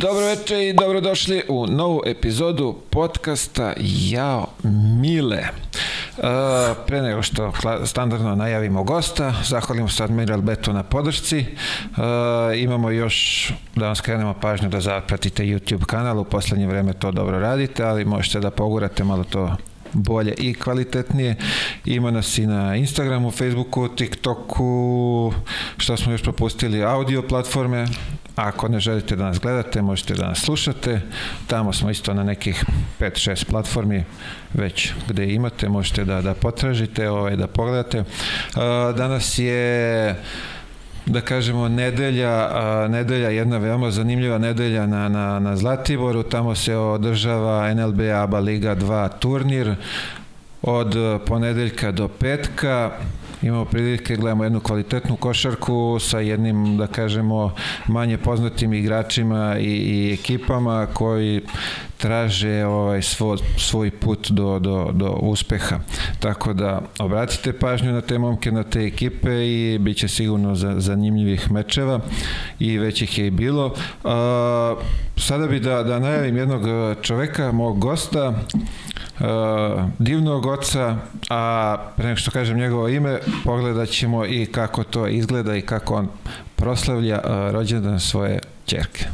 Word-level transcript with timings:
Dobro 0.00 0.26
večer 0.26 0.60
i 0.60 0.72
dobrodošli 0.72 1.42
u 1.48 1.66
novu 1.66 2.02
epizodu 2.06 2.76
podcasta 2.90 3.72
Jao 3.80 4.46
Mile. 5.00 5.42
Uh, 5.42 6.24
pre 6.86 7.02
nego 7.02 7.22
što 7.22 7.52
standardno 7.84 8.34
najavimo 8.34 8.84
gosta, 8.84 9.34
zahvalimo 9.44 9.88
se 9.88 10.04
Admiral 10.04 10.40
Betu 10.40 10.72
na 10.72 10.82
podršci. 10.82 11.44
Uh, 11.90 11.96
imamo 12.56 12.90
još 12.90 13.50
da 13.76 13.86
vam 13.86 13.96
skrenemo 13.96 14.34
pažnju 14.40 14.68
da 14.68 14.80
zapratite 14.80 15.42
YouTube 15.42 15.84
kanal, 15.84 16.18
u 16.18 16.24
poslednje 16.24 16.66
vreme 16.66 16.92
to 16.92 17.10
dobro 17.10 17.40
radite, 17.40 17.84
ali 17.84 18.04
možete 18.04 18.40
da 18.40 18.50
pogurate 18.50 19.04
malo 19.04 19.24
to 19.24 19.56
bolje 19.92 20.34
i 20.38 20.54
kvalitetnije. 20.54 21.36
Ima 21.84 22.10
nas 22.10 22.38
i 22.38 22.46
na 22.46 22.76
Instagramu, 22.76 23.30
Facebooku, 23.30 23.88
TikToku, 23.88 25.32
što 25.76 25.96
smo 25.96 26.12
još 26.12 26.22
propustili, 26.22 26.84
audio 26.84 27.22
platforme, 27.22 27.86
Ako 28.36 28.68
ne 28.68 28.80
želite 28.80 29.16
da 29.16 29.24
nas 29.24 29.40
gledate, 29.40 29.82
možete 29.82 30.14
da 30.14 30.28
nas 30.28 30.38
slušate. 30.40 31.00
Tamo 31.46 31.72
smo 31.72 31.90
isto 31.90 32.14
na 32.14 32.22
nekih 32.22 32.64
5-6 33.00 33.44
platformi 33.44 34.04
već 34.54 34.92
gde 35.08 35.32
imate, 35.32 35.68
možete 35.68 36.04
da, 36.04 36.22
da 36.22 36.34
potražite, 36.34 37.10
ovaj, 37.10 37.36
da 37.36 37.46
pogledate. 37.46 38.04
Danas 38.96 39.38
je 39.38 40.14
da 41.06 41.20
kažemo 41.20 41.68
nedelja, 41.68 42.48
a, 42.52 42.88
nedelja 42.90 43.28
jedna 43.28 43.58
veoma 43.58 43.90
zanimljiva 43.90 44.38
nedelja 44.38 44.86
na, 44.86 45.08
na, 45.08 45.38
na 45.38 45.56
Zlatiboru, 45.56 46.22
tamo 46.22 46.54
se 46.54 46.76
održava 46.76 47.74
NLB 47.74 48.00
ABA 48.00 48.38
Liga 48.38 48.76
2 48.76 49.08
turnir 49.18 49.74
od 50.62 50.96
ponedeljka 51.26 51.92
do 51.92 52.08
petka 52.08 52.90
imamo 53.46 53.64
prilike, 53.64 54.16
gledamo 54.16 54.44
jednu 54.44 54.60
kvalitetnu 54.60 55.16
košarku 55.16 55.98
sa 56.00 56.20
jednim, 56.20 56.76
da 56.76 56.86
kažemo, 56.86 57.54
manje 57.86 58.18
poznatim 58.18 58.72
igračima 58.72 59.56
i, 59.58 59.64
i 59.64 60.12
ekipama 60.12 60.86
koji 60.86 61.40
traže 61.96 62.64
ovaj 62.64 63.02
svoj, 63.02 63.38
svoj 63.58 63.90
put 63.90 64.30
do, 64.30 64.58
do, 64.58 64.90
do 64.92 65.10
uspeha. 65.10 65.78
Tako 66.20 66.52
da 66.52 66.82
obratite 66.98 67.52
pažnju 67.52 67.92
na 67.92 68.00
te 68.00 68.18
momke, 68.18 68.52
na 68.52 68.62
te 68.62 68.80
ekipe 68.80 69.46
i 69.46 69.78
bit 69.78 69.96
će 69.96 70.08
sigurno 70.08 70.54
za, 70.54 70.74
zanimljivih 70.80 71.50
mečeva 71.50 72.00
i 72.58 72.78
već 72.78 73.02
ih 73.02 73.18
je 73.18 73.26
i 73.26 73.30
bilo. 73.30 73.74
A, 74.04 74.74
sada 75.16 75.46
bi 75.46 75.60
da, 75.60 75.82
da 75.82 75.98
najavim 75.98 76.36
jednog 76.36 76.62
čoveka, 77.02 77.52
mog 77.52 77.78
gosta, 77.78 78.28
uh, 78.28 79.84
divnog 79.98 80.46
oca, 80.46 80.96
a 81.30 81.76
pre 81.96 82.06
nego 82.06 82.16
što 82.16 82.30
kažem 82.30 82.58
njegovo 82.58 82.88
ime, 82.88 83.18
pogledat 83.44 83.88
ćemo 83.88 84.26
i 84.26 84.46
kako 84.46 84.84
to 84.84 85.06
izgleda 85.06 85.56
i 85.56 85.62
kako 85.62 85.94
on 85.94 86.08
proslavlja 86.56 87.20
uh, 87.24 87.54
rođendan 87.54 88.00
svoje 88.00 88.38
čerke. 88.66 89.06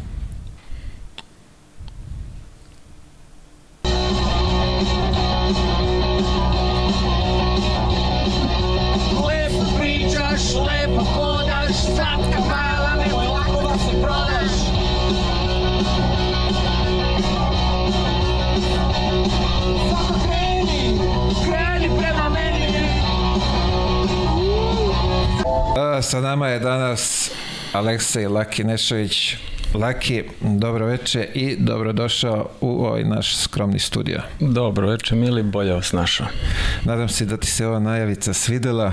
Sa 26.02 26.20
nama 26.20 26.48
je 26.48 26.58
danas 26.58 27.30
Aleksej 27.72 28.26
Laki 28.26 28.64
Nešović. 28.64 29.36
Laki, 29.74 30.22
dobro 30.40 30.86
veče 30.86 31.28
i 31.34 31.56
dobrodošao 31.58 32.48
u 32.60 32.84
ovaj 32.84 33.04
naš 33.04 33.36
skromni 33.36 33.78
studio. 33.78 34.22
Dobro 34.40 34.88
veče, 34.88 35.14
mili, 35.14 35.42
bolje 35.42 35.72
vas 35.72 35.92
našao. 35.92 36.26
Nadam 36.84 37.08
se 37.08 37.24
da 37.24 37.36
ti 37.36 37.46
se 37.46 37.66
ova 37.66 37.78
najavica 37.78 38.32
svidela. 38.32 38.92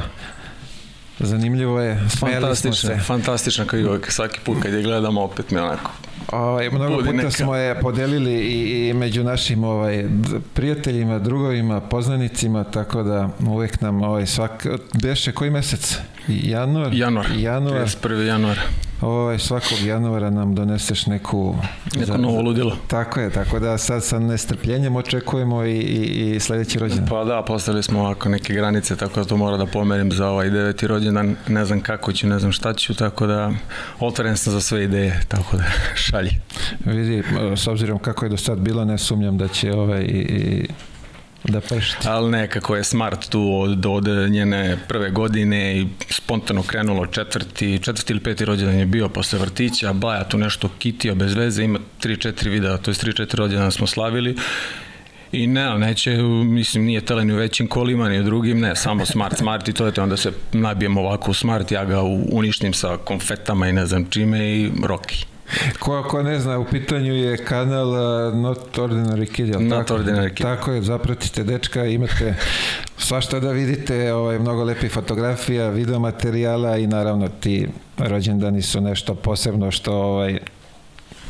Zanimljivo 1.19 1.81
je, 1.81 2.03
smijeli 2.09 2.55
smo 2.55 2.73
se. 2.73 2.97
Fantastično, 3.05 3.65
kao 3.65 3.79
i 3.79 3.85
uvijek, 3.85 4.11
svaki 4.11 4.39
put 4.45 4.57
kad 4.61 4.73
je 4.73 4.83
gledamo, 4.83 5.21
opet 5.21 5.51
mi 5.51 5.59
onako 5.59 5.91
Ovaj, 6.31 6.69
mnogo 6.69 6.97
puta 6.97 7.11
neka. 7.11 7.31
smo 7.31 7.55
je 7.55 7.79
podelili 7.79 8.33
i, 8.33 8.87
i 8.89 8.93
među 8.93 9.23
našim 9.23 9.63
ovaj, 9.63 10.05
prijateljima, 10.53 11.19
drugovima, 11.19 11.81
poznanicima, 11.81 12.63
tako 12.63 13.03
da 13.03 13.29
uvek 13.47 13.81
nam 13.81 14.01
ovaj, 14.01 14.25
svak... 14.25 14.67
Beše 15.01 15.31
koji 15.31 15.49
mesec? 15.49 15.97
Januar? 16.29 16.93
Januar. 16.93 17.25
Januar. 17.37 17.87
31. 17.87 18.21
januar. 18.21 18.59
Ovaj, 19.01 19.39
svakog 19.39 19.79
januara 19.85 20.29
nam 20.29 20.55
doneseš 20.55 21.05
neku... 21.05 21.55
Neko 21.95 22.05
za, 22.05 22.17
novo 22.17 22.41
ludilo. 22.41 22.77
Tako 22.87 23.19
je, 23.19 23.29
tako 23.29 23.59
da 23.59 23.77
sad 23.77 24.03
sa 24.03 24.19
nestrpljenjem 24.19 24.95
očekujemo 24.95 25.65
i, 25.65 25.77
i, 25.77 26.35
i 26.35 26.39
sledeći 26.39 26.79
rođendan. 26.79 27.07
Pa 27.07 27.23
da, 27.23 27.41
postavili 27.41 27.83
smo 27.83 27.99
ovako 27.99 28.29
neke 28.29 28.53
granice, 28.53 28.95
tako 28.95 29.19
da 29.19 29.25
to 29.25 29.37
mora 29.37 29.57
da 29.57 29.65
pomerim 29.65 30.11
za 30.11 30.27
ovaj 30.27 30.49
deveti 30.49 30.87
rođendan. 30.87 31.35
Ne 31.47 31.65
znam 31.65 31.81
kako 31.81 32.13
ću, 32.13 32.27
ne 32.27 32.39
znam 32.39 32.51
šta 32.51 32.73
ću, 32.73 32.93
tako 32.93 33.27
da 33.27 33.51
otvoren 33.99 34.37
sam 34.37 34.53
za 34.53 34.61
sve 34.61 34.83
ideje, 34.83 35.21
tako 35.27 35.57
da 35.57 35.63
šalji. 36.05 36.31
Vidi, 36.85 37.23
s 37.55 37.67
obzirom 37.67 37.99
kako 37.99 38.25
je 38.25 38.29
do 38.29 38.37
sad 38.37 38.59
bilo, 38.59 38.85
ne 38.85 38.97
sumnjam 38.97 39.37
da 39.37 39.47
će 39.47 39.73
ovaj 39.73 40.01
i, 40.01 40.19
i 40.19 40.67
da 41.43 41.61
pršti. 41.61 42.07
Ali 42.07 42.31
nekako 42.31 42.75
je 42.75 42.83
smart 42.83 43.29
tu 43.29 43.53
od, 43.61 43.85
od 43.85 44.07
njene 44.29 44.77
prve 44.87 45.09
godine 45.09 45.77
i 45.77 45.87
spontano 46.09 46.63
krenulo 46.63 47.05
četvrti, 47.05 47.79
četvrti 47.83 48.13
ili 48.13 48.23
peti 48.23 48.45
rođendan 48.45 48.79
je 48.79 48.85
bio 48.85 49.09
posle 49.09 49.39
vrtića, 49.39 49.93
Baja 49.93 50.23
tu 50.23 50.37
nešto 50.37 50.69
kitio 50.79 51.15
bez 51.15 51.33
veze, 51.33 51.63
ima 51.63 51.79
3-4 52.01 52.49
videa, 52.49 52.77
to 52.77 52.91
je 52.91 52.95
3-4 52.95 53.35
rođendana 53.35 53.71
smo 53.71 53.87
slavili 53.87 54.35
I 55.31 55.47
ne, 55.47 55.79
neće, 55.79 56.17
mislim, 56.45 56.85
nije 56.85 57.01
tele 57.01 57.25
ni 57.25 57.33
u 57.33 57.37
većim 57.37 57.67
kolima, 57.67 58.09
ni 58.09 58.19
u 58.19 58.23
drugim, 58.23 58.59
ne, 58.59 58.75
samo 58.75 59.05
smart, 59.05 59.37
smart 59.37 59.67
i 59.67 59.73
to 59.73 59.85
je 59.85 59.91
to, 59.91 60.03
onda 60.03 60.17
se 60.17 60.31
nabijem 60.51 60.97
ovako 60.97 61.31
u 61.31 61.33
smart, 61.33 61.71
ja 61.71 61.85
ga 61.85 62.01
uništim 62.31 62.73
sa 62.73 62.97
konfetama 62.97 63.67
i 63.67 63.73
ne 63.73 63.85
znam 63.85 64.05
čime 64.09 64.49
i 64.49 64.71
roki. 64.83 65.25
Ko, 65.79 66.03
ko 66.03 66.23
ne 66.23 66.39
zna, 66.39 66.59
u 66.59 66.65
pitanju 66.65 67.13
je 67.13 67.37
kanal 67.45 67.89
uh, 67.89 68.35
Not 68.35 68.77
Ordinary 68.77 69.31
Kid, 69.31 69.47
jel 69.47 69.61
Not 69.61 69.87
tako? 69.87 69.99
Ordinary 69.99 70.33
Kid. 70.33 70.45
Tako 70.45 70.71
je, 70.71 70.81
zapratite 70.81 71.43
dečka, 71.43 71.85
imate 71.85 72.35
svašta 72.97 73.39
da 73.39 73.51
vidite, 73.51 74.13
ovaj, 74.13 74.39
mnogo 74.39 74.63
lepi 74.63 74.89
fotografija, 74.89 75.69
video 75.69 75.99
materijala 75.99 76.77
i 76.77 76.87
naravno 76.87 77.27
ti 77.39 77.67
rođendani 77.97 78.61
su 78.61 78.81
nešto 78.81 79.15
posebno 79.15 79.71
što 79.71 79.93
ovaj, 79.93 80.39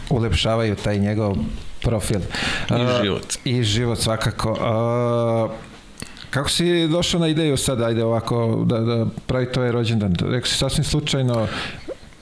ulepšavaju 0.09 0.75
taj 0.75 1.00
njegov 1.00 1.35
profil. 1.81 2.19
I 2.69 2.74
uh, 2.74 3.02
život. 3.03 3.25
I 3.46 3.63
život 3.63 4.00
svakako. 4.00 4.52
Uh, 4.52 5.52
Kako 6.29 6.50
si 6.50 6.88
došao 6.88 7.19
na 7.19 7.28
ideju 7.28 7.58
sad, 7.58 7.81
ajde 7.81 8.03
ovako, 8.03 8.63
da, 8.66 8.79
da 8.79 9.06
pravi 9.28 9.52
to 9.52 9.63
je 9.63 9.72
rođendan? 9.72 10.16
Rekao 10.22 10.47
si 10.47 10.58
sasvim 10.58 10.84
slučajno, 10.84 11.47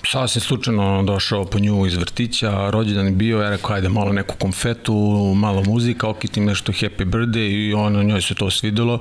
sasvim 0.06 0.42
slučajno 0.42 1.04
došao 1.04 1.46
po 1.46 1.60
nju 1.60 1.86
iz 1.86 1.96
vrtića, 1.96 2.70
rođendan 2.70 3.06
je 3.06 3.12
bio, 3.12 3.42
ja 3.42 3.50
rekao 3.50 3.76
ajde 3.76 3.90
malo 3.90 4.14
neku 4.14 4.36
konfetu, 4.40 4.94
malo 5.36 5.64
muzika, 5.64 6.10
okitim 6.10 6.46
nešto 6.46 6.72
happy 6.72 7.06
birthday 7.06 7.70
i 7.70 7.74
ono, 7.74 8.04
njoj 8.04 8.22
se 8.22 8.36
to 8.36 8.52
svidelo 8.52 9.00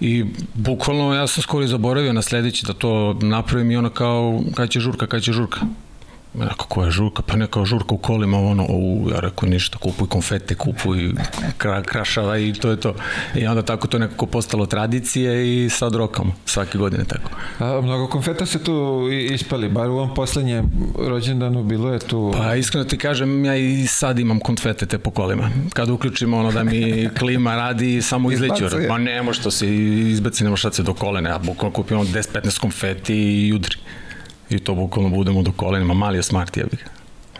i 0.00 0.24
bukvalno 0.54 1.14
ja 1.14 1.26
sam 1.26 1.42
skoro 1.42 1.64
i 1.64 1.68
zaboravio 1.68 2.12
na 2.12 2.22
sledeći 2.22 2.66
da 2.66 2.72
to 2.72 3.18
napravim 3.22 3.70
i 3.70 3.76
ona 3.76 3.90
kao, 3.90 4.40
kaj 4.54 4.66
će 4.66 4.80
žurka, 4.80 5.06
kaj 5.06 5.20
će 5.20 5.32
žurka. 5.32 5.60
Rekao, 6.34 6.66
koja 6.68 6.84
je 6.84 6.90
žurka? 6.90 7.22
Pa 7.22 7.36
neka 7.36 7.64
žurka 7.64 7.94
u 7.94 7.98
kolima, 7.98 8.38
ono, 8.38 8.66
u, 8.68 9.08
ja 9.10 9.20
rekao, 9.20 9.48
ništa, 9.48 9.78
kupuj 9.78 10.08
konfete, 10.08 10.54
kupuj 10.54 11.10
kra, 11.58 11.82
krašava 11.82 12.38
i 12.38 12.52
to 12.52 12.70
je 12.70 12.76
to. 12.76 12.94
I 13.34 13.46
onda 13.46 13.62
tako 13.62 13.86
to 13.88 13.98
nekako 13.98 14.26
postalo 14.26 14.66
tradicije 14.66 15.64
i 15.64 15.70
sad 15.70 15.94
rokamo, 15.94 16.32
svake 16.46 16.78
godine 16.78 17.04
tako. 17.04 17.30
A, 17.58 17.80
mnogo 17.80 18.06
konfeta 18.06 18.46
se 18.46 18.64
tu 18.64 19.08
ispali, 19.30 19.68
bar 19.68 19.88
u 19.88 19.92
ovom 19.92 20.14
poslednjem 20.14 20.70
rođendanu 20.98 21.64
bilo 21.64 21.92
je 21.92 21.98
tu... 21.98 22.34
Pa 22.36 22.54
iskreno 22.54 22.84
ti 22.84 22.98
kažem, 22.98 23.44
ja 23.44 23.56
i 23.56 23.86
sad 23.86 24.18
imam 24.18 24.40
konfete 24.40 24.86
te 24.86 24.98
po 24.98 25.10
kolima. 25.10 25.50
Kad 25.72 25.90
uključimo 25.90 26.38
ono 26.38 26.52
da 26.52 26.64
mi 26.64 27.08
klima 27.18 27.56
radi, 27.56 28.02
samo 28.02 28.30
izleću. 28.32 28.64
Ma 28.88 28.98
ne 28.98 29.32
što 29.32 29.50
se 29.50 29.76
izbaci, 30.10 30.44
nema 30.44 30.56
šta 30.56 30.72
se 30.72 30.82
do 30.82 30.94
kolene, 30.94 31.30
a 31.30 31.38
bukvalno 31.38 31.74
kupimo 31.74 32.04
10-15 32.04 32.60
konfeti 32.60 33.14
i 33.14 33.52
udri 33.52 33.76
i 34.50 34.58
to 34.58 34.74
bukvalno 34.74 35.10
budemo 35.10 35.42
do 35.42 35.52
kolenima, 35.52 35.94
mali 35.94 36.18
je 36.18 36.22
smart 36.22 36.56
jebi 36.56 36.76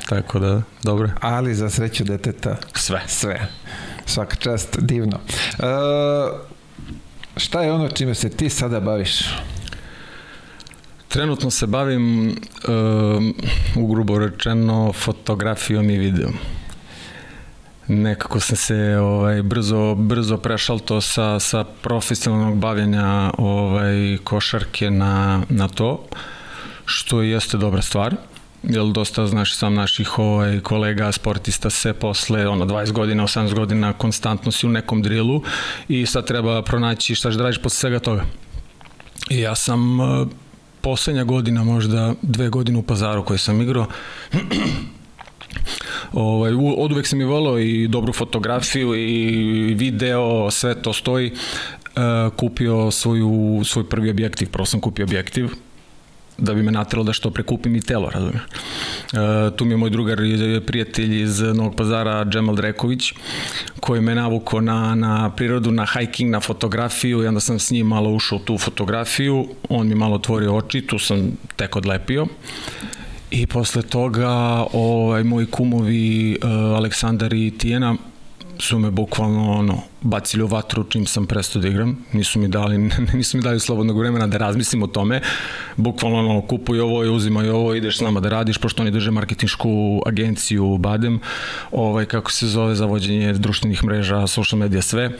Tako 0.08 0.38
da, 0.38 0.62
dobro. 0.82 1.10
Ali 1.20 1.54
za 1.54 1.70
sreću 1.70 2.04
deteta. 2.04 2.56
Sve. 2.74 3.02
Sve. 3.06 3.48
Svaka 4.06 4.36
čast, 4.36 4.78
divno. 4.80 5.16
Uh, 5.58 5.66
šta 7.36 7.62
je 7.62 7.72
ono 7.72 7.88
čime 7.88 8.14
se 8.14 8.30
ti 8.30 8.48
sada 8.50 8.80
baviš? 8.80 9.20
Trenutno 11.08 11.50
se 11.50 11.66
bavim, 11.66 12.28
uh, 12.28 12.34
ugrubo 13.76 14.18
rečeno, 14.18 14.92
fotografijom 14.92 15.90
i 15.90 15.98
videom. 15.98 16.32
Nekako 17.88 18.40
sam 18.40 18.56
se 18.56 18.98
ovaj 18.98 19.42
brzo 19.42 19.94
brzo 19.94 20.36
prešal 20.36 20.78
to 20.78 21.00
sa 21.00 21.40
sa 21.40 21.64
profesionalnog 21.64 22.58
bavljenja 22.58 23.30
ovaj 23.38 24.18
košarke 24.24 24.90
na 24.90 25.42
na 25.48 25.68
to. 25.68 25.92
Uh, 25.92 26.18
što 26.88 27.22
jeste 27.22 27.56
dobra 27.56 27.82
stvar. 27.82 28.16
jer 28.62 28.84
dosta, 28.84 29.26
znaš, 29.26 29.56
sam 29.56 29.74
naših 29.74 30.18
ovaj, 30.18 30.60
kolega, 30.60 31.12
sportista 31.12 31.70
se 31.70 31.92
posle 31.92 32.48
ono, 32.48 32.64
20 32.64 32.92
godina, 32.92 33.22
18 33.22 33.54
godina 33.54 33.92
konstantno 33.92 34.52
si 34.52 34.66
u 34.66 34.70
nekom 34.70 35.02
drilu 35.02 35.42
i 35.88 36.06
sad 36.06 36.26
treba 36.26 36.62
pronaći 36.62 37.14
šta 37.14 37.30
će 37.30 37.36
da 37.36 37.42
radiš 37.42 37.62
posle 37.62 37.76
svega 37.76 37.98
toga. 37.98 38.24
I 39.30 39.40
ja 39.40 39.54
sam 39.54 40.00
uh, 40.00 40.28
poslednja 40.80 41.24
godina, 41.24 41.64
možda 41.64 42.14
dve 42.22 42.48
godine 42.48 42.78
u 42.78 42.82
pazaru 42.82 43.24
koje 43.24 43.38
sam 43.38 43.60
igrao, 43.60 43.86
Ovaj, 46.12 46.52
od 46.76 46.92
uvek 46.92 47.06
sam 47.06 47.20
i 47.20 47.24
volao 47.24 47.58
i 47.58 47.88
dobru 47.88 48.12
fotografiju 48.12 48.94
i 48.94 49.74
video, 49.74 50.50
sve 50.50 50.82
to 50.82 50.92
stoji. 50.92 51.32
Uh, 51.32 52.32
kupio 52.36 52.90
svoju, 52.90 53.62
svoj 53.64 53.88
prvi 53.88 54.10
objektiv, 54.10 54.50
prvo 54.50 54.66
sam 54.66 54.80
kupio 54.80 55.04
objektiv, 55.04 55.50
da 56.38 56.54
bi 56.54 56.62
me 56.62 56.72
natralo 56.72 57.04
da 57.04 57.12
što 57.12 57.30
prekupim 57.30 57.76
i 57.76 57.80
telo, 57.80 58.10
razumiješ. 58.10 58.42
E, 58.42 59.56
tu 59.56 59.64
mi 59.64 59.72
je 59.72 59.76
moj 59.76 59.90
drugar 59.90 60.20
i 60.20 60.60
prijatelj 60.66 61.22
iz 61.22 61.40
Novog 61.40 61.76
pazara, 61.76 62.24
Džemal 62.24 62.54
Dreković, 62.54 63.12
koji 63.80 64.00
me 64.00 64.14
navuko 64.14 64.60
na, 64.60 64.94
na 64.94 65.30
prirodu, 65.30 65.70
na 65.70 65.86
hiking, 65.86 66.30
na 66.30 66.40
fotografiju 66.40 67.22
i 67.22 67.26
onda 67.26 67.40
sam 67.40 67.58
s 67.58 67.70
njim 67.70 67.86
malo 67.86 68.10
ušao 68.10 68.38
u 68.38 68.40
tu 68.40 68.58
fotografiju, 68.58 69.48
on 69.68 69.88
mi 69.88 69.94
malo 69.94 70.14
otvorio 70.14 70.56
oči, 70.56 70.80
tu 70.80 70.98
sam 70.98 71.30
tek 71.56 71.76
odlepio. 71.76 72.26
I 73.30 73.46
posle 73.46 73.82
toga 73.82 74.30
ovaj, 74.72 75.24
moji 75.24 75.46
kumovi 75.46 76.38
uh, 76.42 76.50
Aleksandar 76.50 77.32
i 77.32 77.58
Tijena 77.58 77.96
su 78.58 78.78
me 78.78 78.90
bukvalno 78.90 79.52
ono, 79.52 79.82
bacili 80.00 80.42
u 80.42 80.46
vatru 80.46 80.84
čim 80.84 81.06
sam 81.06 81.26
prestao 81.26 81.62
da 81.62 81.68
igram. 81.68 82.04
Nisu 82.12 82.38
mi 82.38 82.48
dali, 82.48 82.78
nisu 83.14 83.36
mi 83.36 83.42
dali 83.42 83.60
slobodnog 83.60 83.98
vremena 83.98 84.26
da 84.26 84.36
razmislim 84.36 84.82
o 84.82 84.86
tome. 84.86 85.20
Bukvalno 85.76 86.18
ono, 86.18 86.40
kupuj 86.40 86.80
ovo 86.80 87.04
i 87.04 87.10
uzimaj 87.10 87.48
ovo, 87.48 87.74
ideš 87.74 87.98
s 87.98 88.00
nama 88.00 88.20
da 88.20 88.28
radiš, 88.28 88.58
pošto 88.58 88.82
oni 88.82 88.90
drže 88.90 89.10
marketinšku 89.10 90.02
agenciju 90.06 90.78
Badem, 90.78 91.20
ovaj, 91.72 92.04
kako 92.04 92.32
se 92.32 92.46
zove, 92.46 92.74
za 92.74 92.86
vođenje 92.86 93.32
društvenih 93.32 93.84
mreža, 93.84 94.26
social 94.26 94.58
media, 94.58 94.82
sve. 94.82 95.10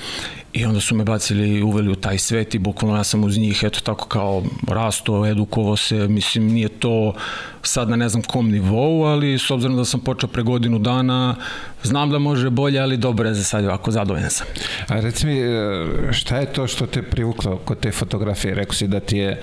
I 0.53 0.65
onda 0.65 0.81
su 0.81 0.95
me 0.95 1.05
bacili 1.05 1.49
i 1.49 1.63
uveli 1.63 1.91
u 1.91 1.95
taj 1.95 2.19
svet 2.19 2.55
i 2.55 2.59
bukvalno 2.59 2.97
ja 2.97 3.05
sam 3.05 3.25
uz 3.25 3.39
njih, 3.39 3.63
eto 3.63 3.81
tako 3.81 4.09
kao 4.09 4.43
rasto, 4.69 5.27
edukovo 5.27 5.77
se, 5.77 6.09
mislim 6.09 6.47
nije 6.47 6.69
to 6.69 7.15
sad 7.63 7.91
na 7.91 7.97
ne 7.97 8.09
znam 8.09 8.23
kom 8.23 8.51
nivou, 8.51 9.05
ali 9.05 9.39
s 9.39 9.51
obzirom 9.51 9.77
da 9.77 9.85
sam 9.85 10.01
počeo 10.01 10.29
pre 10.29 10.43
godinu 10.43 10.79
dana, 10.79 11.37
znam 11.83 12.11
da 12.11 12.19
može 12.19 12.51
bolje, 12.51 12.81
ali 12.81 12.97
dobro 12.97 13.29
je 13.29 13.35
za 13.35 13.45
sad 13.45 13.65
ovako, 13.65 13.91
zadovoljan 13.91 14.31
sam. 14.31 14.47
A 14.89 15.01
reci 15.01 15.27
mi, 15.27 15.39
e, 15.41 16.13
šta 16.13 16.37
je 16.37 16.53
to 16.53 16.67
što 16.67 16.87
te 16.87 17.03
privuklo 17.03 17.57
kod 17.65 17.81
te 17.81 17.93
fotografije? 17.93 18.55
Rekao 18.55 18.75
si 18.75 18.89
da 18.89 19.01
ti 19.01 19.19
je 19.19 19.41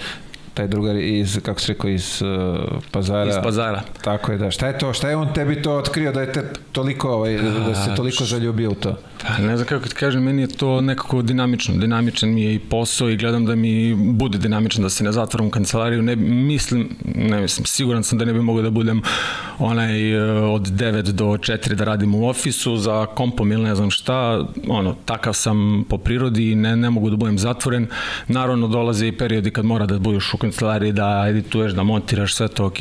taj 0.54 0.68
drugar 0.68 0.96
iz, 0.96 1.40
kako 1.44 1.62
se 1.62 1.74
rekao, 1.74 1.90
iz 1.90 2.22
uh, 2.22 2.82
pazara. 2.92 3.30
Iz 3.30 3.36
pazara. 3.44 3.82
Tako 4.02 4.32
je, 4.32 4.38
da. 4.38 4.52
Šta 4.52 4.68
je 4.68 4.78
to? 4.78 4.94
Šta 4.94 5.10
je 5.10 5.16
on 5.16 5.34
tebi 5.34 5.62
to 5.62 5.78
otkrio 5.78 6.12
da 6.12 6.22
je 6.22 6.32
te 6.32 6.44
toliko, 6.72 7.10
ovaj, 7.10 7.38
da 7.68 7.76
se 7.76 7.96
toliko 7.96 8.24
zaljubio 8.24 8.72
u 8.72 8.76
to? 8.76 8.98
Pa, 9.27 9.38
ne 9.38 9.57
znam 9.57 9.68
kako 9.68 9.88
ti 9.88 9.95
kažem, 9.95 10.24
meni 10.24 10.42
je 10.42 10.48
to 10.48 10.81
nekako 10.81 11.22
dinamično. 11.22 11.77
Dinamičan 11.77 12.33
mi 12.33 12.42
je 12.42 12.56
i 12.56 12.60
posao 12.60 13.10
i 13.10 13.18
gledam 13.18 13.45
da 13.45 13.56
mi 13.56 13.95
bude 13.95 14.38
dinamično, 14.38 14.83
da 14.83 14.89
se 14.89 15.04
ne 15.04 15.12
zatvoram 15.12 15.48
u 15.48 15.50
kancelariju. 15.50 16.01
Ne, 16.01 16.16
mislim, 16.16 16.89
ne 17.16 17.42
mislim, 17.42 17.66
siguran 17.66 18.04
sam 18.04 18.18
da 18.18 18.25
ne 18.25 18.33
bi 18.33 18.42
mogao 18.42 18.63
da 18.63 18.69
budem 18.69 19.01
onaj 19.60 20.12
e, 20.12 20.22
od 20.31 20.62
9 20.62 21.01
do 21.01 21.25
4 21.25 21.74
da 21.74 21.83
radim 21.83 22.16
u 22.16 22.27
ofisu 22.30 22.77
za 22.77 23.06
kompom 23.06 23.51
ili 23.51 23.63
ne 23.63 23.75
znam 23.75 23.92
šta. 23.92 24.45
Ono, 24.68 24.95
takav 25.06 25.33
sam 25.33 25.86
po 25.89 25.98
prirodi 25.98 26.51
i 26.51 26.56
ne, 26.56 26.75
ne 26.75 26.89
mogu 26.89 27.10
da 27.10 27.16
budem 27.16 27.39
zatvoren. 27.39 27.88
Naravno, 28.27 28.68
dolaze 28.68 29.07
i 29.07 29.18
periodi 29.18 29.51
kad 29.51 29.66
mora 29.66 29.86
da 29.86 30.00
budeš 30.00 30.33
u 30.33 30.38
kancelariji, 30.38 30.92
da 30.92 31.25
edituješ, 31.30 31.74
da 31.74 31.83
montiraš, 31.83 32.36
sve 32.36 32.48
to 32.48 32.66
ok, 32.66 32.77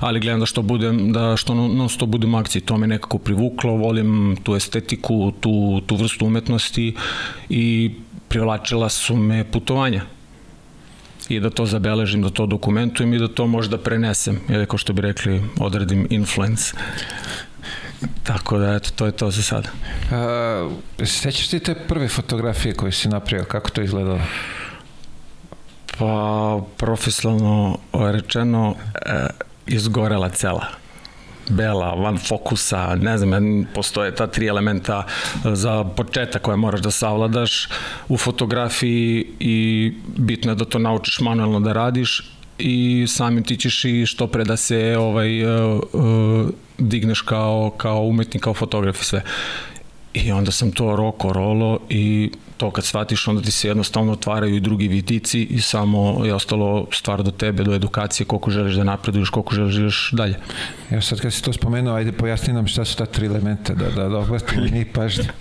ali 0.00 0.20
gledam 0.20 0.40
da 0.40 0.46
što 0.46 0.62
budem, 0.62 1.12
da 1.12 1.36
što 1.36 1.54
non 1.54 1.88
stop 1.88 2.08
budem 2.08 2.34
u 2.34 2.38
akciji. 2.38 2.62
To 2.62 2.78
me 2.78 2.86
nekako 2.86 3.18
privuklo, 3.18 3.72
volim 3.72 4.36
tu 4.42 4.56
estetiku, 4.56 5.32
tu 5.40 5.79
tu, 5.80 5.96
vrstu 5.96 6.26
umetnosti 6.26 6.94
i 7.48 7.94
privlačila 8.28 8.88
su 8.88 9.16
me 9.16 9.44
putovanja 9.44 10.02
i 11.28 11.40
da 11.40 11.50
to 11.50 11.66
zabeležim, 11.66 12.22
da 12.22 12.30
to 12.30 12.46
dokumentujem 12.46 13.14
i 13.14 13.18
da 13.18 13.28
to 13.28 13.46
možda 13.46 13.78
prenesem, 13.78 14.40
ili 14.48 14.66
kao 14.66 14.78
što 14.78 14.92
bi 14.92 15.02
rekli, 15.02 15.42
odredim 15.58 16.06
influence. 16.10 16.74
Tako 18.22 18.58
da, 18.58 18.74
eto, 18.74 18.90
to 18.96 19.06
je 19.06 19.12
to 19.12 19.30
za 19.30 19.42
sada. 19.42 19.68
A, 20.12 20.70
sećaš 21.04 21.48
ti 21.48 21.60
te 21.60 21.74
prve 21.74 22.08
fotografije 22.08 22.74
koje 22.74 22.92
si 22.92 23.08
napravio? 23.08 23.44
Kako 23.44 23.70
to 23.70 23.82
izgledalo? 23.82 24.20
Pa, 25.98 26.60
profesionalno 26.76 27.78
rečeno, 27.92 28.74
e, 29.06 29.26
izgorela 29.66 30.28
cela 30.28 30.80
bela, 31.50 31.94
van 31.94 32.18
fokusa, 32.18 32.94
ne 32.94 33.18
znam, 33.18 33.66
postoje 33.74 34.14
ta 34.14 34.26
tri 34.26 34.46
elementa 34.46 35.04
za 35.44 35.84
početak 35.84 36.42
koje 36.42 36.56
moraš 36.56 36.80
da 36.80 36.90
savladaš 36.90 37.68
u 38.08 38.16
fotografiji 38.16 39.26
i 39.40 39.92
bitno 40.16 40.52
je 40.52 40.56
da 40.56 40.64
to 40.64 40.78
naučiš 40.78 41.20
manuelno 41.20 41.60
da 41.60 41.72
radiš 41.72 42.22
i 42.58 43.06
samim 43.08 43.44
ti 43.44 43.56
ćeš 43.56 43.84
i 43.84 44.06
što 44.06 44.26
pre 44.26 44.44
da 44.44 44.56
se 44.56 44.96
ovaj 44.98 45.44
uh, 45.44 45.80
uh, 45.92 46.48
digneš 46.78 47.20
kao, 47.20 47.72
kao 47.76 48.02
umetnik, 48.02 48.42
kao 48.42 48.54
fotograf 48.54 49.00
i 49.00 49.04
sve. 49.04 49.22
I 50.14 50.32
onda 50.32 50.50
sam 50.50 50.72
to 50.72 50.96
roko 50.96 51.32
rolo 51.32 51.78
i 51.88 52.30
to 52.60 52.70
kad 52.70 52.84
shvatiš 52.84 53.28
onda 53.28 53.42
ti 53.42 53.50
se 53.50 53.68
jednostavno 53.68 54.12
otvaraju 54.12 54.56
i 54.56 54.60
drugi 54.60 54.88
vidici 54.88 55.42
i 55.42 55.60
samo 55.60 56.24
je 56.24 56.34
ostalo 56.34 56.86
stvar 56.92 57.22
do 57.22 57.30
tebe, 57.30 57.64
do 57.64 57.74
edukacije, 57.74 58.26
koliko 58.26 58.50
želiš 58.50 58.74
da 58.74 58.84
napreduješ, 58.84 59.30
koliko 59.30 59.54
želiš 59.54 60.10
dalje. 60.12 60.34
Evo 60.90 61.00
sad 61.00 61.20
kad 61.20 61.32
si 61.32 61.42
to 61.42 61.52
spomenuo, 61.52 61.94
ajde 61.94 62.12
pojasni 62.12 62.52
nam 62.52 62.66
šta 62.66 62.84
su 62.84 62.96
ta 62.96 63.06
tri 63.06 63.26
elementa, 63.26 63.74
da, 63.74 63.90
da, 63.90 64.08
da 64.08 64.18
oblatimo 64.18 64.62
mi 64.72 64.84
pažnje. 64.84 65.24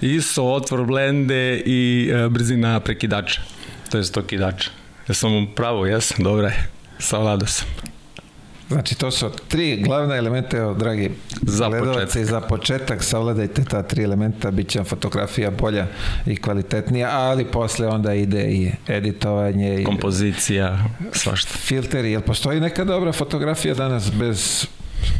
ISO, 0.00 0.44
otvor 0.44 0.86
blende 0.86 1.62
i 1.66 2.10
e, 2.12 2.28
brzina 2.28 2.80
prekidača, 2.80 3.40
to 3.90 3.98
je 3.98 4.04
sto 4.04 4.22
kidača. 4.22 4.70
Ja 5.08 5.14
sam 5.14 5.46
pravo, 5.56 5.86
jesam, 5.86 6.24
dobra 6.24 6.48
je, 6.48 6.68
savladao 6.98 7.48
sam. 7.48 7.91
Znači, 8.72 8.94
to 8.94 9.10
su 9.10 9.30
tri 9.48 9.76
glavne 9.76 10.16
elemente, 10.16 10.56
evo, 10.56 10.74
dragi 10.74 11.10
za 11.42 11.68
gledalci, 11.68 12.24
za 12.24 12.40
početak 12.40 13.02
savladajte 13.02 13.64
ta 13.64 13.82
tri 13.82 14.04
elementa, 14.04 14.50
bit 14.50 14.68
će 14.68 14.84
fotografija 14.84 15.50
bolja 15.50 15.86
i 16.26 16.36
kvalitetnija, 16.36 17.10
ali 17.12 17.44
posle 17.44 17.86
onda 17.86 18.14
ide 18.14 18.42
i 18.42 18.70
editovanje. 18.88 19.80
I 19.80 19.84
Kompozicija, 19.84 20.84
svašta. 21.12 21.50
Filteri, 21.58 22.12
jel 22.12 22.20
postoji 22.20 22.60
neka 22.60 22.84
dobra 22.84 23.12
fotografija 23.12 23.74
danas 23.74 24.12
bez 24.12 24.66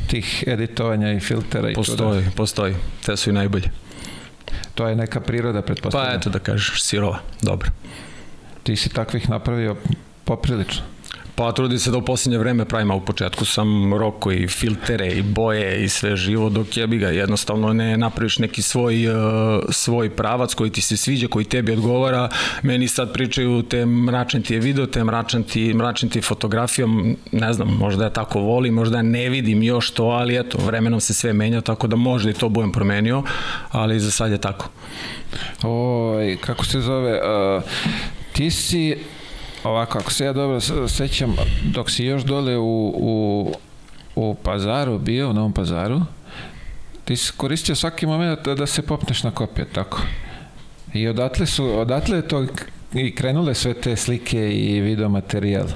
tih 0.06 0.44
editovanja 0.47 1.12
i 1.12 1.21
filtera? 1.21 1.71
I 1.71 1.75
postoji, 1.75 2.23
čuda? 2.23 2.37
postoji. 2.37 2.75
Te 3.06 3.16
su 3.16 3.30
i 3.30 3.32
najbolje. 3.32 3.71
To 4.75 4.88
je 4.88 4.97
neka 4.97 5.21
priroda, 5.21 5.62
pretpostavljam. 5.62 6.12
Pa 6.12 6.16
eto 6.16 6.30
da 6.30 6.38
kažeš, 6.38 6.82
sirova, 6.82 7.18
dobro. 7.42 7.71
Ti 8.62 8.76
si 8.76 8.88
takvih 8.88 9.30
napravio 9.30 9.76
poprilično. 10.25 10.82
Pa 11.34 11.52
trudi 11.52 11.78
se 11.78 11.90
da 11.90 11.98
u 11.98 12.04
posljednje 12.04 12.38
vreme 12.38 12.64
pravim, 12.64 12.90
a 12.90 12.94
u 12.94 13.00
početku 13.00 13.44
sam 13.44 13.94
roko 13.94 14.32
i 14.32 14.48
filtere 14.48 15.08
i 15.08 15.22
boje 15.22 15.84
i 15.84 15.88
sve 15.88 16.16
živo, 16.16 16.48
dok 16.48 16.76
je 16.76 16.86
bi 16.86 16.98
ga 16.98 17.08
jednostavno 17.08 17.72
ne 17.72 17.96
napraviš 17.96 18.38
neki 18.38 18.62
svoj, 18.62 19.08
uh, 19.08 19.14
svoj 19.70 20.10
pravac 20.10 20.54
koji 20.54 20.70
ti 20.70 20.80
se 20.80 20.96
sviđa, 20.96 21.28
koji 21.28 21.44
tebi 21.44 21.72
odgovara. 21.72 22.28
Meni 22.62 22.88
sad 22.88 23.12
pričaju 23.12 23.62
te 23.62 23.86
mračan 23.86 24.42
ti 24.42 24.54
je 24.54 24.60
video, 24.60 24.86
te 24.86 25.04
mračan 25.04 25.42
ti, 25.42 25.74
mračan 25.74 26.08
ti 26.08 26.18
je 26.18 26.22
fotografija, 26.22 26.86
ne 27.32 27.52
znam, 27.52 27.68
možda 27.68 28.04
ja 28.04 28.10
tako 28.10 28.40
volim, 28.40 28.74
možda 28.74 29.02
ne 29.02 29.28
vidim 29.28 29.62
još 29.62 29.90
to, 29.90 30.04
ali 30.04 30.38
eto, 30.38 30.58
vremenom 30.58 31.00
se 31.00 31.14
sve 31.14 31.32
menja, 31.32 31.60
tako 31.60 31.86
da 31.86 31.96
možda 31.96 32.30
i 32.30 32.34
to 32.34 32.48
budem 32.48 32.72
promenio, 32.72 33.22
ali 33.70 34.00
za 34.00 34.10
sad 34.10 34.30
je 34.30 34.38
tako. 34.38 34.68
Oj, 35.62 36.36
kako 36.40 36.64
se 36.64 36.80
zove, 36.80 37.12
uh, 37.12 37.62
ti 38.32 38.50
si 38.50 38.98
ovako, 39.64 39.99
ako 39.99 40.12
se 40.12 40.25
ja 40.25 40.33
dobro 40.33 40.61
sećam, 40.88 41.37
dok 41.64 41.90
si 41.90 42.04
još 42.04 42.23
dole 42.23 42.57
u, 42.57 42.95
u, 42.97 43.52
u 44.14 44.35
pazaru 44.35 44.99
bio, 44.99 45.31
u 45.31 45.33
Novom 45.33 45.52
pazaru, 45.52 46.00
ti 47.04 47.16
si 47.16 47.33
koristio 47.37 47.75
svaki 47.75 48.07
moment 48.07 48.45
da, 48.45 48.54
da 48.54 48.66
se 48.66 48.83
popneš 48.83 49.23
na 49.23 49.31
kopije, 49.31 49.66
tako? 49.73 50.02
I 50.95 51.09
odatle 51.09 51.47
su, 51.47 51.78
odatle 51.78 52.16
je 52.16 52.28
to 52.28 52.47
i 52.95 53.14
krenule 53.14 53.54
sve 53.54 53.75
te 53.75 53.97
slike 53.97 54.52
i 54.52 54.81
video 54.81 55.09
materijal. 55.09 55.66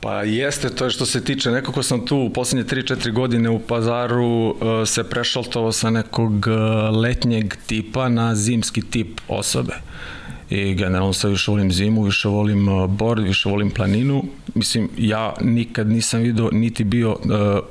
Pa 0.00 0.22
jeste, 0.22 0.70
to 0.70 0.84
je 0.84 0.90
što 0.90 1.06
se 1.06 1.24
tiče, 1.24 1.50
nekako 1.50 1.82
sam 1.82 2.06
tu 2.06 2.16
u 2.16 2.32
poslednje 2.32 2.64
3-4 2.64 3.12
godine 3.12 3.50
u 3.50 3.58
pazaru 3.58 4.26
uh, 4.26 4.56
se 4.86 5.04
prešaltovao 5.10 5.72
sa 5.72 5.90
nekog 5.90 6.32
uh, 6.32 6.96
letnjeg 6.96 7.54
tipa 7.66 8.08
na 8.08 8.34
zimski 8.34 8.82
tip 8.82 9.20
osobe. 9.28 9.72
Uh, 9.72 10.19
i 10.50 10.74
generalno 10.74 11.12
sve 11.12 11.30
više 11.30 11.50
volim 11.50 11.72
zimu, 11.72 12.02
više 12.02 12.28
volim 12.28 12.68
uh, 12.68 12.90
bord, 12.90 13.24
više 13.24 13.48
volim 13.48 13.70
planinu. 13.70 14.24
Mislim, 14.54 14.88
ja 14.98 15.34
nikad 15.40 15.88
nisam 15.88 16.20
video 16.20 16.48
niti 16.52 16.84
bio 16.84 17.10
uh, 17.10 17.18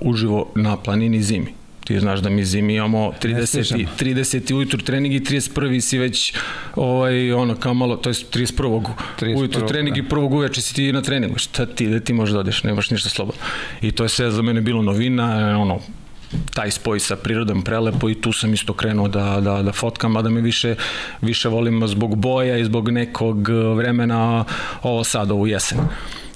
uživo 0.02 0.52
na 0.56 0.78
planini 0.78 1.24
zimi 1.24 1.60
Ti 1.90 2.00
znaš 2.00 2.20
da 2.20 2.30
mi 2.30 2.46
zimi 2.46 2.76
imamo 2.76 3.12
Ne 3.24 3.30
30, 3.30 3.46
stižemo. 3.46 3.90
30 4.00 4.54
ujutru 4.54 4.80
trening 4.80 5.14
i 5.14 5.20
31. 5.20 5.82
si 5.82 5.98
već 5.98 6.34
ovaj, 6.76 7.34
ono 7.34 7.56
kao 7.56 7.74
malo, 7.74 7.96
to 7.96 8.10
je 8.10 8.14
31. 8.14 8.84
31., 9.20 9.38
ujutru 9.38 9.68
trening 9.68 9.96
da. 9.96 10.00
i 10.00 10.10
prvog 10.10 10.34
uveče 10.34 10.62
si 10.62 10.76
ti 10.76 10.94
na 10.94 11.02
treningu. 11.02 11.38
Šta 11.38 11.66
ti, 11.66 11.88
da 11.88 12.00
ti 12.00 12.14
možeš 12.14 12.34
da 12.34 12.40
odeš, 12.40 12.64
nemaš 12.64 12.92
ništa 12.92 13.10
slobodno. 13.10 13.42
I 13.82 13.92
to 13.92 14.04
je 14.04 14.10
sve 14.10 14.32
za 14.32 14.42
mene 14.42 14.62
bilo 14.62 14.82
novina, 14.82 15.58
ono, 15.60 15.80
taj 16.54 16.72
spoj 16.72 17.00
sa 17.00 17.16
prirodom 17.16 17.62
prelepo 17.62 18.10
i 18.10 18.22
tu 18.22 18.32
sam 18.32 18.54
isto 18.54 18.74
krenuo 18.74 19.08
da, 19.08 19.40
da, 19.42 19.62
da 19.62 19.72
fotkam, 19.72 20.18
a 20.18 20.22
da 20.22 20.30
me 20.30 20.42
više, 20.42 20.76
više 21.22 21.50
volim 21.50 21.88
zbog 21.88 22.16
boja 22.16 22.58
i 22.58 22.66
zbog 22.66 22.90
nekog 22.90 23.50
vremena 23.76 24.46
ovo 24.84 25.04
sad, 25.04 25.32
ovu 25.32 25.48
jesen. 25.48 25.80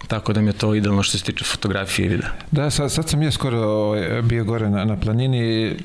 Tako 0.08 0.34
da 0.34 0.42
mi 0.42 0.50
je 0.50 0.54
to 0.54 0.76
idealno 0.76 1.04
što 1.04 1.18
se 1.18 1.24
tiče 1.24 1.46
fotografije 1.46 2.06
i 2.06 2.10
videa. 2.10 2.30
Da, 2.52 2.70
sad, 2.70 2.92
sad 2.92 3.10
sam 3.10 3.22
ja 3.22 3.32
skoro 3.32 3.60
ovaj, 3.60 4.22
bio 4.22 4.44
gore 4.44 4.70
na, 4.70 4.86
na 4.86 4.98
planini 5.00 5.76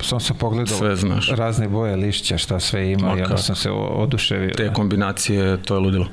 sam 0.00 0.20
sam 0.20 0.36
pogledao 0.36 0.78
Sve 0.78 0.96
znaš. 0.96 1.30
razne 1.30 1.68
boje 1.68 1.96
lišća, 1.96 2.38
šta 2.38 2.60
sve 2.60 2.92
ima 2.92 3.02
Ma 3.02 3.08
i 3.08 3.12
onda 3.12 3.24
kako. 3.24 3.42
sam 3.42 3.56
se 3.56 3.70
oduševio. 3.70 4.50
Te 4.56 4.72
kombinacije, 4.72 5.62
to 5.62 5.74
je 5.74 5.80
ludilo. 5.80 6.06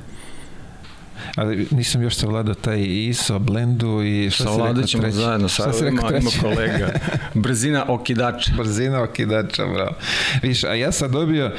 Ali 1.36 1.66
nisam 1.70 2.02
još 2.02 2.14
savladao 2.14 2.54
taj 2.54 2.84
ISO, 2.86 3.38
blendu 3.38 4.02
i 4.02 4.30
šta 4.30 4.44
Savladat 4.44 4.86
ćemo 4.86 5.02
treći? 5.02 5.16
zajedno, 5.16 5.48
si 5.48 5.62
rekao 5.80 6.16
ima, 6.16 6.30
kolega. 6.40 6.88
Brzina 7.34 7.84
okidača. 7.88 8.52
Brzina 8.56 9.02
okidača, 9.02 9.66
bravo. 9.66 9.94
Viš, 10.42 10.64
a 10.64 10.74
ja 10.74 10.92
sam 10.92 11.12
dobio 11.12 11.52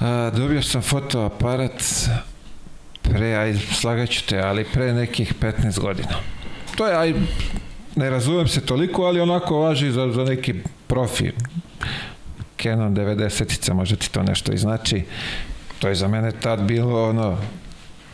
a, 0.00 0.30
dobio 0.36 0.62
sam 0.62 0.82
fotoaparat 0.82 1.82
pre, 3.02 3.34
aj, 3.34 3.56
slagaću 3.72 4.26
te, 4.26 4.38
ali 4.38 4.64
pre 4.64 4.92
nekih 4.92 5.34
15 5.40 5.80
godina. 5.80 6.08
To 6.76 6.86
je, 6.86 6.96
aj, 6.96 7.14
ne 7.96 8.10
razumem 8.10 8.48
se 8.48 8.60
toliko, 8.60 9.02
ali 9.02 9.20
onako 9.20 9.58
važi 9.58 9.90
za, 9.90 10.12
za 10.12 10.24
neki 10.24 10.54
profi. 10.86 11.30
Canon 12.62 12.96
90-ica, 12.96 13.74
može 13.74 13.96
ti 13.96 14.12
to 14.12 14.22
nešto 14.22 14.52
i 14.52 14.58
znači. 14.58 15.02
To 15.78 15.88
je 15.88 15.94
za 15.94 16.08
mene 16.08 16.32
tad 16.32 16.62
bilo 16.62 17.08
ono, 17.08 17.38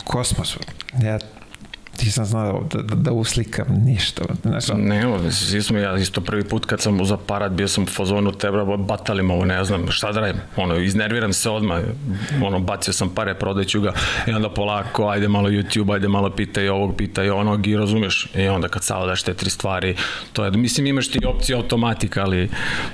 kosmos. 0.03 0.57
Ja 1.03 1.19
nisam 2.01 2.25
znao 2.25 2.63
da, 2.73 2.81
da, 2.81 2.95
da 2.95 3.11
uslikam 3.11 3.67
ništa. 3.85 4.23
Znaš, 4.41 4.67
Ne, 4.75 5.31
svi 5.31 5.61
smo 5.61 5.77
ja 5.77 5.97
isto 5.97 6.21
prvi 6.21 6.43
put 6.43 6.65
kad 6.65 6.81
sam 6.81 7.01
uz 7.01 7.11
aparat 7.11 7.51
bio 7.51 7.67
sam 7.67 7.83
u 7.83 7.87
fazonu 7.87 8.31
tebra, 8.31 8.77
batalim 8.77 9.31
ovo, 9.31 9.45
ne 9.45 9.63
znam, 9.63 9.91
šta 9.91 10.11
da 10.11 10.19
radim, 10.19 10.41
ono, 10.55 10.75
iznerviram 10.75 11.33
se 11.33 11.49
odmah, 11.49 11.81
ono, 12.43 12.59
bacio 12.59 12.93
sam 12.93 13.09
pare, 13.09 13.35
prodaću 13.35 13.81
ga, 13.81 13.93
i 14.27 14.31
onda 14.31 14.49
polako, 14.49 15.07
ajde 15.07 15.27
malo 15.27 15.49
YouTube, 15.49 15.93
ajde 15.93 16.07
malo 16.07 16.29
pitaj 16.29 16.69
ovog, 16.69 16.95
pitaj 16.97 17.29
onog 17.29 17.67
i 17.67 17.77
razumeš, 17.77 18.27
i 18.35 18.47
onda 18.47 18.67
kad 18.67 18.83
savladaš 18.83 19.23
te 19.23 19.33
tri 19.33 19.49
stvari, 19.49 19.95
to 20.33 20.45
je, 20.45 20.51
mislim 20.51 20.87
imaš 20.87 21.07
ti 21.07 21.25
opciju 21.25 21.57
automatika, 21.57 22.23
ali 22.23 22.49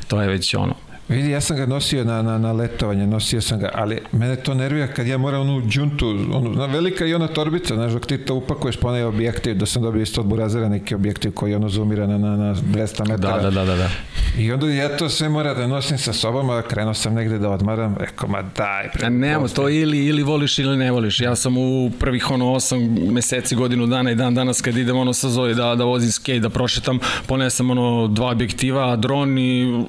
to 0.07 0.21
je 0.21 0.27
već 0.27 0.53
ono, 0.53 0.75
Vidi, 1.09 1.29
ja 1.29 1.41
sam 1.41 1.57
ga 1.57 1.65
nosio 1.65 2.03
na, 2.03 2.21
na, 2.21 2.37
na 2.37 2.51
letovanje, 2.51 3.07
nosio 3.07 3.41
sam 3.41 3.59
ga, 3.59 3.69
ali 3.73 3.97
mene 4.11 4.35
to 4.35 4.53
nervira 4.53 4.87
kad 4.87 5.07
ja 5.07 5.17
moram 5.17 5.41
onu 5.41 5.61
džuntu, 5.67 6.09
onu, 6.33 6.49
na 6.49 6.65
velika 6.65 7.05
i 7.05 7.13
ona 7.13 7.27
torbica, 7.27 7.75
znaš, 7.75 7.91
dok 7.91 8.05
ti 8.05 8.17
to 8.17 8.35
upakuješ 8.35 8.75
po 8.77 8.87
onaj 8.87 9.03
objektiv, 9.03 9.55
da 9.55 9.65
sam 9.65 9.81
dobio 9.81 10.01
isto 10.01 10.21
od 10.21 10.27
Burazera 10.27 10.69
neki 10.69 10.95
objektiv 10.95 11.31
koji 11.31 11.55
ono 11.55 11.69
zoomira 11.69 12.07
na, 12.07 12.17
na, 12.17 12.37
na 12.37 12.55
200 12.55 13.09
metara. 13.09 13.41
da, 13.41 13.49
da, 13.49 13.49
da, 13.49 13.65
da, 13.65 13.75
da. 13.75 13.89
I 14.37 14.51
onda 14.51 14.69
ja 14.69 14.97
to 14.97 15.09
sve 15.09 15.29
mora 15.29 15.53
da 15.53 15.67
nosim 15.67 15.97
sa 15.97 16.13
sobom, 16.13 16.49
a 16.49 16.61
krenuo 16.61 16.93
sam 16.93 17.13
negde 17.13 17.37
da 17.37 17.49
odmaram, 17.49 17.95
rekao, 17.99 18.29
ma 18.29 18.41
daj, 18.41 18.89
pre, 18.93 19.05
A 19.05 19.09
nemo, 19.09 19.47
to 19.47 19.69
ili, 19.69 20.05
ili 20.05 20.23
voliš 20.23 20.59
ili 20.59 20.77
ne 20.77 20.91
voliš. 20.91 21.21
Ja 21.21 21.35
sam 21.35 21.57
u 21.57 21.91
prvih 21.99 22.31
ono 22.31 22.45
8 22.45 23.11
meseci, 23.11 23.55
godinu 23.55 23.87
dana 23.87 24.11
i 24.11 24.15
dan 24.15 24.35
danas 24.35 24.61
kad 24.61 24.77
idem 24.77 24.97
ono 24.97 25.13
sa 25.13 25.29
Zoe 25.29 25.53
da, 25.53 25.75
da 25.75 25.83
vozim 25.83 26.11
skate, 26.11 26.39
da 26.39 26.49
prošetam, 26.49 26.99
ponesem 27.27 27.69
ono 27.69 28.07
dva 28.07 28.31
objektiva, 28.31 28.95
dron 28.95 29.37
i 29.37 29.83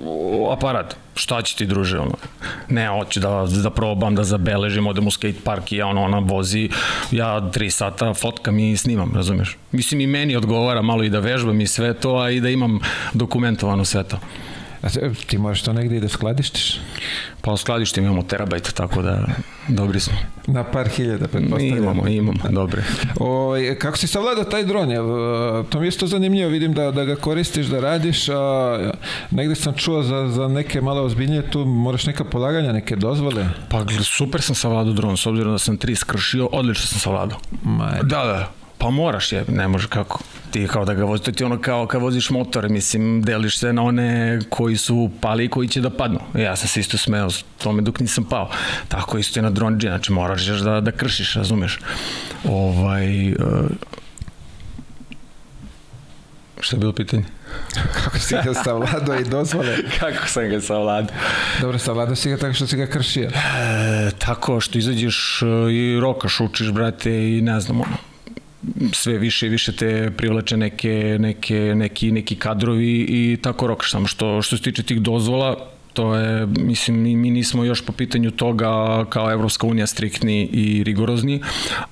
aparat. 0.53 0.97
Šta 1.15 1.43
će 1.43 1.57
ti 1.57 1.67
druže 1.67 1.99
ono? 1.99 2.15
Ne, 2.69 2.89
hoću 2.89 3.21
da, 3.21 3.47
da 3.63 3.71
probam, 3.71 4.15
da 4.15 4.25
zabeležim, 4.25 4.87
odem 4.87 5.07
u 5.07 5.11
skate 5.11 5.41
park 5.45 5.73
i 5.73 5.77
ja 5.77 5.87
ono, 5.87 6.03
ona 6.03 6.19
vozi, 6.19 6.69
ja 7.11 7.51
tri 7.51 7.71
sata 7.71 8.15
fotkam 8.15 8.59
i 8.59 8.77
snimam, 8.77 9.13
razumeš? 9.15 9.57
Mislim 9.73 10.01
i 10.01 10.07
meni 10.07 10.37
odgovara 10.37 10.83
malo 10.83 11.05
i 11.05 11.11
da 11.11 11.19
vežbam 11.19 11.61
i 11.61 11.67
sve 11.67 11.95
to, 11.95 12.17
a 12.17 12.31
i 12.31 12.41
da 12.41 12.49
imam 12.49 12.81
dokumentovano 13.13 13.85
sve 13.85 14.05
to. 14.05 14.19
A 14.83 14.89
ti 15.27 15.39
moraš 15.39 15.63
to 15.63 15.73
negde 15.73 15.97
i 15.97 16.01
da 16.01 16.09
skladištiš? 16.09 16.81
Pa 17.41 17.53
u 17.53 17.57
skladištu 17.57 18.01
imamo 18.01 18.23
terabajt, 18.23 18.73
tako 18.75 19.03
da 19.03 19.27
dobri 19.69 20.01
smo. 20.01 20.15
Na 20.47 20.65
par 20.65 20.89
hiljada, 20.89 21.29
pretpostavljam. 21.29 21.79
Imamo, 21.79 22.09
imamo, 22.09 22.39
dobre. 22.51 22.83
O, 23.21 23.55
kako 23.79 23.97
si 23.97 24.07
savladao 24.07 24.45
taj 24.45 24.65
dron? 24.65 24.91
Jel, 24.91 25.05
e, 25.05 25.65
to 25.71 25.81
mi 25.81 25.87
je 25.87 25.89
isto 25.89 26.07
zanimljivo, 26.07 26.51
vidim 26.51 26.73
da, 26.73 26.91
da 26.91 27.05
ga 27.05 27.17
koristiš, 27.17 27.67
da 27.67 27.81
radiš, 27.81 28.29
a 28.29 28.93
negde 29.31 29.55
sam 29.55 29.75
čuo 29.75 30.03
za, 30.03 30.29
za 30.29 30.49
neke 30.49 30.81
malo 30.81 31.03
ozbiljnije, 31.03 31.51
tu 31.51 31.65
moraš 31.65 32.07
neka 32.07 32.25
polaganja, 32.25 32.73
neke 32.73 32.97
dozvole. 32.97 33.49
Pa 33.69 33.85
super 34.03 34.43
sam 34.43 34.55
savladao 34.55 34.93
dron, 34.93 35.17
s 35.17 35.27
obzirom 35.27 35.53
da 35.53 35.59
sam 35.59 35.77
tri 35.77 35.97
skršio, 35.97 36.49
odlično 36.53 36.87
sam 36.87 36.99
savladao. 36.99 37.39
Ma, 37.63 37.91
Da, 38.03 38.25
da, 38.25 38.53
pa 38.81 38.91
moraš 38.91 39.33
je, 39.33 39.45
ne 39.49 39.69
može 39.69 39.89
kako. 39.89 40.21
Ti 40.51 40.69
kao 40.73 40.85
da 40.85 40.95
ga 40.95 41.05
voziš, 41.05 41.25
to 41.25 41.33
ti 41.33 41.45
ono 41.45 41.61
kao 41.61 41.87
kad 41.87 42.03
voziš 42.03 42.31
motor, 42.31 42.69
mislim, 42.69 43.23
deliš 43.23 43.59
se 43.59 43.73
na 43.73 43.83
one 43.83 44.41
koji 44.49 44.77
su 44.77 45.11
pali 45.21 45.45
i 45.45 45.49
koji 45.49 45.69
će 45.69 45.81
da 45.81 45.91
padnu. 45.91 46.21
Ja 46.35 46.57
sam 46.57 46.69
se 46.69 46.81
isto 46.81 46.99
smeo 46.99 47.31
s 47.31 47.45
tome 47.63 47.83
dok 47.83 48.01
nisam 48.01 48.25
pao. 48.25 48.51
Tako 48.89 49.19
isto 49.19 49.41
i 49.41 49.43
na 49.43 49.51
dronđi, 49.51 49.87
znači 49.87 50.13
moraš 50.13 50.47
da, 50.47 50.81
da 50.81 50.93
kršiš, 50.93 51.35
razumeš. 51.35 51.79
Ovaj, 52.45 53.33
uh, 53.33 53.37
šta 56.61 56.77
je 56.77 56.81
bilo 56.81 56.93
pitanje? 56.93 57.25
kako 58.05 58.19
si 58.19 58.35
ga 58.45 58.55
savladao 58.55 59.17
i 59.21 59.25
dozvole? 59.25 59.77
Kako 60.01 60.27
sam 60.27 60.49
ga 60.49 60.61
savladao? 60.61 61.17
Dobro, 61.61 61.79
savladao 61.79 62.17
si 62.17 62.31
ga 62.31 62.37
tako 62.37 62.55
što 62.55 62.67
si 62.67 62.77
ga 62.77 62.87
kršio. 62.87 63.29
E, 63.29 64.11
tako 64.19 64.61
što 64.61 64.79
izađeš 64.79 65.43
e, 65.43 65.73
i 65.73 66.01
rokaš, 66.01 66.41
učiš, 66.41 66.73
brate, 66.73 67.11
i 67.11 67.41
ne 67.43 67.61
znam, 67.61 67.81
ono, 67.81 68.10
sve 68.93 69.19
više 69.19 69.47
i 69.47 69.51
više 69.51 69.77
te 69.77 70.11
privlače 70.17 70.57
neke, 70.57 71.17
neke, 71.21 71.75
neki, 71.77 72.13
neki 72.13 72.37
kadrovi 72.37 73.07
i 73.09 73.39
tako 73.43 73.67
rokaš. 73.67 73.91
Samo 73.91 74.07
što, 74.07 74.43
što 74.43 74.57
se 74.57 74.63
tiče 74.63 74.83
tih 74.83 75.01
dozvola, 75.01 75.57
to 75.93 76.15
je, 76.17 76.47
mislim, 76.47 77.03
mi, 77.03 77.17
mi 77.17 77.31
nismo 77.31 77.65
još 77.65 77.85
po 77.87 77.93
pitanju 77.93 78.31
toga 78.31 79.05
kao 79.09 79.33
Evropska 79.33 79.67
unija 79.67 79.87
striktni 79.87 80.47
i 80.47 80.85
rigorozni, 80.85 81.43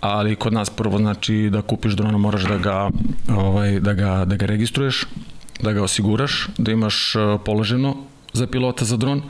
ali 0.01 0.37
kod 0.37 0.53
nas 0.53 0.71
prvo 0.71 0.99
znači 0.99 1.49
da 1.53 1.63
kupiš 1.63 1.93
drona 1.93 2.19
moraš 2.19 2.43
da 2.43 2.59
ga, 2.59 2.91
ovaj, 3.37 3.81
da 3.81 3.93
ga, 3.93 4.25
da 4.25 4.37
ga 4.37 4.47
registruješ, 4.47 5.05
da 5.63 5.73
ga 5.73 5.83
osiguraš, 5.83 6.49
da 6.59 6.73
imaš 6.73 7.15
e, 7.15 7.19
položeno 7.45 7.97
za 8.33 8.47
pilota 8.47 8.85
za 8.85 8.97
dron. 8.97 9.23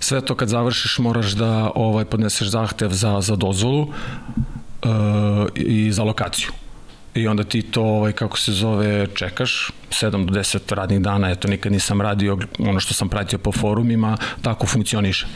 Sve 0.00 0.20
to 0.20 0.34
kad 0.34 0.48
završiš 0.48 0.98
moraš 0.98 1.32
da 1.32 1.70
ovaj 1.74 2.04
podneseš 2.04 2.48
zahtev 2.48 2.90
za, 2.90 3.20
za 3.20 3.36
dozvolu 3.36 3.88
e, 3.88 4.88
i 5.54 5.92
za 5.92 6.02
lokaciju. 6.02 6.50
I 7.16 7.26
onda 7.26 7.44
ti 7.44 7.62
to, 7.62 7.82
ovaj, 7.82 8.12
kako 8.12 8.38
se 8.38 8.52
zove, 8.52 9.06
čekaš, 9.14 9.70
7 9.90 10.26
do 10.26 10.40
10 10.40 10.74
radnih 10.74 11.00
dana, 11.00 11.30
eto 11.30 11.48
nikad 11.48 11.72
nisam 11.72 12.00
radio 12.00 12.38
ono 12.58 12.80
što 12.80 12.94
sam 12.94 13.08
pratio 13.08 13.38
po 13.38 13.52
forumima, 13.52 14.16
tako 14.42 14.66
funkcioniše. 14.66 15.26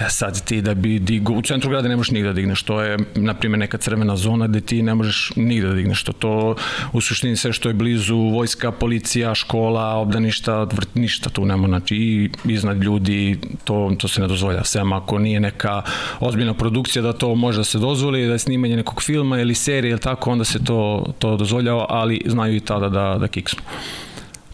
E 0.00 0.08
sad 0.08 0.44
ti 0.44 0.62
da 0.62 0.74
bi 0.74 0.98
digo, 0.98 1.32
u 1.32 1.42
centru 1.42 1.70
grada 1.70 1.88
ne 1.88 1.96
možeš 1.96 2.10
nigde 2.10 2.28
da 2.28 2.32
digneš, 2.32 2.62
to 2.62 2.80
je, 2.80 2.98
na 3.14 3.34
primjer, 3.34 3.58
neka 3.58 3.78
crvena 3.78 4.16
zona 4.16 4.46
gde 4.46 4.60
ti 4.60 4.82
ne 4.82 4.94
možeš 4.94 5.32
nigde 5.36 5.68
da 5.68 5.74
digneš, 5.74 6.04
to, 6.04 6.12
to 6.12 6.56
u 6.92 7.00
suštini 7.00 7.36
sve 7.36 7.52
što 7.52 7.68
je 7.68 7.74
blizu, 7.74 8.16
vojska, 8.16 8.72
policija, 8.72 9.34
škola, 9.34 9.94
obdaništa, 9.94 10.62
vrt, 10.62 10.94
ništa 10.94 11.30
tu 11.30 11.44
nema, 11.44 11.68
znači 11.68 11.96
i 11.96 12.30
iznad 12.44 12.82
ljudi, 12.82 13.38
to, 13.64 13.92
to 13.98 14.08
se 14.08 14.20
ne 14.20 14.28
dozvolja, 14.28 14.64
sem 14.64 14.92
ako 14.92 15.18
nije 15.18 15.40
neka 15.40 15.82
ozbiljna 16.20 16.54
produkcija 16.54 17.02
da 17.02 17.12
to 17.12 17.34
može 17.34 17.58
da 17.58 17.64
se 17.64 17.78
dozvoli, 17.78 18.26
da 18.26 18.32
je 18.32 18.38
snimanje 18.38 18.76
nekog 18.76 19.02
filma 19.02 19.40
ili 19.40 19.54
serije 19.54 19.90
ili 19.90 20.00
tako, 20.00 20.30
onda 20.30 20.44
se 20.44 20.64
to, 20.64 21.12
to 21.18 21.36
dozvoljava, 21.36 21.86
ali 21.88 22.22
znaju 22.26 22.56
i 22.56 22.60
tada 22.60 22.88
da, 22.88 23.16
da 23.20 23.28
kiksnu. 23.28 23.62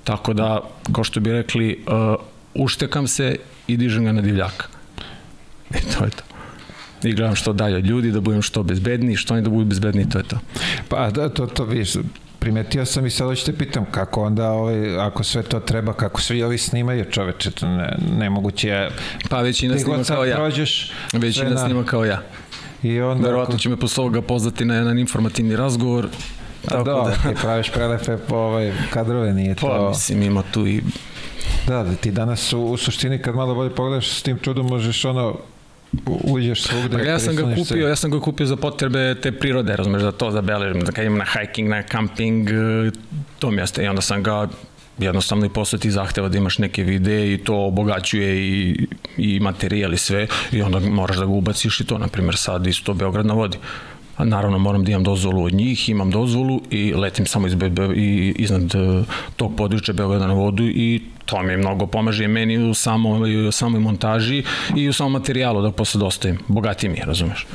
Tako 0.08 0.32
da, 0.32 0.60
kao 0.92 1.04
što 1.04 1.20
bi 1.20 1.32
rekli, 1.32 1.84
uh, 1.86 2.14
uštekam 2.54 3.06
se 3.08 3.36
i 3.66 3.76
dižem 3.76 4.04
ga 4.04 4.12
na 4.12 4.22
divljaka. 4.22 4.66
I 5.78 5.80
to 5.92 6.04
je 6.04 6.10
to. 6.10 6.24
I 7.08 7.12
gledam 7.12 7.36
što 7.36 7.52
dalje 7.52 7.76
od 7.76 7.86
ljudi, 7.86 8.10
da 8.10 8.20
budem 8.20 8.42
što 8.42 8.62
bezbedniji, 8.62 9.16
što 9.16 9.34
oni 9.34 9.42
da 9.42 9.50
budu 9.50 9.64
bezbedniji, 9.64 10.08
to 10.08 10.18
je 10.18 10.24
to. 10.24 10.38
Pa 10.88 11.10
da, 11.10 11.28
to, 11.28 11.46
to 11.46 11.64
vidiš, 11.64 11.92
primetio 12.38 12.84
sam 12.86 13.06
i 13.06 13.10
sad 13.10 13.26
hoću 13.26 13.46
te 13.46 13.52
pitam 13.52 13.84
kako 13.90 14.24
onda, 14.24 14.50
ovaj, 14.50 14.98
ako 14.98 15.24
sve 15.24 15.42
to 15.42 15.60
treba, 15.60 15.92
kako 15.92 16.20
svi 16.20 16.42
ovi 16.42 16.58
snimaju 16.58 17.04
čoveče, 17.10 17.50
to 17.50 17.66
ne, 17.66 17.96
nemoguće 18.18 18.68
je. 18.68 18.90
Pa 19.28 19.42
većina 19.42 19.78
snima 19.78 20.04
kao 20.04 20.24
ja. 20.24 20.36
prođeš, 20.36 20.92
Većina 21.12 21.50
na- 21.50 21.64
snima 21.64 21.84
kao 21.84 22.04
ja. 22.04 22.22
I 22.82 23.00
onda... 23.00 23.26
Verovatno 23.28 23.58
će 23.58 23.68
me 23.68 23.76
posle 23.76 24.02
ovoga 24.02 24.22
pozvati 24.22 24.64
na 24.64 24.74
jedan 24.74 24.98
informativni 24.98 25.56
razgovor. 25.56 26.08
Tako 26.66 26.84
da, 26.84 26.92
da, 26.92 27.30
ti 27.30 27.40
praviš 27.42 27.70
prelepe 27.70 28.16
ovaj, 28.30 28.72
kadrove, 28.90 29.32
nije 29.32 29.54
pa 29.54 29.60
to... 29.60 29.88
mislim 29.88 30.22
ima 30.22 30.42
tu 30.52 30.66
i 30.66 30.82
Da, 31.66 31.82
da 31.82 31.94
ti 31.94 32.10
danas 32.10 32.52
u, 32.52 32.60
u 32.60 32.76
suštini 32.76 33.18
kad 33.22 33.34
malo 33.34 33.54
bolje 33.54 33.74
pogledaš 33.74 34.10
s 34.10 34.22
tim 34.22 34.38
čudom 34.38 34.66
možeš 34.66 35.04
ono 35.04 35.38
uđeš 36.06 36.62
svugde. 36.62 36.98
Pa 36.98 37.02
ja 37.02 37.18
sam 37.18 37.36
ga 37.36 37.42
prisloniš 37.42 37.68
se. 37.68 37.74
kupio, 37.74 37.88
ja 37.88 37.96
sam 37.96 38.10
ga 38.10 38.20
kupio 38.20 38.46
za 38.46 38.56
potrebe 38.56 39.14
te 39.22 39.32
prirode, 39.32 39.76
razumeš, 39.76 40.02
da 40.02 40.12
to 40.12 40.30
zabeležim, 40.30 40.80
da 40.80 40.92
kad 40.92 41.04
idem 41.04 41.18
na 41.18 41.24
hiking, 41.24 41.68
na 41.68 41.82
camping, 41.82 42.50
e, 42.50 42.90
to 43.38 43.50
mi 43.50 43.62
ostaje. 43.62 43.86
I 43.86 43.88
onda 43.88 44.02
sam 44.02 44.22
ga 44.22 44.48
jednostavno 44.98 45.46
i 45.46 45.48
posle 45.48 45.78
ti 45.78 45.90
zahteva 45.90 46.28
da 46.28 46.38
imaš 46.38 46.58
neke 46.58 46.82
videe 46.82 47.32
i 47.32 47.38
to 47.38 47.66
obogaćuje 47.66 48.36
i, 48.36 48.86
i 49.16 49.40
materijal 49.40 49.94
i 49.94 49.98
sve 49.98 50.26
i 50.52 50.62
onda 50.62 50.78
moraš 50.78 51.16
da 51.16 51.24
ga 51.24 51.30
ubaciš 51.30 51.80
i 51.80 51.86
to, 51.86 51.98
na 51.98 52.08
primjer 52.08 52.36
sad 52.36 52.66
isto 52.66 52.94
Beograd 52.94 53.26
na 53.26 53.34
vodi. 53.34 53.58
Naravno 54.18 54.58
moram 54.58 54.84
da 54.84 54.90
imam 54.90 55.04
dozvolu 55.04 55.44
od 55.44 55.52
njih, 55.52 55.88
imam 55.88 56.10
dozvolu 56.10 56.60
i 56.70 56.94
letim 56.94 57.26
samo 57.26 57.46
iz, 57.46 57.56
i, 57.96 58.34
iznad 58.38 58.74
e, 58.74 59.04
tog 59.36 59.56
područja 59.56 59.94
Beograda 59.94 60.26
na 60.26 60.34
vodu 60.34 60.64
i 60.64 61.02
to 61.24 61.42
mi 61.42 61.56
mnogo 61.56 61.86
pomaže 61.86 62.24
i 62.24 62.28
meni 62.28 62.70
u, 62.70 62.74
samo, 62.74 63.10
u 63.48 63.52
samoj 63.52 63.80
montaži 63.80 64.42
i 64.76 64.88
u 64.88 64.92
samom 64.92 65.12
materijalu 65.12 65.62
da 65.62 65.70
posle 65.70 65.98
dostavim. 65.98 66.38
Bogati 66.48 66.88
mi, 66.88 67.00
razumeš? 67.04 67.46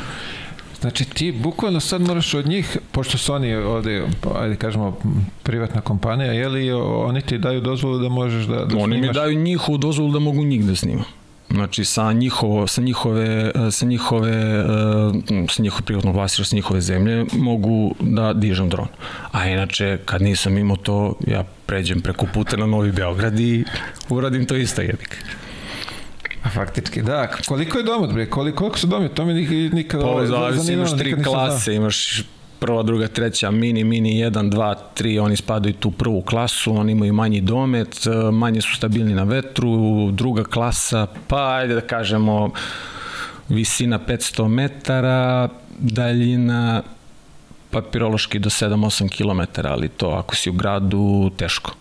Znači 0.82 1.06
ti 1.06 1.32
bukvalno 1.32 1.80
sad 1.80 2.02
moraš 2.02 2.34
od 2.34 2.48
njih, 2.48 2.78
pošto 2.92 3.18
su 3.18 3.34
oni 3.34 3.54
ovde, 3.56 4.04
ajde 4.36 4.56
kažemo, 4.56 4.98
privatna 5.44 5.82
kompanija, 5.82 6.32
je 6.32 6.50
li 6.50 6.72
oni 6.72 7.22
ti 7.22 7.38
daju 7.38 7.62
dozvolu 7.62 8.00
da 8.00 8.10
možeš 8.10 8.46
da, 8.46 8.56
da 8.56 8.78
Oni 8.78 8.84
snimaš? 8.84 9.08
mi 9.08 9.14
daju 9.14 9.40
njihovu 9.40 9.78
dozvolu 9.78 10.12
da 10.12 10.20
mogu 10.20 10.44
njih 10.44 10.66
da 10.66 10.76
snimam. 10.76 11.06
Znači 11.54 11.86
sa 11.86 12.14
njihovo 12.14 12.68
sa 12.68 12.82
njihove 12.82 13.52
sa 13.72 13.86
njihove 13.86 14.66
sa 15.50 15.62
njihove 15.64 15.82
privatno 15.86 16.12
vlasništvo 16.12 16.46
sa 16.46 16.56
njihove 16.56 16.82
zemlje 16.82 17.26
mogu 17.34 17.96
da 18.00 18.34
dižem 18.34 18.70
dron. 18.70 18.88
A 19.32 19.48
inače 19.48 19.98
kad 20.06 20.22
nisam 20.22 20.58
imao 20.58 20.78
to 20.78 21.16
ja 21.28 21.44
pređem 21.66 22.02
preko 22.02 22.26
puta 22.34 22.58
na 22.58 22.66
Novi 22.66 22.92
Beograd 22.92 23.40
i 23.40 23.66
uradim 24.10 24.46
to 24.46 24.56
isto 24.56 24.82
jebik. 24.82 25.18
A 26.44 26.50
faktički, 26.50 27.02
da. 27.02 27.28
Koliko 27.48 27.78
je 27.78 27.84
domot, 27.84 28.14
bre? 28.14 28.30
Koliko, 28.30 28.58
koliko 28.58 28.78
su 28.78 28.88
domot? 28.88 29.14
To 29.14 29.26
mi 29.26 29.34
nikad... 29.74 30.02
Pa, 30.02 30.08
ovaj, 30.08 30.28
zavisi, 30.28 30.74
imaš 30.74 30.98
tri 30.98 31.24
klase, 31.24 31.76
imaš 31.76 32.24
prva, 32.64 32.84
druga, 32.84 33.08
treća, 33.08 33.52
mini, 33.52 33.84
mini, 33.84 34.24
1, 34.24 34.50
2, 34.50 34.76
3, 34.96 35.22
oni 35.22 35.36
spadaju 35.36 35.74
tu 35.74 35.92
prvu 35.92 36.22
klasu, 36.22 36.76
oni 36.76 36.92
imaju 36.92 37.14
manji 37.14 37.42
domet, 37.42 38.08
e, 38.08 38.32
manje 38.32 38.62
su 38.62 38.76
stabilni 38.76 39.14
na 39.14 39.24
vetru, 39.24 40.12
druga 40.12 40.44
klasa, 40.44 41.08
pa 41.28 41.56
ajde 41.56 41.76
da 41.76 41.82
kažemo 41.82 42.52
visina 43.50 44.00
500 44.00 44.48
metara, 44.48 45.50
daljina 45.80 46.84
papirološki 47.72 48.40
do 48.40 48.50
7-8 48.50 49.10
km, 49.12 49.68
ali 49.68 49.90
to 49.90 50.10
ako 50.10 50.36
si 50.36 50.50
u 50.50 50.54
gradu 50.54 51.32
teško 51.38 51.72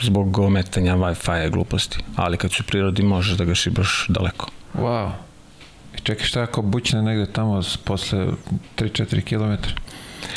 zbog 0.00 0.38
ometanja 0.38 0.96
Wi-Fi 0.96 1.46
i 1.46 1.50
gluposti. 1.50 1.98
Ali 2.16 2.36
kad 2.36 2.52
su 2.52 2.62
u 2.62 2.66
prirodi 2.66 3.02
možeš 3.02 3.36
da 3.36 3.44
ga 3.44 3.54
šibaš 3.54 4.06
daleko. 4.08 4.50
Wow. 4.74 5.10
I 5.96 6.00
čekaj 6.02 6.26
šta 6.26 6.42
ako 6.42 6.62
bućne 6.62 7.02
negde 7.02 7.32
tamo 7.32 7.62
posle 7.84 8.26
3-4 8.76 9.20
km? 9.24 9.68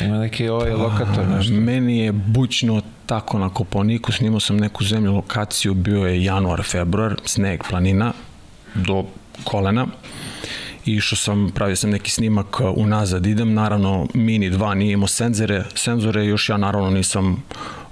Ima 0.00 0.18
neki 0.18 0.48
ovaj 0.48 0.72
lokator, 0.72 1.28
nešto. 1.28 1.54
Meni 1.54 1.98
je 1.98 2.12
bućno 2.12 2.82
tako 3.06 3.38
na 3.38 3.48
Koponiku, 3.48 4.12
snimao 4.12 4.40
sam 4.40 4.56
neku 4.56 4.84
zemlju 4.84 5.12
lokaciju, 5.12 5.74
bio 5.74 6.06
je 6.06 6.24
januar, 6.24 6.62
februar, 6.62 7.16
sneg, 7.24 7.62
planina, 7.70 8.12
do 8.74 9.04
kolena. 9.44 9.86
Išao 10.86 11.16
sam, 11.16 11.50
pravio 11.54 11.76
sam 11.76 11.90
neki 11.90 12.10
snimak 12.10 12.60
unazad, 12.76 13.26
idem, 13.26 13.54
naravno 13.54 14.06
Mini 14.14 14.50
2 14.50 14.74
nije 14.74 14.92
imao 14.92 15.08
senzore, 15.08 15.64
senzore, 15.74 16.26
još 16.26 16.48
ja 16.48 16.56
naravno 16.56 16.90
nisam 16.90 17.42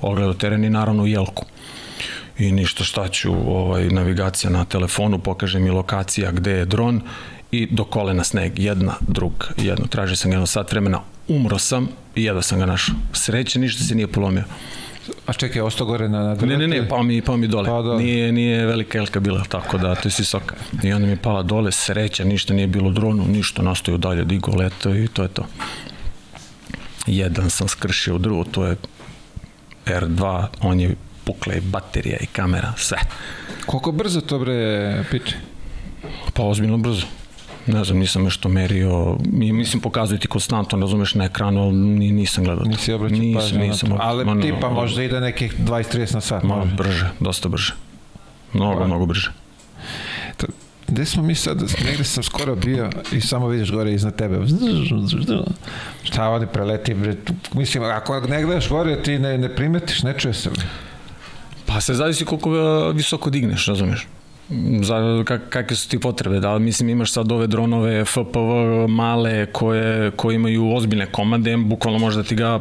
ogledao 0.00 0.35
teren 0.35 0.64
i 0.64 0.71
naravno 0.71 1.06
jelku 1.06 1.44
i 2.38 2.52
ništa 2.52 2.85
šta 2.85 3.09
ću, 3.09 3.32
ovaj, 3.32 3.88
navigacija 3.88 4.50
na 4.50 4.64
telefonu, 4.64 5.18
pokaže 5.18 5.59
mi 5.59 5.71
lokacija 5.71 6.32
gde 6.32 6.50
je 6.50 6.64
dron 6.64 7.00
i 7.50 7.66
do 7.71 7.85
kolena 7.85 8.25
sneg, 8.25 8.59
jedna, 8.59 8.94
drug, 9.00 9.49
jedno. 9.56 9.87
Tražio 9.87 10.16
sam 10.16 10.30
jedno 10.30 10.47
sat 10.47 10.73
vremena, 10.73 11.00
umro 11.29 11.59
sam 11.59 11.88
i 12.14 12.25
jedva 12.25 12.43
sam 12.43 12.59
ga 12.59 12.67
našao. 12.67 12.95
Sreće, 13.12 13.59
ništa 13.59 13.85
se 13.85 13.95
nije 13.95 14.07
polomio. 14.07 14.45
A 15.26 15.33
čekaj, 15.33 15.62
ostao 15.62 15.87
gore 15.87 16.09
na, 16.09 16.23
na 16.23 16.35
Ne, 16.35 16.57
ne, 16.57 16.69
ne, 16.69 16.88
pao 16.88 17.02
mi, 17.02 17.23
pao 17.23 17.37
mi 17.37 17.49
dole. 17.49 17.69
Pa, 17.69 17.83
dole. 17.83 18.02
Nije, 18.02 18.33
nije 18.33 18.67
velika 18.67 18.99
elka 18.99 19.21
bila, 19.21 19.45
tako 19.49 19.79
da, 19.79 19.95
to 19.95 20.09
je 20.09 20.12
visoka. 20.19 20.55
I 20.83 20.93
onda 20.93 21.06
mi 21.06 21.13
je 21.13 21.17
pala 21.17 21.43
dole, 21.43 21.73
sreća, 21.73 22.25
ništa 22.25 22.54
nije 22.54 22.67
bilo 22.67 22.91
dronu, 22.91 23.25
ništa, 23.28 23.63
nastoju 23.63 23.99
dalje, 23.99 24.25
digo 24.25 24.52
leto 24.56 24.95
i 24.95 25.08
to 25.08 25.23
je 25.23 25.28
to. 25.28 25.47
Jedan 27.06 27.50
sam 27.50 27.69
skršio 27.69 28.15
u 28.15 28.19
drugu, 28.19 28.45
to 28.45 28.67
je 28.67 28.76
R2, 29.87 30.47
on 30.61 30.80
je 30.80 30.97
pukla 31.25 31.54
i 31.54 31.61
baterija 31.61 32.17
i 32.21 32.26
kamera, 32.26 32.73
sve. 32.76 32.99
Koliko 33.67 33.93
brzo 33.93 34.21
to 34.21 34.39
bre 34.39 35.04
piče? 35.11 35.37
Pa 36.35 36.43
ozbiljno 36.43 36.78
brzo 36.78 37.06
ne 37.66 37.84
znam, 37.84 37.98
nisam 37.98 38.25
nešto 38.25 38.48
merio, 38.48 39.16
mislim 39.32 39.82
pokazuju 39.82 40.18
ti 40.18 40.28
konstantno, 40.28 40.78
razumeš 40.78 41.14
na 41.14 41.25
ekranu, 41.25 41.62
ali 41.62 41.72
nisam 42.12 42.44
gledao. 42.44 42.64
Nisi 42.64 42.92
obraćao 42.92 43.18
nisam, 43.18 43.58
nisam, 43.58 43.90
to. 43.90 43.96
Ali 44.00 44.25
no, 44.25 44.42
tipa 44.42 44.68
no, 44.68 44.75
možda 44.75 45.02
ide 45.02 45.20
nekih 45.20 45.60
20-30 45.60 46.14
na 46.14 46.20
sat. 46.20 46.42
Malo 46.42 46.68
brže, 46.76 47.10
dosta 47.20 47.48
brže. 47.48 47.75
Mnogo, 48.52 48.80
pa. 48.80 48.86
mnogo 48.86 49.06
brže. 49.06 49.30
To, 50.36 50.46
gde 50.88 51.04
smo 51.04 51.22
mi 51.22 51.34
sad, 51.34 51.62
negde 51.84 52.04
sam 52.04 52.22
skoro 52.22 52.56
bio 52.56 52.90
i 53.12 53.20
samo 53.20 53.48
vidiš 53.48 53.70
gore 53.70 53.92
iznad 53.92 54.16
tebe. 54.16 54.38
Šta 56.02 56.28
ovde 56.28 56.46
preleti, 56.46 56.94
bre, 56.94 57.16
mislim, 57.54 57.84
ako 57.84 58.20
ne 58.20 58.42
gledaš 58.42 58.68
gore, 58.68 59.02
ti 59.02 59.18
ne, 59.18 59.38
ne 59.38 59.56
primetiš, 59.56 60.02
ne 60.02 60.18
čuje 60.18 60.34
se. 60.34 60.50
Pa 61.66 61.80
se 61.80 61.94
zavisi 61.94 62.25
koliko 62.25 62.50
visoko 62.94 63.30
digneš, 63.30 63.66
razumeš 63.66 64.06
za 64.82 65.25
kak, 65.25 65.49
kakve 65.49 65.76
su 65.76 65.88
ti 65.88 65.99
potrebe, 65.99 66.41
da 66.41 66.58
mislim 66.58 66.88
imaš 66.88 67.12
sad 67.12 67.32
ove 67.32 67.47
dronove 67.47 68.04
FPV 68.04 68.88
male 68.88 69.47
koje, 69.47 70.10
koje 70.10 70.34
imaju 70.34 70.75
ozbiljne 70.75 71.06
komande, 71.06 71.56
bukvalno 71.56 71.99
može 71.99 72.17
da 72.17 72.23
ti 72.23 72.34
ga 72.34 72.60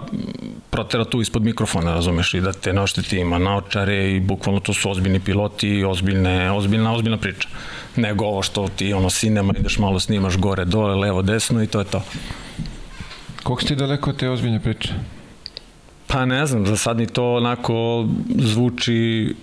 protera 0.69 1.06
tu 1.06 1.21
ispod 1.21 1.43
mikrofona, 1.43 1.93
razumeš, 1.93 2.34
i 2.34 2.41
da 2.41 2.54
te 2.54 2.73
našteti 2.73 3.17
ima 3.17 3.38
naočare 3.38 4.12
i 4.12 4.19
bukvalno 4.19 4.60
to 4.60 4.73
su 4.73 4.91
ozbiljni 4.91 5.19
piloti 5.19 5.69
i 5.69 5.84
ozbiljne, 5.86 6.51
ozbiljna, 6.51 6.93
ozbiljna 6.93 7.17
priča. 7.17 7.47
Nego 7.95 8.25
ovo 8.25 8.41
što 8.41 8.67
ti 8.67 8.93
ono 8.93 9.10
sinema 9.10 9.54
ideš 9.60 9.77
malo 9.80 9.99
snimaš 9.99 10.38
gore, 10.38 10.65
dole, 10.65 10.95
levo, 10.95 11.21
desno 11.21 11.63
i 11.63 11.67
to 11.67 11.80
je 11.80 11.86
to. 11.86 12.04
Koliko 13.43 13.67
si 13.67 13.75
daleko 13.75 14.10
od 14.10 14.17
te 14.17 14.30
ozbiljne 14.30 14.60
priče? 14.60 14.93
Pa 16.08 16.25
ne 16.25 16.45
znam, 16.45 16.65
za 16.65 16.77
sad 16.77 16.97
ni 16.97 17.08
to 17.08 17.36
onako 17.36 18.08
zvuči 18.30 19.36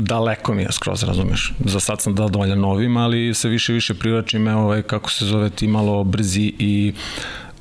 daleko 0.00 0.54
mi 0.54 0.62
je 0.62 0.72
skroz, 0.72 1.02
razumeš. 1.02 1.52
Za 1.64 1.80
sad 1.80 2.00
sam 2.00 2.16
zadovoljan 2.16 2.60
novim, 2.60 2.96
ali 2.96 3.34
se 3.34 3.48
više 3.48 3.72
više 3.72 3.94
privlači 3.94 4.38
me 4.38 4.54
ovaj, 4.54 4.82
kako 4.82 5.10
se 5.10 5.24
zove 5.24 5.50
ti 5.50 5.68
malo 5.68 6.04
brzi 6.04 6.52
i 6.58 6.92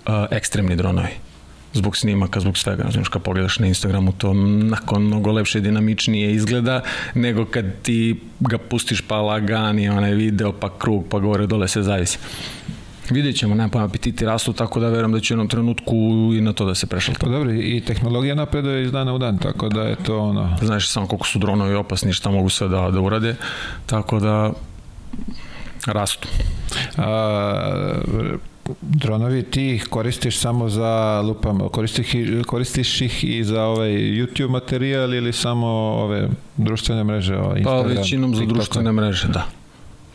uh, 0.08 0.14
ekstremni 0.32 0.76
dronovi 0.76 1.30
zbog 1.74 1.98
snimaka, 1.98 2.40
zbog 2.40 2.58
svega, 2.58 2.90
znaš, 2.92 3.10
kad 3.10 3.22
pogledaš 3.22 3.60
na 3.60 3.68
Instagramu, 3.68 4.12
to 4.12 4.34
nakon 4.34 5.04
mnogo 5.04 5.32
lepše, 5.32 5.60
dinamičnije 5.60 6.32
izgleda, 6.32 6.82
nego 7.14 7.46
kad 7.46 7.66
ti 7.82 8.22
ga 8.40 8.58
pustiš 8.58 9.02
pa 9.02 9.22
lagani, 9.22 9.90
onaj 9.90 10.14
video, 10.14 10.52
pa 10.52 10.70
krug, 10.78 11.06
pa 11.10 11.20
gore, 11.20 11.48
dole, 11.48 11.68
se 11.68 11.82
zavisi. 11.82 12.18
Vidjet 13.10 13.36
ćemo, 13.36 13.56
nema 13.56 13.70
pojma, 13.70 13.86
apetiti 13.86 14.26
rastu, 14.26 14.54
tako 14.54 14.80
da 14.80 14.90
verujem 14.90 15.12
da 15.12 15.20
će 15.20 15.34
u 15.34 15.36
jednom 15.36 15.48
trenutku 15.48 15.96
i 16.38 16.42
na 16.42 16.54
to 16.54 16.66
da 16.66 16.76
se 16.76 16.88
prešalta. 16.88 17.20
Pa 17.26 17.32
dobro, 17.32 17.52
i 17.54 17.82
tehnologija 17.88 18.36
napreduje 18.36 18.84
iz 18.84 18.92
dana 18.92 19.14
u 19.14 19.18
dan, 19.18 19.38
tako 19.38 19.70
da 19.70 19.82
je 19.82 19.96
to 19.96 20.20
ono... 20.20 20.58
Znaš 20.62 20.90
samo 20.90 21.08
koliko 21.08 21.28
su 21.28 21.40
dronovi 21.40 21.76
opasni, 21.76 22.14
šta 22.14 22.32
mogu 22.32 22.50
sve 22.50 22.68
da, 22.68 22.90
da 22.92 23.02
urade, 23.02 23.36
tako 23.86 24.20
da 24.20 24.52
rastu. 25.86 26.28
A, 26.98 27.94
dronovi 28.82 29.44
ti 29.44 29.68
ih 29.68 29.88
koristiš 29.90 30.40
samo 30.40 30.70
za 30.70 31.22
lupam, 31.22 31.60
koristiš, 31.72 32.08
koristiš 32.46 33.02
ih 33.02 33.24
i 33.24 33.44
za 33.44 33.64
ovaj 33.64 33.90
YouTube 33.90 34.50
materijal 34.50 35.14
ili 35.14 35.34
samo 35.34 35.68
ove 35.68 36.30
društvene 36.58 37.04
mreže? 37.04 37.38
Ovaj 37.38 37.64
pa 37.64 37.82
većinom 37.82 38.36
za 38.36 38.46
društvene 38.46 38.92
mreže, 38.92 39.28
da 39.28 39.59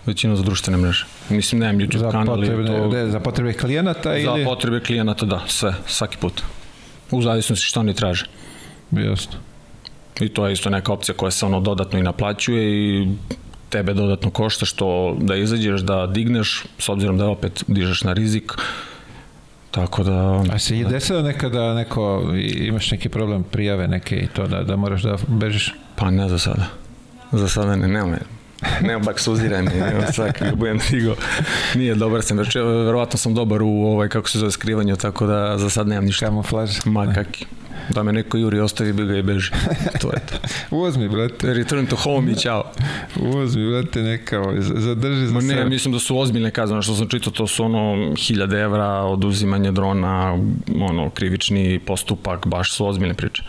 većina 0.07 0.37
za 0.37 0.43
društvene 0.43 0.79
mreže. 0.79 1.07
Mislim, 1.29 1.61
nemam 1.61 1.79
YouTube 1.79 1.99
za 1.99 2.11
kanal. 2.11 2.37
Potrebe, 2.37 2.67
to... 2.67 2.89
De, 2.89 3.11
za 3.11 3.21
potrebe 3.21 3.53
klijenata 3.53 4.17
ili? 4.17 4.43
Za 4.43 4.45
potrebe 4.45 4.81
klijenata, 4.81 5.27
da, 5.27 5.43
sve, 5.47 5.75
svaki 5.87 6.17
put. 6.17 6.43
U 7.11 7.23
zavisnosti 7.23 7.67
što 7.67 7.81
oni 7.81 7.95
traže. 7.95 8.27
Jasno. 8.91 9.39
I 10.21 10.29
to 10.29 10.47
je 10.47 10.53
isto 10.53 10.71
neka 10.71 10.93
opcija 10.93 11.15
koja 11.15 11.31
se 11.31 11.47
ono 11.47 11.61
dodatno 11.61 11.99
i 11.99 12.03
naplaćuje 12.03 12.63
i 12.73 13.09
tebe 13.69 13.95
dodatno 13.95 14.31
košta 14.31 14.67
što 14.67 15.17
da 15.21 15.37
izađeš, 15.37 15.81
da 15.81 16.07
digneš, 16.07 16.65
s 16.79 16.89
obzirom 16.89 17.19
da 17.19 17.27
opet 17.27 17.65
dižeš 17.67 18.03
na 18.03 18.13
rizik, 18.13 18.53
Tako 19.75 20.05
da... 20.05 20.45
A 20.53 20.59
se 20.59 20.79
je 20.79 20.85
desilo 20.85 21.23
nekada 21.23 21.75
neko, 21.75 22.23
imaš 22.37 22.91
neki 22.91 23.09
problem 23.09 23.43
prijave 23.43 23.89
neke 23.89 24.17
i 24.17 24.27
to 24.27 24.47
da, 24.47 24.63
da 24.63 24.77
moraš 24.77 25.03
da 25.03 25.17
bežiš? 25.29 25.75
Pa 25.97 26.11
ne 26.11 26.29
za 26.29 26.39
sada. 26.39 26.67
Za 27.33 27.49
sada 27.49 27.77
ne, 27.77 27.89
nema 27.89 28.17
nema 28.89 28.99
baksuziranje, 28.99 29.71
nema 29.71 30.13
svaki 30.13 30.45
ga 30.45 30.55
budem 30.55 30.79
digao. 30.91 31.15
Nije 31.75 31.95
dobar 31.95 32.23
sam, 32.23 32.39
već 32.39 32.55
verovatno 32.57 33.19
sam 33.19 33.35
dobar 33.35 33.63
u 33.63 33.69
ovaj, 33.69 34.09
kako 34.09 34.29
se 34.29 34.39
zove, 34.39 34.53
skrivanju, 34.53 34.97
tako 34.97 35.27
da 35.27 35.59
za 35.59 35.71
sad 35.71 35.89
nemam 35.89 36.05
ništa. 36.05 36.27
Kamuflaž. 36.27 36.71
Ma 36.85 37.13
kaki. 37.15 37.47
Da 37.89 38.03
me 38.03 38.13
neko 38.13 38.39
juri, 38.39 38.61
ostavi 38.61 38.93
bi 38.93 39.05
ga 39.05 39.17
i 39.17 39.23
beži. 39.23 39.51
To 40.01 40.13
je 40.13 40.21
to. 40.21 40.37
Uzmi, 40.77 41.09
brate. 41.09 41.55
Return 41.55 41.87
to 41.87 41.97
home 41.97 42.33
i 42.33 42.37
čao. 42.37 42.73
Uzmi, 43.17 43.71
brate, 43.71 44.03
neka, 44.03 44.41
ovaj, 44.41 44.57
zadrži 44.61 45.27
za 45.27 45.33
Ma 45.33 45.41
ne, 45.41 45.65
mislim 45.65 45.93
da 45.93 45.99
su 45.99 46.19
ozbiljne 46.19 46.51
kazne, 46.51 46.83
što 46.83 46.95
sam 46.95 47.09
čitao, 47.09 47.33
to 47.33 47.47
su 47.47 47.65
ono 47.65 48.15
hiljade 48.17 48.61
evra, 48.61 48.89
oduzimanje 48.89 49.73
drona, 49.73 50.39
ono, 50.81 51.11
krivični 51.11 51.79
postupak, 51.79 52.47
baš 52.47 52.73
su 52.73 52.87
ozbiljne 52.87 53.15
priče. 53.15 53.43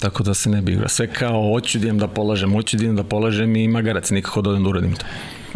Tako 0.00 0.22
da 0.22 0.34
se 0.34 0.50
ne 0.50 0.62
bi 0.62 0.72
igra. 0.72 0.88
Sve 0.88 1.06
kao, 1.06 1.52
hoću 1.52 1.78
da 1.78 1.84
idem 1.84 1.98
da 1.98 2.08
polažem, 2.08 2.52
hoću 2.52 2.76
da 2.76 2.84
idem 2.84 2.96
da 2.96 3.04
polažem 3.04 3.56
i 3.56 3.68
magarac 3.68 4.10
nikako 4.10 4.42
da 4.42 4.50
odem 4.50 4.62
da 4.62 4.70
uradim 4.70 4.94
to. 4.94 5.06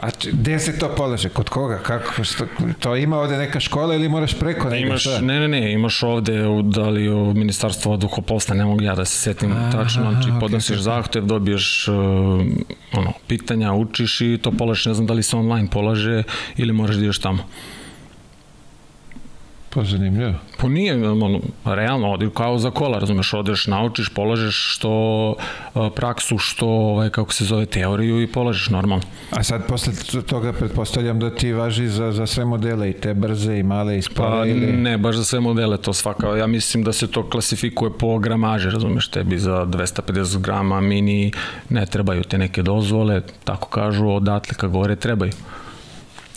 A 0.01 0.09
gde 0.33 0.59
se 0.59 0.79
to 0.79 0.88
polaže? 0.97 1.29
Kod 1.29 1.49
koga? 1.49 1.79
Kako? 1.79 2.25
Što, 2.25 2.45
to 2.79 2.97
ima 2.97 3.19
ovde 3.19 3.37
neka 3.37 3.61
škola 3.61 3.95
ili 3.95 4.09
moraš 4.09 4.38
preko 4.38 4.71
neka? 4.71 4.87
Imaš, 4.87 5.05
ne, 5.05 5.40
ne, 5.40 5.49
ne, 5.49 5.73
imaš 5.73 6.03
ovde 6.03 6.43
da 6.62 6.88
li 6.88 7.09
u 7.09 7.35
ministarstvo 7.35 7.97
duhopolstva, 7.97 8.57
ne 8.57 8.64
mogu 8.64 8.83
ja 8.83 8.95
da 8.95 9.05
se 9.05 9.19
setim 9.19 9.53
A, 9.53 9.71
tačno, 9.73 10.11
znači 10.11 10.29
okay, 10.29 10.40
podnosiš 10.40 10.79
okay. 10.79 10.83
zahtev, 10.83 11.25
dobiješ 11.25 11.88
uh, 11.88 11.95
ono, 12.93 13.12
pitanja, 13.27 13.73
učiš 13.73 14.21
i 14.21 14.38
to 14.43 14.53
polažeš, 14.53 14.87
ne 14.87 14.95
znam 14.95 15.07
da 15.07 15.14
li 15.14 15.23
se 15.23 15.37
online 15.37 15.69
polaže 15.71 16.23
ili 16.57 16.73
moraš 16.73 16.97
da 16.97 17.03
ideš 17.03 17.19
tamo. 17.19 17.45
Pa 19.75 19.85
zanimljivo. 19.85 20.35
Pa 20.59 20.69
nije, 20.69 21.11
ono, 21.11 21.41
realno, 21.65 22.13
odi 22.13 22.31
kao 22.35 22.59
za 22.59 22.71
kola, 22.71 22.99
razumeš, 22.99 23.35
odeš, 23.35 23.67
naučiš, 23.67 24.09
polažeš 24.09 24.75
što 24.75 25.35
praksu, 25.97 26.39
što, 26.39 26.67
ovaj, 26.67 27.11
kako 27.11 27.33
se 27.33 27.45
zove, 27.45 27.67
teoriju 27.67 28.23
i 28.23 28.27
polažeš 28.27 28.69
normalno. 28.69 29.05
A 29.31 29.43
sad 29.43 29.67
posle 29.67 29.93
toga 30.27 30.53
pretpostavljam 30.53 31.21
da 31.21 31.35
ti 31.35 31.53
važi 31.53 31.89
za, 31.89 32.13
za 32.13 32.27
sve 32.27 32.45
modele, 32.45 32.91
i 32.91 32.93
te 32.93 33.15
brze 33.15 33.59
i 33.59 33.63
male 33.63 33.99
i 33.99 34.03
spore 34.03 34.31
pa, 34.31 34.47
ili... 34.47 34.73
Ne, 34.73 34.99
baš 34.99 35.17
za 35.17 35.25
sve 35.25 35.41
modele, 35.41 35.77
to 35.77 35.93
svaka, 35.93 36.27
ja 36.27 36.47
mislim 36.47 36.85
da 36.85 36.93
se 36.93 37.07
to 37.07 37.31
klasifikuje 37.31 37.91
po 37.99 38.19
gramaže, 38.19 38.71
razumeš, 38.71 39.09
tebi 39.09 39.39
za 39.39 39.67
250 39.67 40.39
grama 40.39 40.81
mini 40.81 41.33
ne 41.69 41.87
trebaju 41.87 42.23
te 42.23 42.39
neke 42.39 42.63
dozvole, 42.63 43.23
tako 43.45 43.69
kažu, 43.69 44.09
odatle 44.09 44.55
ka 44.55 44.67
gore 44.67 44.97
trebaju 44.97 45.33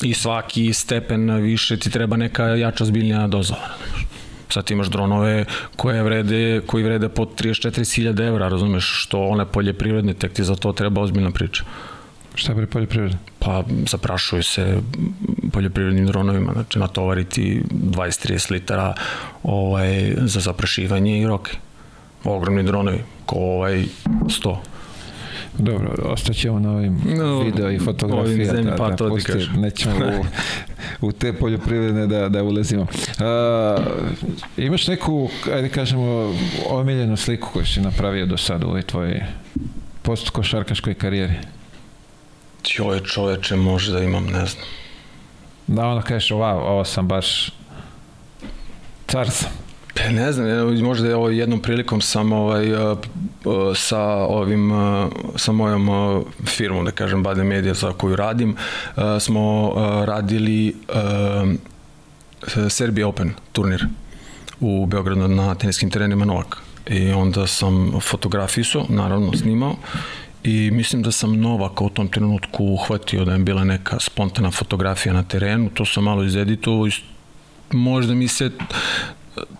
i 0.01 0.13
svaki 0.13 0.73
stepen 0.73 1.36
više 1.36 1.77
ti 1.77 1.89
treba 1.89 2.17
neka 2.17 2.43
jača 2.43 2.86
zbiljnja 2.86 3.27
dozvola. 3.27 3.69
Sad 4.49 4.71
imaš 4.71 4.88
dronove 4.88 5.45
koje 5.75 6.03
vrede, 6.03 6.62
koji 6.67 6.84
vrede 6.84 7.10
po 7.10 7.25
34.000 7.25 8.27
evra, 8.27 8.47
razumeš, 8.47 9.03
što 9.03 9.21
one 9.21 9.45
poljoprivredne, 9.45 10.13
tek 10.13 10.34
ti 10.34 10.43
za 10.43 10.56
to 10.56 10.71
treba 10.71 11.01
ozbiljna 11.01 11.32
priča. 11.32 11.63
Šta 12.36 12.53
bre 12.53 12.65
poljoprivredne? 12.65 13.17
Pa 13.39 13.63
zaprašuju 13.89 14.43
se 14.43 14.77
poljoprivrednim 15.51 16.06
dronovima, 16.08 16.53
znači 16.53 16.79
natovariti 16.79 17.62
20-30 17.71 18.51
litara 18.51 18.93
ovaj, 19.43 20.13
za 20.17 20.39
zaprašivanje 20.39 21.21
i 21.21 21.27
roke. 21.27 21.51
Ogromni 22.23 22.63
dronovi, 22.63 23.03
ko 23.25 23.36
ovaj 23.36 23.84
100. 24.06 24.72
Dobro, 25.57 25.95
ostaćemo 26.03 26.59
na 26.59 26.71
ovim 26.71 27.01
no, 27.17 27.39
video 27.39 27.71
i 27.71 27.79
fotografija. 27.79 28.51
Ovim 28.51 28.65
da, 28.65 28.71
da, 28.71 28.95
to 28.95 29.09
pusti, 29.09 29.31
nećemo 29.57 29.95
u, 31.01 31.07
u 31.07 31.11
te 31.11 31.33
poljoprivredne 31.33 32.07
da, 32.07 32.29
da 32.29 32.43
ulazimo. 32.43 32.81
Uh, 32.81 32.87
imaš 34.57 34.87
neku, 34.87 35.29
ajde 35.53 35.69
kažemo, 35.69 36.35
omiljenu 36.69 37.17
sliku 37.17 37.49
koju 37.53 37.65
si 37.65 37.81
napravio 37.81 38.25
do 38.25 38.37
sada 38.37 38.65
u 38.65 38.69
ovoj 38.69 38.81
tvojoj 38.81 39.23
post-košarkaškoj 40.01 40.93
karijeri? 40.93 41.33
Joj 42.75 42.99
čoveče, 42.99 43.55
možda 43.55 44.03
imam, 44.03 44.25
ne 44.25 44.45
znam. 44.45 44.65
Da, 45.67 45.87
ono 45.87 46.01
kažeš, 46.01 46.29
wow, 46.29 46.59
ovo 46.59 46.85
sam 46.85 47.07
baš 47.07 47.51
car 49.07 49.29
sam. 49.29 49.62
Pa 49.93 50.10
ne 50.10 50.32
znam, 50.32 50.77
možda 50.84 51.08
je 51.08 51.15
ovo 51.15 51.29
jednom 51.29 51.60
prilikom 51.60 52.01
sam 52.01 52.32
ovaj, 52.34 52.67
sa 53.75 54.01
ovim, 54.08 54.71
sa 55.36 55.51
mojom 55.51 55.89
firmom, 56.45 56.86
da 56.86 56.91
kažem, 56.91 57.23
Bade 57.23 57.43
Media 57.43 57.73
za 57.73 57.93
koju 57.93 58.15
radim, 58.15 58.56
smo 59.19 59.73
radili 60.06 60.75
Serbia 62.69 63.08
Open 63.08 63.34
turnir 63.51 63.86
u 64.60 64.86
Beogradu 64.86 65.27
na 65.27 65.56
teniskim 65.56 65.89
terenima 65.89 66.25
Novak. 66.25 66.58
I 66.88 67.12
onda 67.12 67.47
sam 67.47 67.99
fotografisao, 68.01 68.86
naravno 68.89 69.34
snimao 69.34 69.75
i 70.43 70.71
mislim 70.71 71.01
da 71.01 71.12
sam 71.12 71.39
Novaka 71.39 71.84
u 71.84 71.89
tom 71.89 72.08
trenutku 72.08 72.65
uhvatio 72.65 73.25
da 73.25 73.34
je 73.34 73.39
bila 73.39 73.63
neka 73.63 73.99
spontana 73.99 74.51
fotografija 74.51 75.13
na 75.13 75.23
terenu, 75.23 75.69
to 75.69 75.86
sam 75.86 76.03
malo 76.03 76.23
izeditovao 76.23 76.88
i 76.88 76.91
možda 77.71 78.13
mi 78.13 78.27
se 78.27 78.51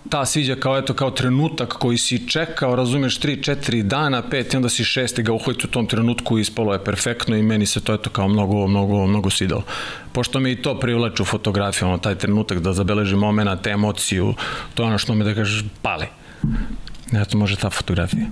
ta 0.10 0.26
sviđa 0.26 0.56
kao 0.56 0.78
eto 0.78 0.94
kao 0.94 1.12
trenutak 1.12 1.70
koji 1.70 1.98
si 1.98 2.30
čekao, 2.30 2.76
razumeš, 2.76 3.20
3 3.20 3.56
4 3.56 3.82
dana, 3.82 4.24
5 4.32 4.54
i 4.54 4.58
onda 4.58 4.70
si 4.70 4.84
šesti 4.84 5.24
ga 5.24 5.34
uhvati 5.34 5.62
u 5.64 5.70
tom 5.70 5.88
trenutku 5.88 6.38
i 6.38 6.42
ispalo 6.42 6.74
je 6.74 6.84
perfektno 6.84 7.36
i 7.36 7.44
meni 7.44 7.66
se 7.66 7.82
to 7.82 7.94
eto 7.94 8.10
kao 8.10 8.28
mnogo 8.28 8.68
mnogo 8.68 9.08
mnogo 9.08 9.30
svidelo. 9.30 9.64
Pošto 10.12 10.40
me 10.40 10.52
i 10.52 10.62
to 10.62 10.80
privlači 10.80 11.22
u 11.22 11.26
fotografiji, 11.26 11.88
ono 11.88 11.98
taj 11.98 12.16
trenutak 12.16 12.60
da 12.60 12.74
zabeleži 12.74 13.16
momenat, 13.16 13.68
emociju, 13.68 14.34
to 14.74 14.84
je 14.84 14.88
ono 14.88 14.98
što 14.98 15.16
me 15.16 15.26
da 15.26 15.36
kažeš 15.36 15.66
pali. 15.82 16.06
Eto, 17.14 17.38
može 17.38 17.56
ta 17.56 17.70
fotografija. 17.70 18.26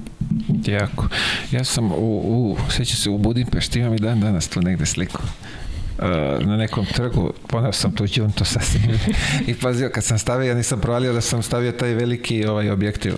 Jako. 0.66 1.08
Ja 1.52 1.64
sam 1.64 1.92
u, 1.92 2.20
u 2.20 2.58
seća 2.70 2.96
se 2.96 3.10
u 3.10 3.18
Budimpešti, 3.18 3.80
imam 3.80 3.94
i 3.94 4.00
dan 4.00 4.20
danas 4.20 4.48
tu 4.48 4.62
negde 4.62 4.86
sliku 4.86 5.22
na 6.42 6.58
nekom 6.58 6.86
trgu, 6.86 7.34
ponao 7.48 7.72
sam 7.72 7.96
tu 7.96 8.08
džuntu 8.08 8.46
sasvim 8.46 9.00
i 9.48 9.54
pazio 9.54 9.90
kad 9.90 10.04
sam 10.04 10.20
stavio, 10.20 10.48
ja 10.48 10.56
nisam 10.56 10.80
provalio 10.80 11.14
da 11.14 11.22
sam 11.22 11.42
stavio 11.42 11.72
taj 11.72 11.94
veliki 11.94 12.46
ovaj 12.46 12.70
objektiv 12.70 13.14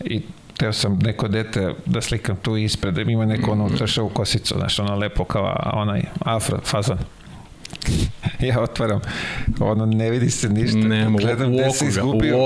i 0.00 0.22
teo 0.56 0.72
sam 0.72 0.98
neko 1.02 1.28
dete 1.28 1.74
da 1.86 2.00
slikam 2.00 2.36
tu 2.36 2.56
ispred, 2.56 2.98
ima 2.98 3.26
neko 3.26 3.50
ono 3.50 3.70
u 4.02 4.08
kosicu, 4.08 4.54
znaš, 4.58 4.78
ono 4.78 4.96
lepo 4.96 5.24
kao 5.24 5.70
onaj 5.72 6.02
afro 6.20 6.60
fazon. 6.64 6.98
ja 8.48 8.60
otvaram, 8.60 9.00
ono 9.60 9.86
ne 9.86 10.10
vidi 10.10 10.30
se 10.30 10.48
ništa. 10.48 10.78
Ne, 10.78 11.06
gledam 11.20 11.52
gde 11.52 11.70
se 11.70 11.86
izgubio, 11.86 12.36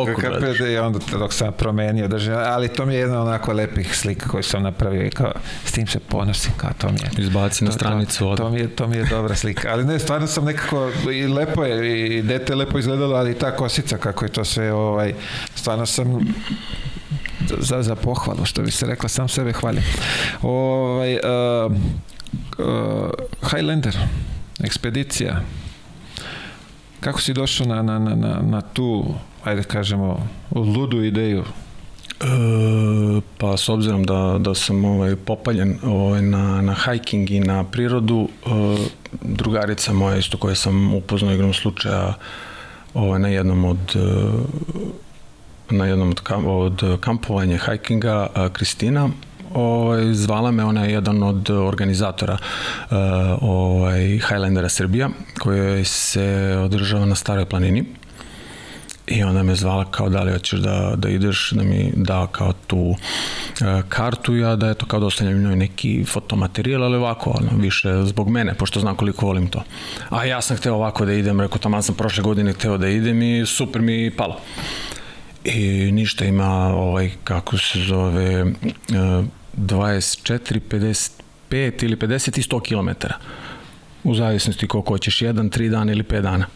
je, 0.61 0.73
i 0.73 0.79
onda 0.79 0.99
dok 1.19 1.33
sam 1.33 1.53
promenio, 1.53 2.09
držim, 2.09 2.35
ali 2.37 2.69
to 2.69 2.87
mi 2.87 2.95
je 2.95 3.01
jedna 3.01 3.23
onako 3.23 3.53
lepih 3.53 3.97
slika 3.97 4.29
koju 4.29 4.43
sam 4.43 4.63
napravio 4.63 5.07
i 5.07 5.11
kao, 5.11 5.33
s 5.65 5.73
tim 5.73 5.87
se 5.87 5.99
ponosim, 6.01 6.53
kao 6.57 6.71
to 6.79 6.89
mi 6.89 6.99
je. 7.01 7.25
Izbaci 7.25 7.65
na 7.65 7.73
stranicu. 7.73 8.19
To, 8.19 8.37
to, 8.37 8.43
to, 8.43 8.51
mi 8.51 8.61
je, 8.61 8.69
to 8.69 8.87
mi 8.87 8.97
je 8.97 9.05
dobra 9.05 9.35
slika. 9.35 9.69
Ali 9.73 9.85
ne, 9.85 9.99
stvarno 9.99 10.27
sam 10.27 10.45
nekako, 10.45 10.91
i 11.13 11.27
lepo 11.27 11.65
je, 11.65 12.19
i 12.19 12.23
dete 12.23 12.55
lepo 12.55 12.79
izgledalo, 12.79 13.17
ali 13.17 13.35
ta 13.35 13.57
kosica, 13.57 13.99
kako 13.99 14.25
je 14.25 14.33
to 14.33 14.45
sve, 14.45 14.73
ovaj, 14.73 15.15
stvarno 15.55 15.87
sam 15.87 16.21
za, 17.59 17.83
za 17.83 17.97
pohvalu, 17.97 18.45
što 18.45 18.63
bi 18.63 18.71
se 18.71 18.87
rekla, 18.87 19.09
sam 19.09 19.29
sebe 19.29 19.53
hvalim. 19.53 19.83
Ovaj, 20.43 21.15
uh, 21.15 21.73
uh, 22.59 23.11
Highlander, 23.51 23.97
ekspedicija. 24.65 25.41
Kako 27.01 27.21
si 27.21 27.33
došao 27.33 27.67
na, 27.67 27.83
na, 27.83 27.99
na, 27.99 28.41
na 28.43 28.61
tu, 28.61 29.15
ajde 29.45 29.63
kažemo, 29.63 30.29
ludu 30.55 31.03
ideju? 31.05 31.45
E, 32.21 32.27
pa 33.39 33.57
s 33.57 33.69
obzirom 33.69 34.05
da, 34.05 34.37
da 34.41 34.55
sam 34.55 34.85
ovaj, 34.85 35.17
popaljen 35.17 35.79
ovaj, 35.85 36.23
na, 36.23 36.63
na 36.63 36.75
hiking 36.75 37.31
i 37.31 37.41
na 37.41 37.65
prirodu, 37.65 38.29
e, 38.47 38.49
drugarica 39.23 39.93
moja 39.93 40.17
isto 40.17 40.39
koja 40.39 40.55
sam 40.55 40.95
upoznao 40.95 41.35
igrom 41.35 41.55
slučaja 41.55 42.15
ovaj, 42.95 43.21
na 43.21 43.29
jednom 43.29 43.65
od 43.65 43.79
e, 43.95 43.99
na 45.71 45.87
jednom 45.87 46.11
od, 46.11 46.21
kam, 46.21 46.47
od 46.47 46.83
kampovanja 47.01 47.59
hikinga, 47.59 48.27
Kristina, 48.53 49.09
ovaj, 49.55 50.13
zvala 50.13 50.51
me, 50.51 50.65
ona 50.65 50.85
je 50.85 50.93
jedan 50.93 51.23
od 51.23 51.51
organizatora 51.51 52.39
uh, 52.91 52.97
ovaj, 53.41 54.01
Highlandera 54.01 54.69
Srbija, 54.69 55.09
koja 55.39 55.85
se 55.85 56.57
održava 56.65 57.07
na 57.07 57.15
Staroj 57.15 57.45
planini. 57.45 57.85
I 59.07 59.23
onda 59.23 59.43
me 59.43 59.55
zvala 59.55 59.85
kao 59.91 60.09
da 60.09 60.23
li 60.23 60.33
hoćeš 60.33 60.61
da, 60.61 60.93
da 60.97 61.09
ideš, 61.09 61.51
da 61.51 61.63
mi 61.63 61.93
da 61.97 62.27
kao 62.33 62.53
tu 62.67 62.79
uh, 62.79 62.97
kartu, 63.89 64.37
ja 64.37 64.57
da 64.57 64.71
eto 64.71 64.87
kao 64.87 65.01
da 65.01 65.25
njoj 65.25 65.57
neki 65.57 66.05
fotomaterijal, 66.05 66.85
ali 66.85 66.97
ovako, 66.97 67.31
ono, 67.31 67.63
više 67.63 68.03
zbog 68.05 68.29
mene, 68.29 68.55
pošto 68.55 68.81
znam 68.81 68.97
koliko 68.97 69.27
volim 69.27 69.47
to. 69.47 69.63
A 70.11 70.25
ja 70.25 70.41
sam 70.41 70.57
hteo 70.57 70.75
ovako 70.75 71.05
da 71.05 71.13
idem, 71.13 71.41
rekao 71.41 71.59
tamo 71.59 71.83
sam 71.83 71.95
prošle 71.95 72.23
godine 72.23 72.53
hteo 72.53 72.79
da 72.79 72.89
idem 72.89 73.23
i 73.23 73.47
super 73.47 73.83
mi 73.83 74.11
palo. 74.17 74.37
I 75.55 75.93
ništa 75.93 76.25
ima 76.25 76.51
ovaj, 76.75 77.11
kako 77.25 77.59
se 77.59 77.81
zove, 77.81 78.43
uh, 78.43 78.53
24, 79.57 80.61
55 80.71 81.85
ili 81.85 81.97
50 81.97 82.39
i 82.39 82.43
100 82.43 82.61
km. 82.61 83.07
U 84.05 84.15
zavisnosti 84.15 84.67
koliko 84.67 84.95
hoćeš, 84.95 85.23
jedan, 85.23 85.51
tri 85.51 85.69
dana 85.69 85.93
ili 85.93 86.03
5 86.03 86.21
dana 86.21 86.47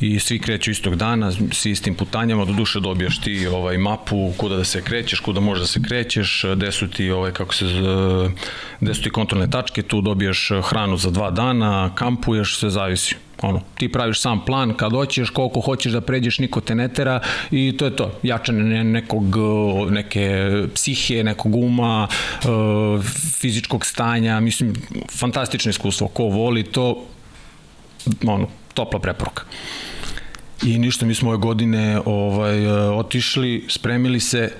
i 0.00 0.18
svi 0.18 0.38
kreću 0.38 0.70
istog 0.70 0.96
dana 0.96 1.32
s 1.52 1.66
istim 1.66 1.94
putanjama, 1.94 2.44
do 2.44 2.52
duše 2.52 2.80
dobijaš 2.80 3.20
ti 3.20 3.46
ovaj 3.46 3.78
mapu 3.78 4.32
kuda 4.36 4.56
da 4.56 4.64
se 4.64 4.82
krećeš, 4.82 5.20
kuda 5.20 5.40
možeš 5.40 5.60
da 5.60 5.66
se 5.66 5.82
krećeš, 5.82 6.44
gde 6.56 6.72
su 6.72 6.88
ti 6.88 7.10
ovaj 7.10 7.32
kako 7.32 7.54
se 7.54 7.64
gde 8.80 8.94
su 8.94 9.02
ti 9.02 9.10
kontrolne 9.10 9.50
tačke, 9.50 9.82
tu 9.82 10.00
dobijaš 10.00 10.50
hranu 10.62 10.96
za 10.96 11.10
dva 11.10 11.30
dana, 11.30 11.94
kampuješ, 11.94 12.58
sve 12.58 12.70
zavisi 12.70 13.16
ono, 13.42 13.60
ti 13.78 13.92
praviš 13.92 14.20
sam 14.20 14.44
plan 14.44 14.74
kad 14.74 14.92
hoćeš, 14.92 15.30
koliko 15.30 15.60
hoćeš 15.60 15.92
da 15.92 16.00
pređeš, 16.00 16.38
niko 16.38 16.60
te 16.60 16.74
ne 16.74 16.88
tera 16.88 17.20
i 17.50 17.76
to 17.78 17.84
je 17.84 17.96
to, 17.96 18.12
jačanje 18.22 18.84
nekog, 18.84 19.36
neke 19.90 20.50
psihe, 20.74 21.24
nekog 21.24 21.54
uma, 21.56 22.08
e, 22.10 22.46
fizičkog 23.40 23.86
stanja, 23.86 24.40
mislim, 24.40 24.74
fantastično 25.12 25.70
iskustvo, 25.70 26.08
ko 26.08 26.22
voli 26.22 26.62
to, 26.62 27.04
ono, 28.26 28.48
topla 28.74 29.00
preporuka. 29.00 29.44
I 30.62 30.78
ništa, 30.78 31.06
mi 31.06 31.14
smo 31.14 31.28
ove 31.30 31.38
godine 31.38 32.00
ovaj, 32.04 32.66
otišli, 32.90 33.64
spremili 33.68 34.20
se, 34.20 34.52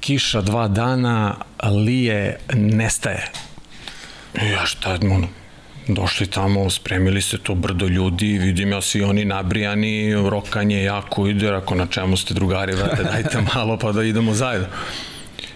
kiša 0.00 0.40
dva 0.40 0.68
dana, 0.68 1.34
lije, 1.86 2.38
nestaje. 2.54 3.30
Ja 4.52 4.66
šta, 4.66 4.98
ono, 5.02 5.28
došli 5.88 6.26
tamo, 6.26 6.70
spremili 6.70 7.22
se 7.22 7.38
to 7.38 7.54
brdo 7.54 7.86
ljudi, 7.86 8.38
vidim 8.38 8.72
ja 8.72 8.80
svi 8.80 9.02
oni 9.02 9.24
nabrijani, 9.24 10.14
rokanje 10.14 10.82
jako 10.82 11.26
ide, 11.26 11.48
ako 11.48 11.74
na 11.74 11.86
čemu 11.86 12.16
ste 12.16 12.34
drugari, 12.34 12.74
vrate, 12.74 13.04
dajte 13.12 13.38
malo 13.54 13.78
pa 13.78 13.92
da 13.92 14.02
idemo 14.02 14.34
zajedno. 14.34 14.66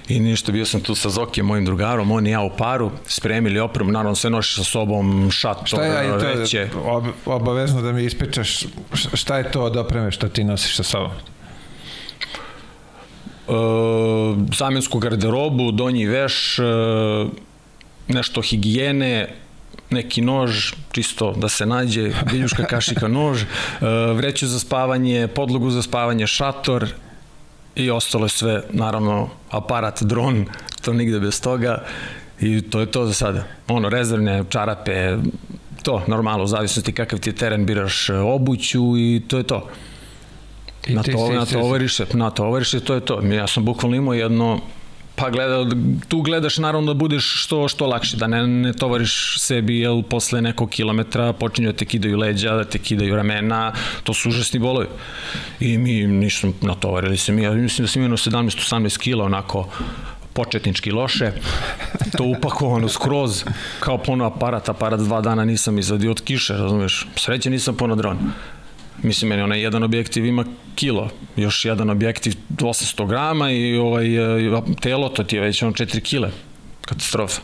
I 0.08 0.20
ništa, 0.20 0.52
bio 0.52 0.64
sam 0.66 0.80
tu 0.80 0.94
sa 0.94 1.08
Zokijem, 1.08 1.46
mojim 1.46 1.64
drugarom, 1.64 2.10
on 2.10 2.26
i 2.26 2.30
ja 2.30 2.40
u 2.40 2.50
paru, 2.56 2.90
spremili 3.06 3.60
opremu, 3.60 3.92
naravno 3.92 4.14
sve 4.14 4.30
noši 4.30 4.54
sa 4.54 4.64
sobom, 4.64 5.30
šator, 5.30 5.68
šta 5.68 5.84
je, 5.84 6.18
to, 6.18 6.26
veće. 6.26 6.68
Ob, 6.84 7.04
obavezno 7.26 7.82
da 7.82 7.92
mi 7.92 8.04
ispečaš 8.04 8.64
šta 9.14 9.38
je 9.38 9.50
to 9.50 9.62
od 9.62 9.76
opreme 9.76 10.10
što 10.10 10.28
ti 10.28 10.44
nosiš 10.44 10.76
sa 10.76 10.82
sobom? 10.82 11.10
E, 13.48 13.52
zamensku 14.56 14.98
garderobu, 14.98 15.72
donji 15.72 16.06
veš, 16.06 16.58
e, 16.58 16.62
nešto 18.08 18.42
higijene, 18.42 19.28
neki 19.90 20.20
nož, 20.20 20.72
čisto 20.92 21.32
da 21.32 21.48
se 21.48 21.66
nađe, 21.66 22.10
viljuška 22.32 22.64
kašika 22.72 23.08
nož, 23.08 23.42
e, 23.42 23.46
vreću 24.14 24.46
za 24.46 24.58
spavanje, 24.58 25.28
podlogu 25.28 25.70
za 25.70 25.82
spavanje, 25.82 26.26
šator 26.26 26.88
i 27.74 27.90
ostalo 27.90 28.24
je 28.24 28.28
sve, 28.28 28.62
naravno, 28.70 29.28
aparat, 29.50 30.02
dron, 30.02 30.46
to 30.80 30.92
nigde 30.92 31.20
bez 31.20 31.40
toga 31.40 31.84
i 32.40 32.60
to 32.60 32.80
je 32.80 32.86
to 32.86 33.06
za 33.06 33.12
sada. 33.12 33.44
Ono, 33.68 33.88
rezervne 33.88 34.44
čarape, 34.48 35.16
to, 35.82 36.02
normalno, 36.06 36.44
u 36.44 36.46
zavisnosti 36.46 36.92
kakav 36.92 37.18
ti 37.18 37.30
je 37.30 37.34
teren, 37.34 37.66
biraš 37.66 38.10
obuću 38.10 38.98
i 38.98 39.22
to 39.28 39.38
je 39.38 39.42
to. 39.42 39.68
Na 40.88 41.02
to, 41.02 41.32
na 41.32 41.46
to 41.46 41.60
overiše, 41.60 42.06
na 42.12 42.30
to 42.30 42.44
overiše, 42.44 42.80
to 42.80 42.94
je 42.94 43.00
to. 43.00 43.22
Ja 43.22 43.46
sam 43.46 43.64
bukvalno 43.64 43.96
imao 43.96 44.14
jedno 44.14 44.60
Pa 45.18 45.31
gleda, 45.31 45.66
tu 46.09 46.20
gledaš 46.22 46.59
naravno 46.59 46.94
da 46.94 46.98
budeš 46.98 47.42
što, 47.44 47.68
što 47.68 47.87
lakše, 47.87 48.16
da 48.16 48.26
ne, 48.26 48.46
ne 48.46 48.72
tovariš 48.72 49.38
sebi, 49.38 49.78
jel 49.78 50.02
posle 50.02 50.42
nekog 50.42 50.70
kilometra 50.70 51.33
počinju 51.33 51.72
da 51.72 51.78
te 51.78 51.85
kidaju 51.85 52.18
leđa, 52.18 52.54
da 52.54 52.64
te 52.64 52.78
kidaju 52.78 53.16
ramena, 53.16 53.72
to 54.02 54.14
su 54.14 54.28
užasni 54.28 54.61
bolovi. 54.61 54.87
I 55.61 55.78
mi 55.78 56.07
nismo 56.07 56.52
natovarili 56.62 57.16
se, 57.16 57.33
mi, 57.33 57.42
ja 57.42 57.50
mislim 57.50 57.87
da 57.87 57.90
sam 57.92 58.02
imao 58.02 58.16
17-18 58.16 58.98
kila 58.98 59.24
onako 59.24 59.68
početnički 60.33 60.90
loše, 60.90 61.33
to 62.16 62.24
upakovano 62.24 62.88
skroz, 62.88 63.44
kao 63.81 63.98
puno 63.98 64.24
aparat, 64.24 64.68
aparat 64.68 65.00
dva 65.00 65.20
dana 65.20 65.44
nisam 65.44 65.78
izvadio 65.78 66.11
od 66.11 66.20
kiše, 66.20 66.54
razumeš, 66.54 67.07
sreće 67.16 67.50
nisam 67.50 67.76
puno 67.76 67.96
dron. 67.96 68.18
Mislim, 69.02 69.28
meni 69.28 69.42
onaj 69.42 69.61
jedan 69.61 69.82
objektiv 69.82 70.26
ima 70.26 70.44
kilo, 70.74 71.11
još 71.37 71.64
jedan 71.64 71.90
objektiv 71.90 72.34
800 72.50 73.08
grama 73.08 73.50
i 73.50 73.76
ovaj, 73.76 74.16
e, 74.46 74.62
telo 74.80 75.08
to 75.08 75.24
ti 75.24 75.37
je 75.37 75.42
već 75.42 75.62
ono 75.62 75.72
4 75.72 76.00
kile. 76.00 76.30
Katastrofa. 76.80 77.40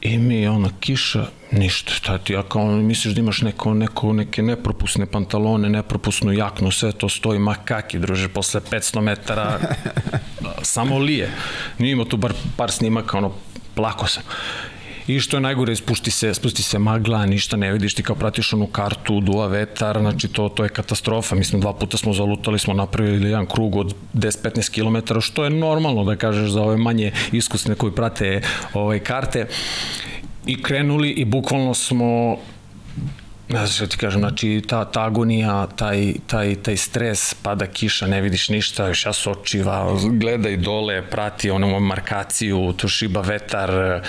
I 0.00 0.18
mi 0.18 0.46
ona 0.46 0.68
kiša, 0.80 1.26
ništa, 1.52 1.92
šta 1.92 2.18
ti, 2.18 2.32
ja 2.32 2.42
kao 2.42 2.66
misliš 2.66 3.14
da 3.14 3.20
imaš 3.20 3.42
neko, 3.42 3.74
neko, 3.74 4.12
neke 4.12 4.42
nepropusne 4.42 5.06
pantalone, 5.06 5.68
nepropusnu 5.68 6.32
jaknu, 6.32 6.70
sve 6.70 6.92
to 6.92 7.08
stoji 7.08 7.38
makaki, 7.38 7.98
druže, 7.98 8.28
posle 8.28 8.60
500 8.70 9.00
metara, 9.00 9.58
samo 10.62 10.98
lije. 10.98 11.30
Nije 11.78 11.92
imao 11.92 12.04
tu 12.04 12.16
bar 12.16 12.32
par 12.56 12.70
snimaka, 12.70 13.18
ono, 13.18 13.32
plako 13.74 14.06
sam 14.06 14.22
i 15.06 15.20
što 15.20 15.36
je 15.36 15.40
najgore, 15.40 15.76
spusti 15.76 16.10
se, 16.10 16.34
spusti 16.34 16.62
se 16.62 16.78
magla, 16.78 17.26
ništa 17.26 17.56
ne 17.56 17.72
vidiš, 17.72 17.94
ti 17.94 18.02
kao 18.02 18.16
pratiš 18.16 18.52
onu 18.52 18.66
kartu, 18.66 19.20
duva 19.20 19.46
vetar, 19.46 19.98
znači 20.00 20.28
to, 20.28 20.48
to 20.48 20.62
je 20.64 20.68
katastrofa. 20.68 21.34
Mislim, 21.34 21.60
dva 21.60 21.72
puta 21.72 21.96
smo 21.96 22.12
zalutali, 22.12 22.58
smo 22.58 22.74
napravili 22.74 23.28
jedan 23.28 23.46
krug 23.46 23.76
od 23.76 23.94
10-15 24.14 24.70
km, 24.74 25.20
što 25.20 25.44
je 25.44 25.50
normalno 25.50 26.04
da 26.04 26.16
kažeš 26.16 26.50
za 26.50 26.62
ove 26.62 26.76
manje 26.76 27.12
iskusne 27.32 27.74
koji 27.74 27.92
prate 27.92 28.40
ove 28.74 28.98
karte. 28.98 29.46
I 30.46 30.62
krenuli 30.62 31.10
i 31.10 31.24
bukvalno 31.24 31.74
smo 31.74 32.36
ne 33.48 33.58
znam 33.58 33.68
što 33.68 33.86
ti 33.86 33.96
kažem, 33.96 34.20
znači 34.20 34.62
ta, 34.68 34.84
ta 34.84 35.04
agonija, 35.04 35.66
taj, 35.66 36.14
taj, 36.26 36.54
taj 36.54 36.76
stres, 36.76 37.34
pada 37.34 37.66
kiša, 37.66 38.06
ne 38.06 38.20
vidiš 38.20 38.48
ništa, 38.48 38.88
još 38.88 39.06
ja 39.06 39.12
sočiva, 39.12 39.96
gledaj 40.10 40.56
dole, 40.56 41.02
prati 41.10 41.50
onu 41.50 41.80
markaciju, 41.80 42.72
tu 42.72 42.88
šiba 42.88 43.20
vetar, 43.20 44.02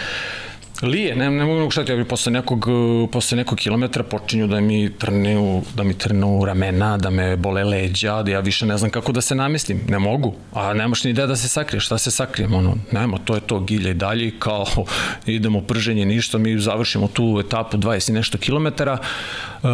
Lije, 0.81 1.15
ne, 1.15 1.31
ne 1.31 1.45
mogu 1.45 1.71
šta 1.71 1.85
ti, 1.85 1.91
ja 1.91 1.95
bi 1.95 2.05
posle 2.05 2.31
nekog, 2.31 2.65
posle 3.11 3.37
nekog 3.37 3.57
kilometra 3.57 4.03
počinju 4.03 4.47
da 4.47 4.59
mi 4.59 4.89
trnu, 4.97 5.63
da 5.75 5.83
mi 5.83 5.93
trnu 5.93 6.45
ramena, 6.45 6.97
da 6.97 7.09
me 7.09 7.35
bole 7.35 7.63
leđa, 7.63 8.23
da 8.23 8.31
ja 8.31 8.39
više 8.39 8.65
ne 8.65 8.77
znam 8.77 8.91
kako 8.91 9.11
da 9.11 9.21
se 9.21 9.35
namestim, 9.35 9.81
ne 9.87 9.99
mogu, 9.99 10.33
a 10.53 10.73
nemaš 10.73 11.03
ni 11.03 11.11
ideja 11.11 11.27
da 11.27 11.35
se 11.35 11.47
sakriješ, 11.47 11.85
šta 11.85 11.97
se 11.97 12.11
sakrijem, 12.11 12.53
ono, 12.53 12.75
nema, 12.91 13.17
to 13.17 13.35
je 13.35 13.41
to, 13.41 13.59
gilja 13.59 13.89
i 13.89 13.93
dalje, 13.93 14.31
kao 14.39 14.65
idemo 15.25 15.61
prženje, 15.61 16.05
ništa, 16.05 16.37
mi 16.37 16.59
završimo 16.59 17.07
tu 17.07 17.41
etapu 17.45 17.77
20 17.77 18.09
i 18.09 18.13
nešto 18.13 18.37
kilometara. 18.37 18.97
Uh, 18.97 19.69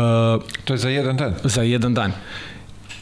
to 0.63 0.73
je 0.73 0.77
za 0.77 0.89
jedan 0.89 1.17
dan? 1.17 1.35
Za 1.43 1.61
jedan 1.61 1.93
dan. 1.93 2.11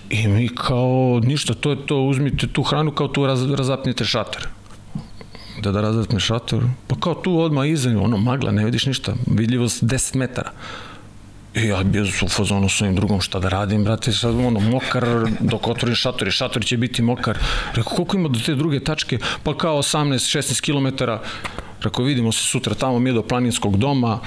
I 0.09 0.27
mi 0.27 0.49
kao, 0.55 1.21
ništa, 1.23 1.53
to 1.53 1.69
je 1.69 1.85
to, 1.85 2.01
uzmite 2.01 2.47
tu 2.47 2.63
hranu, 2.63 2.91
kao 2.91 3.07
tu 3.07 3.25
raz, 3.25 3.51
razapnite 3.51 4.05
šator 4.05 4.47
da 5.61 5.71
da 5.71 5.81
razvatme 5.81 6.19
šator, 6.19 6.63
pa 6.87 6.95
kao 6.99 7.13
tu 7.13 7.39
odmah 7.39 7.69
iza, 7.69 7.89
ono 7.89 8.17
magla, 8.17 8.51
ne 8.51 8.65
vidiš 8.65 8.85
ništa, 8.85 9.13
vidljivost 9.27 9.83
10 9.83 10.15
metara. 10.15 10.51
I 11.55 11.67
ja 11.67 11.83
bio 11.83 12.03
u 12.03 12.29
fazonu 12.29 12.69
s 12.69 12.81
ovim 12.81 12.95
drugom 12.95 13.21
šta 13.21 13.39
da 13.39 13.49
radim, 13.49 13.83
brate, 13.83 14.11
sad 14.11 14.35
ono, 14.35 14.59
mokar, 14.59 15.05
dok 15.39 15.67
otvorim 15.67 15.95
šator 15.95 16.27
i 16.27 16.31
šator 16.31 16.65
će 16.65 16.77
biti 16.77 17.01
mokar. 17.01 17.37
Rekao, 17.73 17.93
koliko 17.93 18.17
ima 18.17 18.29
do 18.29 18.39
te 18.39 18.55
druge 18.55 18.79
tačke? 18.79 19.19
Pa 19.43 19.57
kao 19.57 19.77
18-16 19.77 20.61
km. 20.61 21.03
Rekao, 21.81 22.05
vidimo 22.05 22.31
se 22.31 22.43
sutra 22.43 22.75
tamo, 22.75 22.99
mi 22.99 23.13
do 23.13 23.23
planinskog 23.23 23.77
doma, 23.77 24.19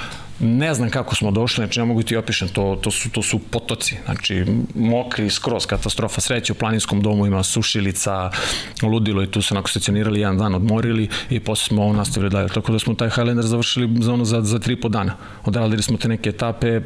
ne 0.44 0.74
znam 0.74 0.90
kako 0.90 1.14
smo 1.14 1.30
došli, 1.30 1.62
znači 1.62 1.80
ne 1.80 1.86
mogu 1.86 2.02
ti 2.02 2.16
opišem, 2.16 2.48
to, 2.48 2.78
to, 2.82 2.90
su, 2.90 3.10
to 3.10 3.22
su 3.22 3.38
potoci, 3.38 3.96
znači 4.04 4.44
mokri, 4.74 5.30
skroz 5.30 5.66
katastrofa, 5.66 6.20
sreće 6.20 6.52
u 6.52 6.56
planinskom 6.56 7.02
domu 7.02 7.26
ima 7.26 7.42
sušilica, 7.42 8.30
ludilo 8.82 9.22
i 9.22 9.30
tu 9.30 9.42
se 9.42 9.54
onako 9.54 9.68
stacionirali 9.68 10.20
jedan 10.20 10.38
dan, 10.38 10.54
odmorili 10.54 11.08
i 11.30 11.40
posle 11.40 11.64
smo 11.64 11.92
nastavili 11.92 12.30
dalje, 12.30 12.48
tako 12.48 12.72
da 12.72 12.78
smo 12.78 12.94
taj 12.94 13.10
Highlander 13.10 13.44
završili 13.44 14.02
za 14.02 14.12
ono 14.12 14.24
za, 14.24 14.40
za 14.40 14.58
tri 14.58 14.80
po 14.80 14.88
dana. 14.88 15.16
Odradili 15.44 15.82
smo 15.82 15.96
te 15.96 16.08
neke 16.08 16.28
etape, 16.28 16.80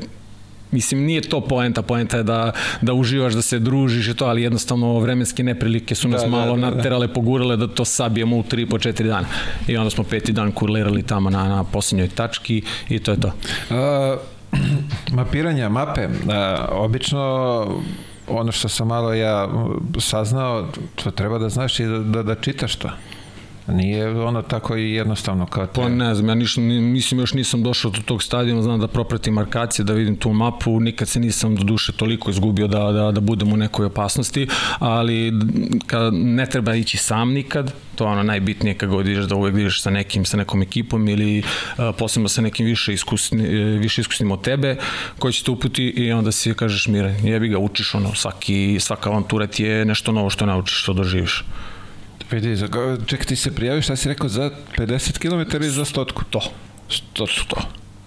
Mislim, 0.70 1.04
nije 1.04 1.20
to 1.20 1.40
poenta, 1.40 1.83
poenta 1.83 2.16
je 2.16 2.22
da, 2.22 2.52
da 2.81 2.92
uživaš, 2.92 3.35
da 3.35 3.42
se 3.42 3.59
družiš 3.59 4.09
i 4.09 4.14
to, 4.14 4.26
ali 4.26 4.42
jednostavno 4.42 4.98
vremenske 4.98 5.42
neprilike 5.42 5.94
su 5.94 6.09
nas 6.09 6.20
da, 6.20 6.26
da 6.26 6.37
malo 6.37 6.57
da, 6.57 6.61
da, 6.61 6.76
naterale, 6.76 7.09
pogurale 7.09 7.57
da 7.57 7.68
to 7.68 7.85
sabijemo 7.85 8.37
u 8.37 8.42
3 8.42 8.70
po 8.70 8.78
4 8.78 9.02
dana. 9.02 9.26
I 9.68 9.76
onda 9.76 9.90
smo 9.90 10.04
peti 10.04 10.33
dan 10.33 10.52
kurlirali 10.52 11.02
tamo 11.02 11.31
na, 11.31 11.44
na 11.44 11.64
posljednjoj 11.64 12.09
tački 12.09 12.62
i 12.88 12.98
to 12.98 13.11
je 13.11 13.20
to. 13.20 13.28
Uh, 13.28 14.18
mapiranja, 15.16 15.68
mape, 15.68 16.07
uh, 16.07 16.12
obično 16.70 17.20
ono 18.28 18.52
što 18.52 18.68
sam 18.68 18.88
malo 18.88 19.14
ja 19.14 19.48
saznao, 19.98 20.66
to 20.94 21.11
treba 21.11 21.38
da 21.38 21.48
znaš 21.48 21.81
i 21.81 21.85
da, 21.85 21.98
da, 21.98 22.22
da 22.22 22.35
čitaš 22.35 22.76
to. 22.76 22.90
Nije 23.68 24.20
ono 24.20 24.42
tako 24.42 24.76
i 24.76 24.92
jednostavno 24.92 25.46
kao 25.46 25.66
te... 25.66 25.81
Pa 25.81 25.88
ne 25.88 26.14
znam, 26.14 26.28
ja 26.28 26.35
niš, 26.35 26.57
mislim 26.57 27.20
još 27.20 27.35
nisam 27.35 27.62
došao 27.62 27.90
do 27.90 28.00
tog 28.04 28.22
stadijuma, 28.22 28.62
znam 28.62 28.81
da 28.81 28.88
propratim 28.88 29.35
markacije, 29.35 29.85
da 29.85 29.92
vidim 29.92 30.16
tu 30.16 30.33
mapu, 30.33 30.81
nikad 30.81 31.09
se 31.09 31.20
nisam 31.20 31.57
do 31.57 31.64
duše 31.64 31.92
toliko 31.92 32.31
izgubio 32.31 32.66
da, 32.66 32.92
da, 32.92 33.12
da 33.12 33.20
budem 33.20 33.52
u 33.52 33.57
nekoj 33.57 33.87
opasnosti, 33.87 34.48
ali 34.78 35.33
kad 35.87 36.14
ne 36.14 36.46
treba 36.46 36.74
ići 36.74 36.96
sam 36.96 37.33
nikad, 37.33 37.72
to 37.94 38.04
je 38.04 38.11
ono 38.11 38.22
najbitnije 38.22 38.74
kad 38.74 38.88
god 38.88 39.07
ideš 39.07 39.24
da 39.24 39.35
uvek 39.35 39.54
ideš 39.54 39.83
sa 39.83 39.90
nekim, 39.90 40.24
sa 40.24 40.37
nekom 40.37 40.62
ekipom 40.62 41.09
ili 41.09 41.38
uh, 41.38 41.85
posebno 41.98 42.28
sa 42.28 42.42
nekim 42.42 42.66
više, 42.66 42.92
iskusni, 42.92 43.44
e, 43.44 43.64
više 43.78 44.00
iskusnim 44.00 44.31
od 44.31 44.42
tebe 44.42 44.76
koji 45.18 45.33
će 45.33 45.44
te 45.44 45.50
uputi 45.50 45.85
i 45.85 46.12
onda 46.12 46.33
si 46.33 46.54
kažeš 46.54 46.87
miran, 46.87 47.14
jebi 47.26 47.48
ga 47.48 47.59
učiš 47.59 47.94
ono, 47.94 48.14
svaki, 48.14 48.76
svaka 48.81 49.11
avantura 49.11 49.46
ti 49.46 49.64
je 49.64 49.85
nešto 49.85 50.12
novo 50.12 50.31
što 50.31 50.46
naučiš, 50.46 50.83
što 50.83 50.92
doživiš. 50.92 51.44
Vidi, 52.31 52.57
ček, 53.07 53.25
ti 53.25 53.37
se 53.37 53.55
prijaviš, 53.55 53.85
šta 53.85 53.97
si 53.97 54.09
rekao, 54.09 54.29
za 54.29 54.51
50 54.79 55.19
km 55.19 55.57
ili 55.57 55.71
za 55.71 55.85
stotku? 55.85 56.25
To. 56.31 56.41
Stotku, 56.88 57.45
to. 57.49 57.57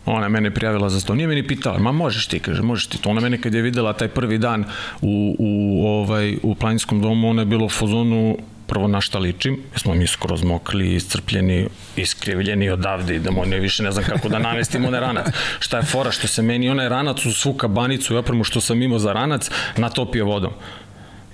Ona 0.06 0.30
mene 0.30 0.52
prijavila 0.52 0.90
za 0.90 1.00
sto. 1.00 1.16
Nije 1.16 1.28
mi 1.28 1.36
ni 1.36 1.48
pitala, 1.48 1.80
ma 1.80 1.92
možeš 1.92 2.28
ti, 2.28 2.40
kaže, 2.40 2.62
možeš 2.62 2.88
ti 2.88 2.98
to. 3.02 3.10
Ona 3.10 3.22
mene 3.22 3.42
kad 3.42 3.54
je 3.54 3.62
videla 3.62 3.94
taj 3.94 4.08
prvi 4.08 4.38
dan 4.38 4.66
u, 5.02 5.36
u, 5.40 5.86
ovaj, 5.88 6.38
u 6.44 6.56
planinskom 6.56 7.02
domu, 7.02 7.30
ona 7.30 7.42
je 7.42 7.46
bilo 7.46 7.66
u 7.66 7.70
fazonu, 7.70 8.38
prvo 8.68 8.88
na 8.88 9.02
šta 9.02 9.20
ličim, 9.20 9.58
smo 9.76 9.94
mi 9.94 10.08
skroz 10.08 10.44
mokli, 10.44 10.96
iscrpljeni, 10.96 11.68
iskrivljeni 11.96 12.70
odavde, 12.70 13.16
idemo, 13.16 13.46
ne 13.46 13.60
više 13.60 13.84
ne 13.84 13.92
znam 13.92 14.06
kako 14.06 14.30
da 14.30 14.40
namestimo 14.40 14.88
onaj 14.88 15.00
ranac. 15.00 15.26
Šta 15.60 15.78
je 15.78 15.84
fora, 15.84 16.12
što 16.12 16.28
se 16.28 16.42
meni 16.42 16.70
onaj 16.70 16.90
ranac 16.90 17.26
u 17.26 17.34
svu 17.34 17.54
kabanicu 17.54 18.14
i 18.14 18.18
opremu 18.18 18.44
što 18.44 18.62
sam 18.62 18.82
imao 18.82 19.00
za 19.00 19.14
ranac, 19.14 19.50
natopio 19.78 20.26
vodom. 20.26 20.54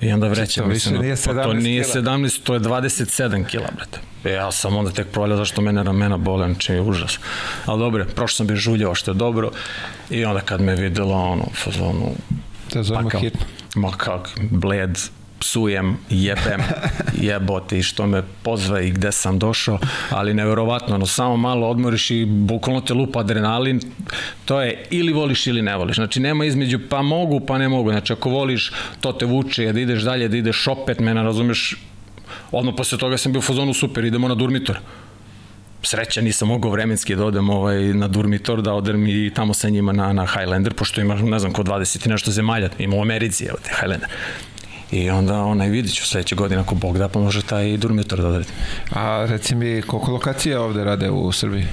I 0.02 0.12
onda 0.12 0.28
vreća, 0.28 0.62
to 0.62 0.68
mislim, 0.68 1.02
nije 1.02 1.16
17 1.16 1.36
pa 1.36 1.44
to 1.44 1.54
nije 1.54 1.84
17, 1.84 2.44
to 2.44 2.54
je 2.54 2.60
27 2.60 3.46
kila, 3.46 3.68
brate. 3.76 4.00
E, 4.24 4.32
ja 4.32 4.52
sam 4.52 4.78
onda 4.78 4.92
tek 4.92 5.08
provaljao 5.08 5.38
zašto 5.38 5.62
mene 5.62 5.84
ramena 5.84 6.18
bole, 6.18 6.48
znači 6.48 6.74
je 6.74 6.82
užas. 6.82 7.20
Ali 7.66 7.80
dobro, 7.80 8.06
prošlo 8.16 8.36
sam 8.36 8.48
bi 8.48 8.56
žuljao 8.56 8.96
što 8.96 9.12
je 9.12 9.16
dobro. 9.16 9.52
I 10.10 10.26
onda 10.26 10.42
kad 10.42 10.62
me 10.62 10.76
videla, 10.76 11.18
ono, 11.18 11.46
fazonu, 11.64 12.12
Da 12.74 12.84
zovemo 12.84 13.10
hitno. 13.10 13.46
Ma 13.76 13.92
kak, 13.92 14.30
bled, 14.52 15.00
psujem, 15.40 15.98
jebem, 16.10 16.62
jebote 17.30 17.80
i 17.80 17.84
što 17.84 18.08
me 18.08 18.24
pozva 18.44 18.82
i 18.82 18.92
gde 18.92 19.12
sam 19.12 19.40
došao, 19.40 19.80
ali 20.10 20.34
neverovatno, 20.34 20.96
ono, 20.96 21.06
samo 21.06 21.38
malo 21.38 21.68
odmoriš 21.70 22.12
i 22.12 22.26
bukvalno 22.26 22.82
te 22.82 22.94
lupa 22.94 23.20
adrenalin, 23.20 23.82
to 24.46 24.62
je 24.62 24.86
ili 24.90 25.14
voliš 25.14 25.48
ili 25.48 25.62
ne 25.62 25.78
voliš, 25.78 25.96
znači 25.96 26.20
nema 26.20 26.46
između 26.46 26.80
pa 26.90 27.02
mogu 27.02 27.40
pa 27.40 27.58
ne 27.58 27.70
mogu, 27.70 27.92
znači 27.92 28.14
ako 28.14 28.30
voliš 28.30 28.72
to 29.02 29.14
te 29.14 29.26
vuče 29.26 29.74
da 29.74 29.80
ideš 29.80 30.02
dalje, 30.02 30.28
da 30.28 30.38
ideš 30.38 30.68
opet, 30.68 31.00
mene 31.00 31.24
razumeš, 31.24 31.76
odmah 32.52 32.74
posle 32.78 32.98
toga 32.98 33.18
sam 33.18 33.32
bio 33.32 33.40
u 33.40 33.42
fazonu 33.42 33.74
super, 33.74 34.06
idemo 34.06 34.28
na 34.28 34.36
Durmitor, 34.36 34.80
sreća 35.84 36.22
nisam 36.22 36.48
mogao 36.48 36.72
vremenski 36.72 37.16
da 37.16 37.26
odem 37.26 37.50
ovaj, 37.50 37.94
na 37.94 38.08
Durmitor, 38.08 38.62
da 38.62 38.74
odem 38.74 39.08
i 39.08 39.32
tamo 39.36 39.54
sa 39.54 39.70
njima 39.70 39.92
na, 39.92 40.14
na 40.14 40.26
Highlander, 40.26 40.74
pošto 40.74 41.02
ima, 41.02 41.16
ne 41.16 41.40
znam, 41.40 41.54
ko 41.54 41.64
20 41.64 42.06
i 42.06 42.10
nešto 42.10 42.32
zemalja, 42.32 42.70
ima 42.80 42.96
u 42.96 43.02
Americi, 43.02 43.46
evo 43.46 43.58
te 43.64 43.70
Highlander. 43.80 44.10
I 44.92 45.10
onda 45.10 45.42
onaj 45.42 45.70
vidit 45.70 45.94
ću 45.94 46.06
sledeće 46.06 46.36
godine 46.36 46.62
ako 46.62 46.76
Bog 46.76 46.98
da 46.98 47.10
pa 47.10 47.20
može 47.20 47.42
taj 47.42 47.78
Durmitor 47.78 48.22
da 48.22 48.28
odredi. 48.28 48.50
A 48.92 49.26
reci 49.30 49.56
mi 49.56 49.82
koliko 49.82 50.12
lokacija 50.12 50.62
ovde 50.62 50.84
rade 50.84 51.10
u 51.10 51.32
Srbiji? 51.32 51.66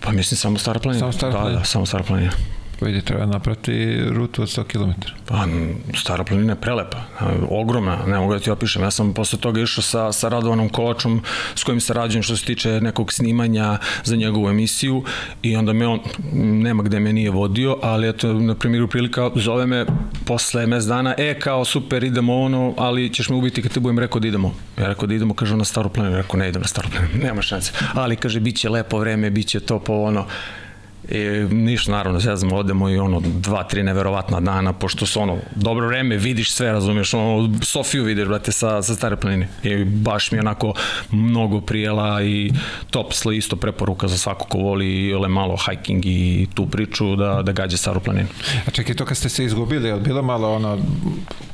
Pa 0.00 0.12
mislim 0.12 0.38
samo 0.38 0.58
Stara 0.58 0.80
planina. 0.80 1.00
Samo 1.00 1.12
Stara 1.12 1.32
da, 1.32 1.38
planina? 1.38 1.58
Da, 1.58 1.64
samo 1.64 1.86
Stara 1.86 2.04
planina. 2.04 2.32
Vidi, 2.84 3.00
treba 3.02 3.26
naprati 3.26 4.00
rutu 4.10 4.42
od 4.42 4.48
100 4.48 4.64
km. 4.64 4.90
Pa, 5.26 5.46
Stara 5.96 6.24
planina 6.24 6.52
je 6.52 6.60
prelepa, 6.60 7.02
ogromna, 7.50 7.98
ne 8.06 8.18
mogu 8.18 8.32
da 8.32 8.40
ti 8.40 8.50
opišem. 8.50 8.82
Ja 8.82 8.90
sam 8.90 9.14
posle 9.14 9.38
toga 9.38 9.60
išao 9.60 9.82
sa, 9.82 10.12
sa 10.12 10.28
Radovanom 10.28 10.68
Kolačom 10.68 11.22
s 11.54 11.64
kojim 11.64 11.80
se 11.80 11.94
rađujem 11.94 12.22
što 12.22 12.36
se 12.36 12.44
tiče 12.44 12.80
nekog 12.80 13.12
snimanja 13.12 13.78
za 14.04 14.16
njegovu 14.16 14.48
emisiju 14.48 15.04
i 15.42 15.56
onda 15.56 15.72
me 15.72 15.86
on, 15.86 16.00
nema 16.32 16.82
gde 16.82 17.00
me 17.00 17.12
nije 17.12 17.30
vodio, 17.30 17.78
ali 17.82 18.08
eto, 18.08 18.32
na 18.32 18.54
primjeru 18.54 18.88
prilika 18.88 19.30
zove 19.34 19.66
me 19.66 19.86
posle 20.26 20.66
mes 20.66 20.84
dana, 20.84 21.14
e, 21.18 21.38
kao 21.40 21.64
super, 21.64 22.04
idemo 22.04 22.40
ono, 22.40 22.74
ali 22.78 23.14
ćeš 23.14 23.28
me 23.28 23.36
ubiti 23.36 23.62
kad 23.62 23.72
te 23.72 23.80
budem 23.80 23.98
rekao 23.98 24.20
da 24.20 24.28
idemo. 24.28 24.54
Ja 24.78 24.88
rekao 24.88 25.06
da 25.06 25.14
idemo, 25.14 25.34
kaže 25.34 25.56
na 25.56 25.64
Staru 25.64 25.88
planinu, 25.88 26.16
rekao 26.16 26.40
ne 26.40 26.48
idem 26.48 26.62
na 26.62 26.68
Staru 26.68 26.88
planinu, 26.90 27.18
nema 27.26 27.42
šanse. 27.42 27.72
Ali 27.94 28.16
kaže, 28.16 28.40
bit 28.40 28.56
će 28.56 28.68
lepo 28.68 28.98
vreme, 28.98 29.30
bit 29.30 29.46
će 29.46 29.60
to 29.60 29.78
po 29.78 29.92
ono, 29.92 30.26
I 31.08 31.18
ništa, 31.54 31.92
naravno, 31.92 32.20
zezamo, 32.20 32.56
odemo 32.56 32.88
i 32.90 32.98
ono, 32.98 33.20
dva, 33.20 33.64
tri 33.64 33.82
neverovatna 33.82 34.40
dana, 34.40 34.72
pošto 34.72 35.06
su 35.06 35.20
ono, 35.20 35.36
dobro 35.54 35.86
vreme, 35.86 36.16
vidiš 36.16 36.52
sve, 36.52 36.72
razumiješ, 36.72 37.14
ono, 37.14 37.50
Sofiju 37.62 38.04
vidiš, 38.04 38.26
brate, 38.26 38.52
sa, 38.52 38.82
sa 38.82 38.94
stare 38.94 39.16
planine. 39.16 39.48
I 39.62 39.84
baš 39.84 40.32
mi 40.32 40.38
je 40.38 40.40
onako 40.40 40.74
mnogo 41.10 41.60
prijela 41.60 42.22
i 42.22 42.52
top 42.90 43.12
sli 43.12 43.36
isto 43.36 43.56
preporuka 43.56 44.08
za 44.08 44.18
svako 44.18 44.46
ko 44.46 44.58
voli 44.58 45.08
ile 45.08 45.28
malo 45.28 45.56
hiking 45.56 46.06
i 46.06 46.46
tu 46.54 46.66
priču 46.66 47.16
da, 47.16 47.42
da 47.42 47.52
gađe 47.52 47.76
staru 47.76 48.00
planinu. 48.00 48.28
A 48.66 48.70
čekaj, 48.70 48.94
to 48.94 49.04
kad 49.04 49.16
ste 49.16 49.28
se 49.28 49.44
izgubili, 49.44 49.88
je 49.88 49.96
bilo 49.96 50.22
malo 50.22 50.54
ono, 50.54 50.78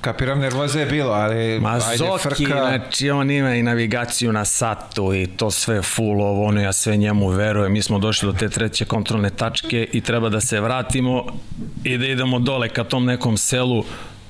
kapiram 0.01 0.39
nervoze 0.39 0.81
je 0.81 0.87
bilo, 0.87 1.13
ali 1.13 1.61
Ma 1.61 1.71
ajde 1.71 1.97
Zoki, 1.97 2.23
frka. 2.23 2.37
znači 2.37 3.11
on 3.11 3.31
ima 3.31 3.55
i 3.55 3.63
navigaciju 3.63 4.33
na 4.33 4.45
satu 4.45 5.15
i 5.15 5.27
to 5.27 5.51
sve 5.51 5.83
full 5.83 6.23
ovo, 6.23 6.45
ono, 6.45 6.61
ja 6.61 6.73
sve 6.73 6.97
njemu 6.97 7.29
verujem. 7.29 7.73
Mi 7.73 7.83
smo 7.83 7.99
došli 7.99 8.33
do 8.33 8.39
te 8.39 8.49
treće 8.49 8.85
kontrolne 8.85 9.31
tačke 9.41 9.87
i 9.93 10.01
treba 10.01 10.29
da 10.29 10.41
se 10.41 10.61
vratimo 10.61 11.25
i 11.85 11.99
da 11.99 12.07
idemo 12.07 12.39
dole 12.39 12.69
ka 12.69 12.85
tom 12.85 13.05
nekom 13.05 13.37
selu 13.37 13.85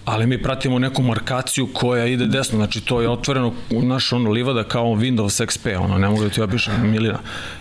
ali 0.05 0.27
mi 0.27 0.43
pratimo 0.43 0.79
neku 0.79 1.03
markaciju 1.03 1.69
koja 1.73 2.07
ide 2.07 2.27
desno, 2.27 2.57
znači 2.59 2.81
to 2.81 3.01
je 3.01 3.09
otvoreno 3.09 3.53
naš 3.71 4.13
ono 4.13 4.31
livada 4.31 4.65
kao 4.65 4.85
Windows 4.85 5.45
XP, 5.45 5.77
ono, 5.79 5.99
ne 5.99 6.09
mogu 6.09 6.23
da 6.25 6.31
ti 6.31 6.41
opišem, 6.43 6.91
milina. 6.91 7.19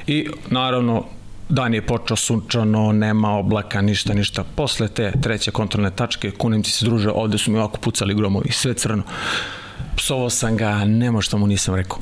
I 0.07 0.27
naravno, 0.49 1.05
dan 1.49 1.73
je 1.73 1.81
počeo 1.81 2.17
sunčano, 2.17 2.91
nema 2.91 3.35
oblaka, 3.37 3.81
ništa, 3.81 4.13
ništa. 4.13 4.43
Posle 4.55 4.87
te 4.87 5.11
treće 5.21 5.51
kontrolne 5.51 5.91
tačke, 5.91 6.31
kunim 6.31 6.63
ti 6.63 6.71
se 6.71 6.85
druže, 6.85 7.09
ovde 7.09 7.37
su 7.37 7.51
mi 7.51 7.57
ovako 7.57 7.77
pucali 7.77 8.15
gromovi, 8.15 8.51
sve 8.51 8.73
crno. 8.73 9.03
Psovao 9.95 10.29
sam 10.29 10.57
ga, 10.57 10.85
nema 10.85 11.21
što 11.21 11.37
mu 11.37 11.47
nisam 11.47 11.75
rekao. 11.75 11.99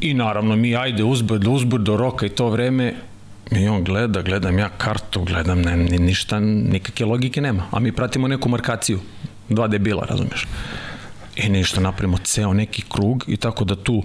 I 0.00 0.14
naravno 0.14 0.56
mi 0.56 0.76
ajde 0.76 1.04
uzbrdo, 1.04 1.50
uzbrdo 1.50 1.96
roka 1.96 2.26
i 2.26 2.28
to 2.28 2.48
vreme, 2.48 2.94
I 3.56 3.68
on 3.68 3.84
gleda, 3.84 4.22
gledam 4.22 4.58
ja 4.58 4.68
kartu, 4.68 5.24
gledam, 5.24 5.62
ne, 5.62 5.76
ni, 5.76 5.98
ništa, 5.98 6.40
nikakve 6.40 7.06
logike 7.06 7.40
nema. 7.40 7.66
A 7.70 7.80
mi 7.80 7.92
pratimo 7.92 8.28
neku 8.28 8.48
markaciju. 8.48 9.00
Dva 9.48 9.68
debila, 9.68 10.06
razumeš? 10.08 10.46
I 11.36 11.48
ništa, 11.48 11.80
napravimo 11.80 12.18
ceo 12.18 12.52
neki 12.52 12.82
krug 12.88 13.24
i 13.28 13.36
tako 13.36 13.64
da 13.64 13.76
tu 13.76 13.94
uh, 13.94 14.04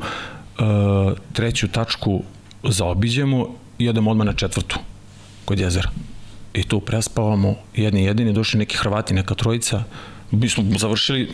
treću 1.33 1.67
tačku 1.67 2.23
zaobiđemo 2.63 3.55
i 3.77 3.89
odemo 3.89 4.11
odmah 4.11 4.27
na 4.27 4.33
četvrtu, 4.33 4.79
kod 5.45 5.59
jezera. 5.59 5.89
I 6.53 6.63
tu 6.63 6.79
prespavamo, 6.79 7.55
jedni 7.75 8.03
jedini, 8.03 8.33
došli 8.33 8.59
neki 8.59 8.77
Hrvati, 8.77 9.13
neka 9.13 9.35
trojica, 9.35 9.83
mi 10.31 10.49
smo 10.49 10.63
završili 10.77 11.29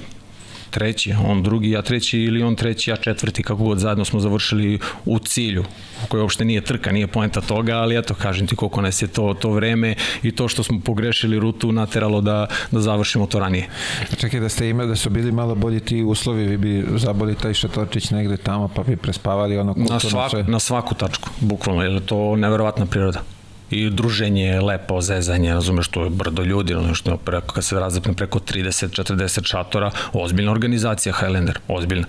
treći, 0.74 1.14
on 1.26 1.44
drugi, 1.44 1.70
ja 1.72 1.82
treći 1.82 2.20
ili 2.20 2.44
on 2.44 2.56
treći, 2.56 2.90
ja 2.90 2.96
četvrti, 2.96 3.44
kako 3.44 3.64
god 3.64 3.80
zajedno 3.80 4.06
smo 4.06 4.20
završili 4.20 4.80
u 5.06 5.20
cilju, 5.20 5.64
u 6.04 6.08
kojoj 6.08 6.22
uopšte 6.22 6.46
nije 6.46 6.62
trka, 6.62 6.92
nije 6.92 7.08
poenta 7.08 7.42
toga, 7.42 7.76
ali 7.78 7.98
eto, 7.98 8.14
kažem 8.14 8.48
ti 8.48 8.56
koliko 8.56 8.82
nas 8.82 9.02
je 9.02 9.08
to, 9.08 9.34
to 9.34 9.50
vreme 9.52 9.96
i 10.24 10.32
to 10.32 10.48
što 10.48 10.64
smo 10.64 10.80
pogrešili 10.80 11.40
rutu 11.40 11.72
nateralo 11.72 12.22
da, 12.22 12.48
da 12.72 12.82
završimo 12.82 13.26
to 13.26 13.40
ranije. 13.40 13.70
Čekaj, 14.18 14.40
da 14.40 14.50
ste 14.50 14.70
imali, 14.70 14.90
da 14.90 14.96
su 14.96 15.10
bili 15.10 15.32
malo 15.32 15.56
bolji 15.56 15.80
ti 15.80 16.04
uslovi, 16.04 16.48
vi 16.48 16.58
bi 16.58 16.86
zaboli 16.96 17.36
taj 17.36 17.54
šatorčić 17.54 18.12
negde 18.12 18.38
tamo, 18.38 18.68
pa 18.76 18.84
bi 18.84 18.96
prespavali 18.96 19.58
ono 19.58 19.74
kulturno 19.74 19.94
Na, 19.96 20.10
svak, 20.10 20.30
sve. 20.30 20.44
na 20.44 20.60
svaku 20.60 20.96
tačku, 20.96 21.30
bukvalno, 21.40 21.84
jer 21.84 21.92
je 21.92 22.06
to 22.06 22.36
neverovatna 22.36 22.86
priroda 22.86 23.33
i 23.74 23.90
druženje, 23.90 24.62
lepo, 24.62 25.02
zezanje, 25.02 25.54
razumeš, 25.54 25.88
to 25.88 26.04
je 26.04 26.10
brdo 26.10 26.44
ljudi, 26.44 26.74
ono 26.74 26.96
što 26.96 27.18
preko, 27.18 27.54
kad 27.54 27.66
se 27.66 27.80
razapne 27.80 28.14
preko 28.14 28.40
30-40 28.40 29.48
šatora, 29.48 29.92
ozbiljna 30.14 30.52
organizacija 30.52 31.14
Highlander, 31.14 31.60
ozbiljna. 31.68 32.06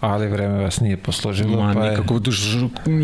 Ali 0.00 0.28
vreme 0.28 0.62
vas 0.62 0.80
nije 0.80 0.96
posložilo, 0.96 1.62
Ma, 1.62 1.74
pa 1.74 1.84
je... 1.84 1.90
nikako, 1.90 2.20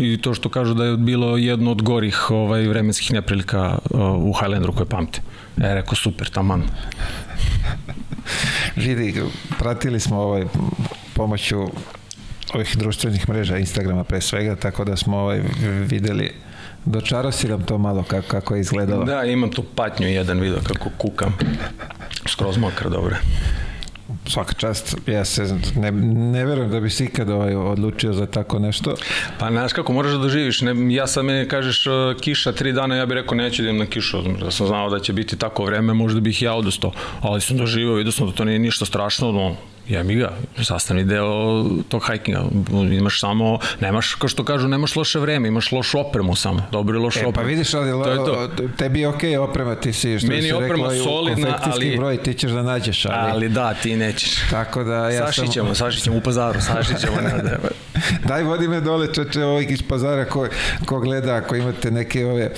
i 0.01 0.17
to 0.21 0.33
što 0.33 0.49
kažu 0.49 0.73
da 0.73 0.85
je 0.85 0.97
bilo 0.97 1.37
jedno 1.37 1.71
od 1.71 1.81
gorih 1.81 2.31
ovaj, 2.31 2.67
vremenskih 2.67 3.13
neprilika 3.13 3.77
uh, 3.89 3.99
u 4.01 4.33
Highlanderu 4.33 4.73
koje 4.73 4.85
pamte. 4.85 5.21
E, 5.57 5.73
rekao, 5.75 5.95
super, 5.95 6.29
taman. 6.29 6.63
Vidi, 8.75 9.21
pratili 9.59 9.99
smo 9.99 10.17
ovaj 10.17 10.45
pomoću 11.13 11.67
ovih 12.53 12.77
društvenih 12.77 13.29
mreža, 13.29 13.57
Instagrama 13.57 14.03
pre 14.03 14.21
svega, 14.21 14.55
tako 14.55 14.85
da 14.85 14.95
smo 14.95 15.17
ovaj 15.17 15.41
videli 15.89 16.31
Dočaro 16.85 17.31
si 17.31 17.47
nam 17.47 17.63
to 17.63 17.77
malo 17.77 18.03
kako, 18.03 18.27
kako 18.27 18.55
je 18.55 18.61
izgledalo. 18.61 19.05
Da, 19.05 19.23
imam 19.23 19.51
tu 19.51 19.63
patnju 19.75 20.07
jedan 20.07 20.39
video 20.39 20.59
kako 20.63 20.89
kukam. 20.97 21.37
Skroz 22.29 22.57
mokra, 22.57 22.89
dobro. 22.89 23.15
Svaka 24.27 24.53
čast, 24.53 24.95
ja 25.07 25.25
se 25.25 25.57
ne, 25.75 25.91
ne 26.31 26.45
verujem 26.45 26.71
da 26.71 26.79
bi 26.79 26.89
si 26.89 27.05
ikad 27.05 27.29
ovaj, 27.29 27.55
odlučio 27.55 28.13
za 28.13 28.25
tako 28.25 28.59
nešto. 28.59 28.95
Pa 29.39 29.49
znaš 29.51 29.73
kako, 29.73 29.93
moraš 29.93 30.11
da 30.11 30.17
doživiš. 30.17 30.61
Ne, 30.61 30.93
ja 30.93 31.07
sad 31.07 31.25
meni 31.25 31.47
kažeš 31.47 31.87
uh, 31.87 31.93
kiša 32.21 32.51
tri 32.51 32.73
dana, 32.73 32.95
ja 32.95 33.05
bih 33.05 33.15
rekao 33.15 33.37
neću 33.37 33.61
da 33.61 33.69
idem 33.69 33.77
na 33.77 33.85
kišu. 33.85 34.21
Da 34.21 34.51
sam 34.51 34.67
znao 34.67 34.89
da 34.89 34.99
će 34.99 35.13
biti 35.13 35.37
tako 35.37 35.65
vreme, 35.65 35.93
možda 35.93 36.19
bih 36.19 36.41
ja 36.41 36.53
odustao. 36.53 36.91
Ali 37.21 37.41
sam 37.41 37.57
doživio, 37.57 37.93
vidio 37.93 38.11
sam 38.11 38.27
da 38.27 38.33
to 38.33 38.45
nije 38.45 38.59
ništa 38.59 38.85
strašno, 38.85 39.31
no, 39.31 39.55
jebi 39.87 40.15
ga, 40.15 40.31
sastavni 40.63 41.03
deo 41.03 41.63
tog 41.89 42.03
hajkinga. 42.03 42.43
Imaš 42.91 43.19
samo, 43.19 43.59
nemaš, 43.79 44.15
kao 44.15 44.29
što 44.29 44.43
kažu, 44.43 44.67
nemaš 44.67 44.95
loše 44.95 45.19
vreme, 45.19 45.47
imaš 45.47 45.71
lošu 45.71 45.99
opremu 45.99 46.35
samo, 46.35 46.63
dobro 46.71 46.97
i 46.97 46.99
lošu 46.99 47.19
e, 47.19 47.25
opremu. 47.25 47.33
Pa 47.33 47.41
vidiš, 47.41 47.73
ali 47.73 48.03
to 48.03 48.09
je 48.09 48.17
to. 48.17 48.67
tebi 48.77 48.99
je 48.99 49.07
okej 49.07 49.31
okay 49.31 49.39
oprema, 49.39 49.75
ti 49.75 49.93
si, 49.93 50.19
što 50.19 50.27
Meni 50.27 50.41
si 50.41 50.53
oprema 50.53 50.87
rekla, 50.89 51.03
solidna, 51.03 51.59
ali... 51.63 51.97
broj 51.97 52.17
ti 52.17 52.33
ćeš 52.33 52.51
da 52.51 52.63
nađeš, 52.63 53.05
ali... 53.05 53.31
Ali 53.31 53.49
da, 53.49 53.73
ti 53.73 53.95
nećeš. 53.95 54.49
Tako 54.51 54.83
da 54.83 55.09
ja 55.09 55.25
sašićemo, 55.25 55.25
sam... 55.25 55.75
Sašićemo, 55.75 55.75
sašićemo 55.75 56.17
u 56.17 56.21
pazaru, 56.21 56.61
sašićemo. 56.61 57.15
ne, 57.21 57.43
ne. 57.43 57.57
Daj, 58.27 58.43
vodi 58.43 58.67
me 58.67 58.81
dole, 58.81 59.13
čeče, 59.13 59.43
ovih 59.43 59.71
iz 59.71 59.81
pazara 59.81 60.25
ko, 60.25 60.47
ko 60.85 60.99
gleda, 60.99 61.35
ako 61.35 61.55
imate 61.55 61.91
neke 61.91 62.25
ove 62.25 62.51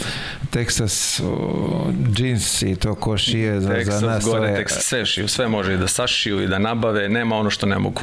Texas 0.54 1.22
o, 1.26 1.92
jeans 2.18 2.62
i 2.62 2.76
to 2.76 2.96
ko 2.96 3.18
šije 3.18 3.62
za, 3.62 3.70
Texas, 3.70 4.00
za 4.00 4.08
nas. 4.08 4.26
gore, 4.26 4.40
ove... 4.40 4.64
Texas, 4.64 4.80
sve 4.80 5.06
šiju, 5.06 5.28
sve 5.28 5.48
može 5.48 5.74
i 5.74 5.78
da 5.78 5.88
sašiju 5.88 6.44
i 6.44 6.48
da 6.48 6.60
nabave, 6.60 7.10
nema 7.18 7.36
ono 7.36 7.50
što 7.50 7.66
ne 7.66 7.80
mogu. 7.80 8.02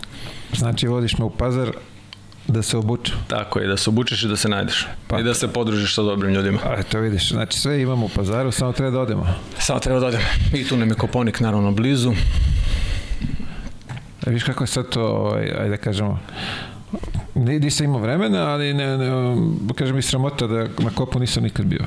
Znači, 0.52 0.86
vodiš 0.86 1.18
me 1.18 1.24
u 1.24 1.30
pazar 1.30 1.70
da 2.48 2.62
se 2.62 2.76
obuče. 2.76 3.12
Tako 3.28 3.58
je, 3.58 3.66
da 3.66 3.76
se 3.76 3.90
obučeš 3.90 4.22
i 4.22 4.28
da 4.28 4.36
se 4.36 4.48
najdeš. 4.48 4.86
Pa, 5.08 5.20
I 5.20 5.22
da 5.22 5.34
se 5.34 5.48
podružiš 5.48 5.94
sa 5.94 6.02
dobrim 6.02 6.34
ljudima. 6.34 6.58
A 6.64 6.82
to 6.82 7.00
vidiš, 7.00 7.28
znači 7.28 7.58
sve 7.58 7.82
imamo 7.82 8.06
u 8.06 8.08
pazaru, 8.08 8.52
samo 8.52 8.72
treba 8.72 8.90
da 8.90 9.00
odemo. 9.00 9.26
Samo 9.58 9.80
treba 9.80 10.00
da 10.00 10.06
odemo. 10.06 10.24
I 10.52 10.64
tu 10.64 10.76
nam 10.76 10.88
je 10.88 10.94
Koponik 10.94 11.40
naravno 11.40 11.72
blizu. 11.72 12.12
A 14.26 14.30
viš 14.30 14.44
kako 14.44 14.64
je 14.64 14.68
sad 14.68 14.88
to, 14.88 15.02
ovaj, 15.02 15.42
ajde 15.58 15.68
da 15.68 15.76
kažemo, 15.76 16.18
nisam 17.34 17.84
imao 17.84 18.00
vremena, 18.00 18.48
ali 18.48 18.74
ne, 18.74 18.98
ne, 18.98 19.36
kažem 19.74 19.96
mi 19.96 20.02
sramota 20.02 20.46
da 20.46 20.66
na 20.78 20.90
kopu 20.94 21.18
nisam 21.18 21.42
nikad 21.42 21.66
bio. 21.66 21.84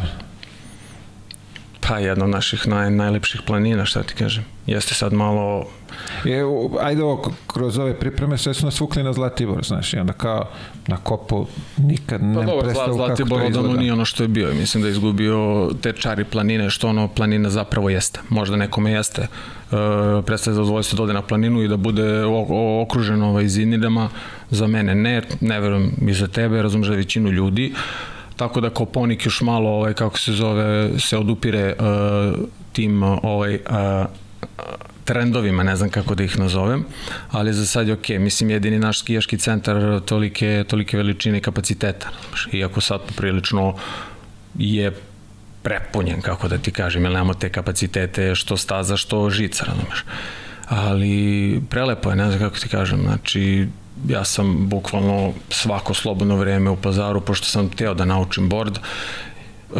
Pa 1.87 1.97
jedna 1.97 2.25
od 2.25 2.31
naših 2.31 2.67
naj, 2.67 2.91
najlepših 2.91 3.41
planina, 3.45 3.85
šta 3.85 4.03
ti 4.03 4.13
kažem. 4.13 4.45
Jeste 4.65 4.93
sad 4.93 5.13
malo... 5.13 5.65
Je, 6.23 6.43
ajde 6.81 7.03
ovo, 7.03 7.33
kroz 7.47 7.77
ove 7.77 7.99
pripreme 7.99 8.37
sve 8.37 8.53
su 8.53 8.65
nas 8.65 8.79
vukli 8.79 9.03
na 9.03 9.13
Zlatibor, 9.13 9.63
znaš, 9.63 9.93
i 9.93 9.97
onda 9.97 10.13
kao 10.13 10.49
na 10.87 10.97
kopu 10.97 11.45
nikad 11.77 12.23
ne 12.23 12.35
pa 12.35 12.41
dobro, 12.41 12.61
predstavu 12.61 12.93
Zla, 12.93 13.07
kako 13.07 13.29
to 13.29 13.47
izgleda. 13.47 13.79
nije 13.79 13.93
ono 13.93 14.05
što 14.05 14.23
je 14.23 14.27
bio. 14.27 14.53
Mislim 14.53 14.81
da 14.81 14.87
je 14.87 14.91
izgubio 14.91 15.69
te 15.81 15.93
čari 15.93 16.23
planine, 16.23 16.69
što 16.69 16.89
ono 16.89 17.07
planina 17.07 17.49
zapravo 17.49 17.89
jeste. 17.89 18.19
Možda 18.29 18.55
nekome 18.55 18.91
jeste. 18.91 19.21
E, 19.21 19.27
predstavlja 20.25 20.55
zadovoljstvo 20.55 20.97
da 20.97 21.03
ode 21.03 21.13
na 21.13 21.21
planinu 21.21 21.63
i 21.63 21.67
da 21.67 21.77
bude 21.77 22.23
okružen 22.81 23.21
ovaj 23.21 23.47
zinidama. 23.47 24.09
Za 24.49 24.67
mene 24.67 24.95
ne, 24.95 25.21
ne 25.41 25.59
verujem 25.59 25.91
i 26.07 26.13
za 26.13 26.27
tebe, 26.27 26.61
razumeš 26.61 26.87
da 26.87 26.95
većinu 26.95 27.29
ljudi. 27.29 27.73
Tako 28.37 28.61
da 28.61 28.69
Koponik 28.69 29.25
još 29.25 29.41
malo, 29.41 29.69
ovaj, 29.69 29.93
kako 29.93 30.19
se 30.19 30.31
zove, 30.31 30.99
se 30.99 31.17
odupire 31.17 31.75
uh, 31.79 32.39
tim 32.73 33.03
ovaj, 33.03 33.55
uh, 33.55 34.05
trendovima, 35.03 35.63
ne 35.63 35.75
znam 35.75 35.89
kako 35.89 36.15
da 36.15 36.23
ih 36.23 36.39
nazovem, 36.39 36.85
ali 37.31 37.53
za 37.53 37.65
sad 37.65 37.87
je 37.87 37.93
ok. 37.93 38.09
Mislim, 38.09 38.49
jedini 38.49 38.79
naš 38.79 38.99
skijaški 38.99 39.37
centar 39.37 40.01
tolike, 40.05 40.63
tolike 40.67 40.97
veličine 40.97 41.37
i 41.37 41.41
kapaciteta. 41.41 42.09
Iako 42.51 42.81
sad 42.81 43.01
poprilično 43.07 43.75
je 44.55 44.91
prepunjen, 45.63 46.21
kako 46.21 46.47
da 46.47 46.57
ti 46.57 46.71
kažem, 46.71 47.03
jer 47.03 47.13
nemamo 47.13 47.33
te 47.33 47.49
kapacitete 47.49 48.35
što 48.35 48.57
staza, 48.57 48.97
što 48.97 49.29
žica, 49.29 49.65
razumeš. 49.65 50.03
Ali 50.67 51.61
prelepo 51.69 52.09
je, 52.09 52.15
ne 52.15 52.27
znam 52.27 52.39
kako 52.39 52.59
ti 52.59 52.69
kažem, 52.69 53.01
znači 53.01 53.67
ja 54.07 54.23
sam 54.23 54.69
bukvalno 54.69 55.33
svako 55.49 55.93
slobodno 55.93 56.35
vreme 56.35 56.69
u 56.69 56.75
pazaru, 56.75 57.21
pošto 57.21 57.45
sam 57.45 57.69
teo 57.69 57.93
da 57.93 58.05
naučim 58.05 58.49
board, 58.49 58.79
E, 59.75 59.79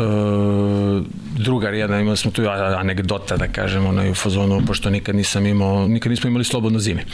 drugar 1.38 1.74
jedan, 1.74 2.01
imali 2.01 2.18
smo 2.18 2.32
tu 2.32 2.41
anegdota 2.78 3.38
da 3.38 3.47
kažem, 3.47 3.86
ono 3.86 4.11
u 4.11 4.13
fazonu, 4.13 4.61
pošto 4.68 4.89
nikad 4.89 5.15
nisam 5.15 5.45
imao, 5.45 5.88
nikad 5.88 6.09
nismo 6.09 6.28
imali 6.30 6.43
slobodno 6.43 6.80
zime. 6.80 7.05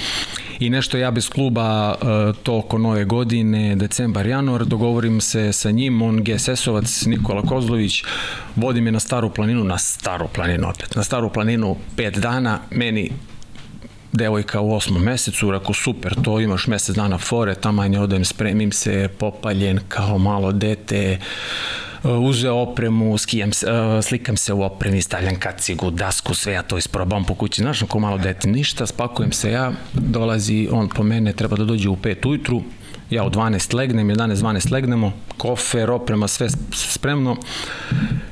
I 0.60 0.70
nešto 0.70 0.97
ja 0.97 1.12
bez 1.12 1.30
kluba 1.30 1.95
e, 1.95 2.34
to 2.43 2.58
oko 2.58 2.78
nove 2.78 3.06
godine, 3.06 3.76
decembar, 3.76 4.28
januar, 4.28 4.66
dogovorim 4.66 5.22
se 5.22 5.54
sa 5.54 5.72
njim, 5.72 6.01
on 6.01 6.24
GSS-ovac, 6.24 7.06
Nikola 7.06 7.41
Kozlović, 7.41 8.04
vodi 8.56 8.82
me 8.82 8.91
na 8.91 8.99
staru 8.99 9.30
planinu, 9.30 9.64
na 9.64 9.78
staru 9.78 10.28
planinu 10.28 10.70
opet, 10.70 10.95
na 10.95 11.04
staru 11.04 11.30
planinu 11.30 11.76
pet 11.95 12.18
dana, 12.18 12.60
meni 12.72 13.12
devojka 14.14 14.61
u 14.61 14.74
osmom 14.74 15.03
mesecu, 15.03 15.51
rekao 15.51 15.74
super, 15.74 16.16
to 16.24 16.39
imaš 16.39 16.68
mesec 16.68 16.95
dana 16.95 17.18
fore, 17.18 17.55
tamanje 17.55 17.99
odem, 17.99 18.26
spremim 18.26 18.72
se, 18.72 19.09
popaljen 19.18 19.80
kao 19.88 20.18
malo 20.18 20.51
dete, 20.51 21.20
uh, 22.03 22.11
uzeo 22.11 22.55
opremu, 22.55 23.18
skijam 23.18 23.53
se, 23.53 23.72
uh, 23.72 24.03
slikam 24.03 24.38
se 24.38 24.53
u 24.53 24.64
opremi, 24.64 25.01
stavljam 25.01 25.39
kacigu, 25.39 25.91
dasku, 25.91 26.34
sve 26.34 26.53
ja 26.53 26.61
to 26.61 26.78
isprobam 26.78 27.26
po 27.26 27.36
kući, 27.36 27.61
znaš, 27.61 27.82
ako 27.82 27.99
malo 27.99 28.18
dete, 28.18 28.47
ništa, 28.47 28.86
spakujem 28.86 29.32
se 29.32 29.51
ja, 29.51 29.72
dolazi 29.93 30.70
on 30.72 30.89
po 30.89 31.03
mene, 31.03 31.34
treba 31.34 31.55
da 31.55 31.66
dođe 31.66 31.89
u 31.89 31.95
5 31.95 32.28
ujutru, 32.28 32.61
ja 33.09 33.24
u 33.24 33.30
12 33.30 33.76
legnem, 33.76 34.07
11-12 34.07 34.72
legnemo, 34.72 35.14
kofer, 35.38 35.91
oprema, 35.91 36.28
sve 36.28 36.47
spremno 36.72 37.38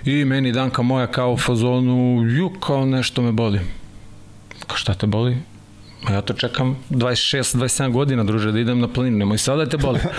i 0.05 0.25
meni 0.25 0.51
Danka 0.51 0.81
moja 0.81 1.07
kao 1.07 1.33
u 1.33 1.37
fazonu, 1.37 2.23
ju, 2.27 2.49
kao 2.49 2.85
nešto 2.85 3.21
me 3.21 3.31
boli. 3.31 3.59
Kao 4.67 4.77
šta 4.77 4.93
te 4.93 5.07
boli? 5.07 5.50
Ma 6.03 6.11
ja 6.11 6.21
to 6.21 6.33
čekam 6.33 6.77
26-27 6.89 7.91
godina, 7.91 8.23
druže, 8.23 8.51
da 8.51 8.59
idem 8.59 8.79
na 8.79 8.87
planinu, 8.87 9.17
nemoj 9.17 9.37
sada 9.37 9.65
da 9.65 9.69
te 9.69 9.77
boli. 9.77 9.99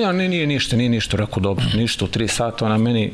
Ja, 0.00 0.12
ne, 0.12 0.28
nije 0.28 0.46
ništa, 0.46 0.76
nije 0.76 0.88
ništa, 0.88 1.16
rekao, 1.16 1.40
dobro, 1.40 1.64
ništa, 1.74 2.04
u 2.04 2.08
3 2.08 2.26
sata, 2.28 2.64
ona 2.64 2.78
meni, 2.78 3.12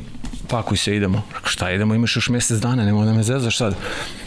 pakuj 0.49 0.77
se, 0.77 0.95
idemo. 0.95 1.21
Šta 1.43 1.71
idemo, 1.71 1.95
imaš 1.95 2.15
još 2.15 2.29
mesec 2.29 2.59
dana, 2.59 2.85
nemoj 2.85 3.05
da 3.05 3.13
me 3.13 3.23
zezaš 3.23 3.57
sad. 3.57 3.75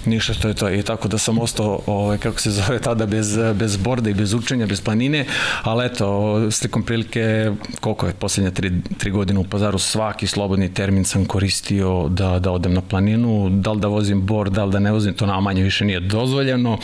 Ništa, 0.06 0.34
to 0.34 0.48
je 0.48 0.54
to. 0.54 0.70
I 0.70 0.82
tako 0.82 1.08
da 1.08 1.18
sam 1.18 1.38
ostao, 1.38 1.80
ovaj, 1.86 2.18
kako 2.18 2.40
se 2.40 2.50
zove 2.50 2.78
tada, 2.78 3.06
bez, 3.06 3.38
bez 3.54 3.76
borda 3.76 4.10
i 4.10 4.14
bez 4.14 4.34
učenja, 4.34 4.66
bez 4.66 4.80
planine, 4.80 5.24
ali 5.62 5.86
eto, 5.86 6.50
slikom 6.50 6.82
prilike, 6.82 7.52
koliko 7.80 8.06
je 8.06 8.12
posljednje 8.12 8.50
tri, 8.50 8.72
tri 8.98 9.10
godine 9.10 9.40
u 9.40 9.44
pazaru, 9.44 9.78
svaki 9.78 10.26
slobodni 10.26 10.74
termin 10.74 11.04
sam 11.04 11.24
koristio 11.24 12.08
da, 12.08 12.38
da 12.38 12.52
odem 12.52 12.74
na 12.74 12.80
planinu, 12.80 13.48
da 13.50 13.72
li 13.72 13.80
da 13.80 13.88
vozim 13.88 14.26
bord, 14.26 14.52
da 14.52 14.64
li 14.64 14.72
da 14.72 14.78
ne 14.78 14.92
vozim, 14.92 15.14
to 15.14 15.26
nama 15.26 15.40
manje 15.40 15.62
više 15.62 15.84
nije 15.84 16.00
dozvoljeno, 16.00 16.78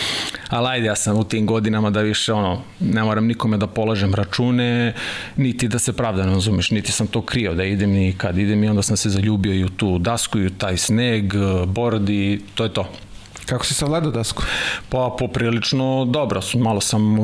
ali 0.49 0.69
ajde, 0.69 0.87
ja 0.87 0.97
sam 0.97 1.19
u 1.19 1.25
tim 1.25 1.47
godinama 1.47 1.91
da 1.91 2.01
više, 2.01 2.33
ono, 2.33 2.63
ne 2.81 3.05
moram 3.05 3.27
nikome 3.27 3.57
da 3.57 3.67
polažem 3.67 4.15
račune, 4.15 4.95
niti 5.37 5.69
da 5.69 5.79
se 5.79 5.93
pravdam, 5.93 6.35
razumeš, 6.35 6.71
niti 6.71 6.93
sam 6.93 7.07
to 7.07 7.23
krio 7.23 7.55
da 7.55 7.65
idem 7.65 7.97
i 7.97 8.13
kad 8.13 8.39
idem 8.39 8.65
i 8.65 8.69
onda 8.69 8.83
sam 8.83 8.97
se 8.97 9.11
zaljubio 9.11 9.28
i 9.55 9.65
u 9.65 9.69
tu 9.69 9.99
dasku 9.99 10.39
i 10.39 10.47
u 10.47 10.51
taj 10.51 10.77
sneg, 10.77 11.33
bord 11.67 12.09
i 12.09 12.41
to 12.55 12.65
je 12.65 12.73
to. 12.73 12.89
Kako 13.49 13.65
si 13.65 13.75
savladao 13.75 14.11
dasku? 14.11 14.43
Pa 14.89 15.17
poprilično 15.19 16.05
dobro, 16.05 16.41
malo 16.55 16.81
sam 16.81 17.19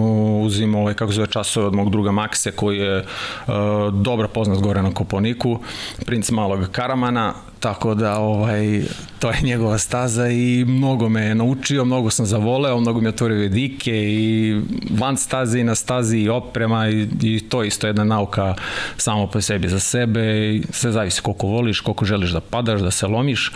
uzimao 0.45 0.81
ovaj, 0.81 0.95
kako 0.95 1.13
zove 1.13 1.27
časove 1.27 1.67
od 1.67 1.75
mog 1.75 1.91
druga 1.91 2.11
Makse 2.11 2.51
koji 2.51 2.79
je 2.79 2.99
uh, 2.99 3.55
dobro 3.93 4.29
poznat 4.29 4.59
gore 4.59 4.83
na 4.83 4.95
Koponiku, 4.95 5.59
princ 6.07 6.31
malog 6.31 6.69
Karamana, 6.73 7.35
tako 7.61 7.95
da 7.95 8.19
ovaj, 8.19 8.83
to 9.19 9.31
je 9.31 9.37
njegova 9.43 9.79
staza 9.79 10.29
i 10.29 10.65
mnogo 10.69 11.09
me 11.09 11.23
je 11.23 11.35
naučio, 11.35 11.85
mnogo 11.85 12.11
sam 12.11 12.27
zavoleo, 12.27 12.81
mnogo 12.81 13.01
mi 13.01 13.07
je 13.07 13.09
otvorio 13.09 13.39
vedike 13.39 13.93
i 13.95 14.61
van 14.91 15.17
staze 15.17 15.61
i 15.61 15.65
na 15.65 15.75
stazi 15.75 16.19
i 16.19 16.29
oprema 16.29 16.89
i, 16.89 17.09
i 17.23 17.41
to 17.49 17.63
je 17.63 17.69
isto 17.69 17.87
jedna 17.87 18.05
nauka 18.05 18.55
samo 18.97 19.27
po 19.27 19.41
sebi 19.41 19.69
za 19.69 19.81
sebe 19.81 20.55
i 20.55 20.63
sve 20.71 20.93
zavisi 20.93 21.23
koliko 21.23 21.47
voliš, 21.47 21.81
koliko 21.81 22.05
želiš 22.05 22.31
da 22.31 22.41
padaš, 22.41 22.81
da 22.81 22.91
se 22.91 23.07
lomiš, 23.07 23.53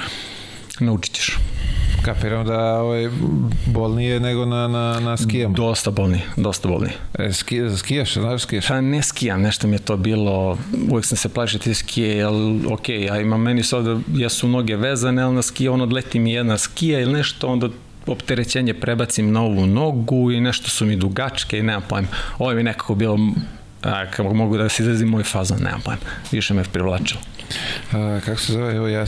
naučit 0.81 1.15
ćeš. 1.15 1.37
Kapiram 2.03 2.47
da 2.47 2.81
ovaj, 2.81 3.09
bolnije 3.67 4.21
nego 4.21 4.45
na, 4.45 4.69
na, 4.69 5.01
na 5.01 5.17
skijama. 5.17 5.55
Dosta 5.55 5.91
bolnije, 5.91 6.23
dosta 6.37 6.69
bolnije. 6.69 6.93
E, 7.19 7.33
ski, 7.33 7.61
skijaš, 7.77 8.15
znaš 8.15 8.43
skijaš? 8.43 8.69
Pa 8.69 8.81
ne 8.81 9.03
skijam, 9.03 9.43
nešto 9.43 9.67
mi 9.67 9.75
je 9.75 9.79
to 9.79 9.97
bilo, 9.97 10.59
uvek 10.91 11.05
sam 11.05 11.17
se 11.17 11.29
plašio 11.29 11.59
te 11.59 11.75
skije, 11.75 12.17
jel, 12.17 12.57
ok, 12.73 12.89
a 13.11 13.21
ima 13.21 13.37
meni 13.37 13.63
sad, 13.63 13.85
jesu 14.15 14.49
noge 14.49 14.77
vezane, 14.77 15.23
ali 15.23 15.35
na 15.35 15.43
skije, 15.43 15.71
on 15.71 15.81
odleti 15.81 16.19
mi 16.19 16.33
jedna 16.33 16.59
skija 16.59 17.01
ili 17.01 17.13
nešto, 17.13 17.47
onda 17.47 17.69
opterećenje 18.07 18.75
prebacim 18.75 19.33
na 19.33 19.43
ovu 19.43 19.67
nogu 19.67 20.33
i 20.33 20.41
nešto 20.41 20.71
su 20.71 20.87
mi 20.87 20.97
dugačke 20.97 21.59
i 21.59 21.63
nemam 21.63 21.83
pojma. 21.89 22.09
Ovo 22.39 22.55
mi 22.55 22.63
nekako 22.63 22.95
bilo, 22.95 23.19
a, 23.83 24.11
kako 24.11 24.35
mogu 24.35 24.57
da 24.57 24.69
se 24.69 24.83
izrazim 24.83 25.09
moj 25.09 25.23
fazon, 25.23 25.59
nemam 25.59 25.81
pojma. 25.81 26.01
Više 26.33 26.55
me 26.55 26.65
privlačilo. 26.65 27.21
A, 27.93 28.21
kako 28.25 28.41
se 28.41 28.53
zove, 28.53 28.77
evo 28.77 28.89
ja 28.89 29.05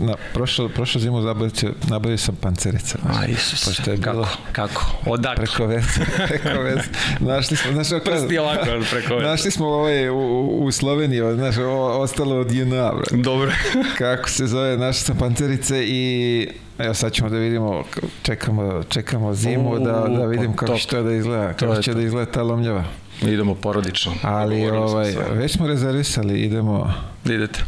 na 0.00 0.14
prošlo, 0.34 0.68
prošlo 0.68 1.00
zimu 1.00 1.22
zabavio, 1.22 1.50
nabavio 1.88 2.18
sam 2.18 2.36
pancerice. 2.36 2.98
A, 3.08 3.26
Isus, 3.26 3.64
pošto 3.64 3.90
je 3.90 3.96
kako, 3.96 4.12
bilo 4.12 4.28
kako, 4.52 4.86
odakle? 5.06 5.44
Preko 5.44 5.66
veze, 5.66 6.00
preko 6.28 6.62
veze. 6.62 6.82
Našli 7.20 7.56
smo, 7.56 7.72
znaš, 7.72 8.02
Prsti 8.04 8.38
ovako 8.38 8.64
preko 8.90 9.14
veze. 9.14 9.26
Našli 9.26 9.50
smo 9.50 9.66
ovaj 9.66 10.08
u, 10.08 10.58
u 10.60 10.72
Sloveniji, 10.72 11.20
znaš, 11.34 11.58
ovo 11.58 12.00
ostalo 12.00 12.36
od 12.36 12.52
JNA, 12.52 12.92
bro. 12.92 13.22
Dobro. 13.22 13.52
kako 13.98 14.28
se 14.28 14.46
zove, 14.46 14.76
našli 14.76 15.04
sam 15.04 15.16
pancerice 15.16 15.84
i 15.86 16.48
Evo 16.80 16.94
sad 16.94 17.12
ćemo 17.12 17.28
da 17.30 17.36
vidimo, 17.36 17.84
čekamo, 18.22 18.82
čekamo 18.88 19.34
zimu, 19.34 19.78
da, 19.78 20.06
da 20.08 20.26
vidim 20.26 20.56
kako 20.56 20.78
će 20.78 20.86
to 20.86 21.02
da 21.02 21.12
izgleda, 21.12 21.52
kako 21.52 21.82
će 21.82 21.94
da 21.94 22.02
izgleda 22.02 22.32
ta 22.32 22.42
lomljava. 22.42 22.84
Idemo 23.22 23.54
porodično. 23.54 24.12
Ali 24.22 24.70
ovaj, 24.70 25.14
već 25.32 25.52
smo 25.52 25.66
rezervisali, 25.66 26.40
idemo... 26.40 26.92
Idete. 27.24 27.64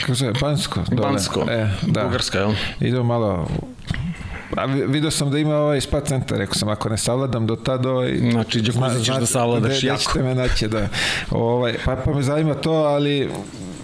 Kako 0.00 0.14
se 0.14 0.32
Bansko. 0.40 0.80
Dole. 0.90 1.08
Bansko, 1.08 1.46
e, 1.50 1.70
da. 1.86 2.04
Bugarska, 2.04 2.38
jel? 2.38 2.52
Idemo 2.80 3.04
malo 3.04 3.48
A 4.56 4.64
vidio 4.64 5.10
sam 5.10 5.30
da 5.30 5.38
ima 5.38 5.56
ovaj 5.56 5.80
spa 5.80 6.00
centar, 6.00 6.38
rekao 6.38 6.54
sam, 6.54 6.68
ako 6.68 6.88
ne 6.88 6.96
savladam 6.96 7.46
do 7.46 7.56
tada... 7.56 7.90
Ovaj, 7.90 8.18
znači, 8.30 8.60
džakuzi 8.60 9.04
ćeš 9.04 9.16
da 9.16 9.26
savladaš 9.26 9.82
jako. 9.82 9.96
Gde 9.96 10.04
ćete 10.04 10.22
me 10.22 10.34
naći, 10.34 10.68
da. 10.68 10.88
Ovaj, 11.30 11.74
pa, 11.84 11.96
pa 11.96 12.14
me 12.14 12.22
zanima 12.22 12.54
to, 12.54 12.72
ali 12.72 13.30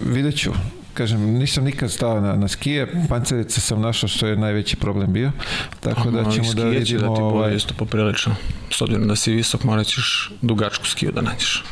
vidjet 0.01 0.39
ću 0.39 0.51
kažem, 0.95 1.21
nisam 1.21 1.63
nikad 1.63 1.91
stao 1.91 2.21
na, 2.21 2.35
na 2.35 2.47
skije, 2.47 3.07
pancerice 3.09 3.61
sam 3.61 3.81
našao 3.81 4.09
što 4.09 4.27
je 4.27 4.35
najveći 4.35 4.75
problem 4.75 5.13
bio, 5.13 5.31
tako 5.79 6.11
da 6.11 6.31
ćemo 6.31 6.53
da 6.53 6.63
vidimo... 6.63 6.99
da 6.99 7.15
ti 7.15 7.21
bude 7.21 7.23
ovaj... 7.23 7.55
isto 7.55 7.73
poprilično, 7.77 8.35
s 8.71 8.81
obzirom 8.81 9.07
da 9.07 9.15
si 9.15 9.33
visok, 9.33 9.63
morat 9.63 9.87
ćeš 9.87 10.31
dugačku 10.41 10.85
skiju 10.85 11.11
da 11.11 11.21
nađeš. 11.21 11.63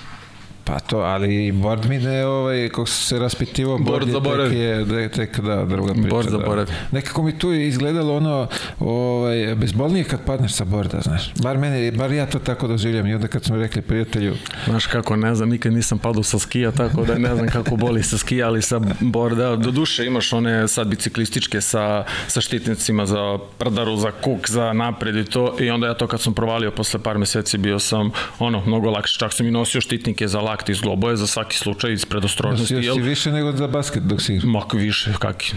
Pa 0.66 0.80
to, 0.80 0.98
ali 0.98 1.52
board 1.52 1.86
mi 1.86 1.98
ne, 1.98 2.26
ovaj, 2.26 2.70
kako 2.70 2.86
se 2.86 3.20
raspitivao, 3.20 3.78
board, 3.78 4.12
board 4.24 4.40
je 4.40 4.50
tek, 4.50 4.58
je, 4.58 4.86
da, 4.86 5.10
tek, 5.10 5.40
da, 5.40 5.66
druga 5.66 5.94
priča. 5.94 6.10
Board 6.10 6.30
zaboravi. 6.30 6.68
Da. 6.68 6.74
Nekako 6.92 7.24
mi 7.24 7.40
tu 7.40 7.54
izgledalo 7.54 8.18
ono, 8.18 8.48
ovaj, 8.80 9.56
bezbolnije 9.56 10.04
kad 10.04 10.26
padneš 10.26 10.54
sa 10.54 10.66
borda, 10.66 11.02
znaš. 11.02 11.34
Bar 11.34 11.58
mene, 11.58 11.92
bar 11.92 12.12
ja 12.12 12.26
to 12.26 12.40
tako 12.40 12.68
doživljam. 12.68 13.08
I 13.08 13.14
onda 13.14 13.28
kad 13.28 13.44
smo 13.44 13.56
rekli 13.56 13.82
prijatelju... 13.82 14.36
Znaš 14.66 14.86
kako, 14.86 15.16
ne 15.16 15.36
znam, 15.36 15.50
nikad 15.50 15.74
nisam 15.74 16.00
padao 16.00 16.24
sa 16.24 16.40
skija, 16.40 16.72
tako 16.72 17.06
da 17.06 17.18
ne 17.18 17.36
znam 17.36 17.48
kako 17.48 17.76
boli 17.76 18.04
sa 18.04 18.18
skija, 18.18 18.48
ali 18.48 18.62
sa 18.62 18.82
borda, 19.00 19.56
do 19.56 19.72
duše 19.72 20.06
imaš 20.06 20.34
one 20.34 20.68
sad 20.68 20.88
biciklističke 20.88 21.62
sa, 21.62 22.06
sa 22.28 22.42
štitnicima 22.42 23.06
za 23.06 23.40
prdaru, 23.58 23.96
za 23.96 24.12
kuk, 24.12 24.50
za 24.50 24.74
napred 24.74 25.16
i 25.16 25.26
to, 25.26 25.56
i 25.60 25.70
onda 25.70 25.88
ja 25.88 25.94
to 25.94 26.08
kad 26.08 26.22
sam 26.22 26.34
provalio 26.34 26.72
posle 26.72 27.00
par 27.00 27.18
meseci 27.18 27.58
bio 27.58 27.80
sam, 27.80 28.12
ono, 28.40 28.66
mnogo 28.66 28.90
lakše, 28.90 29.20
čak 29.20 29.34
sam 29.34 29.48
i 29.48 29.52
nosio 29.52 29.82
štitnike 29.82 30.28
za 30.28 30.40
lakt 30.54 30.70
iz 30.70 30.82
globoje 30.82 31.18
za 31.18 31.28
svaki 31.28 31.58
slučaj 31.58 31.94
iz 31.94 32.06
predostrožnosti. 32.06 32.76
Nosio 32.76 32.94
si 32.94 33.02
više 33.02 33.32
nego 33.32 33.52
za 33.52 33.68
basket 33.68 34.04
dok 34.04 34.22
si 34.22 34.40
Mak 34.44 34.74
više, 34.74 35.14
kaki 35.20 35.54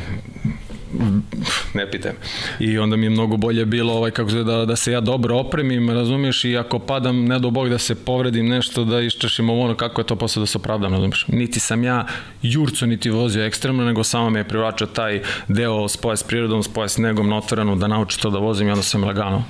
ne 1.74 1.90
pitaj. 1.90 2.12
I 2.58 2.78
onda 2.78 2.96
mi 2.96 3.06
je 3.06 3.10
mnogo 3.10 3.36
bolje 3.36 3.64
bilo 3.64 3.92
ovaj, 3.92 4.10
kako 4.10 4.30
se, 4.30 4.44
da, 4.44 4.64
da 4.64 4.76
se 4.76 4.92
ja 4.92 5.00
dobro 5.00 5.36
opremim, 5.36 5.90
razumiješ, 5.90 6.44
i 6.44 6.56
ako 6.56 6.78
padam, 6.78 7.24
ne 7.24 7.38
do 7.38 7.50
bog 7.50 7.68
da 7.68 7.78
se 7.78 7.94
povredim 7.94 8.48
nešto, 8.48 8.84
da 8.84 9.00
iščešim 9.00 9.50
ovo 9.50 9.64
ono, 9.64 9.74
kako 9.74 10.00
je 10.00 10.06
to 10.06 10.16
posle 10.16 10.40
da 10.40 10.46
se 10.46 10.58
opravdam, 10.58 10.92
razumiješ. 10.92 11.24
Niti 11.28 11.60
sam 11.60 11.84
ja 11.84 12.06
jurco, 12.42 12.86
niti 12.86 13.10
vozio 13.10 13.44
ekstremno, 13.44 13.84
nego 13.84 14.04
samo 14.04 14.30
me 14.30 14.40
je 14.40 14.48
privlačio 14.48 14.86
taj 14.86 15.22
deo 15.48 15.88
spoja 15.88 16.16
s 16.16 16.22
prirodom, 16.22 16.62
spoja 16.62 16.88
s 16.88 16.98
negom 16.98 17.28
na 17.28 17.36
otvorenu, 17.36 17.76
da 17.76 17.86
nauči 17.86 18.20
to 18.20 18.30
da 18.30 18.38
vozim 18.38 18.68
i 18.68 18.70
onda 18.70 18.82
sam 18.82 19.04
lagano 19.04 19.44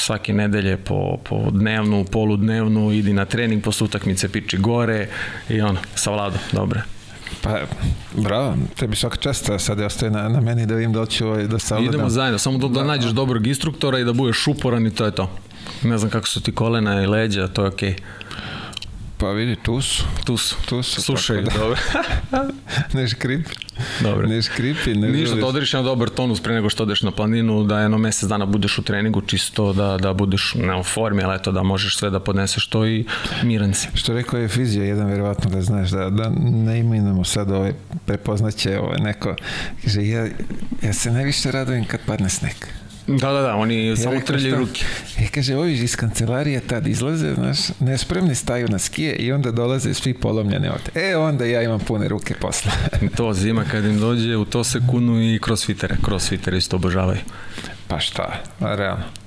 svake 0.00 0.32
nedelje 0.32 0.76
po, 0.76 1.18
po 1.24 1.50
dnevnu, 1.50 2.04
poludnevnu, 2.04 2.92
idi 2.92 3.12
na 3.12 3.24
trening, 3.24 3.62
posle 3.64 3.84
utakmice 3.84 4.28
piči 4.28 4.58
gore 4.58 5.08
i 5.48 5.60
ono, 5.60 5.78
sa 5.94 6.10
vladom, 6.10 6.38
dobre. 6.52 6.82
Pa, 7.42 7.58
bravo, 8.12 8.56
tebi 8.76 8.96
svaka 8.96 9.16
čast, 9.16 9.50
sad 9.58 9.78
je 9.78 9.86
ostaje 9.86 10.10
na, 10.10 10.28
na 10.28 10.40
meni 10.40 10.66
da 10.66 10.74
vidim 10.74 10.92
da 10.92 11.06
ću 11.06 11.26
ovaj, 11.26 11.46
da 11.46 11.58
savladam. 11.58 11.94
Idemo 11.94 12.08
zajedno, 12.08 12.38
samo 12.38 12.58
da, 12.58 12.68
da 12.68 12.84
nađeš 12.84 13.10
dobrog 13.10 13.46
instruktora 13.46 13.98
i 13.98 14.04
da 14.04 14.12
budeš 14.12 14.46
uporan 14.46 14.86
i 14.86 14.94
to 14.94 15.04
je 15.04 15.10
to. 15.10 15.30
Ne 15.82 15.98
znam 15.98 16.10
kako 16.10 16.26
su 16.26 16.40
ti 16.40 16.52
kolena 16.54 17.02
i 17.02 17.06
leđa, 17.06 17.48
to 17.48 17.62
je 17.62 17.68
okej. 17.68 17.90
Okay. 17.90 18.19
Pa 19.20 19.30
vidi, 19.30 19.56
tu 19.56 19.80
su. 19.80 20.04
Tu 20.24 20.36
su. 20.36 20.56
Tu 20.66 20.82
su. 20.82 21.02
Slušaj, 21.02 21.42
da. 21.42 21.50
dobro. 21.58 21.76
ne 22.94 23.08
škripi. 23.08 23.54
Dobro. 24.00 24.28
Ne 24.28 24.42
škripi. 24.42 24.94
Ne 24.94 25.08
Ništa, 25.08 25.36
da 25.36 25.46
odriš 25.46 25.72
na 25.72 25.82
dobar 25.82 26.08
tonus 26.08 26.40
pre 26.40 26.54
nego 26.54 26.70
što 26.70 26.82
odeš 26.82 27.02
na 27.02 27.10
planinu, 27.10 27.64
da 27.64 27.80
jedno 27.80 27.98
mesec 27.98 28.28
dana 28.28 28.46
budeš 28.46 28.78
u 28.78 28.82
treningu, 28.82 29.20
čisto 29.20 29.72
da, 29.72 29.98
da 29.98 30.12
budeš 30.12 30.54
ne 30.54 30.80
u 30.80 30.82
formi, 30.82 31.22
ali 31.22 31.36
eto 31.36 31.52
da 31.52 31.62
možeš 31.62 31.96
sve 31.96 32.10
da 32.10 32.20
podneseš 32.20 32.66
to 32.66 32.86
i 32.86 33.04
miran 33.42 33.74
si. 33.74 33.88
Što 33.94 34.12
rekao 34.12 34.40
je 34.40 34.48
fizija, 34.48 34.84
jedan 34.84 35.06
verovatno 35.06 35.50
da 35.50 35.62
znaš, 35.62 35.90
da, 35.90 36.10
da 36.10 36.32
ne 36.40 36.78
imenujemo 36.78 37.24
sad 37.24 37.50
ovaj, 37.50 37.72
prepoznaće 38.06 38.78
ovaj, 38.78 38.98
neko, 38.98 39.34
kaže, 39.84 40.06
ja, 40.06 40.26
ja 40.82 40.92
se 40.92 41.10
najviše 41.10 41.50
radujem 41.50 41.84
kad 41.84 42.00
padne 42.06 42.28
sneg. 42.28 42.54
Da, 43.06 43.32
da, 43.32 43.40
da, 43.40 43.54
oni 43.56 43.86
ja 43.86 43.96
samo 43.96 44.20
trljaju 44.20 44.56
ruke. 44.56 44.84
E, 45.18 45.28
kaže, 45.34 45.56
ovi 45.56 45.72
iz 45.72 45.96
kancelarije 45.96 46.60
tad 46.60 46.86
izlaze, 46.86 47.34
znaš, 47.34 47.58
nespremni 47.80 48.34
staju 48.34 48.68
na 48.68 48.78
skije 48.78 49.16
i 49.16 49.32
onda 49.32 49.50
dolaze 49.50 49.94
svi 49.94 50.14
polomljeni 50.14 50.68
ovde. 50.68 51.08
E, 51.10 51.16
onda 51.16 51.44
ja 51.44 51.62
imam 51.62 51.80
pune 51.80 52.08
ruke 52.08 52.34
posla. 52.34 52.72
to 53.16 53.32
zima 53.32 53.64
kad 53.64 53.84
im 53.84 53.98
dođe, 53.98 54.36
u 54.36 54.44
to 54.44 54.64
se 54.64 54.80
kunu 54.90 55.22
i 55.22 55.40
crossfitere. 55.44 55.96
Crossfitere 56.04 56.58
isto 56.58 56.76
obožavaju. 56.76 57.20
Pa 57.88 58.00
šta, 58.00 58.42
realno 58.60 59.19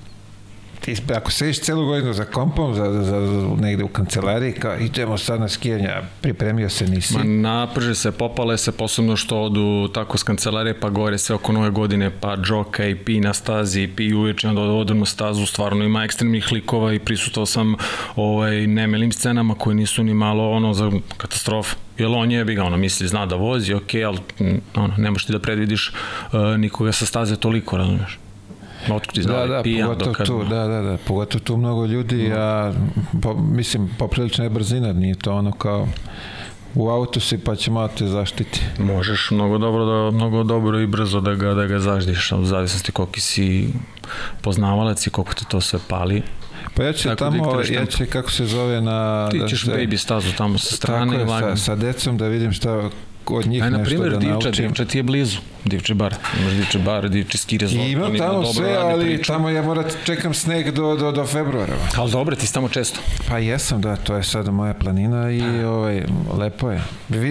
ti, 0.84 0.96
ako 1.16 1.32
sediš 1.32 1.60
celu 1.60 1.86
godinu 1.86 2.14
za 2.14 2.26
kompom, 2.26 2.76
za, 2.76 2.92
za, 2.92 3.04
za 3.04 3.48
negde 3.62 3.84
u 3.84 3.88
kancelariji, 3.88 4.54
kao 4.54 4.78
idemo 4.78 5.18
sad 5.18 5.40
na 5.40 5.50
skijanja, 5.50 6.02
pripremio 6.22 6.70
se 6.70 6.88
nisi. 6.88 7.18
Ma 7.18 7.24
naprže 7.24 7.96
se, 7.96 8.12
popale 8.12 8.58
se, 8.58 8.72
posebno 8.72 9.16
što 9.16 9.42
odu 9.42 9.88
tako 9.94 10.18
s 10.18 10.24
kancelarije 10.24 10.80
pa 10.80 10.90
gore 10.90 11.18
sve 11.18 11.36
oko 11.36 11.52
nove 11.52 11.70
godine, 11.70 12.12
pa 12.20 12.38
džoka 12.38 12.86
i 12.86 12.96
pi 12.96 13.20
na 13.20 13.34
stazi, 13.34 13.90
pi 13.96 14.14
uveče, 14.14 14.48
onda 14.48 14.62
odemo 14.62 15.06
stazu, 15.06 15.46
stvarno 15.46 15.84
ima 15.84 16.04
ekstremnih 16.04 16.52
likova 16.52 16.94
i 16.94 17.00
prisutao 17.00 17.46
sam 17.46 17.76
ovaj, 18.16 18.68
nemelim 18.68 19.12
scenama 19.12 19.56
koje 19.56 19.76
nisu 19.76 20.04
ni 20.04 20.14
malo 20.14 20.52
ono 20.52 20.74
za 20.74 20.92
katastrofu. 21.18 21.76
Jer 21.98 22.10
on 22.10 22.32
je, 22.32 22.46
bi 22.46 22.56
ga, 22.56 22.64
ono, 22.64 22.78
misli, 22.78 23.08
zna 23.08 23.26
da 23.26 23.36
vozi, 23.36 23.74
ok, 23.74 23.94
ali 24.08 24.18
ono, 24.76 24.94
ne 24.98 25.12
možeš 25.12 25.26
ti 25.26 25.32
da 25.32 25.40
predvidiš 25.40 25.90
uh, 25.90 26.58
nikoga 26.58 26.92
sa 26.92 27.06
staze 27.06 27.36
toliko, 27.36 27.78
razumiješ 27.78 28.23
otkud 28.92 29.24
znali, 29.24 29.50
da, 29.50 29.56
da, 29.56 29.64
pijan 29.64 29.88
pogotovo 29.88 30.12
dokad... 30.12 30.28
tu, 30.28 30.44
da, 30.44 30.68
da, 30.68 30.82
da, 30.82 30.98
pogotovo 31.08 31.44
tu 31.44 31.58
mnogo 31.58 31.86
ljudi, 31.86 32.30
no. 32.30 32.36
a 32.38 32.74
po, 33.22 33.34
mislim, 33.34 33.90
poprilična 34.00 34.44
je 34.44 34.50
brzina, 34.50 34.94
nije 34.94 35.16
to 35.16 35.34
ono 35.34 35.52
kao 35.52 35.88
u 36.76 36.90
auto 36.90 37.20
si 37.20 37.38
pa 37.38 37.56
će 37.56 37.72
malo 37.72 37.88
te 37.88 38.08
zaštiti. 38.08 38.62
Možeš 38.80 39.32
mnogo 39.32 39.58
dobro, 39.58 39.86
da, 39.86 40.12
mnogo 40.12 40.44
dobro 40.44 40.80
i 40.80 40.88
brzo 40.88 41.22
da 41.22 41.34
ga, 41.34 41.54
da 41.54 41.66
ga 41.66 41.80
zaštiš, 41.80 42.32
u 42.32 42.46
zavisnosti 42.46 42.92
koliko 42.92 43.20
si 43.20 43.68
poznavalac 44.42 45.08
i 45.08 45.10
koliko 45.10 45.34
te 45.34 45.46
to 45.50 45.62
sve 45.62 45.80
pali. 45.88 46.22
Pa 46.76 46.84
ja 46.84 46.94
ću 46.94 47.10
Tako 47.10 47.20
tamo, 47.20 47.62
ja 47.70 47.86
ću 47.86 48.04
kako 48.10 48.32
se 48.32 48.46
zove 48.46 48.82
na... 48.82 49.30
Ti 49.32 49.42
ćeš 49.50 49.64
da 49.64 49.74
baby 49.74 49.98
stazu 49.98 50.28
tamo 50.38 50.58
sa 50.58 50.76
strane. 50.76 51.18
Tako 51.18 51.46
je, 51.46 51.58
sa, 51.58 51.64
sa 51.64 51.76
decom 51.76 52.18
da 52.18 52.28
vidim 52.28 52.52
šta 52.52 52.90
od 53.32 53.48
njih 53.48 53.64
Aj, 53.64 53.70
na 53.70 53.78
nešto 53.78 53.98
da 53.98 54.18
divča, 54.18 54.32
naučim. 54.32 54.68
Divča 54.68 54.86
ti 54.86 54.98
je 54.98 55.04
blizu. 55.04 55.38
Divči 55.66 55.94
bar. 55.94 56.16
Imaš 56.42 56.54
divči 56.54 56.80
bar, 56.80 57.10
divči 57.10 57.38
ski 57.38 57.58
rezort. 57.58 57.88
I 57.88 57.92
imam 57.92 58.18
tamo 58.18 58.46
sve, 58.46 58.76
ali 58.76 59.06
priču. 59.06 59.34
tamo 59.34 59.50
ja 59.50 59.62
moram 59.62 59.84
čekam 60.06 60.34
sneg 60.34 60.72
do, 60.72 60.96
do, 60.96 61.12
do 61.12 61.26
februara. 61.26 61.74
Ali 61.98 62.12
dobro, 62.12 62.36
ti 62.36 62.48
si 62.48 62.54
tamo 62.54 62.70
često. 62.70 63.00
Pa 63.30 63.38
jesam, 63.38 63.82
da, 63.82 63.96
to 63.96 64.16
je 64.16 64.24
sada 64.24 64.52
moja 64.52 64.74
planina 64.74 65.32
i 65.32 65.40
pa. 65.40 65.70
ovaj, 65.70 66.04
lepo 66.40 66.72
je. 66.72 66.82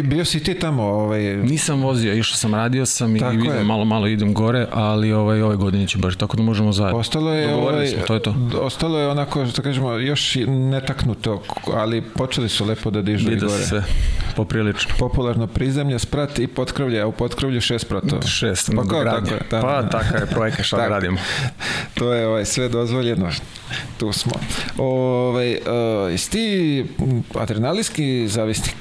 Bio 0.03 0.25
si 0.25 0.43
ti 0.43 0.55
tamo? 0.55 0.83
Ovaj... 0.83 1.37
Nisam 1.37 1.83
vozio, 1.83 2.15
išao 2.15 2.37
sam, 2.37 2.55
radio 2.55 2.87
sam 2.87 3.19
tako 3.19 3.35
i 3.35 3.37
vidim, 3.37 3.53
je. 3.53 3.65
malo, 3.65 3.85
malo 3.85 4.07
idem 4.07 4.35
gore, 4.35 4.67
ali 4.73 5.13
ovaj, 5.13 5.43
ove 5.43 5.57
godine 5.57 5.87
će 5.87 5.99
baš, 5.99 6.17
tako 6.17 6.37
da 6.37 6.43
možemo 6.43 6.73
zajedno. 6.73 6.99
Ostalo 7.01 7.35
je, 7.35 7.55
ovaj, 7.55 7.87
smo, 7.87 8.03
to 8.07 8.15
je 8.15 8.23
to. 8.23 8.35
Ostalo 8.61 8.99
je 8.99 9.09
onako, 9.09 9.47
što 9.47 9.63
kažemo, 9.63 9.93
još 9.93 10.35
netaknuto, 10.47 11.43
ali 11.75 12.03
počeli 12.03 12.49
su 12.49 12.65
lepo 12.65 12.91
da 12.91 13.03
dižu 13.03 13.29
Vide 13.29 13.47
i 13.47 13.49
gore. 13.49 13.65
sve, 13.65 13.83
poprilično. 14.37 14.95
Popularno 14.99 15.47
prizemlje, 15.83 15.99
sprat 15.99 16.39
i 16.39 16.47
potkrovlje, 16.47 17.01
a 17.01 17.07
u 17.07 17.13
potkrovlju 17.13 17.61
šest 17.61 17.89
pratova. 17.89 18.23
Šest, 18.23 18.71
pa 18.77 18.83
kao, 18.83 19.05
tako 19.05 19.35
je, 19.35 19.41
da, 19.51 19.61
pa 19.61 19.89
tako 19.89 20.17
je 20.17 20.27
projekat 20.27 20.67
šta 20.67 20.89
radimo. 20.95 21.19
To 21.95 22.13
je 22.13 22.27
ovaj, 22.27 22.45
sve 22.45 22.69
dozvoljeno. 22.69 23.31
Tu 23.99 24.13
smo. 24.13 24.33
Ovaj, 24.79 25.53
uh, 25.53 26.11
jesi 26.11 26.31
ti 26.31 26.87
adrenalinski 27.35 28.29
zavisnik? 28.29 28.77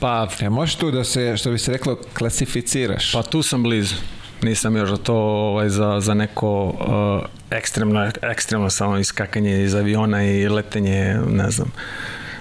Pa... 0.00 0.28
E, 0.40 0.50
možeš 0.50 0.74
tu 0.74 0.90
da 0.90 1.04
se, 1.04 1.36
što 1.36 1.50
bi 1.50 1.58
se 1.58 1.72
reklo, 1.72 1.98
klasificiraš? 2.18 3.12
Pa 3.12 3.22
tu 3.22 3.42
sam 3.42 3.62
blizu. 3.62 3.94
Nisam 4.42 4.76
još 4.76 4.90
za 4.90 4.96
to 4.96 5.14
ovaj, 5.14 5.68
za, 5.68 6.00
za 6.00 6.14
neko 6.14 6.64
uh, 6.64 7.56
ekstremno, 7.58 8.10
ekstremno 8.22 8.70
samo 8.70 8.98
iskakanje 8.98 9.62
iz 9.62 9.74
aviona 9.74 10.24
i 10.24 10.48
letenje, 10.48 11.20
ne 11.30 11.50
znam, 11.50 11.72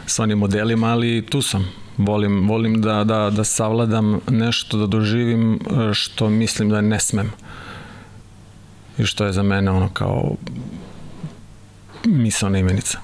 sa 0.05 0.23
onim 0.23 0.37
modelima, 0.37 0.87
ali 0.87 1.25
tu 1.29 1.41
sam 1.41 1.84
volim, 1.97 2.47
volim 2.49 2.81
da, 2.81 3.03
da, 3.03 3.29
da 3.29 3.43
savladam 3.43 4.19
nešto, 4.29 4.77
da 4.77 4.87
doživim 4.87 5.53
e, 5.53 5.93
što 5.93 6.29
mislim 6.29 6.69
da 6.69 6.81
ne 6.81 6.99
smem. 6.99 7.31
I 8.97 9.05
što 9.05 9.25
je 9.25 9.33
za 9.33 9.43
mene 9.43 9.71
ono 9.71 9.89
kao 9.89 10.35
misalna 12.05 12.59
imenica. 12.59 12.99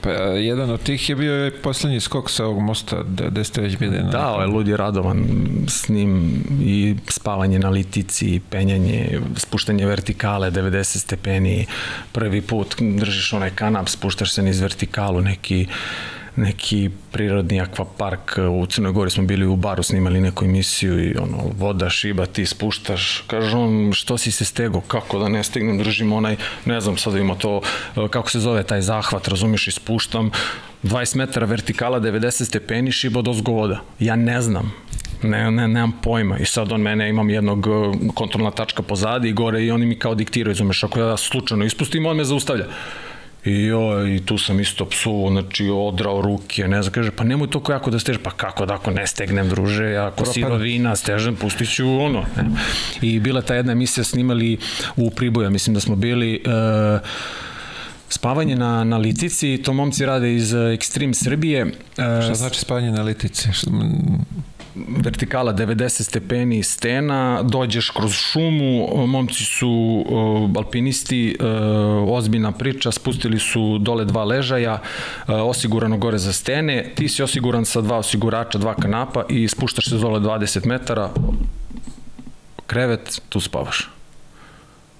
Pa 0.00 0.10
jedan 0.10 0.70
od 0.70 0.82
tih 0.82 1.08
je 1.08 1.16
bio 1.16 1.50
poslednji 1.62 2.00
skok 2.00 2.30
sa 2.30 2.44
ovog 2.44 2.62
mosta, 2.62 3.02
gde 3.30 3.44
ste 3.44 3.60
već 3.60 3.78
bili. 3.78 3.98
Da, 4.12 4.28
ovaj 4.28 4.46
lud 4.46 4.68
je 4.68 4.76
radovan 4.76 5.24
s 5.68 5.88
njim 5.88 6.44
i 6.60 6.96
spavanje 7.08 7.58
na 7.58 7.70
litici, 7.70 8.40
penjanje, 8.50 9.20
spuštanje 9.36 9.86
vertikale 9.86 10.50
90 10.50 10.98
stepeni, 10.98 11.66
prvi 12.12 12.40
put 12.40 12.74
držiš 12.80 13.32
onaj 13.32 13.50
kanap, 13.50 13.88
spuštaš 13.88 14.32
se 14.32 14.42
niz 14.42 14.60
vertikalu, 14.60 15.20
neki 15.20 15.66
neki 16.36 16.90
prirodni 17.12 17.60
akvapark 17.60 18.38
u 18.50 18.66
Crnoj 18.66 18.92
Gori 18.92 19.10
smo 19.10 19.22
bili 19.22 19.46
u 19.46 19.56
baru 19.56 19.82
snimali 19.82 20.20
neku 20.20 20.44
emisiju 20.44 21.04
i 21.04 21.16
ono 21.16 21.38
voda 21.58 21.90
šiba 21.90 22.26
ti 22.26 22.46
spuštaš. 22.46 23.24
Kaže 23.26 23.56
on 23.56 23.92
što 23.92 24.18
si 24.18 24.30
se 24.30 24.44
stego 24.44 24.80
kako 24.80 25.18
da 25.18 25.28
ne 25.28 25.44
stegnem 25.44 25.78
držim 25.78 26.12
onaj 26.12 26.36
ne 26.64 26.80
znam 26.80 26.96
sad 26.96 27.16
ima 27.16 27.34
to 27.34 27.60
kako 28.10 28.30
se 28.30 28.40
zove 28.40 28.62
taj 28.62 28.80
zahvat 28.80 29.28
razumiješ 29.28 29.68
i 29.68 29.72
spuštam 29.72 30.30
20 30.82 31.16
metara 31.16 31.46
vertikala 31.46 32.00
90 32.00 32.44
stepeni 32.44 32.92
šiba 32.92 33.22
do 33.22 33.32
voda. 33.46 33.80
Ja 33.98 34.16
ne 34.16 34.42
znam. 34.42 34.72
Ne, 35.22 35.50
ne, 35.50 35.68
nemam 35.68 35.92
pojma. 36.02 36.38
I 36.38 36.44
sad 36.44 36.72
on 36.72 36.80
mene 36.80 37.08
imam 37.08 37.30
jednog 37.30 37.66
kontrolna 38.14 38.50
tačka 38.50 38.82
pozadi 38.82 39.28
i 39.28 39.32
gore 39.32 39.64
i 39.64 39.70
oni 39.70 39.86
mi 39.86 39.98
kao 39.98 40.14
diktiraju, 40.14 40.52
razumeš, 40.52 40.84
ako 40.84 41.00
ja 41.00 41.16
slučajno 41.16 41.64
ispustim, 41.64 42.06
on 42.06 42.16
me 42.16 42.24
zaustavlja. 42.24 42.66
I, 43.44 43.62
jo, 43.62 44.06
I 44.06 44.20
tu 44.26 44.38
sam 44.38 44.60
isto 44.60 44.84
psuo, 44.84 45.30
znači 45.30 45.68
odrao 45.70 46.20
ruke, 46.22 46.68
ne 46.68 46.82
znam, 46.82 46.92
kaže, 46.92 47.10
pa 47.10 47.24
nemoj 47.24 47.50
to 47.50 47.62
jako 47.70 47.90
da 47.90 47.98
steže, 47.98 48.18
pa 48.22 48.30
kako 48.30 48.66
da 48.66 48.74
ako 48.74 48.90
ne 48.90 49.06
stegnem, 49.06 49.48
druže, 49.48 49.96
ako 49.96 50.24
sirovina 50.24 50.96
stežem, 50.96 51.36
pustit 51.36 51.74
ću 51.74 51.88
ono. 51.88 52.24
Ne? 52.36 52.44
I 53.00 53.20
bila 53.20 53.42
ta 53.42 53.54
jedna 53.54 53.72
emisija 53.72 54.04
snimali 54.04 54.58
u 54.96 55.10
Priboja, 55.10 55.50
mislim 55.50 55.74
da 55.74 55.80
smo 55.80 55.96
bili... 55.96 56.42
Uh, 56.46 57.08
spavanje 58.08 58.56
na, 58.56 58.84
na 58.84 58.96
litici, 58.96 59.60
to 59.64 59.72
momci 59.72 60.06
rade 60.06 60.34
iz 60.34 60.52
Extreme 60.52 61.14
Srbije. 61.14 61.66
Šta 61.94 62.34
znači 62.34 62.60
spavanje 62.60 62.90
na 62.90 63.02
litici? 63.02 63.48
Vertikala 64.74 65.54
90 65.54 66.02
stepeni 66.02 66.62
stena, 66.62 67.42
dođeš 67.42 67.90
kroz 67.90 68.12
šumu, 68.12 69.06
momci 69.06 69.44
su 69.44 69.68
uh, 70.08 70.50
alpinisti, 70.56 71.36
uh, 71.40 71.46
ozbiljna 72.08 72.52
priča, 72.52 72.90
spustili 72.90 73.38
su 73.38 73.78
dole 73.78 74.04
dva 74.04 74.24
ležaja, 74.24 74.72
uh, 74.74 75.34
osigurano 75.34 75.96
gore 75.96 76.18
za 76.18 76.32
stene, 76.32 76.92
ti 76.94 77.08
si 77.08 77.22
osiguran 77.22 77.64
sa 77.64 77.80
dva 77.80 77.98
osigurača, 77.98 78.58
dva 78.58 78.74
kanapa 78.74 79.24
i 79.28 79.48
spuštaš 79.48 79.88
se 79.88 79.96
dole 79.96 80.20
20 80.20 80.66
metara, 80.66 81.10
krevet, 82.66 83.22
tu 83.28 83.40
spavaš. 83.40 83.88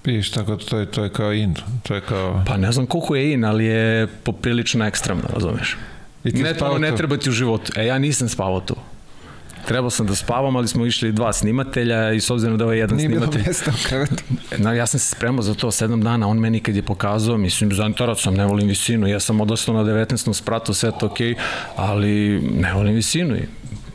Vidiš, 0.05 0.31
tako 0.31 0.55
to 0.55 0.77
je, 0.77 0.85
to 0.85 1.03
je 1.03 1.09
kao 1.09 1.33
in, 1.33 1.55
to 1.83 1.95
je 1.95 2.01
kao... 2.01 2.43
Pa 2.47 2.57
ne 2.57 2.71
znam 2.71 2.85
koliko 2.85 3.15
je 3.15 3.33
in, 3.33 3.45
ali 3.45 3.65
je 3.65 4.07
poprilično 4.07 4.85
ekstremno, 4.85 5.23
razumeš. 5.33 5.77
I 6.23 6.31
ti 6.31 6.43
ne, 6.43 6.53
to 6.53 6.77
ne 6.77 6.95
treba 6.95 7.17
ti 7.17 7.29
u 7.29 7.33
životu. 7.33 7.71
E, 7.75 7.85
ja 7.85 7.97
nisam 7.97 8.29
spavao 8.29 8.59
tu. 8.59 8.75
Trebao 9.67 9.89
sam 9.89 10.07
da 10.07 10.15
spavam, 10.15 10.55
ali 10.55 10.67
smo 10.67 10.85
išli 10.85 11.11
dva 11.11 11.33
snimatelja 11.33 12.11
i 12.11 12.21
s 12.21 12.29
obzirom 12.29 12.57
da 12.57 12.63
je 12.63 12.65
ovaj 12.65 12.77
jedan 12.77 12.97
Nije 12.97 13.09
bilo 13.09 13.21
snimatelj... 13.21 13.43
mjesta 13.43 13.71
u 13.71 13.87
krevetu. 13.87 14.23
No, 14.57 14.73
ja 14.73 14.87
sam 14.87 14.99
se 14.99 15.15
spremao 15.15 15.41
za 15.41 15.53
to 15.53 15.71
sedam 15.71 16.01
dana, 16.01 16.27
on 16.27 16.39
meni 16.39 16.59
kad 16.59 16.75
je 16.75 16.81
pokazao, 16.81 17.37
mislim, 17.37 17.73
zainterat 17.73 18.19
sam, 18.19 18.33
ne 18.33 18.45
volim 18.45 18.67
visinu, 18.67 19.07
ja 19.07 19.19
sam 19.19 19.41
odostao 19.41 19.75
na 19.75 19.83
19. 19.83 20.33
spratu, 20.33 20.73
sve 20.73 20.91
to 20.99 21.05
okej, 21.05 21.33
okay, 21.33 21.37
ali 21.75 22.41
ne 22.53 22.73
volim 22.73 22.95
visinu 22.95 23.35
i 23.35 23.45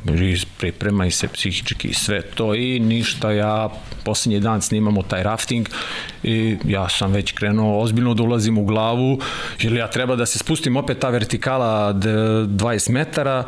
i 0.07 0.37
priprema 0.59 1.07
i 1.07 1.11
se 1.11 1.29
psihički 1.29 1.89
i 1.89 1.95
sve 1.95 2.23
to 2.23 2.55
i 2.55 2.81
ništa, 2.81 3.33
ja 3.33 3.69
posljednji 4.05 4.41
dan 4.41 4.62
snimamo 4.62 5.03
taj 5.03 5.23
rafting 5.23 5.69
i 6.23 6.57
ja 6.64 6.89
sam 6.89 7.12
već 7.12 7.33
krenuo 7.33 7.81
ozbiljno 7.81 8.14
da 8.14 8.23
ulazim 8.23 8.59
u 8.59 8.64
glavu, 8.64 9.21
jer 9.61 9.73
ja 9.73 9.91
treba 9.91 10.16
da 10.16 10.27
se 10.27 10.39
spustim 10.39 10.77
opet 10.77 10.99
ta 10.99 11.09
vertikala 11.09 11.93
20 11.95 12.91
metara, 12.91 13.45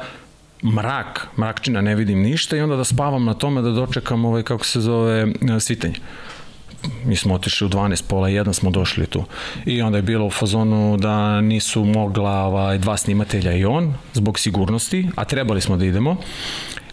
mrak, 0.62 1.26
mrakčina, 1.38 1.80
ne 1.80 1.94
vidim 1.94 2.22
ništa 2.22 2.56
i 2.56 2.60
onda 2.60 2.76
da 2.76 2.84
spavam 2.84 3.24
na 3.24 3.34
tome 3.34 3.62
da 3.62 3.70
dočekam 3.70 4.24
ovaj, 4.24 4.42
kako 4.42 4.64
se 4.64 4.80
zove, 4.80 5.26
svitanje 5.60 5.94
mi 7.04 7.16
smo 7.16 7.34
otišli 7.34 7.66
u 7.66 7.70
12, 7.70 8.02
pola 8.08 8.28
1 8.28 8.52
smo 8.52 8.70
došli 8.70 9.06
tu. 9.06 9.24
I 9.66 9.82
onda 9.82 9.98
je 9.98 10.02
bilo 10.02 10.26
u 10.26 10.30
fazonu 10.30 10.96
da 10.96 11.40
nisu 11.40 11.84
mogla 11.84 12.30
ovaj, 12.30 12.78
dva 12.78 12.96
snimatelja 12.96 13.52
i 13.52 13.64
on, 13.64 13.94
zbog 14.12 14.38
sigurnosti, 14.38 15.08
a 15.16 15.24
trebali 15.24 15.60
smo 15.60 15.76
da 15.76 15.84
idemo. 15.84 16.16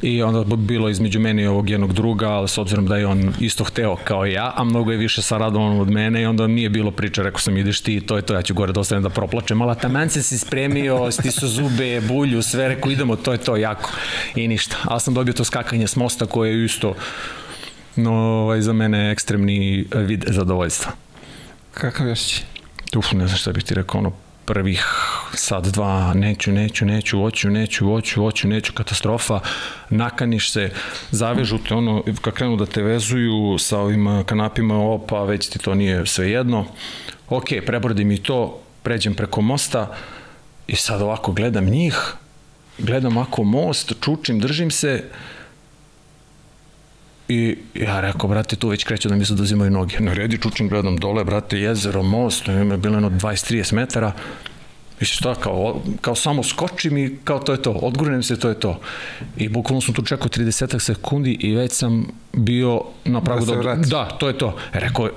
I 0.01 0.21
onda 0.23 0.43
bi 0.43 0.55
bilo 0.55 0.89
između 0.89 1.19
mene 1.19 1.43
i 1.43 1.47
ovog 1.47 1.69
jednog 1.69 1.93
druga, 1.93 2.29
ali 2.29 2.47
s 2.47 2.57
obzirom 2.57 2.85
da 2.85 2.97
je 2.97 3.07
on 3.07 3.33
isto 3.39 3.63
hteo 3.63 3.95
kao 3.95 4.25
ja, 4.25 4.53
a 4.55 4.63
mnogo 4.63 4.91
je 4.91 4.97
više 4.97 5.21
saradovan 5.21 5.79
od 5.79 5.91
mene 5.91 6.21
i 6.21 6.25
onda 6.25 6.47
nije 6.47 6.69
bilo 6.69 6.91
priče, 6.91 7.23
rekao 7.23 7.39
sam 7.39 7.57
ideš 7.57 7.81
ti, 7.81 8.01
to 8.01 8.15
je 8.15 8.21
to, 8.21 8.33
ja 8.33 8.41
ću 8.41 8.53
gore 8.53 8.73
da 8.73 8.79
ostanem 8.79 9.03
da 9.03 9.09
proplačem, 9.09 9.61
ali 9.61 9.75
taman 9.81 10.09
se 10.09 10.23
si 10.23 10.37
spremio, 10.37 11.11
stisu 11.11 11.47
zube, 11.47 12.01
bulju, 12.01 12.41
sve, 12.41 12.67
rekao 12.67 12.91
idemo, 12.91 13.15
to 13.15 13.31
je 13.31 13.37
to, 13.37 13.55
jako. 13.55 13.91
I 14.35 14.47
ništa. 14.47 14.75
Ali 14.83 15.01
sam 15.01 15.13
dobio 15.13 15.33
to 15.33 15.43
skakanje 15.43 15.87
s 15.87 15.95
mosta 15.95 16.25
koje 16.25 16.51
je 16.51 16.65
isto 16.65 16.93
ovaj, 18.05 18.61
za 18.61 18.73
mene 18.73 19.11
ekstremni 19.11 19.85
vid 19.95 20.25
zadovoljstva. 20.27 20.91
Kakav 21.73 22.07
još 22.07 22.19
će? 22.19 22.43
Uf, 22.97 23.11
ne 23.11 23.27
znam 23.27 23.37
šta 23.37 23.51
bih 23.51 23.63
ti 23.63 23.75
rekao, 23.75 23.99
ono, 23.99 24.11
prvih 24.45 24.85
sad 25.33 25.67
dva, 25.67 26.13
neću, 26.13 26.51
neću, 26.51 26.85
neću, 26.85 27.19
hoću, 27.19 27.49
neću, 27.49 27.85
hoću, 27.85 28.21
hoću, 28.21 28.47
neću, 28.47 28.73
katastrofa, 28.73 29.39
nakaniš 29.89 30.51
se, 30.51 30.71
zavežu 31.11 31.57
te 31.57 31.73
ono, 31.75 32.03
kad 32.21 32.33
krenu 32.33 32.55
da 32.55 32.65
te 32.65 32.83
vezuju 32.83 33.57
sa 33.59 33.79
ovim 33.79 34.23
kanapima, 34.25 34.77
opa, 34.77 35.23
već 35.23 35.49
ti 35.49 35.59
to 35.59 35.75
nije 35.75 36.05
sve 36.05 36.31
jedno. 36.31 36.65
Ok, 37.29 37.45
prebrodim 37.65 38.11
i 38.11 38.23
to, 38.23 38.59
pređem 38.83 39.15
preko 39.15 39.41
mosta 39.41 39.95
i 40.67 40.75
sad 40.75 41.01
ovako 41.01 41.31
gledam 41.31 41.65
njih, 41.65 42.13
gledam 42.77 43.17
ovako 43.17 43.43
most, 43.43 43.93
čučim, 44.01 44.39
držim 44.39 44.71
se, 44.71 45.03
I 47.29 47.57
ja 47.75 48.01
rekao, 48.01 48.29
brate, 48.29 48.55
tu 48.55 48.69
već 48.69 48.83
kreću 48.83 49.09
da 49.09 49.15
mi 49.15 49.25
se 49.25 49.33
dozimaju 49.33 49.71
noge. 49.71 49.99
Na 49.99 50.13
redi 50.13 50.37
čučim, 50.37 50.69
gledam 50.69 50.97
dole, 50.97 51.23
brate, 51.23 51.59
jezero, 51.59 52.03
most, 52.03 52.45
to 52.45 52.51
je 52.51 52.77
bilo 52.77 52.95
jedno 52.95 53.09
20-30 53.09 53.73
metara. 53.73 54.11
I 55.01 55.05
šta, 55.05 55.35
kao, 55.35 55.81
kao 56.01 56.15
samo 56.15 56.43
skočim 56.43 56.97
i 56.97 57.17
kao 57.23 57.39
to 57.39 57.51
je 57.51 57.61
to, 57.61 57.71
odgurnem 57.71 58.23
se, 58.23 58.39
to 58.39 58.49
je 58.49 58.59
to. 58.59 58.79
I 59.37 59.49
bukvalno 59.49 59.81
sam 59.81 59.93
tu 59.93 60.01
čekao 60.01 60.27
30 60.27 60.79
sekundi 60.79 61.37
i 61.39 61.55
već 61.55 61.71
sam 61.71 62.07
bio 62.33 62.81
na 63.05 63.21
pragu 63.21 63.45
da... 63.45 63.55
Da, 63.55 63.75
da, 63.75 64.05
to 64.05 64.27
je 64.27 64.37
to. 64.37 64.55
Rekao, 64.73 65.09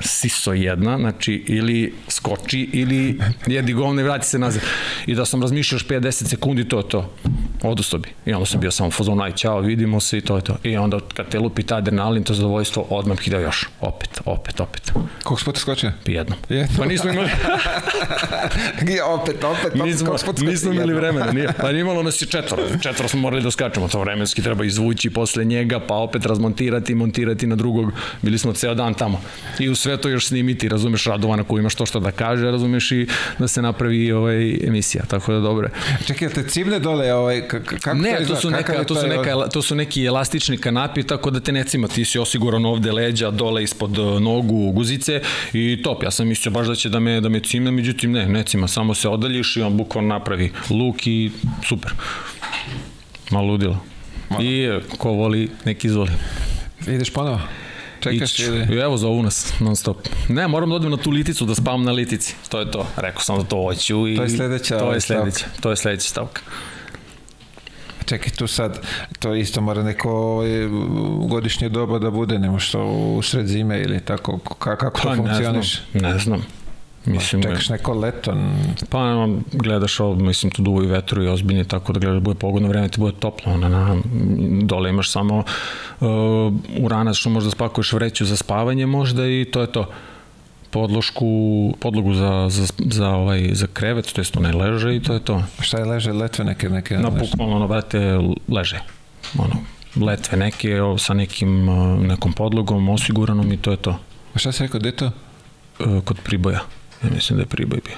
siso 0.00 0.52
jedna, 0.52 0.98
znači 0.98 1.44
ili 1.46 1.94
skoči 2.08 2.70
ili 2.72 3.20
jedi 3.46 3.72
govne 3.72 4.02
i 4.02 4.04
vrati 4.04 4.26
se 4.26 4.38
nazad. 4.38 4.62
I 5.06 5.14
da 5.14 5.24
sam 5.24 5.42
razmišljao 5.42 5.76
još 5.76 5.86
50 5.86 6.28
sekundi, 6.28 6.68
to 6.68 6.78
je 6.78 6.88
to. 6.88 7.12
Odustao 7.62 8.00
bi. 8.00 8.08
I 8.26 8.32
onda 8.32 8.46
sam 8.46 8.60
bio 8.60 8.70
samo 8.70 8.90
fazon, 8.90 9.20
aj 9.20 9.32
čao, 9.32 9.60
vidimo 9.60 10.00
se 10.00 10.18
i 10.18 10.20
to 10.20 10.36
je 10.36 10.42
to. 10.42 10.56
I 10.62 10.76
onda 10.76 10.98
kad 11.14 11.28
te 11.28 11.38
lupi 11.38 11.62
ta 11.62 11.76
adrenalin, 11.76 12.24
to 12.24 12.34
zadovoljstvo, 12.34 12.86
odmah 12.90 13.18
bih 13.18 13.32
još. 13.32 13.68
Opet, 13.80 14.20
opet, 14.24 14.60
opet. 14.60 14.92
Koliko 15.22 15.44
puta 15.44 15.60
skočio? 15.60 15.92
Jednom. 16.06 16.38
Jednom. 16.48 16.76
Pa 16.78 16.84
nismo 16.84 17.10
imali... 17.10 17.28
ja, 18.96 19.06
opet, 19.06 19.44
opet, 19.44 19.72
opet. 19.72 19.84
Nismo, 19.84 20.14
nismo 20.38 20.72
imali 20.72 20.94
vremena, 20.94 21.32
nije. 21.32 21.48
Pa 21.60 21.70
imalo 21.70 22.02
nas 22.02 22.22
je 22.22 22.26
četvoro. 22.26 22.62
Četvoro 22.82 23.08
smo 23.08 23.20
morali 23.20 23.42
da 23.42 23.50
skačemo. 23.50 23.88
To 23.88 24.00
vremenski 24.00 24.42
treba 24.42 24.64
izvući 24.64 25.10
posle 25.10 25.44
njega, 25.44 25.80
pa 25.80 25.94
opet 25.94 26.26
razmontirati, 26.26 26.94
montirati 26.94 27.46
na 27.46 27.56
drugog. 27.56 27.92
Bili 28.22 28.38
smo 28.38 28.52
ceo 28.52 28.74
dan 28.74 28.94
tamo. 28.94 29.20
I 29.58 29.68
u 29.68 29.76
sve 29.88 29.96
to 29.96 30.08
još 30.08 30.26
snimiti, 30.26 30.68
razumeš 30.68 31.04
Radovana 31.04 31.44
koji 31.44 31.60
ima 31.60 31.68
što 31.68 31.86
što 31.86 32.00
da 32.00 32.10
kaže, 32.10 32.50
razumeš 32.50 32.92
i 32.92 33.06
da 33.38 33.48
se 33.48 33.62
napravi 33.62 34.12
ovaj 34.12 34.58
emisija, 34.66 35.04
tako 35.08 35.32
da 35.32 35.40
dobro. 35.40 35.68
Čekaj, 36.06 36.28
te 36.28 36.48
cimne 36.48 36.78
dole, 36.78 37.14
ovaj, 37.14 37.48
kako 37.48 37.94
ne, 37.94 38.18
to, 38.28 38.36
su 38.36 38.50
neka, 38.50 38.84
to, 38.84 38.94
su 38.94 39.06
neka, 39.06 39.48
to 39.52 39.62
su 39.62 39.74
neki 39.74 40.04
elastični 40.04 40.58
kanapi, 40.58 41.02
tako 41.02 41.30
da 41.30 41.40
te 41.40 41.52
ne 41.52 41.64
cima, 41.64 41.88
ti 41.88 42.04
si 42.04 42.18
osiguran 42.18 42.66
ovde 42.66 42.92
leđa, 42.92 43.30
dole 43.30 43.62
ispod 43.64 43.98
e, 43.98 44.20
nogu, 44.20 44.70
guzice 44.72 45.20
i 45.52 45.80
top. 45.82 46.02
Ja 46.02 46.10
sam 46.10 46.28
mislio 46.28 46.52
baš 46.52 46.66
da 46.66 46.74
će 46.74 46.88
da 46.88 47.00
me, 47.00 47.20
da 47.20 47.28
me 47.28 47.40
cimne, 47.40 47.70
međutim 47.70 48.12
ne, 48.12 48.26
ne 48.28 48.42
cima, 48.44 48.68
samo 48.68 48.94
se 48.94 49.08
odaljiš 49.08 49.56
i 49.56 49.62
on 49.62 49.76
bukvalno 49.76 50.08
napravi 50.08 50.52
luk 50.70 51.06
i 51.06 51.30
super. 51.68 51.92
Malo 53.30 53.46
ludilo. 53.46 53.80
I 54.40 54.62
e, 54.62 54.80
ko 54.98 55.10
voli, 55.10 55.48
neki 55.64 55.86
izvoli. 55.86 56.10
Ideš 56.86 57.10
ponovo? 57.10 57.40
Čekaš 58.00 58.38
ili? 58.38 58.80
Evo 58.80 58.96
zovu 58.96 59.22
nas 59.22 59.52
non 59.60 59.76
stop. 59.76 59.96
Ne, 60.28 60.48
moram 60.48 60.70
da 60.70 60.76
odem 60.76 60.90
na 60.90 60.96
tu 60.96 61.10
liticu 61.10 61.44
da 61.44 61.54
spavam 61.54 61.84
na 61.84 61.92
litici. 61.92 62.34
To 62.48 62.60
je 62.60 62.70
to. 62.70 62.86
Rekao 62.96 63.22
sam 63.22 63.38
da 63.38 63.44
to 63.44 63.62
hoću 63.62 64.08
i 64.08 64.16
to 64.16 64.22
je 64.22 64.28
sledeća 64.28 64.78
to 64.78 64.92
je 64.92 65.00
sledeća. 65.00 65.44
To 65.60 65.70
je 65.70 65.76
sledeća 65.76 66.08
stavka. 66.08 66.42
Čekaj, 68.04 68.30
tu 68.30 68.46
sad, 68.46 68.80
to 69.18 69.34
isto 69.34 69.60
mora 69.60 69.82
neko 69.82 70.10
ovaj, 70.10 70.48
godišnje 71.28 71.68
doba 71.68 71.98
da 71.98 72.10
bude, 72.10 72.38
nemo 72.38 72.58
što 72.58 72.84
u 72.86 73.22
sred 73.22 73.46
zime 73.46 73.80
ili 73.80 74.00
tako, 74.00 74.38
kako 74.38 75.00
to 75.00 75.08
pa, 75.08 75.16
funkcioniš? 75.16 75.80
Ne 75.92 76.00
znam, 76.00 76.12
ne 76.12 76.18
znam. 76.18 76.57
Mislim, 77.08 77.42
čekaš 77.42 77.68
neko 77.68 77.94
leto? 77.94 78.34
Pa 78.90 79.26
gledaš 79.52 80.00
ovo, 80.00 80.14
mislim, 80.14 80.52
tu 80.52 80.62
duvo 80.62 80.82
i 80.82 80.86
vetru 80.86 81.22
i 81.22 81.28
ozbiljnije, 81.28 81.64
tako 81.64 81.92
da 81.92 82.00
gledaš 82.00 82.16
da 82.16 82.20
bude 82.20 82.38
pogodno 82.38 82.68
vreme, 82.68 82.88
ti 82.88 83.00
bude 83.00 83.16
toplo, 83.20 83.56
na, 83.56 83.68
na, 83.68 83.96
dole 84.62 84.90
imaš 84.90 85.10
samo 85.10 85.38
uh, 86.00 86.06
uranac 86.80 87.16
što 87.16 87.30
možda 87.30 87.50
spakuješ 87.50 87.92
vreću 87.92 88.24
za 88.24 88.36
spavanje 88.36 88.86
možda 88.86 89.26
i 89.26 89.46
to 89.52 89.60
je 89.60 89.72
to 89.72 89.90
podlošku, 90.70 91.26
podlogu 91.80 92.14
za, 92.14 92.46
za, 92.48 92.66
za, 92.78 93.08
ovaj, 93.08 93.50
za 93.52 93.66
krevet, 93.66 94.12
to 94.12 94.20
jest 94.20 94.36
onaj 94.36 94.52
leže 94.52 94.96
i 94.96 95.02
to 95.02 95.12
je 95.12 95.20
to. 95.20 95.42
Šta 95.60 95.78
je 95.78 95.84
leže? 95.84 96.12
Letve 96.12 96.44
neke? 96.44 96.68
neke 96.68 96.98
Na 96.98 97.10
bukvalno, 97.10 97.56
ono, 97.56 97.68
brate, 97.68 98.18
leže. 98.48 98.80
Ono, 99.38 99.56
letve 99.96 100.38
neke 100.38 100.76
sa 100.98 101.14
nekim, 101.14 101.68
uh, 101.68 102.00
nekom 102.00 102.32
podlogom 102.32 102.88
osiguranom 102.88 103.52
i 103.52 103.56
to 103.56 103.70
je 103.70 103.76
to. 103.76 103.98
A 104.34 104.38
šta 104.38 104.52
si 104.52 104.62
rekao, 104.62 104.80
gde 104.80 104.92
to? 104.92 105.10
Uh, 105.78 106.04
kod 106.04 106.20
Priboja. 106.24 106.60
Ja 107.02 107.10
mislim 107.14 107.36
da 107.36 107.42
je 107.42 107.46
Priboj 107.46 107.80
bio. 107.84 107.96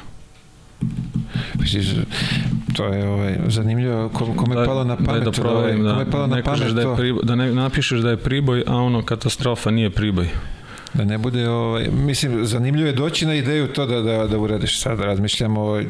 Misliš, 1.54 1.86
to 2.76 2.84
je 2.84 3.08
ovaj, 3.08 3.36
zanimljivo, 3.46 4.08
kom, 4.08 4.36
kome 4.36 4.54
je 4.54 4.60
da, 4.60 4.66
palo 4.66 4.84
na 4.84 4.96
pamet, 4.96 5.24
da, 5.24 5.30
da, 5.30 5.50
ovaj, 5.50 5.76
kome 5.76 6.00
je 6.00 6.10
palo 6.10 6.26
na 6.26 6.42
pamet 6.42 6.72
da, 6.74 6.80
je 6.80 6.96
priboj, 6.96 7.22
da 7.24 7.34
ne 7.34 7.54
napišeš 7.54 8.00
da 8.00 8.10
je 8.10 8.16
Priboj, 8.16 8.64
a 8.66 8.76
ono 8.76 9.02
katastrofa 9.02 9.70
nije 9.70 9.90
Priboj. 9.90 10.28
Da 10.94 11.04
ne 11.04 11.18
bude, 11.18 11.48
ovaj, 11.48 11.88
mislim, 11.92 12.46
zanimljivo 12.46 12.86
je 12.86 12.92
doći 12.92 13.26
na 13.26 13.34
ideju 13.34 13.68
to 13.68 13.86
da, 13.86 14.00
da, 14.00 14.26
da 14.26 14.38
uradiš 14.38 14.80
sad, 14.80 15.00
razmišljamo 15.00 15.60
ovaj, 15.60 15.86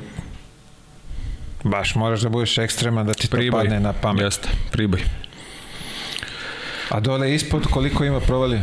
baš 1.64 1.94
moraš 1.94 2.20
da 2.20 2.28
budeš 2.28 2.58
ekstreman 2.58 3.06
da 3.06 3.14
ti 3.14 3.28
priboj. 3.28 3.60
to 3.60 3.64
padne 3.64 3.80
na 3.80 3.92
pamet. 3.92 4.22
Jeste, 4.22 4.48
Priboj. 4.72 5.00
A 6.88 7.00
dole 7.00 7.34
ispod 7.34 7.66
koliko 7.66 8.04
ima 8.04 8.20
provali? 8.20 8.60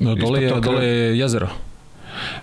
No, 0.00 0.14
dole, 0.14 0.42
je, 0.42 0.60
dole 0.60 0.86
je 0.86 1.18
jezero. 1.18 1.48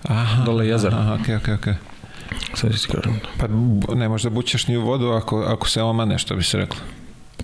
Aha, 0.03 0.43
dole 0.45 0.65
je 0.65 0.69
jezero. 0.69 0.97
Aha, 0.97 1.13
okej, 1.13 1.35
okay, 1.35 1.37
okej, 1.37 1.53
okay, 1.53 1.59
okej. 1.59 1.73
Okay. 1.73 2.57
Sad 2.57 2.71
ti 2.71 2.87
kažem. 2.87 3.19
Pa 3.37 3.47
ne 3.95 4.09
možda 4.09 4.29
bućeš 4.29 4.67
ni 4.67 4.77
u 4.77 4.81
vodu 4.81 5.07
ako, 5.07 5.41
ako 5.41 5.69
se 5.69 5.81
oma 5.81 6.05
nešto 6.05 6.35
bi 6.35 6.43
se 6.43 6.57
reklo. 6.57 6.79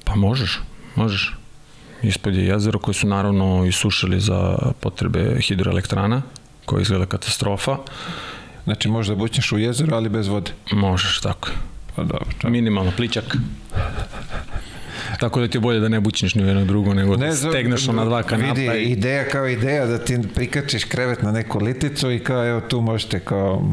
Pa 0.04 0.16
možeš, 0.16 0.60
možeš. 0.96 1.36
Ispod 2.02 2.36
je 2.36 2.46
jezero 2.46 2.80
koje 2.80 2.96
su 2.96 3.08
naravno 3.08 3.66
isušili 3.66 4.20
za 4.20 4.58
potrebe 4.80 5.40
hidroelektrana, 5.42 6.22
koja 6.66 6.82
izgleda 6.82 7.06
katastrofa. 7.06 7.78
Znači 8.64 8.90
možda 8.90 9.16
bućeš 9.16 9.52
u 9.52 9.58
jezero, 9.58 9.96
ali 9.96 10.10
bez 10.10 10.28
vode. 10.28 10.52
Možeš, 10.72 11.20
tako 11.20 11.50
Pa 11.98 12.04
dobro. 12.04 12.26
Tako. 12.38 12.50
Minimalno, 12.50 12.92
pličak. 12.98 13.38
Tako 15.20 15.40
da 15.40 15.48
ti 15.48 15.58
je 15.58 15.62
bolje 15.62 15.80
da 15.80 15.90
ne 15.90 16.00
bućniš 16.00 16.36
ni 16.36 16.44
jedno 16.44 16.66
drugo, 16.66 16.94
nego 16.94 17.16
da 17.16 17.26
ne, 17.26 17.30
da 17.30 17.36
stegneš 17.36 17.88
na 17.88 18.06
dva 18.06 18.24
kanapa. 18.24 18.54
Vidi, 18.54 18.80
i... 18.80 18.92
ideja 18.92 19.30
kao 19.30 19.48
ideja 19.48 19.86
da 19.86 19.98
ti 19.98 20.20
prikačiš 20.36 20.84
krevet 20.84 21.22
na 21.22 21.32
neku 21.32 21.60
liticu 21.60 22.12
i 22.12 22.20
kao 22.20 22.48
evo 22.48 22.62
tu 22.62 22.82
možete 22.82 23.20
kao 23.20 23.64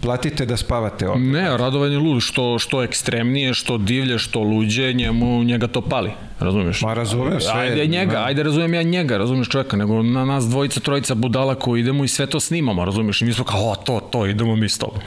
platite 0.00 0.46
da 0.46 0.56
spavate 0.56 1.08
ovdje. 1.08 1.32
Ne, 1.32 1.56
radovan 1.56 1.92
je 1.92 1.98
lud, 1.98 2.22
što, 2.22 2.58
što 2.58 2.82
ekstremnije, 2.82 3.54
što 3.54 3.78
divlje, 3.78 4.18
što 4.18 4.40
luđe, 4.40 4.92
njemu, 4.92 5.44
njega 5.44 5.66
to 5.66 5.80
pali. 5.80 6.10
Razumeš? 6.40 6.82
Ma 6.82 6.94
razumem 6.94 7.40
sve. 7.40 7.60
Ajde 7.60 7.86
njega, 7.86 8.12
ne. 8.12 8.24
ajde 8.24 8.42
razumem 8.42 8.74
ja 8.74 8.82
njega, 8.82 9.18
razumeš 9.18 9.48
čovjeka, 9.48 9.76
nego 9.76 10.02
na 10.02 10.24
nas 10.24 10.44
dvojica, 10.44 10.80
trojica 10.80 11.14
budala 11.14 11.54
koji 11.54 11.80
idemo 11.80 12.04
i 12.04 12.08
sve 12.08 12.26
to 12.26 12.40
snimamo, 12.40 12.84
razumeš? 12.84 13.22
I 13.22 13.24
mi 13.24 13.32
smo 13.32 13.44
kao, 13.44 13.70
o, 13.70 13.76
to, 13.76 14.00
to, 14.00 14.26
idemo 14.26 14.56
mi 14.56 14.68
s 14.68 14.78
tobom. 14.78 15.00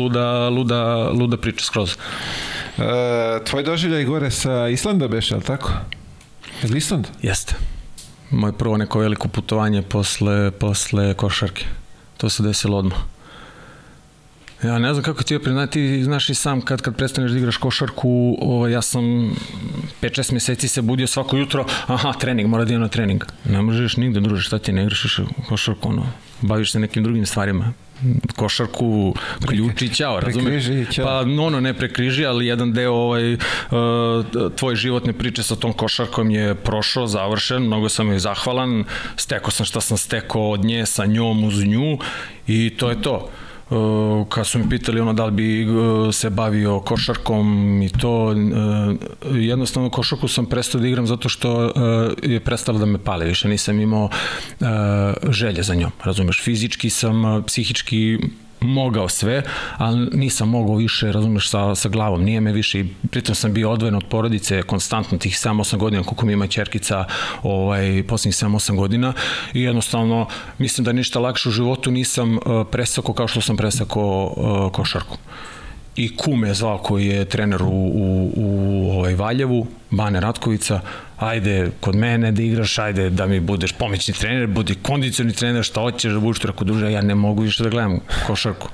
Luda, 0.00 0.48
luda, 0.48 1.10
luda 1.10 1.36
priča 1.36 1.64
skroz. 1.64 1.96
E, 2.78 3.44
tvoj 3.44 3.62
doživljaj 3.62 4.04
gore 4.04 4.30
sa 4.30 4.68
Islanda 4.68 5.08
beše, 5.08 5.34
ali 5.34 5.44
tako? 5.44 5.72
Je 6.62 6.68
li 6.68 6.78
Island? 6.78 7.06
Jeste. 7.22 7.54
Moje 8.30 8.52
prvo 8.52 8.76
neko 8.76 8.98
veliko 8.98 9.28
putovanje 9.28 9.82
posle, 9.82 10.50
posle 10.50 11.14
košarke. 11.14 11.64
To 12.16 12.28
se 12.28 12.42
desilo 12.42 12.78
odmah. 12.78 12.98
Ja 14.62 14.78
ne 14.78 14.92
znam 14.94 15.04
kako 15.04 15.22
ti 15.22 15.34
je 15.34 15.42
priznati, 15.42 15.72
ti 15.72 16.04
znaš 16.04 16.30
i 16.30 16.34
sam 16.34 16.60
kad, 16.60 16.82
kad 16.82 16.96
prestaneš 16.96 17.30
da 17.30 17.38
igraš 17.38 17.56
košarku, 17.56 18.36
o, 18.40 18.54
ovaj, 18.54 18.72
ja 18.72 18.82
sam 18.82 19.04
5-6 20.02 20.32
meseci 20.32 20.68
se 20.68 20.82
budio 20.82 21.06
svako 21.06 21.36
jutro, 21.36 21.66
aha, 21.86 22.12
trening, 22.12 22.48
mora 22.48 22.64
da 22.64 22.70
idem 22.70 22.80
na 22.80 22.88
trening. 22.88 23.24
Ne 23.44 23.62
možeš 23.62 23.96
nigde 23.96 24.20
družiš, 24.20 24.46
šta 24.46 24.58
ti 24.58 24.72
ne 24.72 24.82
igraš 24.82 25.20
košarku, 25.48 25.88
ono, 25.88 26.06
baviš 26.40 26.72
se 26.72 26.78
nekim 26.78 27.02
drugim 27.02 27.26
stvarima 27.26 27.72
košarku 28.36 29.14
ključi 29.48 29.94
ćao, 29.94 30.20
razumeš? 30.20 30.64
Pa 30.96 31.20
ono 31.20 31.60
ne 31.60 31.74
prekriži, 31.74 32.26
ali 32.26 32.46
jedan 32.46 32.72
deo 32.72 32.92
ovaj, 32.92 33.32
uh, 33.34 33.38
tvoje 34.56 34.76
životne 34.76 35.12
priče 35.12 35.42
sa 35.42 35.56
tom 35.56 35.72
košarkom 35.72 36.30
je 36.30 36.54
prošao, 36.54 37.06
završen, 37.06 37.62
mnogo 37.62 37.88
sam 37.88 38.08
joj 38.08 38.18
zahvalan, 38.18 38.84
stekao 39.16 39.50
sam 39.50 39.66
šta 39.66 39.80
sam 39.80 39.98
stekao 39.98 40.50
od 40.50 40.64
nje, 40.64 40.86
sa 40.86 41.06
njom, 41.06 41.44
uz 41.44 41.64
nju 41.64 41.98
i 42.46 42.70
to 42.70 42.90
je 42.90 43.02
to. 43.02 43.30
Uh, 43.70 44.28
kad 44.28 44.46
su 44.46 44.58
mi 44.58 44.68
pitali 44.68 45.00
ono 45.00 45.12
da 45.12 45.24
li 45.24 45.32
bi 45.32 45.68
uh, 45.68 46.14
se 46.14 46.30
bavio 46.30 46.80
košarkom 46.80 47.82
i 47.82 47.88
to 47.88 48.24
uh, 48.26 48.34
jednostavno 49.34 49.90
košarku 49.90 50.28
sam 50.28 50.46
prestao 50.46 50.80
da 50.80 50.88
igram 50.88 51.06
zato 51.06 51.28
što 51.28 51.72
je 52.22 52.40
prestalo 52.40 52.78
da 52.78 52.86
me 52.86 52.98
pale 52.98 53.26
više 53.26 53.48
nisam 53.48 53.80
imao 53.80 54.08
želje 55.28 55.62
za 55.62 55.74
njom 55.74 55.90
razumeš. 56.04 56.42
Fizički 56.42 56.90
sam 56.90 57.42
psihički 57.46 58.18
mogao 58.60 59.08
sve, 59.08 59.42
ali 59.76 60.08
nisam 60.12 60.48
mogao 60.48 60.76
više, 60.76 61.12
razumeš, 61.12 61.50
sa, 61.50 61.74
sa 61.74 61.88
glavom, 61.88 62.22
nije 62.24 62.40
me 62.40 62.52
više, 62.52 62.84
pritom 63.10 63.34
sam 63.34 63.52
bio 63.52 63.70
odvojen 63.70 63.94
od 63.94 64.04
porodice 64.10 64.62
konstantno 64.62 65.18
tih 65.18 65.32
7-8 65.32 65.76
godina, 65.76 66.02
koliko 66.02 66.26
mi 66.26 66.32
ima 66.32 66.46
čerkica 66.46 67.04
ovaj, 67.42 68.04
poslednjih 68.08 68.34
7-8 68.34 68.76
godina. 68.76 69.12
I 69.54 69.62
jednostavno 69.62 70.26
mislim 70.58 70.84
da 70.84 70.92
ništa 70.92 71.20
lakše 71.20 71.48
u 71.48 71.52
životu 71.52 71.90
nisam 71.90 72.36
uh, 72.36 72.66
presako 72.70 73.12
kao 73.12 73.28
što 73.28 73.40
sam 73.40 73.56
presako 73.56 74.24
uh, 74.24 74.72
košarku. 74.72 75.18
I 75.96 76.16
kume 76.16 76.54
zvao 76.54 76.78
koji 76.78 77.06
je 77.06 77.24
trener 77.24 77.62
u, 77.62 77.66
u, 77.66 78.32
u 78.36 78.90
ovaj 78.90 79.14
Valjevu, 79.14 79.66
Bane 79.90 80.20
Ratkovica, 80.20 80.80
ajde 81.18 81.70
kod 81.80 81.94
mene 81.94 82.32
da 82.32 82.42
igraš, 82.42 82.78
ajde 82.78 83.10
da 83.10 83.26
mi 83.26 83.40
budeš 83.40 83.72
pomoćni 83.72 84.14
trener, 84.14 84.46
budi 84.46 84.74
kondicioni 84.74 85.32
trener, 85.32 85.64
šta 85.64 85.80
hoćeš 85.80 86.12
da 86.12 86.20
budeš 86.20 86.38
tako 86.38 86.64
druže, 86.64 86.92
ja 86.92 87.02
ne 87.02 87.14
mogu 87.14 87.42
više 87.42 87.62
da 87.62 87.70
gledam 87.70 88.00
košarku. 88.26 88.68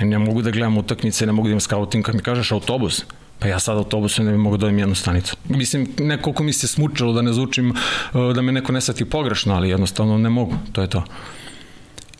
Ne 0.00 0.18
mogu 0.18 0.42
da 0.42 0.50
gledam 0.50 0.78
utakmice, 0.78 1.26
ne 1.26 1.32
mogu 1.32 1.48
da 1.48 1.52
imam 1.52 1.60
scouting, 1.60 2.04
kad 2.04 2.14
mi 2.14 2.22
kažeš 2.22 2.52
autobus, 2.52 3.04
pa 3.38 3.48
ja 3.48 3.58
sad 3.58 3.76
autobusom 3.76 4.26
ne 4.26 4.32
bi 4.32 4.38
mogu 4.38 4.56
da 4.56 4.66
imam 4.66 4.78
jednu 4.78 4.94
stanicu. 4.94 5.36
Mislim, 5.48 5.88
nekoliko 5.98 6.42
mi 6.42 6.52
se 6.52 6.68
smučalo 6.68 7.12
da 7.12 7.22
ne 7.22 7.32
zvučim, 7.32 7.70
uh, 7.70 8.34
da 8.34 8.42
me 8.42 8.52
neko 8.52 8.72
ne 8.72 8.80
sati 8.80 9.04
pogrešno, 9.04 9.54
ali 9.54 9.68
jednostavno 9.68 10.18
ne 10.18 10.30
mogu, 10.30 10.54
to 10.72 10.82
je 10.82 10.88
to. 10.88 11.04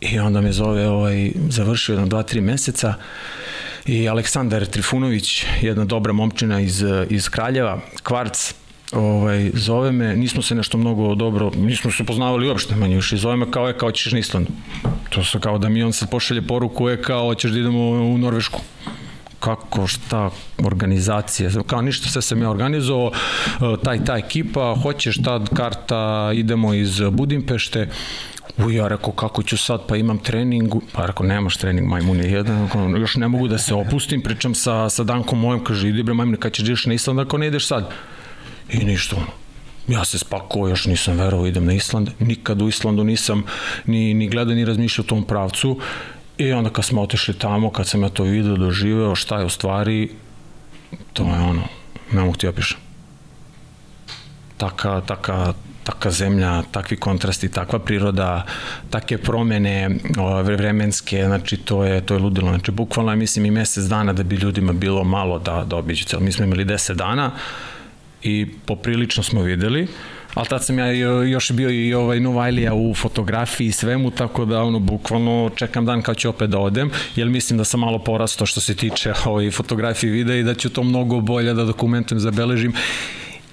I 0.01 0.19
onda 0.19 0.41
me 0.41 0.51
zove, 0.51 0.87
ovaj, 0.87 1.31
završio 1.49 1.93
jedno, 1.93 2.07
dva, 2.07 2.23
tri 2.23 2.41
meseca, 2.41 2.93
i 3.85 4.09
Aleksandar 4.09 4.65
Trifunović, 4.65 5.45
jedna 5.61 5.85
dobra 5.85 6.13
momčina 6.13 6.59
iz, 6.59 6.83
iz 7.09 7.29
Kraljeva, 7.29 7.79
Kvarc, 8.03 8.53
ovaj, 8.91 9.51
zove 9.53 9.91
me, 9.91 10.15
nismo 10.15 10.41
se 10.41 10.55
nešto 10.55 10.77
mnogo 10.77 11.15
dobro, 11.15 11.51
nismo 11.55 11.91
se 11.91 12.03
poznavali 12.03 12.47
uopšte 12.47 12.75
manje 12.75 12.95
više, 12.95 13.17
zove 13.17 13.35
me 13.35 13.51
kao 13.51 13.67
je, 13.67 13.77
kao 13.77 13.91
ćeš 13.91 14.11
na 14.11 14.19
Island. 14.19 14.47
To 15.09 15.23
se 15.23 15.39
kao 15.39 15.57
da 15.57 15.69
mi 15.69 15.83
on 15.83 15.93
sad 15.93 16.09
pošalje 16.09 16.41
poruku 16.41 16.89
je 16.89 17.01
kao 17.01 17.25
hoćeš 17.25 17.51
da 17.51 17.59
idemo 17.59 17.89
u 17.89 18.17
Norvešku 18.17 18.61
kako, 19.39 19.87
šta, 19.87 20.29
organizacije, 20.63 21.49
kao 21.67 21.81
ništa, 21.81 22.09
sve 22.09 22.21
sam 22.21 22.41
ja 22.41 22.49
organizovao, 22.49 23.11
e, 23.11 23.83
taj, 23.83 24.03
ta 24.05 24.17
ekipa, 24.17 24.75
hoćeš 24.81 25.17
tad 25.23 25.49
karta, 25.55 26.31
idemo 26.33 26.73
iz 26.73 27.01
Budimpešte, 27.11 27.89
U, 28.57 28.71
ja 28.71 28.87
rekao, 28.87 29.13
kako 29.13 29.43
ću 29.43 29.57
sad, 29.57 29.81
pa 29.87 29.95
imam 29.95 30.17
trening, 30.17 30.73
pa 30.91 31.05
rekao, 31.05 31.25
nemaš 31.25 31.57
trening, 31.57 31.87
majmun 31.87 32.17
je 32.19 32.31
jedan, 32.31 32.67
još 32.99 33.15
ne 33.15 33.27
mogu 33.27 33.47
da 33.47 33.57
se 33.57 33.73
opustim, 33.73 34.21
pričam 34.21 34.55
sa, 34.55 34.89
sa 34.89 35.03
Dankom 35.03 35.39
mojom, 35.39 35.63
kaže, 35.63 35.89
idi 35.89 36.03
bre, 36.03 36.13
majmun, 36.13 36.35
kad 36.35 36.53
ćeš 36.53 36.65
ideš 36.65 36.85
na 36.85 36.93
Island, 36.93 37.19
ako 37.19 37.37
ne 37.37 37.47
ideš 37.47 37.67
sad? 37.67 37.89
I 38.71 38.85
ništa, 38.85 39.15
ono. 39.15 39.41
Ja 39.87 40.05
se 40.05 40.19
spakuo, 40.19 40.67
još 40.67 40.85
nisam 40.85 41.17
verovao, 41.17 41.47
idem 41.47 41.65
na 41.65 41.73
Island, 41.73 42.09
nikad 42.19 42.61
u 42.61 42.67
Islandu 42.67 43.03
nisam 43.03 43.43
ni, 43.85 44.13
ni 44.13 44.29
gledao, 44.29 44.55
ni 44.55 44.65
razmišljao 44.65 45.03
u 45.03 45.07
tom 45.07 45.23
pravcu. 45.23 45.79
I 46.37 46.51
onda 46.53 46.69
kad 46.69 46.85
smo 46.85 47.01
otešli 47.01 47.33
tamo, 47.33 47.71
kad 47.71 47.87
sam 47.87 48.03
ja 48.03 48.09
to 48.09 48.23
video, 48.23 48.57
doživeo, 48.57 49.15
šta 49.15 49.39
je 49.39 49.45
u 49.45 49.49
stvari, 49.49 50.09
to 51.13 51.23
je 51.23 51.39
ono, 51.39 51.63
ne 52.11 52.21
mogu 52.21 52.35
ti 52.35 52.47
opišem. 52.47 52.77
Taka, 54.57 55.01
taka, 55.01 55.53
taka 55.83 56.11
zemlja, 56.11 56.63
takvi 56.71 56.97
kontrasti, 56.97 57.49
takva 57.51 57.79
priroda, 57.79 58.45
take 58.89 59.17
promene 59.17 59.89
vremenske, 60.43 61.25
znači 61.25 61.57
to 61.57 61.83
je, 61.83 62.01
to 62.01 62.13
je 62.13 62.19
ludilo. 62.19 62.49
Znači 62.49 62.71
bukvalno 62.71 63.11
je 63.11 63.15
mislim 63.15 63.45
i 63.45 63.51
mesec 63.51 63.83
dana 63.83 64.13
da 64.13 64.23
bi 64.23 64.35
ljudima 64.35 64.73
bilo 64.73 65.03
malo 65.03 65.39
da, 65.39 65.63
da 65.63 65.75
obiđu 65.75 66.05
celo. 66.05 66.21
Mi 66.21 66.31
smo 66.31 66.45
imali 66.45 66.65
10 66.65 66.93
dana 66.93 67.31
i 68.23 68.47
poprilično 68.65 69.23
smo 69.23 69.41
videli, 69.41 69.87
ali 70.33 70.47
tad 70.47 70.65
sam 70.65 70.79
ja 70.79 70.91
još 71.23 71.51
bio 71.51 71.69
i 71.69 71.93
ovaj 71.93 72.19
Novajlija 72.19 72.73
u 72.73 72.95
fotografiji 72.95 73.67
i 73.67 73.71
svemu, 73.71 74.11
tako 74.11 74.45
da 74.45 74.63
ono, 74.63 74.79
bukvalno 74.79 75.51
čekam 75.55 75.85
dan 75.85 76.01
kad 76.01 76.17
ću 76.17 76.29
opet 76.29 76.49
da 76.49 76.59
odem, 76.59 76.91
jer 77.15 77.29
mislim 77.29 77.57
da 77.57 77.63
sam 77.63 77.79
malo 77.79 77.99
porasto 77.99 78.45
što 78.45 78.61
se 78.61 78.75
tiče 78.75 79.13
ovaj, 79.25 79.51
fotografije 79.51 80.11
videa 80.11 80.35
i 80.35 80.43
da 80.43 80.53
ću 80.53 80.69
to 80.69 80.83
mnogo 80.83 81.19
bolje 81.19 81.53
da 81.53 81.63
dokumentujem, 81.63 82.19
zabeležim 82.19 82.73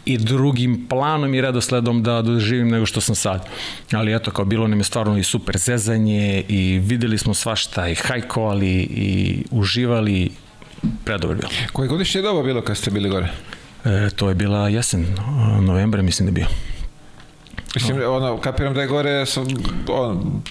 i 0.05 0.19
drugim 0.19 0.87
planom 0.89 1.35
i 1.35 1.41
redosledom 1.41 2.03
da 2.03 2.23
doživim 2.23 2.69
nego 2.69 2.87
što 2.87 3.01
sam 3.01 3.15
sad. 3.15 3.49
Ali 3.93 4.15
eto, 4.15 4.31
kao 4.31 4.45
bilo 4.45 4.69
nam 4.69 4.81
je 4.81 4.85
stvarno 4.85 5.19
i 5.19 5.23
super 5.23 5.59
zezanje 5.59 6.45
i 6.49 6.79
videli 6.79 7.19
smo 7.19 7.35
svašta 7.35 7.89
i 7.89 7.95
hajkovali 7.95 8.71
i 8.81 9.43
uživali 9.51 10.31
predobar 11.05 11.37
bilo. 11.37 11.49
Koje 11.73 11.89
godišnje 11.89 12.23
doba 12.23 12.43
bilo 12.43 12.63
kad 12.63 12.77
ste 12.77 12.91
bili 12.91 13.09
gore? 13.09 13.29
E, 13.85 14.11
to 14.17 14.29
je 14.29 14.35
bila 14.35 14.69
jesen, 14.69 15.07
novembra 15.61 16.03
mislim 16.03 16.27
da 16.27 16.31
je 16.31 16.35
bio. 16.35 16.47
Mislim, 17.75 18.03
ono, 18.09 18.39
kapiram 18.39 18.75
da 18.75 18.81
je 18.81 18.87
gore, 18.87 19.25
on, 19.89 20.43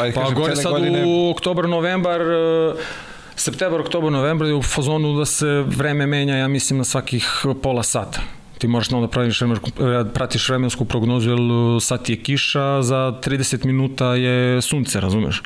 ajde, 0.00 0.14
pa 0.14 0.20
kažem, 0.20 0.34
gore 0.34 0.56
sad 0.56 0.72
godine... 0.72 1.04
u 1.06 1.30
oktobar, 1.30 1.68
novembar, 1.68 2.20
e, 2.20 2.74
septembar, 3.36 3.80
oktobar, 3.80 4.12
novembar 4.12 4.48
je 4.48 4.54
u 4.54 4.62
fazonu 4.62 5.18
da 5.18 5.24
se 5.24 5.46
vreme 5.66 6.06
menja, 6.06 6.36
ja 6.36 6.48
mislim, 6.48 6.78
na 6.78 6.84
svakih 6.84 7.44
pola 7.62 7.82
sata 7.82 8.20
ti 8.62 8.68
moraš 8.68 8.88
da 8.88 9.08
praviš 9.08 9.40
vremensku, 9.40 9.70
pratiš 10.14 10.48
vremensku 10.48 10.84
prognozu, 10.84 11.30
jer 11.30 11.38
sad 11.80 12.08
je 12.08 12.16
kiša, 12.16 12.82
za 12.82 13.18
30 13.24 13.64
minuta 13.64 14.14
je 14.14 14.62
sunce, 14.62 15.00
razumeš? 15.00 15.42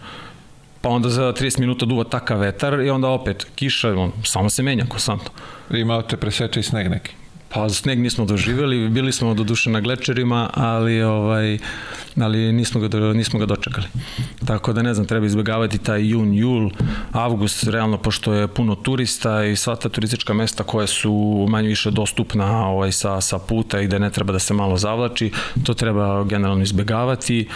Pa 0.80 0.88
onda 0.88 1.08
za 1.08 1.32
30 1.32 1.60
minuta 1.60 1.86
duva 1.86 2.04
takav 2.04 2.38
vetar 2.38 2.80
i 2.80 2.90
onda 2.90 3.08
opet 3.08 3.46
kiša, 3.54 3.94
on, 3.94 4.12
samo 4.24 4.50
se 4.50 4.62
menja 4.62 4.84
konstantno. 4.88 5.30
Imao 5.70 6.02
te 6.02 6.16
preseče 6.16 6.60
i 6.60 6.62
sneg 6.62 6.90
neki? 6.90 7.14
Pa 7.48 7.68
sneg 7.68 7.98
nismo 7.98 8.24
doživjeli, 8.24 8.88
bili 8.88 9.12
smo 9.12 9.34
do 9.34 9.44
duše 9.44 9.70
na 9.70 9.80
glečerima, 9.80 10.50
ali 10.54 11.02
ovaj 11.02 11.58
ali 12.20 12.52
nismo 12.52 12.80
ga 12.80 12.98
nismo 12.98 13.38
ga 13.38 13.46
dočekali. 13.46 13.86
Tako 14.46 14.72
da 14.72 14.82
ne 14.82 14.94
znam, 14.94 15.06
treba 15.06 15.26
izbegavati 15.26 15.78
taj 15.78 16.08
jun, 16.08 16.34
jul, 16.34 16.70
avgust, 17.12 17.64
realno 17.64 17.98
pošto 17.98 18.32
je 18.32 18.48
puno 18.48 18.74
turista 18.74 19.44
i 19.44 19.56
sva 19.56 19.76
ta 19.76 19.88
turistička 19.88 20.34
mesta 20.34 20.64
koje 20.64 20.86
su 20.86 21.46
manje 21.48 21.68
više 21.68 21.90
dostupna 21.90 22.66
ovaj 22.68 22.92
sa 22.92 23.20
sa 23.20 23.38
puta 23.38 23.80
i 23.80 23.88
da 23.88 23.98
ne 23.98 24.10
treba 24.10 24.32
da 24.32 24.38
se 24.38 24.54
malo 24.54 24.76
zavlači, 24.76 25.32
to 25.64 25.74
treba 25.74 26.24
generalno 26.24 26.62
izbegavati. 26.62 27.48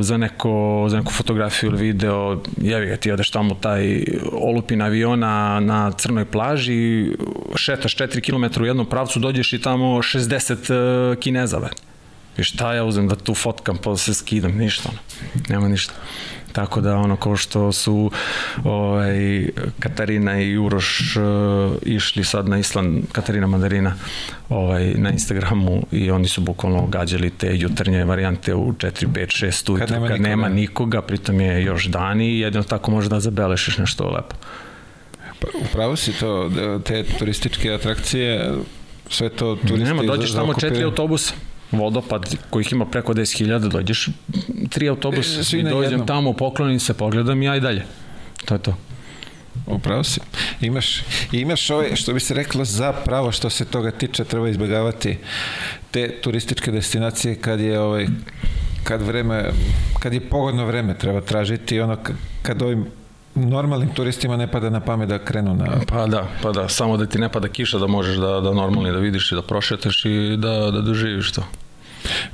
Za, 0.00 0.16
neko, 0.16 0.86
za 0.88 0.96
neku 0.96 1.12
fotografiju 1.12 1.70
ili 1.70 1.82
video, 1.82 2.42
jevi 2.56 2.86
ga 2.86 2.96
ti 2.96 3.12
odeš 3.12 3.30
tamo 3.30 3.54
taj 3.54 4.04
olupin 4.32 4.82
aviona 4.82 5.60
na 5.60 5.92
crnoj 5.92 6.24
plaži, 6.24 7.12
šetaš 7.56 7.96
4 7.96 8.20
km 8.20 8.62
u 8.62 8.66
jednom 8.66 8.86
pravcu, 8.86 9.18
dođeš 9.18 9.52
i 9.52 9.62
tamo 9.62 9.86
60 9.86 11.12
uh, 11.12 11.18
kineza, 11.18 11.60
be. 11.60 11.68
I 12.38 12.44
šta 12.44 12.74
ja 12.74 12.84
uzem 12.84 13.08
da 13.08 13.16
tu 13.16 13.34
fotkam 13.34 13.76
pa 13.76 13.90
da 13.90 13.96
se 13.96 14.14
skidam, 14.14 14.56
ništa, 14.56 14.88
ono. 14.88 14.98
nema 15.48 15.68
ništa. 15.68 15.94
Tako 16.52 16.80
da 16.80 16.96
ono 16.96 17.16
kao 17.16 17.36
što 17.36 17.72
su 17.72 18.10
ovaj, 18.64 19.48
Katarina 19.78 20.40
i 20.40 20.56
Uroš 20.56 21.16
uh, 21.16 21.76
išli 21.82 22.24
sad 22.24 22.48
na 22.48 22.58
Island, 22.58 23.04
Katarina 23.12 23.46
Mandarina 23.46 23.94
ovaj, 24.48 24.94
na 24.94 25.10
Instagramu 25.10 25.82
i 25.92 26.10
oni 26.10 26.28
su 26.28 26.40
bukvalno 26.40 26.86
gađali 26.86 27.30
te 27.30 27.56
jutarnje 27.56 28.04
varijante 28.04 28.54
u 28.54 28.72
4, 28.72 29.06
5, 29.06 29.44
6 29.46 29.72
ujutru 29.72 29.78
kad, 29.78 29.90
nema, 29.90 30.08
kad 30.08 30.20
nema 30.20 30.48
nikoga, 30.48 31.02
pritom 31.02 31.40
je 31.40 31.64
još 31.64 31.86
dan 31.86 32.20
i 32.20 32.38
jedino 32.38 32.62
tako 32.62 32.90
može 32.90 33.08
da 33.08 33.20
zabelešiš 33.20 33.78
nešto 33.78 34.10
lepo. 34.10 34.36
Pa, 35.40 35.46
upravo 35.70 35.96
si 35.96 36.12
to, 36.12 36.50
te 36.84 37.04
turističke 37.18 37.72
atrakcije, 37.72 38.54
sve 39.10 39.28
to 39.28 39.56
turisti... 39.56 39.84
Nema, 39.84 40.02
dođeš 40.02 40.32
tamo 40.32 40.54
četiri 40.54 40.84
autobusa 40.84 41.34
vodopad 41.72 42.36
kojih 42.50 42.72
ima 42.72 42.86
preko 42.86 43.14
10.000, 43.14 43.68
dođeš 43.68 44.08
tri 44.68 44.88
autobusa 44.88 45.56
e, 45.56 45.58
i 45.58 45.62
dođem 45.62 45.82
jednom. 45.82 46.06
tamo, 46.06 46.32
poklonim 46.32 46.80
se, 46.80 46.94
pogledam 46.94 47.42
i 47.42 47.44
ja 47.44 47.56
i 47.56 47.60
dalje. 47.60 47.84
To 48.44 48.54
je 48.54 48.58
to. 48.58 48.74
upravo 49.66 50.04
si. 50.04 50.20
Imaš, 50.60 51.02
imaš 51.32 51.70
ovaj, 51.70 51.96
što 51.96 52.12
bi 52.12 52.20
se 52.20 52.34
reklo, 52.34 52.64
zapravo 52.64 53.32
što 53.32 53.50
se 53.50 53.64
toga 53.64 53.90
tiče, 53.90 54.24
treba 54.24 54.48
izbjegavati 54.48 55.18
te 55.90 56.20
turističke 56.20 56.70
destinacije 56.70 57.34
kad 57.34 57.60
je 57.60 57.80
ovaj 57.80 58.06
kad 58.84 59.02
vreme, 59.02 59.50
kad 59.98 60.12
je 60.12 60.20
pogodno 60.20 60.66
vreme 60.66 60.98
treba 60.98 61.20
tražiti 61.20 61.80
ono 61.80 61.96
kad 62.42 62.62
ovim 62.62 62.86
normalnim 63.34 63.88
turistima 63.94 64.36
ne 64.36 64.46
pada 64.46 64.70
na 64.70 64.80
pamet 64.80 65.08
da 65.08 65.18
krenu 65.18 65.54
na... 65.54 65.66
Pa 65.88 66.06
da, 66.06 66.28
pa 66.42 66.52
da, 66.52 66.68
samo 66.68 66.96
da 66.96 67.06
ti 67.06 67.18
ne 67.18 67.28
pada 67.28 67.48
kiša 67.48 67.78
da 67.78 67.86
možeš 67.86 68.16
da, 68.16 68.40
da 68.40 68.52
normalni 68.52 68.92
da 68.92 68.98
vidiš 68.98 69.32
i 69.32 69.34
da 69.34 69.42
prošetaš 69.42 70.04
i 70.04 70.36
da, 70.36 70.70
da 70.70 70.80
doživiš 70.80 71.32
to. 71.32 71.42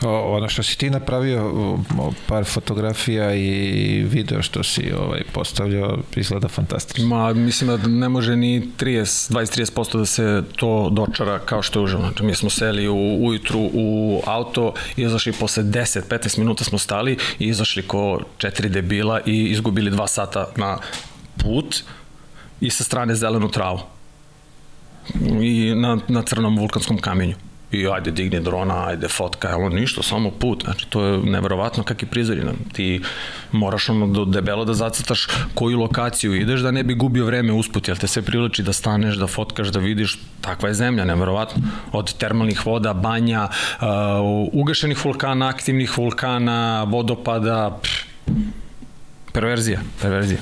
O, 0.02 0.36
ono 0.36 0.48
što 0.48 0.62
si 0.62 0.78
ti 0.78 0.90
napravio, 0.90 1.78
par 2.26 2.44
fotografija 2.44 3.34
i 3.34 4.04
video 4.10 4.42
što 4.42 4.62
si 4.62 4.92
ovaj, 4.92 5.22
postavljao, 5.32 5.98
izgleda 6.16 6.48
fantastično. 6.48 7.06
Ma, 7.06 7.32
mislim 7.32 7.70
da 7.70 7.88
ne 7.88 8.08
može 8.08 8.36
ni 8.36 8.68
30, 8.78 9.32
20-30% 9.32 9.98
da 9.98 10.06
se 10.06 10.42
to 10.56 10.88
dočara 10.92 11.38
kao 11.38 11.62
što 11.62 11.78
je 11.78 11.84
uživo. 11.84 12.02
Znači, 12.02 12.22
mi 12.22 12.34
smo 12.34 12.50
seli 12.50 12.88
u, 12.88 13.26
ujutru 13.26 13.70
u 13.74 14.20
auto, 14.26 14.72
izašli 14.96 15.32
posle 15.32 15.62
10-15 15.62 16.38
minuta 16.38 16.64
smo 16.64 16.78
stali 16.78 17.16
i 17.38 17.46
izašli 17.46 17.82
ko 17.82 18.20
četiri 18.38 18.68
debila 18.68 19.20
i 19.26 19.44
izgubili 19.44 19.90
dva 19.90 20.06
sata 20.06 20.46
na 20.56 20.78
put 21.36 21.82
i 22.60 22.70
sa 22.70 22.84
strane 22.84 23.14
zelenu 23.14 23.48
travu 23.48 23.80
i 25.42 25.74
na, 25.76 25.98
na 26.08 26.22
crnom 26.22 26.58
vulkanskom 26.58 26.98
kamenju 26.98 27.34
i 27.74 27.88
ajde 27.88 28.10
digni 28.10 28.40
drona, 28.40 28.86
ajde 28.86 29.08
fotka, 29.08 29.56
ono 29.56 29.68
ništa, 29.68 30.02
samo 30.02 30.30
put, 30.30 30.64
znači 30.64 30.86
to 30.88 31.04
je 31.04 31.18
neverovatno 31.18 31.82
kakvi 31.82 32.08
prizori 32.08 32.44
nam. 32.44 32.56
Ti 32.72 33.00
moraš 33.52 33.88
ono 33.88 34.06
do 34.06 34.24
debelo 34.24 34.64
da 34.64 34.74
zacrtaš 34.74 35.26
koju 35.54 35.78
lokaciju 35.78 36.34
ideš 36.34 36.60
da 36.60 36.70
ne 36.70 36.82
bi 36.82 36.94
gubio 36.94 37.26
vreme 37.26 37.52
usput, 37.52 37.88
jel 37.88 37.96
te 37.96 38.06
sve 38.06 38.22
priliči 38.22 38.62
da 38.62 38.72
staneš, 38.72 39.16
da 39.16 39.26
fotkaš, 39.26 39.68
da 39.68 39.78
vidiš, 39.78 40.18
takva 40.40 40.68
je 40.68 40.74
zemlja, 40.74 41.04
neverovatno. 41.04 41.62
Od 41.92 42.14
termalnih 42.14 42.66
voda, 42.66 42.92
banja, 42.92 43.48
uh, 43.48 43.86
ugašenih 44.52 45.04
vulkana, 45.04 45.48
aktivnih 45.48 45.98
vulkana, 45.98 46.84
vodopada, 46.84 47.78
pff, 47.82 48.14
perverzija, 49.34 49.80
perverzija 50.02 50.40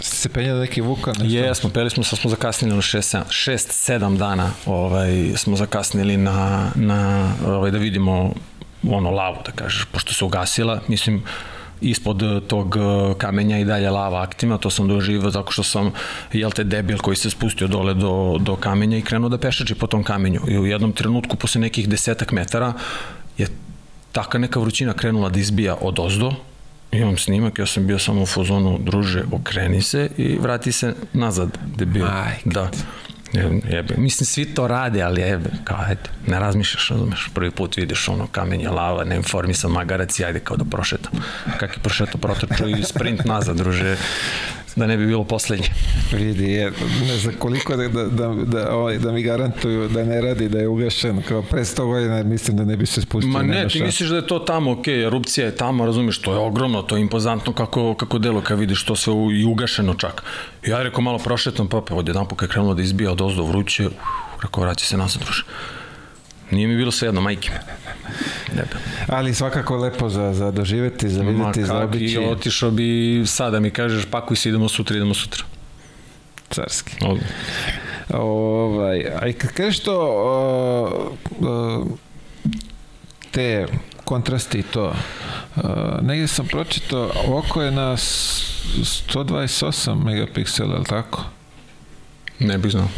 se 0.00 0.28
penjali 0.28 0.60
neki 0.60 0.80
vulkan? 0.80 1.14
Jesmo, 1.22 1.70
peli 1.70 1.90
smo, 1.90 2.04
sad 2.04 2.18
smo 2.18 2.30
zakasnili 2.30 2.74
na 2.74 2.82
6-7 2.82 4.16
dana 4.16 4.50
ovaj, 4.66 5.32
smo 5.36 5.56
zakasnili 5.56 6.16
na, 6.16 6.70
na 6.74 7.32
ovaj, 7.46 7.70
da 7.70 7.78
vidimo 7.78 8.34
ono 8.90 9.10
lavu, 9.10 9.36
da 9.46 9.52
kažeš, 9.52 9.84
pošto 9.92 10.14
se 10.14 10.24
ugasila, 10.24 10.80
mislim, 10.88 11.22
ispod 11.80 12.46
tog 12.46 12.76
kamenja 13.18 13.58
i 13.58 13.64
dalje 13.64 13.90
lava 13.90 14.22
aktivna, 14.22 14.58
to 14.58 14.70
sam 14.70 14.88
doživao 14.88 15.30
tako 15.30 15.52
što 15.52 15.62
sam, 15.62 15.92
jel 16.32 16.50
te, 16.50 16.64
debil 16.64 16.98
koji 16.98 17.16
se 17.16 17.30
spustio 17.30 17.68
dole 17.68 17.94
do, 17.94 18.36
do 18.40 18.56
kamenja 18.56 18.98
i 18.98 19.02
krenuo 19.02 19.28
da 19.28 19.38
pešači 19.38 19.74
po 19.74 19.86
tom 19.86 20.04
kamenju. 20.04 20.40
I 20.48 20.58
u 20.58 20.66
jednom 20.66 20.92
trenutku, 20.92 21.36
posle 21.36 21.60
nekih 21.60 21.88
desetak 21.88 22.32
metara, 22.32 22.72
je 23.38 23.48
taka 24.12 24.38
neka 24.38 24.60
vrućina 24.60 24.92
krenula 24.92 25.28
da 25.28 25.40
izbija 25.40 25.76
od 25.80 25.98
ozdo, 25.98 26.32
imam 26.98 27.16
snimak, 27.16 27.58
ja 27.58 27.66
sam 27.66 27.86
bio 27.86 27.98
samo 27.98 28.22
u 28.22 28.26
fazonu, 28.26 28.78
druže, 28.82 29.22
okreni 29.32 29.82
se 29.82 30.10
i 30.16 30.38
vrati 30.40 30.72
se 30.72 30.94
nazad, 31.12 31.58
debil. 31.76 32.04
Majke. 32.04 32.50
Da. 32.50 32.70
Jebe. 33.70 33.94
Mislim, 33.96 34.26
svi 34.26 34.44
to 34.44 34.68
rade, 34.68 35.02
ali 35.02 35.20
jebe, 35.20 35.50
kao, 35.64 35.78
ajde, 35.80 36.00
ne 36.26 36.40
razmišljaš, 36.40 36.88
razumeš, 36.88 37.30
prvi 37.34 37.50
put 37.50 37.76
vidiš 37.76 38.08
ono 38.08 38.26
kamenje 38.26 38.68
lava, 38.68 39.04
neinformisan 39.04 39.70
magarac 39.70 40.18
i 40.18 40.24
ajde 40.24 40.40
kao 40.40 40.56
da 40.56 40.64
prošetam. 40.64 41.12
Kak 41.58 41.76
je 41.76 41.82
prošetao, 41.82 42.20
protrčao 42.20 42.68
i 42.68 42.82
sprint 42.82 43.24
nazad, 43.24 43.56
druže, 43.56 43.96
da 44.76 44.86
ne 44.86 44.96
bi 44.96 45.06
bilo 45.06 45.24
poslednje. 45.24 45.68
Vidi, 46.12 46.50
je, 46.50 46.72
ne 47.06 47.16
znam 47.16 47.34
koliko 47.38 47.76
da, 47.76 47.88
da, 47.88 48.04
da, 48.04 48.28
da, 48.44 48.74
ovaj, 48.74 48.98
da 48.98 49.12
mi 49.12 49.22
garantuju 49.22 49.88
da 49.88 50.04
ne 50.04 50.20
radi, 50.20 50.48
da 50.48 50.58
je 50.58 50.68
ugašen, 50.68 51.22
kao 51.22 51.42
pre 51.42 51.60
100 51.60 51.86
godina 51.86 52.22
mislim 52.22 52.56
da 52.56 52.64
ne 52.64 52.76
bi 52.76 52.86
se 52.86 53.00
spustio. 53.00 53.32
Ma 53.32 53.42
ne, 53.42 53.68
ti 53.68 53.82
misliš 53.82 54.08
da 54.08 54.16
je 54.16 54.26
to 54.26 54.38
tamo, 54.38 54.72
ok, 54.72 54.88
erupcija 54.88 55.46
je 55.46 55.56
tamo, 55.56 55.86
razumiješ, 55.86 56.18
to 56.18 56.32
je 56.32 56.38
ogromno, 56.38 56.82
to 56.82 56.96
je 56.96 57.02
impozantno 57.02 57.52
kako, 57.52 57.94
kako 57.94 58.18
delo 58.18 58.40
kad 58.40 58.58
vidiš 58.58 58.84
to 58.84 58.96
sve 58.96 59.14
i 59.32 59.44
ugašeno 59.44 59.94
čak. 59.94 60.22
Ja 60.66 60.82
rekao 60.82 61.00
malo 61.00 61.18
prošetam, 61.18 61.68
pa 61.68 61.80
pa 61.80 61.94
odjedan 61.94 62.26
je 62.42 62.48
krenulo 62.48 62.74
da 62.74 62.82
izbija 62.82 63.12
od 63.12 63.20
ozdo 63.20 63.44
vruće, 63.44 63.88
rekao 64.42 64.62
vraća 64.62 64.86
se 64.86 64.96
nazad, 64.96 65.22
druže. 65.22 65.44
Nije 66.54 66.68
mi 66.68 66.76
bilo 66.76 66.90
sve 66.90 67.08
jedno, 67.08 67.20
majke. 67.20 67.50
Ali 69.06 69.34
svakako 69.34 69.76
lepo 69.76 70.08
za, 70.08 70.34
za 70.34 70.50
doživeti, 70.50 71.08
za 71.08 71.22
videti, 71.22 71.64
za 71.64 71.78
obići. 71.78 72.18
Ma 72.18 72.28
otišao 72.28 72.70
bi 72.70 73.22
sada 73.26 73.60
mi 73.60 73.70
kažeš 73.70 74.04
pakuj 74.10 74.36
se, 74.36 74.48
idemo 74.48 74.68
sutra, 74.68 74.96
idemo 74.96 75.14
sutra. 75.14 75.44
Carski. 76.50 76.92
Ovdje. 77.02 77.26
Ovaj, 78.12 79.06
a 79.20 79.26
i 79.26 79.32
kad 79.32 79.52
kažeš 79.52 79.80
to, 79.80 79.98
uh, 81.40 81.48
uh, 81.48 81.86
te 83.30 83.66
kontrasti 84.04 84.58
i 84.58 84.62
to, 84.62 84.94
uh, 85.56 85.62
negdje 86.02 86.28
sam 86.28 86.46
pročitao, 86.46 87.10
oko 87.26 87.62
je 87.62 87.70
na 87.70 87.96
128 87.96 90.04
megapiksela, 90.04 90.74
ali 90.74 90.84
tako? 90.84 91.24
Ne 92.38 92.58
bih 92.58 92.72
znao. 92.72 92.88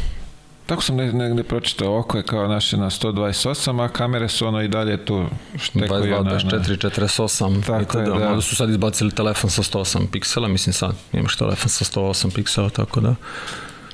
Tako 0.66 0.82
sam 0.82 0.96
negde 0.96 1.42
pročitao, 1.42 1.98
oko 1.98 2.16
je 2.16 2.22
kao 2.22 2.48
naše 2.48 2.76
na 2.76 2.90
128, 2.90 3.84
a 3.84 3.88
kamere 3.88 4.28
su 4.28 4.46
ono 4.46 4.62
i 4.62 4.68
dalje 4.68 5.04
tu 5.04 5.26
štekuju 5.58 5.88
22, 5.88 6.24
24, 6.24 6.90
48 6.90 7.66
tako 7.66 7.98
je, 7.98 8.04
da. 8.04 8.14
Možda 8.14 8.40
su 8.40 8.56
sad 8.56 8.70
izbacili 8.70 9.10
telefon 9.10 9.50
sa 9.50 9.62
108 9.62 10.10
piksela, 10.12 10.48
mislim 10.48 10.72
sad 10.72 10.94
imaš 11.12 11.36
telefon 11.36 11.68
sa 11.68 11.84
108 11.84 12.34
piksela, 12.34 12.70
tako 12.70 13.00
da 13.00 13.14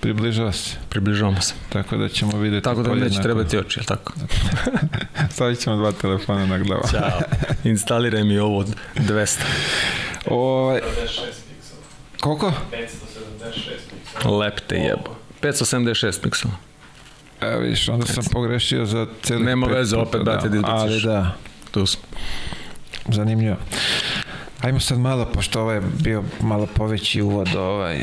Približava 0.03 0.53
se. 0.53 0.77
Približavamo 0.89 1.41
se. 1.41 1.55
Tako 1.69 1.97
da 1.97 2.09
ćemo 2.09 2.39
videti. 2.39 2.65
Tako 2.65 2.83
da 2.83 2.95
neće 2.95 3.23
trebati 3.23 3.59
oči, 3.59 3.81
je 3.81 3.85
tako? 3.85 4.13
Stavit 5.35 5.59
ćemo 5.59 5.77
dva 5.77 5.93
telefona 5.93 6.47
na 6.47 6.59
glavu. 6.59 6.83
Ćao. 6.91 7.21
Instaliraj 7.65 8.25
mi 8.25 8.39
ovo 8.39 8.65
200. 8.97 9.41
Ovaj... 10.27 10.81
Koliko? 12.21 12.47
576 12.47 12.53
piksela. 13.91 14.37
Lep 14.37 14.61
te 14.67 14.77
jebo. 14.77 15.22
576 15.43 16.23
piksela. 16.23 16.55
Evo 17.41 17.61
vidiš, 17.61 17.89
onda 17.89 18.07
sam 18.07 18.25
pogrešio 18.33 18.87
za 18.87 19.07
cijeli... 19.23 19.45
Nema 19.45 19.67
veze, 19.67 19.97
opet, 19.97 20.23
brate, 20.25 20.49
da 20.49 20.57
izbaciš. 20.57 20.81
Ali 20.81 21.01
da. 21.03 21.35
Tu 21.71 21.87
smo. 21.87 22.03
Zanimljivo. 23.09 23.57
Ajmo 24.61 24.81
sad 24.81 24.99
malo, 24.99 25.25
pošto 25.25 25.61
ovaj 25.61 25.77
je 25.77 25.83
bio 26.01 26.23
malo 26.41 26.67
poveći 26.67 27.23
uvod, 27.23 27.49
ovaj... 27.57 27.97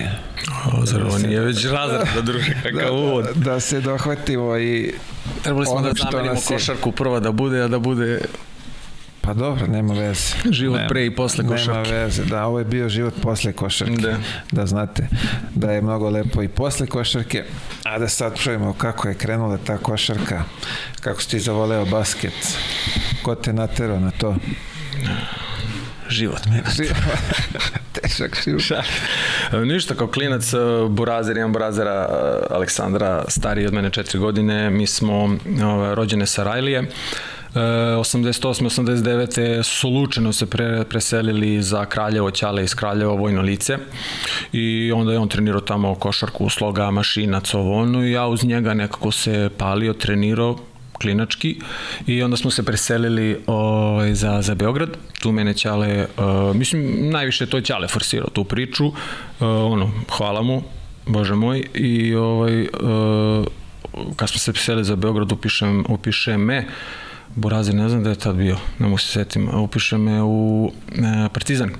O, 0.73 0.85
zar 0.85 1.01
ovo 1.01 1.17
nije 1.17 1.39
već 1.39 1.65
razred 1.65 2.07
da 2.15 2.21
druže 2.21 2.53
kakav 2.63 2.85
da, 2.85 2.91
uvod? 2.91 3.25
Da, 3.25 3.51
da 3.51 3.59
se 3.59 3.81
dohvatimo 3.81 4.57
i... 4.57 4.93
Trebali 5.43 5.65
smo 5.65 5.81
da 5.81 5.91
zamenimo 6.11 6.41
košarku 6.47 6.91
prva 6.91 7.19
da 7.19 7.31
bude, 7.31 7.61
a 7.61 7.67
da 7.67 7.79
bude 7.79 8.21
Pa 9.30 9.34
dobro, 9.34 9.67
nema 9.67 9.93
veze. 9.93 10.36
Život 10.51 10.77
nema, 10.77 10.89
pre 10.89 11.05
i 11.05 11.15
posle 11.15 11.47
košarke. 11.47 11.91
Nema 11.91 12.03
veze, 12.03 12.23
da, 12.25 12.45
ovo 12.45 12.59
je 12.59 12.65
bio 12.65 12.89
život 12.89 13.13
posle 13.21 13.53
košarke. 13.53 14.01
Da. 14.01 14.17
da 14.51 14.65
znate 14.65 15.07
da 15.55 15.71
je 15.71 15.82
mnogo 15.82 16.09
lepo 16.09 16.43
i 16.43 16.47
posle 16.47 16.88
košarke, 16.88 17.43
a 17.84 17.99
da 17.99 18.07
sad 18.07 18.38
čujemo 18.38 18.73
kako 18.73 19.07
je 19.07 19.13
krenula 19.15 19.57
ta 19.57 19.77
košarka, 19.77 20.43
kako 21.01 21.21
si 21.21 21.30
ti 21.30 21.39
zavoleo 21.39 21.86
basket, 21.86 22.57
ko 23.23 23.36
te 23.36 23.53
naterao 23.53 23.99
na 23.99 24.11
to? 24.11 24.36
život. 26.09 26.39
Težak 27.93 28.38
život. 28.43 28.84
Ništa, 29.65 29.95
kao 29.95 30.07
klinac, 30.07 30.51
Burazer, 30.89 31.38
imam 31.38 31.53
Burazera 31.53 32.07
Aleksandra, 32.49 33.25
stariji 33.27 33.67
od 33.67 33.73
mene 33.73 33.89
četiri 33.89 34.19
godine, 34.19 34.69
mi 34.69 34.88
smo 34.88 35.38
ove, 35.63 35.95
rođene 35.95 36.25
sa 36.25 36.43
Rajlije. 36.43 36.84
88. 37.56 38.66
89. 38.66 39.64
slučajno 39.64 40.34
se 40.34 40.45
pre, 40.45 40.84
preselili 40.89 41.62
za 41.62 41.86
Kraljevo, 41.86 42.32
Ćale 42.32 42.64
iz 42.64 42.76
Kraljeva, 42.76 43.14
vojno 43.14 43.41
lice 43.41 43.78
i 44.54 44.91
onda 44.95 45.12
je 45.12 45.20
on 45.20 45.28
trenirao 45.28 45.62
tamo 45.62 45.95
košarku, 45.95 46.50
sloga, 46.50 46.91
mašina, 46.91 47.39
covonu 47.39 48.06
i 48.06 48.12
ja 48.12 48.28
uz 48.28 48.43
njega 48.43 48.74
nekako 48.74 49.12
se 49.12 49.50
palio, 49.58 49.93
trenirao, 49.93 50.58
klinački 51.02 51.60
i 52.08 52.24
onda 52.24 52.38
smo 52.38 52.52
se 52.52 52.66
preselili 52.66 53.39
ovaj, 53.47 54.14
za, 54.14 54.41
za 54.41 54.56
Beograd. 54.56 54.89
Tu 55.20 55.32
mene 55.32 55.54
Ćale, 55.54 56.08
uh, 56.18 56.56
mislim, 56.56 57.10
najviše 57.10 57.45
to 57.45 57.58
je 57.58 57.64
Ćale 57.64 57.88
forsirao 57.88 58.30
tu 58.30 58.43
priču. 58.43 58.88
Uh, 58.88 58.93
ono, 59.39 59.91
hvala 60.18 60.41
mu, 60.41 60.64
bože 61.06 61.36
moj. 61.36 61.64
I 61.74 62.16
ovaj, 62.16 62.62
uh, 62.62 63.45
kad 64.16 64.30
smo 64.30 64.39
se 64.39 64.54
preselili 64.54 64.86
za 64.86 64.95
Beograd, 64.95 65.32
upišem, 65.32 65.86
upišem 65.89 66.41
me 66.41 66.68
Burazir, 67.36 67.75
ne 67.75 67.89
znam 67.89 68.03
da 68.03 68.09
je 68.09 68.15
tad 68.15 68.36
bio, 68.36 68.57
ne 68.80 68.88
mogu 68.88 68.97
se 68.97 69.07
setim, 69.07 69.49
upiše 69.55 69.97
me 69.97 70.23
u 70.23 70.71
e, 70.91 71.30
Partizan. 71.34 71.69
E, 71.69 71.73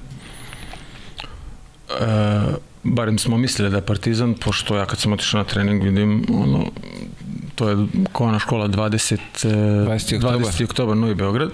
barem 2.84 3.20
smo 3.20 3.38
mislili 3.38 3.70
da 3.70 3.78
je 3.78 3.86
Partizan, 3.86 4.34
pošto 4.34 4.76
ja 4.76 4.86
kad 4.86 5.00
sam 5.00 5.14
otišao 5.14 5.38
na 5.38 5.43
trening 5.43 5.84
vidim, 5.84 6.26
ono, 6.34 6.66
to 7.56 7.70
je 7.70 7.78
kovana 8.12 8.39
škola 8.39 8.68
20, 8.68 9.18
20. 9.43 10.20
20. 10.20 10.64
oktober, 10.64 10.97
Novi 10.97 11.16
Beograd, 11.16 11.50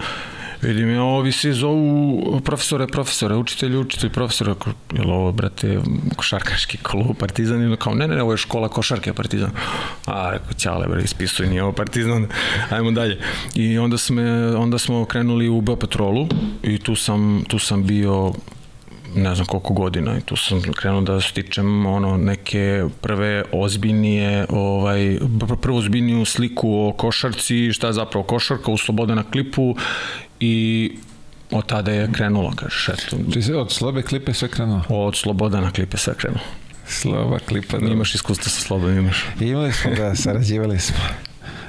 Vidim 0.61 0.89
ja, 0.89 1.03
ovi 1.03 1.31
svi 1.31 1.53
zovu 1.53 2.41
profesore, 2.45 2.87
profesore, 2.87 3.35
učitelji, 3.35 3.77
učitelji, 3.77 4.13
profesore, 4.13 4.53
jel 4.93 5.11
ovo, 5.11 5.31
brate, 5.31 5.79
košarkaški 6.15 6.77
klub, 6.77 7.17
partizan, 7.19 7.61
ili 7.61 7.77
kao, 7.77 7.93
ne, 7.93 8.07
ne, 8.07 8.15
ne, 8.15 8.21
ovo 8.21 8.33
je 8.33 8.37
škola 8.37 8.69
košarke, 8.69 9.13
partizan. 9.13 9.51
A, 10.05 10.31
rekao, 10.31 10.53
ćale, 10.53 10.87
bre, 10.87 11.03
ispisuj, 11.03 11.47
nije 11.47 11.63
ovo 11.63 11.71
partizan, 11.71 12.27
ajmo 12.69 12.91
dalje. 12.91 13.19
I 13.55 13.77
onda, 13.77 13.97
sme, 13.97 14.55
onda 14.55 14.77
smo 14.77 15.05
krenuli 15.05 15.49
u 15.49 15.61
B 15.61 15.79
patrolu 15.79 16.27
i 16.63 16.77
tu 16.77 16.95
sam, 16.95 17.43
tu 17.47 17.59
sam 17.59 17.87
bio 17.87 18.33
ne 19.15 19.35
znam 19.35 19.47
koliko 19.47 19.73
godina 19.73 20.17
i 20.17 20.21
tu 20.21 20.35
sam 20.35 20.61
krenuo 20.61 21.01
da 21.01 21.21
stičem 21.21 21.85
ono 21.85 22.17
neke 22.17 22.83
prve 23.01 23.43
ozbiljnije 23.51 24.45
ovaj 24.49 25.17
prvu 25.61 25.77
ozbiljniju 25.77 26.25
sliku 26.25 26.87
o 26.87 26.93
košarci, 26.97 27.73
šta 27.73 27.87
je 27.87 27.93
zapravo 27.93 28.23
košarka 28.23 28.71
u 28.71 28.77
Slobodana 28.77 29.23
klipu 29.31 29.75
i 30.39 30.91
od 31.51 31.65
tada 31.65 31.91
je 31.91 32.11
krenulo, 32.11 32.53
kažeš, 32.55 32.89
eto. 32.89 33.41
Se 33.41 33.55
od 33.55 33.71
Slobe 33.71 34.01
klipe 34.01 34.33
sve 34.33 34.47
krenulo? 34.47 34.83
Od 34.89 35.15
Slobodana 35.15 35.71
klipe 35.71 35.97
sve 35.97 36.13
krenulo. 36.15 36.43
Sloba 36.88 37.39
klipa, 37.39 37.77
da. 37.77 37.86
Imaš 37.86 38.15
iskustva 38.15 38.49
sa 38.49 38.61
Slobom, 38.61 38.97
imaš. 38.97 39.25
Imali 39.39 39.73
smo, 39.73 39.91
da, 39.91 40.15
sarađivali 40.15 40.79
smo. 40.79 40.97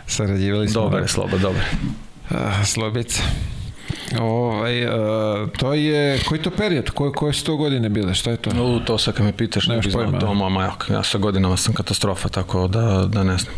Sarađivali 0.06 0.68
smo. 0.68 0.82
Dobar 0.82 1.02
je 1.02 1.08
Sloba, 1.08 1.38
dobar. 1.38 1.64
Slobica. 2.64 3.22
Ovaj, 4.20 4.84
uh, 4.86 5.50
to 5.56 5.74
je, 5.74 6.20
koji 6.28 6.42
to 6.42 6.50
period? 6.50 6.90
Koje, 6.90 7.12
koje 7.12 7.32
su 7.32 7.44
to 7.44 7.56
godine 7.56 7.88
bile? 7.88 8.14
Šta 8.14 8.30
je 8.30 8.36
to? 8.36 8.50
U, 8.64 8.80
to 8.80 8.98
sad 8.98 9.14
kad 9.14 9.26
me 9.26 9.32
pitaš, 9.32 9.66
ne 9.66 9.78
bih 9.78 9.92
znao 9.92 10.20
to, 10.20 10.34
mama, 10.34 10.62
ja, 10.62 10.76
ja 10.90 11.02
sa 11.02 11.18
godinama 11.18 11.56
sam 11.56 11.74
katastrofa, 11.74 12.28
tako 12.28 12.68
da, 12.68 13.06
da 13.08 13.22
ne 13.24 13.38
znam. 13.38 13.54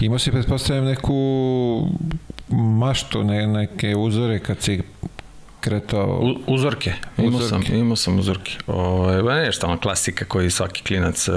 Imao 0.00 0.18
si, 0.18 0.30
pretpostavljam, 0.30 0.84
neku 0.84 1.14
maštu, 2.48 3.24
ne, 3.24 3.46
neke 3.46 3.96
uzore 3.96 4.38
kad 4.38 4.60
si 4.60 4.82
kretao... 5.62 6.20
U, 6.22 6.54
uzorke, 6.54 6.92
imao 7.18 7.38
uzorke. 7.38 7.66
sam, 7.66 7.76
imao 7.76 7.96
sam 7.96 8.18
uzorke. 8.18 8.52
Ove, 8.66 9.22
ba 9.22 9.34
nešto, 9.34 9.66
ono, 9.66 9.78
klasika 9.78 10.24
koji 10.24 10.50
svaki 10.50 10.82
klinac, 10.82 11.28
uh, 11.28 11.34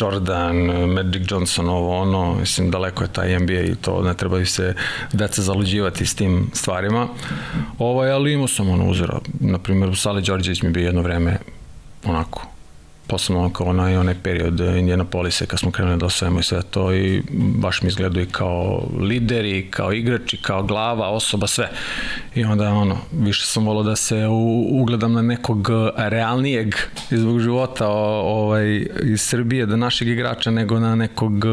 Jordan, 0.00 0.56
Magic 0.94 1.22
Johnson, 1.30 1.68
ovo, 1.68 1.98
ono, 1.98 2.34
mislim, 2.34 2.70
daleko 2.70 3.04
je 3.04 3.12
taj 3.12 3.38
NBA 3.38 3.60
i 3.60 3.74
to 3.74 4.02
ne 4.02 4.14
trebaju 4.14 4.46
se 4.46 4.74
deca 5.12 5.42
zaluđivati 5.42 6.06
s 6.06 6.14
tim 6.14 6.50
stvarima. 6.54 7.08
Ovaj, 7.78 8.10
ali 8.10 8.32
imao 8.32 8.48
sam 8.48 8.70
ono 8.70 8.90
uzora, 8.90 9.18
na 9.40 9.58
primjer, 9.58 9.96
Sale 9.96 10.20
Đorđević 10.20 10.62
mi 10.62 10.70
bio 10.70 10.86
jedno 10.86 11.02
vreme 11.02 11.38
onako 12.04 12.49
posebno 13.10 13.52
kao 13.52 13.66
onaj, 13.66 13.96
onaj 13.96 14.14
period 14.22 14.60
Indianapolisa 14.60 15.46
kad 15.46 15.58
smo 15.58 15.70
krenuli 15.70 15.98
da 15.98 16.06
osvajamo 16.06 16.40
i 16.40 16.42
sve 16.42 16.62
to 16.62 16.94
i 16.94 17.22
baš 17.32 17.82
mi 17.82 17.88
izgledaju 17.88 18.26
kao 18.32 18.88
lideri, 19.00 19.70
kao 19.70 19.92
igrači, 19.92 20.36
kao 20.42 20.62
glava, 20.62 21.08
osoba, 21.08 21.46
sve. 21.46 21.70
I 22.34 22.44
onda 22.44 22.72
ono, 22.72 22.98
više 23.12 23.46
sam 23.46 23.66
volao 23.66 23.82
da 23.82 23.96
se 23.96 24.26
u, 24.26 24.66
ugledam 24.82 25.12
na 25.12 25.22
nekog 25.22 25.68
realnijeg 25.96 26.74
izbog 27.10 27.40
života 27.40 27.88
o, 27.88 28.20
ovaj, 28.20 28.86
iz 29.02 29.20
Srbije, 29.20 29.66
da 29.66 29.76
našeg 29.76 30.08
igrača, 30.08 30.50
nego 30.50 30.80
na 30.80 30.94
nekog, 30.94 31.44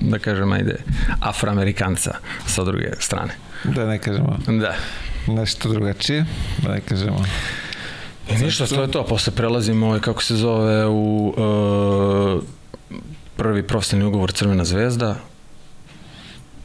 da 0.00 0.18
kažem, 0.18 0.52
ajde, 0.52 0.76
afroamerikanca 1.20 2.14
sa 2.46 2.64
druge 2.64 2.90
strane. 2.98 3.34
Da 3.64 3.86
ne 3.86 3.98
kažemo. 3.98 4.38
Da. 4.46 4.74
Nešto 5.26 5.68
drugačije, 5.68 6.26
da 6.62 6.74
ne 6.74 6.80
kažemo. 6.80 7.24
I 8.30 8.44
ništa, 8.44 8.66
to 8.66 8.82
je 8.82 8.90
to. 8.90 9.04
Posle 9.04 9.32
prelazimo, 9.32 9.86
ovaj, 9.86 10.00
kako 10.00 10.22
se 10.22 10.36
zove, 10.36 10.86
u 10.86 11.34
uh, 11.36 12.42
prvi 13.36 13.62
profesionalni 13.66 14.08
ugovor 14.08 14.32
Crvena 14.32 14.64
zvezda, 14.64 15.16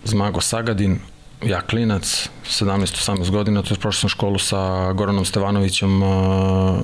Zmago 0.04 0.42
Sagadin, 0.42 1.00
ja 1.44 1.62
klinac, 1.62 2.30
17-18 2.46 3.32
godina, 3.32 3.62
to 3.62 3.74
je 3.74 3.80
prošao 3.80 4.00
sam 4.00 4.10
školu 4.10 4.40
sa 4.40 4.92
Goranom 4.94 5.26
Stevanovićem, 5.26 6.04
uh, 6.04 6.80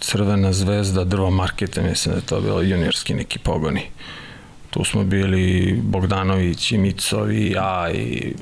Crvena 0.00 0.52
zvezda, 0.52 1.04
drva 1.04 1.30
markete, 1.30 1.82
mislim 1.82 2.14
da 2.14 2.18
je 2.18 2.26
to 2.26 2.40
bilo 2.40 2.60
juniorski 2.60 3.14
neki 3.14 3.38
pogoni. 3.38 3.82
Tu 4.70 4.84
smo 4.84 5.04
bili 5.04 5.78
Bogdanović 5.82 6.72
i 6.72 6.78
Micovi, 6.78 7.36
i 7.36 7.50
ja 7.50 7.90
i 7.92 8.34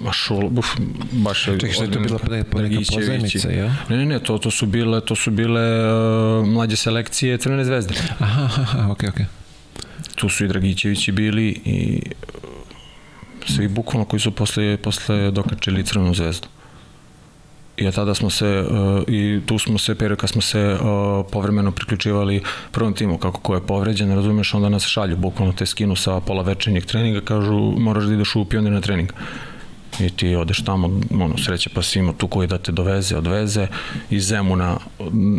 Mašul, 0.00 0.48
buf, 0.48 0.66
baš 1.12 1.48
je... 1.48 1.58
Čekaj, 1.60 1.72
što 1.72 1.84
je 1.84 1.90
to 1.90 2.00
bila 2.00 2.18
neka 2.68 2.80
pozajmica, 2.94 3.50
ja? 3.50 3.74
Ne, 3.88 3.96
ne, 3.96 4.06
ne, 4.06 4.18
to, 4.20 4.38
to 4.38 4.50
su 4.50 4.66
bile, 4.66 5.00
to 5.00 5.16
su 5.16 5.30
bile 5.30 5.60
uh, 5.60 6.46
mlađe 6.46 6.76
selekcije 6.76 7.38
Crvene 7.38 7.64
zvezde. 7.64 7.94
Aha, 8.18 8.44
aha, 8.44 8.88
okej, 8.90 9.08
okay, 9.08 9.12
okej. 9.12 9.24
Okay. 9.24 10.14
Tu 10.14 10.28
su 10.28 10.44
i 10.44 10.48
Dragićevići 10.48 11.12
bili 11.12 11.60
i 11.64 12.02
svi 13.46 13.68
bukvalno 13.68 14.04
koji 14.04 14.20
su 14.20 14.30
posle, 14.30 14.76
posle 14.76 15.30
dokačili 15.30 15.84
Crvenu 15.84 16.14
zvezdu. 16.14 16.48
I 17.76 17.90
tada 17.90 18.14
smo 18.14 18.30
se, 18.30 18.64
uh, 18.70 19.02
i 19.08 19.40
tu 19.46 19.58
smo 19.58 19.78
se, 19.78 19.94
period 19.94 20.18
kad 20.18 20.30
smo 20.30 20.42
se 20.42 20.72
uh, 20.72 21.26
povremeno 21.32 21.72
priključivali 21.72 22.42
prvom 22.72 22.94
timu, 22.94 23.18
kako 23.18 23.40
ko 23.40 23.54
je 23.54 23.66
povređen, 23.66 24.14
razumeš, 24.14 24.54
onda 24.54 24.68
nas 24.68 24.86
šalju, 24.86 25.16
bukvalno 25.16 25.52
te 25.52 25.66
skinu 25.66 25.96
sa 25.96 26.20
pola 26.20 26.42
večernjeg 26.42 26.84
treninga, 26.84 27.20
kažu 27.20 27.54
moraš 27.78 28.04
da 28.04 28.14
ideš 28.14 28.36
u 28.36 28.44
pionir 28.44 28.72
na 28.72 28.80
trening 28.80 29.12
i 30.00 30.10
ti 30.10 30.34
odeš 30.34 30.64
tamo, 30.64 31.00
ono, 31.10 31.38
sreće 31.38 31.70
pa 31.74 31.82
si 31.82 31.98
ima 31.98 32.12
tu 32.12 32.28
koji 32.28 32.48
da 32.48 32.58
te 32.58 32.72
doveze, 32.72 33.16
odveze, 33.16 33.66
iz 34.10 34.26
Zemuna 34.26 34.78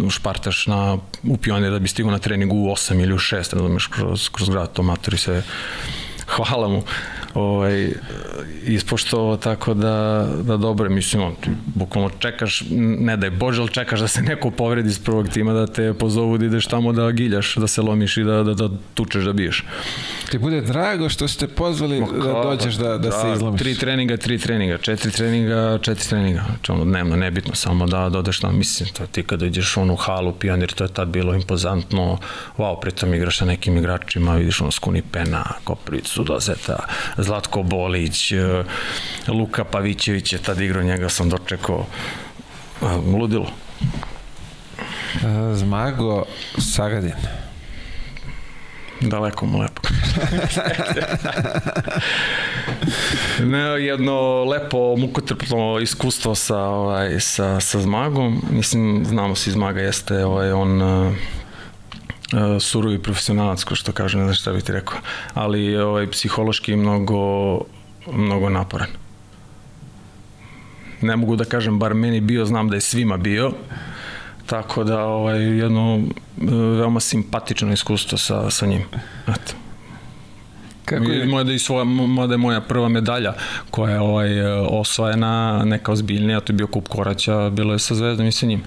špartaš 0.09 0.67
na, 0.67 0.97
u 1.23 1.37
pionir 1.37 1.71
da 1.71 1.79
bi 1.79 1.87
stigao 1.87 2.11
na 2.11 2.19
trening 2.19 2.53
u 2.53 2.55
8 2.55 3.03
ili 3.03 3.13
u 3.13 3.17
6, 3.17 3.53
razumeš, 3.53 3.87
kroz, 3.87 4.29
kroz 4.29 4.49
grad, 4.49 4.73
to 4.73 4.83
matori 4.83 5.17
se 5.17 5.43
hvala 6.35 6.67
mu 6.67 6.83
ovaj, 7.39 7.91
ispoštovao 8.65 9.37
tako 9.37 9.73
da, 9.73 10.27
da 10.41 10.57
dobro, 10.57 10.89
mislim, 10.89 11.23
on, 11.23 11.35
ti 11.35 11.49
bukvalno 11.65 12.09
čekaš, 12.19 12.63
ne 12.99 13.17
daj 13.17 13.29
Bože, 13.29 13.61
ali 13.61 13.71
čekaš 13.71 13.99
da 13.99 14.07
se 14.07 14.21
neko 14.21 14.51
povredi 14.51 14.89
iz 14.89 14.99
prvog 14.99 15.29
tima, 15.29 15.53
da 15.53 15.67
te 15.67 15.93
pozovu 15.93 16.37
da 16.37 16.45
ideš 16.45 16.65
tamo 16.65 16.93
da 16.93 17.11
giljaš, 17.11 17.55
da 17.55 17.67
se 17.67 17.81
lomiš 17.81 18.17
i 18.17 18.23
da, 18.23 18.43
da, 18.43 18.53
da 18.53 18.69
tučeš, 18.93 19.23
da 19.23 19.33
biješ. 19.33 19.65
Ti 20.31 20.37
bude 20.37 20.61
drago 20.61 21.09
što 21.09 21.27
ste 21.27 21.47
pozvali 21.47 21.99
Mo, 21.99 22.11
da 22.11 22.33
dođeš 22.43 22.75
da, 22.75 22.97
da 22.97 23.11
se 23.11 23.31
izlomiš. 23.35 23.59
Tri 23.59 23.75
treninga, 23.75 24.17
tri 24.17 24.37
treninga, 24.37 24.77
četiri 24.77 25.11
treninga, 25.11 25.79
četiri 25.81 26.09
treninga. 26.09 26.43
Znači 26.47 26.71
ono, 26.71 26.85
dnevno, 26.85 27.15
nebitno, 27.15 27.55
samo 27.55 27.85
da 27.87 28.09
dodeš 28.09 28.41
na, 28.41 28.51
mislim, 28.51 28.89
to 28.89 29.05
ti 29.05 29.23
kada 29.23 29.45
ideš 29.45 29.77
u 29.77 29.95
halu, 29.95 30.33
pionir, 30.33 30.73
to 30.73 30.83
je 30.83 30.93
tad 30.93 31.07
bilo 31.07 31.33
impozantno, 31.33 32.17
wow, 32.57 32.79
pritom 32.81 33.13
igraš 33.13 33.37
sa 33.37 33.45
nekim 33.45 33.77
igračima, 33.77 34.35
vidiš 34.35 34.61
ono 34.61 34.71
Skuni 34.71 35.01
Pena, 35.01 35.43
Koprivicu, 35.63 36.23
Dozeta, 36.23 36.79
Zlatko 37.29 37.63
Bolić, 37.63 38.31
e, 38.31 38.63
Luka 39.27 39.63
Pavićević 39.63 40.33
je 40.33 40.39
tad 40.39 40.61
igrao, 40.61 40.83
njega 40.83 41.09
sam 41.09 41.29
dočekao 41.29 41.85
ludilo. 43.05 43.51
E, 45.15 45.55
Zmago 45.55 46.25
Sagadin. 46.57 47.13
Daleko 49.01 49.45
mu 49.45 49.59
lepo. 49.59 49.81
ne, 53.51 53.59
jedno 53.59 54.43
lepo 54.43 54.95
mukotrpno 54.97 55.79
iskustvo 55.79 56.35
sa, 56.35 56.57
ovaj, 56.57 57.19
sa, 57.19 57.59
sa 57.59 57.79
Zmagom. 57.79 58.41
Mislim, 58.51 59.05
znamo 59.05 59.35
se 59.35 59.51
Zmaga 59.51 59.81
jeste 59.81 60.25
ovaj, 60.25 60.51
on 60.51 60.81
uh, 60.81 61.13
surovi 62.59 62.99
profesionalac, 62.99 63.63
ko 63.63 63.75
što 63.75 63.91
kaže, 63.91 64.17
ne 64.17 64.23
znam 64.23 64.35
šta 64.35 64.53
bih 64.53 64.63
ti 64.63 64.71
rekao, 64.71 64.97
ali 65.33 65.77
ovaj, 65.77 66.11
psihološki 66.11 66.75
mnogo, 66.75 67.61
mnogo 68.13 68.49
naporan. 68.49 68.89
Ne 71.01 71.15
mogu 71.15 71.35
da 71.35 71.45
kažem, 71.45 71.79
bar 71.79 71.93
meni 71.93 72.21
bio, 72.21 72.45
znam 72.45 72.69
da 72.69 72.75
je 72.75 72.81
svima 72.81 73.17
bio, 73.17 73.51
tako 74.45 74.83
da 74.83 75.03
ovaj, 75.05 75.41
jedno 75.41 76.01
veoma 76.77 76.99
simpatično 76.99 77.73
iskustvo 77.73 78.17
sa, 78.17 78.49
sa 78.49 78.65
njim. 78.65 78.83
Eto. 79.27 79.53
Kako 80.85 81.03
je? 81.03 81.25
Moja 81.25 81.43
da, 81.43 81.51
je 81.51 81.59
svoja, 81.59 81.83
moja 81.83 82.27
da 82.27 82.33
je 82.33 82.37
moja 82.37 82.61
prva 82.61 82.89
medalja 82.89 83.33
koja 83.71 83.93
je 83.93 83.99
ovaj, 83.99 84.41
osvojena, 84.69 85.63
neka 85.65 85.91
ozbiljnija, 85.91 86.39
to 86.39 86.53
je 86.53 86.57
bio 86.57 86.67
kup 86.67 86.87
Koraća, 86.87 87.49
bilo 87.49 87.73
je 87.73 87.79
sa 87.79 87.95
Zvezdom 87.95 88.27
i 88.27 88.31
sa 88.31 88.45
njim. 88.45 88.63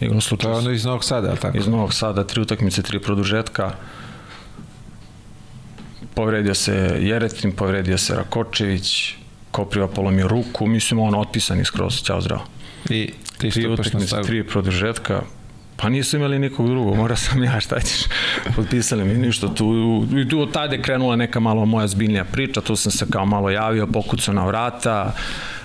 Igrom 0.00 0.20
slučaju. 0.20 0.54
To 0.54 0.58
je 0.58 0.64
ono 0.64 0.74
iz 0.74 0.84
Novog 0.84 1.04
Sada, 1.04 1.28
ali 1.28 1.38
tako? 1.38 1.58
Iz 1.58 1.68
Novog 1.68 1.94
Sada, 1.94 2.24
tri 2.24 2.40
utakmice, 2.40 2.82
tri 2.82 3.00
produžetka. 3.00 3.72
Povredio 6.14 6.54
se 6.54 6.96
Jeretin, 7.00 7.52
povredio 7.52 7.98
se 7.98 8.14
Rakočević, 8.14 9.14
Kopriva 9.50 9.88
polomio 9.88 10.28
ruku, 10.28 10.66
mislim 10.66 11.00
on 11.00 11.14
otpisan 11.14 11.60
iskroz, 11.60 12.02
ćao 12.02 12.20
zdravo. 12.20 12.44
I 12.90 13.12
ti 13.38 13.50
tri 13.50 13.66
utakmice, 13.66 14.16
tri 14.22 14.46
produžetka, 14.46 15.22
Pa 15.76 15.88
nisu 15.88 16.16
imali 16.16 16.38
nikog 16.38 16.68
drugog, 16.68 16.96
mora 16.96 17.16
sam 17.16 17.44
ja, 17.44 17.60
šta 17.60 17.80
ćeš, 17.80 18.04
potpisali 18.56 19.04
mi 19.04 19.14
ništa 19.14 19.54
tu, 19.54 20.06
i 20.16 20.28
tu 20.28 20.40
od 20.40 20.52
tada 20.52 20.74
je 20.74 20.82
krenula 20.82 21.16
neka 21.16 21.40
malo 21.40 21.66
moja 21.66 21.86
zbiljnija 21.86 22.24
priča, 22.24 22.60
tu 22.60 22.76
sam 22.76 22.92
se 22.92 23.06
kao 23.10 23.26
malo 23.26 23.50
javio, 23.50 23.86
pokucao 23.86 24.34
na 24.34 24.46
vrata, 24.46 25.12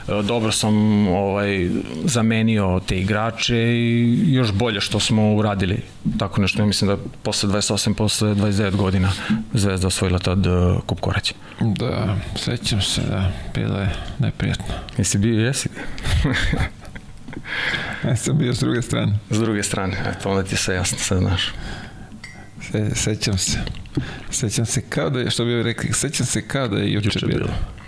dobro 0.08 0.52
sam 0.52 1.08
ovaj, 1.08 1.70
zamenio 2.04 2.82
te 2.88 3.00
igrače 3.00 3.58
i 3.58 4.34
još 4.34 4.52
bolje 4.52 4.82
što 4.82 5.00
smo 5.00 5.34
uradili 5.34 5.80
tako 6.20 6.42
nešto. 6.42 6.66
Mislim 6.66 6.88
da 6.88 6.98
posle 7.24 7.50
28, 7.50 7.94
posle 7.94 8.36
29 8.36 8.76
godina 8.76 9.12
Zvezda 9.54 9.88
osvojila 9.88 10.20
tad 10.20 10.48
uh, 10.48 10.82
Kup 10.86 11.00
Korać. 11.00 11.34
Da, 11.60 12.16
sećam 12.36 12.82
se, 12.82 13.02
da, 13.02 13.32
bilo 13.56 13.80
je 13.80 13.90
neprijatno. 14.20 14.66
Jesi 14.98 15.18
bio, 15.18 15.46
jesi? 15.46 15.70
ja 18.08 18.16
sam 18.16 18.38
bio 18.38 18.54
s 18.54 18.60
druge 18.60 18.82
strane. 18.82 19.20
S 19.30 19.40
druge 19.40 19.64
strane, 19.64 19.98
eto, 20.10 20.30
onda 20.30 20.44
ti 20.44 20.56
se 20.56 20.74
jasno 20.74 20.98
sad 20.98 21.20
znaš. 21.20 21.52
Se, 22.72 22.96
sećam 22.96 23.38
se. 23.38 23.60
Sećam 24.32 24.66
se 24.66 24.82
kao 24.82 25.10
da 25.10 25.20
je, 25.20 25.30
što 25.30 25.46
bi 25.46 25.64
rekli, 25.64 25.94
sećam 25.94 26.26
se 26.26 26.48
kao 26.48 26.68
da 26.68 26.78
je 26.78 26.92
juče, 26.92 27.08
juče 27.08 27.26
bilo. 27.26 27.40
bilo. 27.40 27.81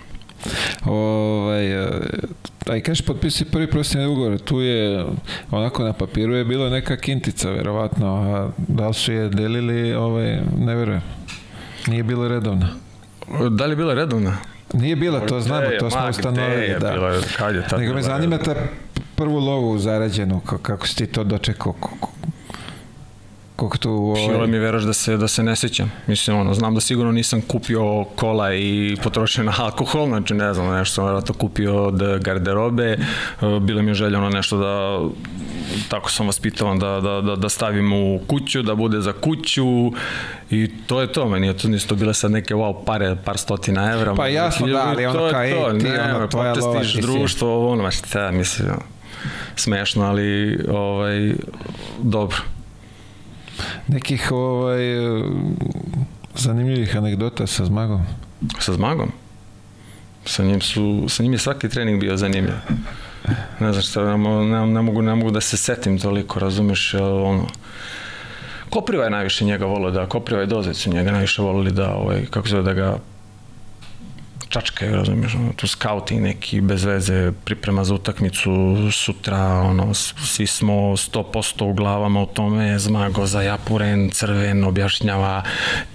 Ovaj, 0.86 1.88
aj 2.70 2.82
kažeš 2.82 3.06
potpisi 3.06 3.46
prvi 3.46 3.68
profesionalni 3.68 4.14
ugovor, 4.14 4.40
tu 4.40 4.62
je 4.62 5.06
onako 5.52 5.84
na 5.84 5.94
papiru 5.94 6.34
je 6.34 6.46
bila 6.46 6.70
neka 6.70 6.98
kintica 6.98 7.50
verovatno, 7.50 8.16
a 8.16 8.50
da 8.68 8.88
li 8.88 8.94
su 8.94 9.14
je 9.14 9.30
delili, 9.30 9.94
ovaj, 9.94 10.40
ne 10.58 10.76
verujem. 10.76 11.02
Nije 11.88 12.04
bilo 12.04 12.28
redovna. 12.28 12.70
Da 13.50 13.66
li 13.66 13.72
je 13.72 13.76
bila 13.76 13.94
redovna? 13.94 14.38
Nije 14.74 14.96
bila, 14.96 15.20
to 15.20 15.40
znamo, 15.40 15.68
to 15.80 15.90
smo 15.90 16.08
ustanovili. 16.10 16.76
Da. 16.80 16.92
Bila, 16.92 17.22
kad 17.38 17.56
je 17.56 17.64
Nego 17.78 17.94
me 17.94 18.02
zanima 18.02 18.38
ta 18.38 18.56
prvu 19.16 19.40
lovu 19.40 19.78
zarađenu, 19.78 20.40
kako 20.40 20.88
si 20.88 20.96
ti 20.96 21.08
to 21.08 21.24
dočekao, 21.24 21.74
koliko 23.56 23.78
tu... 23.78 23.92
Ovaj... 23.92 24.22
Šilo 24.22 24.48
mi 24.48 24.60
veraš 24.60 24.84
da 24.84 24.94
se, 24.94 25.18
da 25.18 25.28
se 25.28 25.44
ne 25.44 25.56
sećam. 25.56 25.92
Mislim, 26.08 26.38
ono, 26.38 26.54
znam 26.54 26.76
da 26.76 26.82
sigurno 26.82 27.12
nisam 27.12 27.42
kupio 27.42 28.06
kola 28.16 28.54
i 28.54 28.98
potrošio 29.04 29.44
na 29.44 29.54
alkohol, 29.58 30.08
znači 30.08 30.34
ne 30.34 30.54
znam, 30.54 30.74
nešto 30.74 30.96
sam 30.96 31.04
vjerojatno 31.04 31.34
kupio 31.34 31.86
od 31.86 32.20
garderobe, 32.20 32.92
e, 32.92 32.98
bilo 33.62 33.82
mi 33.82 33.90
je 33.90 33.94
željeno 33.94 34.30
nešto 34.30 34.58
da 34.58 35.00
tako 35.90 36.12
sam 36.12 36.28
vas 36.28 36.40
pitao 36.40 36.76
da, 36.76 37.00
da, 37.02 37.22
da, 37.22 37.36
da 37.36 37.50
stavim 37.50 37.94
u 37.94 38.20
kuću, 38.28 38.62
da 38.62 38.76
bude 38.76 39.02
za 39.02 39.14
kuću 39.14 39.92
i 40.50 40.72
to 40.88 41.02
je 41.02 41.12
to, 41.12 41.30
meni 41.30 41.48
je 41.48 41.58
to 41.58 41.68
nisu 41.68 41.88
to 41.88 41.96
bile 41.96 42.14
sad 42.14 42.32
neke 42.32 42.54
wow 42.54 42.86
pare, 42.86 43.16
par 43.26 43.38
stotina 43.38 43.92
evra. 43.94 44.16
Pa 44.16 44.28
jasno 44.28 44.68
da, 44.68 44.84
ali 44.88 45.06
ono 45.06 45.30
kao, 45.32 45.44
ej, 45.44 45.80
ti 45.80 45.86
ne, 45.86 46.16
ono, 46.16 46.28
tvoja 46.28 46.54
lova, 46.54 46.82
ti 46.82 47.02
društvo, 47.02 47.72
ono, 47.72 47.92
šta, 47.92 48.32
mislim, 48.32 48.70
smešno, 49.56 50.06
ali 50.06 50.60
ovaj, 50.70 51.34
dobro 52.00 52.38
nekih 53.88 54.32
ovaj, 54.32 54.84
zanimljivih 56.36 56.98
anegdota 56.98 57.48
sa 57.48 57.66
Zmagom? 57.66 58.02
Sa 58.60 58.74
Zmagom? 58.74 59.12
Sa 60.26 60.44
njim, 60.44 60.62
su, 60.62 61.06
sa 61.10 61.24
njim 61.24 61.34
je 61.34 61.40
svaki 61.40 61.70
trening 61.70 62.00
bio 62.00 62.18
zanimljiv. 62.18 62.56
Ne 63.60 63.72
znam 63.72 63.82
šta, 63.82 64.18
ne, 64.18 64.46
ne, 64.46 64.68
ne, 64.68 64.82
mogu, 64.82 65.02
ne 65.02 65.16
mogu 65.16 65.32
da 65.32 65.42
se 65.42 65.58
setim 65.58 66.00
toliko, 66.00 66.40
razumeš, 66.40 66.94
ono, 66.94 67.48
Kopriva 68.70 69.04
je 69.04 69.10
najviše 69.10 69.46
njega 69.46 69.66
volio 69.66 69.92
da, 69.92 70.06
Kopriva 70.06 70.44
i 70.44 70.48
Dozec 70.48 70.78
su 70.78 70.90
njega 70.90 71.12
najviše 71.12 71.42
volili 71.42 71.72
da, 71.72 71.96
ovaj, 71.96 72.26
kako 72.30 72.48
se 72.48 72.62
da 72.62 72.74
ga 72.74 72.98
čačkaju, 74.54 74.96
razumiješ, 74.96 75.36
ono, 75.36 75.54
tu 75.54 75.68
scouting 75.68 76.22
neki 76.22 76.62
bez 76.62 76.84
veze, 76.84 77.32
priprema 77.46 77.84
za 77.84 77.94
utakmicu 77.94 78.52
sutra, 78.92 79.40
ono, 79.46 79.94
svi 79.94 80.48
smo 80.48 80.74
100% 80.74 81.64
u 81.64 81.74
glavama 81.74 82.22
u 82.22 82.26
tome, 82.26 82.80
zmago 82.80 83.26
za 83.26 83.42
Japuren, 83.42 84.10
crven, 84.10 84.64
objašnjava 84.64 85.44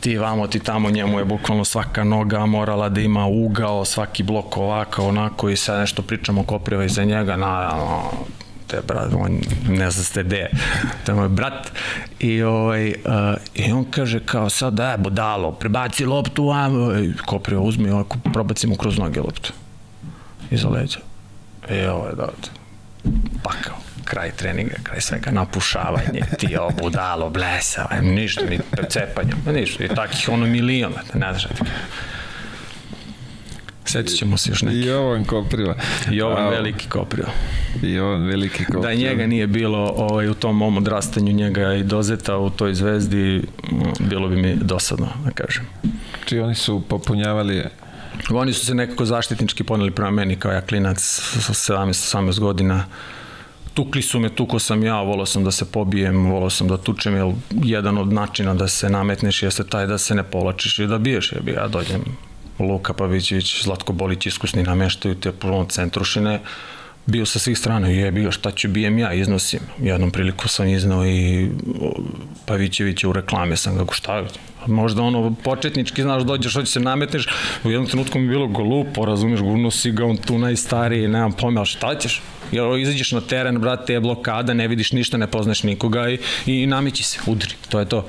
ti 0.01 0.17
vamo, 0.17 0.47
ti 0.47 0.59
tamo, 0.59 0.91
njemu 0.91 1.19
je 1.19 1.25
bukvalno 1.25 1.65
svaka 1.65 2.05
noga 2.05 2.47
morala 2.47 2.89
da 2.89 3.01
ima 3.01 3.27
ugao, 3.27 3.85
svaki 3.85 4.23
blok 4.23 4.57
ovako, 4.57 5.09
onako 5.09 5.49
i 5.49 5.57
sad 5.57 5.81
nešto 5.81 6.03
pričamo 6.03 6.45
kopriva 6.45 6.85
iza 6.85 7.05
njega, 7.05 7.37
naravno, 7.37 8.03
te 8.69 8.81
brat, 8.87 9.13
on 9.15 9.41
ne 9.69 9.91
zna 9.91 10.05
ste 10.05 10.23
gde, 10.23 10.51
to 11.07 11.23
je 11.23 11.29
brat. 11.29 11.73
I, 12.21 12.43
ovaj, 12.43 12.89
uh, 12.89 12.95
I 13.55 13.73
on 13.73 13.85
kaže 13.91 14.21
kao 14.21 14.51
sad, 14.51 14.75
da, 14.75 14.97
budalo, 14.99 15.53
prebaci 15.53 16.05
loptu, 16.05 16.51
a 16.51 16.69
Kopriva 17.27 17.63
uzmi, 17.63 17.91
ovako, 17.91 18.17
probacimo 18.33 18.77
kroz 18.77 18.99
noge 18.99 19.21
loptu. 19.21 19.53
Iza 20.51 20.69
leđa. 20.69 20.99
I 21.71 21.87
ovo 21.87 22.07
je 22.07 22.15
da, 22.15 22.29
pakao 23.43 23.77
kraj 24.09 24.31
treninga, 24.31 24.75
kraj 24.83 25.01
svega, 25.01 25.31
napušavanje, 25.31 26.23
ti 26.39 26.57
ovo 26.57 26.71
budalo, 26.83 27.31
blesa, 27.31 27.89
ništa, 28.03 28.45
ni 28.45 28.59
cepanja, 28.89 29.35
ništa, 29.53 29.85
i 29.85 29.89
takih 29.89 30.29
ono 30.29 30.47
miliona, 30.47 31.03
ne 31.15 31.33
znaš, 31.33 31.47
Sjetit 33.89 34.19
ćemo 34.19 34.37
se 34.37 34.51
još 34.51 34.63
neki. 34.63 34.79
Jovan 34.79 35.25
Kopriva. 35.25 35.75
Jovan 36.11 36.47
A, 36.47 36.49
veliki 36.49 36.89
Kopriva. 36.89 37.29
Jovan 37.83 38.27
veliki 38.27 38.65
Kopriva. 38.65 38.83
Da 38.83 38.95
njega 38.95 39.27
nije 39.27 39.47
bilo 39.47 39.93
ovaj, 39.97 40.29
u 40.29 40.35
tom 40.35 40.57
mom 40.57 40.77
odrastanju 40.77 41.33
njega 41.33 41.75
i 41.75 41.83
dozeta 41.83 42.37
u 42.37 42.51
toj 42.51 42.75
zvezdi, 42.75 43.43
bilo 44.01 44.29
bi 44.29 44.37
mi 44.37 44.55
dosadno, 44.55 45.09
da 45.25 45.31
kažem. 45.31 45.67
Či 46.25 46.39
oni 46.39 46.55
su 46.55 46.83
popunjavali 46.89 47.65
Oni 48.31 48.53
su 48.53 48.67
se 48.67 48.75
nekako 48.75 49.05
zaštitnički 49.05 49.65
poneli 49.65 49.91
prema 49.91 50.11
meni 50.11 50.37
kao 50.37 50.53
ja 50.53 50.61
klinac 50.61 50.99
sa 50.99 51.75
17-18 51.75 52.41
godina 52.41 52.85
tukli 53.79 54.03
su 54.03 54.21
me, 54.21 54.29
tuko 54.29 54.59
sam 54.59 54.83
ja, 54.83 55.01
volao 55.03 55.27
sam 55.27 55.45
da 55.45 55.51
se 55.51 55.65
pobijem, 55.65 56.27
volao 56.31 56.51
sam 56.51 56.69
da 56.69 56.77
tučem, 56.77 57.17
jer 57.17 57.33
jedan 57.51 57.99
od 57.99 58.13
načina 58.13 58.55
da 58.55 58.69
se 58.69 58.91
nametneš 58.91 59.43
jeste 59.43 59.65
taj 59.65 59.87
da 59.87 59.99
se 59.99 60.15
ne 60.15 60.23
povlačiš 60.23 60.79
i 60.79 60.87
da 60.87 60.99
biješ, 60.99 61.33
jer 61.33 61.43
bi 61.43 61.53
ja 61.53 61.69
dođem 61.69 62.03
Luka 62.59 62.93
Pavićević, 62.93 63.63
Zlatko 63.63 63.93
Bolić, 63.93 64.27
iskusni 64.27 64.63
nameštaju 64.63 65.15
te 65.15 65.33
prvom 65.33 65.69
centrušine, 65.69 66.41
bio 67.07 67.27
sa 67.27 67.39
svih 67.39 67.59
strana, 67.59 67.89
je 67.89 68.13
bio 68.13 68.33
šta 68.33 68.51
ću 68.51 68.69
bijem 68.69 68.99
ja, 68.99 69.13
iznosim. 69.13 69.61
Jednom 69.79 70.11
priliku 70.11 70.49
sam 70.49 70.69
iznao 70.69 71.07
i 71.07 71.49
Pavićević 72.47 73.05
u 73.05 73.13
reklame 73.13 73.57
sam 73.57 73.77
ga 73.77 73.85
šta, 73.93 74.25
možda 74.67 75.03
ono 75.03 75.35
početnički 75.45 76.03
znaš 76.03 76.23
dođeš 76.23 76.55
hoćeš 76.55 76.71
se 76.71 76.81
nametneš 76.81 77.27
u 77.65 77.71
jednom 77.71 77.87
trenutku 77.87 78.19
mi 78.19 78.25
je 78.25 78.29
bilo 78.29 78.47
glupo 78.47 79.05
razumeš 79.05 79.41
gurno 79.41 79.71
si 79.71 79.93
ga 79.93 80.05
on 80.05 80.17
tu 80.17 80.39
najstariji 80.39 81.09
nemam 81.09 81.33
pojma 81.33 81.65
šta 81.65 81.99
ćeš 81.99 82.23
jer 82.53 82.79
izađeš 82.79 83.13
na 83.13 83.21
teren, 83.21 83.59
brate, 83.59 83.93
je 83.93 84.01
blokada, 84.01 84.55
ne 84.55 84.69
vidiš 84.69 84.93
ništa, 84.93 85.17
ne 85.17 85.27
poznaš 85.27 85.63
nikoga 85.63 86.11
i, 86.11 86.19
i 86.47 86.67
nameći 86.67 87.03
se, 87.03 87.19
udri, 87.27 87.51
to 87.69 87.81
je 87.81 87.89
to. 87.89 88.07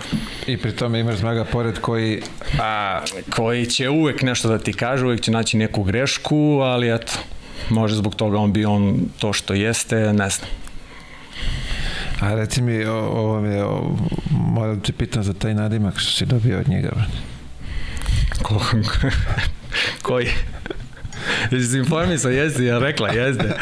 I 0.48 0.58
pri 0.58 0.72
tome 0.72 1.00
imaš 1.00 1.16
zmaga 1.16 1.46
pored 1.46 1.80
koji... 1.80 2.22
A, 2.60 3.02
koji 3.30 3.66
će 3.66 3.90
uvek 3.90 4.22
nešto 4.22 4.50
da 4.50 4.58
ti 4.58 4.74
kaže, 4.74 5.06
uvek 5.06 5.22
će 5.22 5.32
naći 5.32 5.58
neku 5.58 5.84
grešku, 5.84 6.60
ali 6.64 6.96
eto, 6.96 7.14
može 7.70 7.96
zbog 7.96 8.16
toga 8.16 8.38
on 8.38 8.54
bi 8.54 8.66
on 8.66 9.00
to 9.20 9.34
što 9.34 9.54
jeste, 9.54 10.14
ne 10.14 10.30
znam. 10.30 10.50
A 12.20 12.36
reci 12.36 12.62
mi, 12.62 12.86
ovo 12.86 13.42
mi 13.42 13.56
je, 13.56 13.64
moram 14.30 14.76
da 14.76 14.82
te 14.82 14.92
pitam 14.92 15.24
za 15.24 15.34
taj 15.34 15.54
nadimak 15.54 16.00
što 16.00 16.12
si 16.12 16.26
dobio 16.26 16.60
od 16.60 16.70
njega, 16.70 16.90
brate. 16.96 17.18
Ko, 18.44 18.62
koji? 20.08 20.28
Jesi 21.51 21.78
informisao, 21.78 22.32
jesi, 22.32 22.65
ja 22.65 22.80
rekla, 22.80 23.09
jeste. 23.09 23.55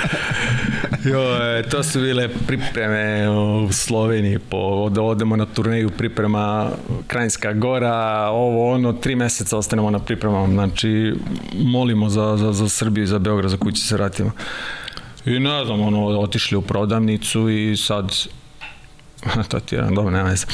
Jo, 1.04 1.24
to 1.72 1.84
su 1.84 2.00
bile 2.00 2.30
pripreme 2.48 3.30
u 3.30 3.72
Sloveniji, 3.72 4.40
po, 4.40 4.90
da 4.90 5.02
odemo 5.02 5.36
na 5.36 5.46
turneju 5.46 5.90
priprema 5.90 6.70
Krajinska 7.08 7.54
gora, 7.54 8.30
ovo 8.30 8.74
ono, 8.74 8.94
tri 8.94 9.16
meseca 9.16 9.58
ostanemo 9.58 9.92
na 9.92 10.00
pripremama, 10.00 10.54
znači 10.54 11.14
molimo 11.54 12.10
za, 12.10 12.38
za, 12.38 12.54
za 12.54 12.70
Srbiju 12.70 13.04
i 13.04 13.08
za 13.08 13.20
Beograd, 13.20 13.52
za 13.52 13.58
kući 13.58 13.82
se 13.82 13.96
vratimo. 13.96 14.32
I 15.26 15.40
ne 15.40 15.66
znam, 15.66 15.82
ono, 15.82 16.06
otišli 16.08 16.58
u 16.58 16.62
prodavnicu 16.62 17.50
i 17.50 17.78
sad 17.78 18.12
to 19.50 19.60
ti 19.60 19.76
je 19.76 19.82
dobro, 19.82 20.12
nema 20.12 20.30
veze. 20.30 20.46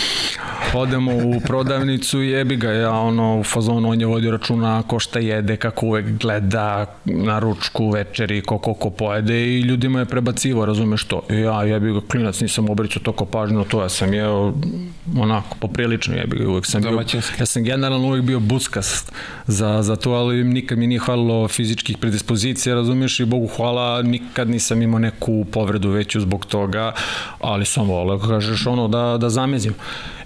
Odemo 0.74 1.12
u 1.16 1.40
prodavnicu 1.40 2.22
i 2.22 2.30
jebi 2.30 2.56
ga, 2.56 2.72
ja 2.72 2.92
ono, 2.92 3.40
u 3.40 3.44
fazonu 3.44 3.90
on 3.90 4.02
je 4.02 4.08
vodio 4.08 4.32
računa 4.32 4.84
ko 4.88 5.00
šta 5.00 5.20
jede, 5.20 5.58
kako 5.58 5.86
uvek 5.86 6.06
gleda 6.06 6.86
na 7.06 7.40
ručku, 7.40 7.90
večeri, 7.90 8.42
ko 8.42 8.58
ko 8.58 8.90
pojede 8.90 9.48
i 9.48 9.60
ljudima 9.60 10.00
je 10.00 10.06
prebacivo, 10.06 10.66
razumeš 10.66 11.04
to. 11.04 11.22
I 11.30 11.36
ja 11.36 11.64
jebi 11.64 11.94
ga, 11.94 12.02
klinac, 12.12 12.40
nisam 12.42 12.70
obrićao 12.70 13.04
toko 13.04 13.26
pažnju 13.26 13.64
to, 13.64 13.82
ja 13.82 13.90
sam 13.90 14.14
jeo 14.14 14.54
onako, 15.18 15.58
poprilično 15.60 16.16
jebi 16.16 16.38
ga, 16.38 16.50
uvek 16.50 16.66
sam 16.66 16.82
bio, 16.82 17.04
ja 17.40 17.46
sam 17.46 17.64
generalno 17.64 18.08
uvek 18.08 18.24
bio 18.24 18.40
buckas 18.40 19.06
za, 19.48 19.82
za 19.82 19.96
to, 19.96 20.12
ali 20.12 20.44
nikad 20.44 20.78
mi 20.78 20.88
nije 20.88 21.00
hvalilo 21.00 21.48
fizičkih 21.48 21.98
predispozicija, 21.98 22.76
razumeš, 22.76 23.20
i 23.20 23.26
Bogu 23.26 23.48
hvala, 23.48 24.02
nikad 24.02 24.50
nisam 24.50 24.82
imao 24.82 25.00
neku 25.00 25.46
povredu 25.52 25.90
veću 25.90 26.22
zbog 26.22 26.46
toga, 26.46 26.94
ali 27.40 27.66
sam 27.66 27.88
voleo, 27.88 28.18
kažeš, 28.54 28.68
ono 28.68 28.88
da, 28.88 29.18
da 29.18 29.30
zamezim. 29.30 29.74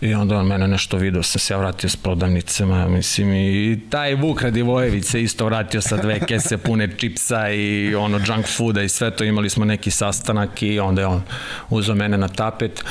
I 0.02 0.14
onda 0.14 0.38
on 0.38 0.48
mene 0.48 0.68
nešto 0.68 0.98
video, 0.98 1.24
sam 1.24 1.40
se 1.40 1.54
ja 1.54 1.58
vratio 1.58 1.90
s 1.90 1.96
prodavnicama, 1.96 2.88
mislim, 2.88 3.34
i 3.34 3.80
taj 3.90 4.16
Vuk 4.16 4.42
Radivojević 4.42 5.06
se 5.06 5.24
isto 5.24 5.46
vratio 5.46 5.82
sa 5.82 5.98
dve 5.98 6.20
kese 6.20 6.58
pune 6.58 6.90
čipsa 6.98 7.50
i 7.50 7.96
ono 7.96 8.20
junk 8.28 8.46
fooda 8.58 8.82
i 8.82 8.90
sve 8.90 9.12
to, 9.12 9.24
imali 9.24 9.50
smo 9.50 9.66
neki 9.66 9.92
sastanak 9.92 10.64
i 10.64 10.80
onda 10.80 11.02
je 11.02 11.08
on 11.08 11.22
uzao 11.70 11.96
mene 11.96 12.18
na 12.18 12.28
tapet 12.28 12.84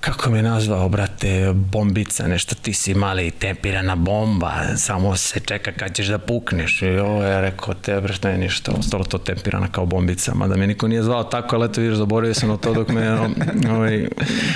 kako 0.00 0.30
me 0.30 0.42
nazvao, 0.42 0.88
brate, 0.88 1.52
bombica, 1.54 2.28
nešto, 2.28 2.54
ti 2.54 2.72
si 2.72 2.94
mali 2.94 3.30
tempirana 3.30 3.96
bomba, 3.96 4.52
samo 4.76 5.16
se 5.16 5.40
čeka 5.40 5.72
kad 5.72 5.94
ćeš 5.94 6.06
da 6.06 6.18
pukneš. 6.18 6.82
I 6.82 6.88
ovo 6.88 7.24
je 7.24 7.40
rekao, 7.40 7.74
te 7.74 8.00
bre, 8.00 8.12
što 8.12 8.28
je 8.28 8.38
ništa, 8.38 8.72
ostalo 8.78 9.04
to 9.04 9.18
tempirana 9.18 9.68
kao 9.68 9.86
bombica, 9.86 10.34
mada 10.34 10.56
me 10.56 10.66
niko 10.66 10.88
nije 10.88 11.02
zvao 11.02 11.24
tako, 11.24 11.56
ali 11.56 11.64
eto 11.64 11.80
vidiš, 11.80 11.98
zaboravio 11.98 12.34
sam 12.34 12.48
na 12.48 12.56
to 12.56 12.74
dok 12.74 12.88
me 12.88 13.10
ovaj, 13.74 14.08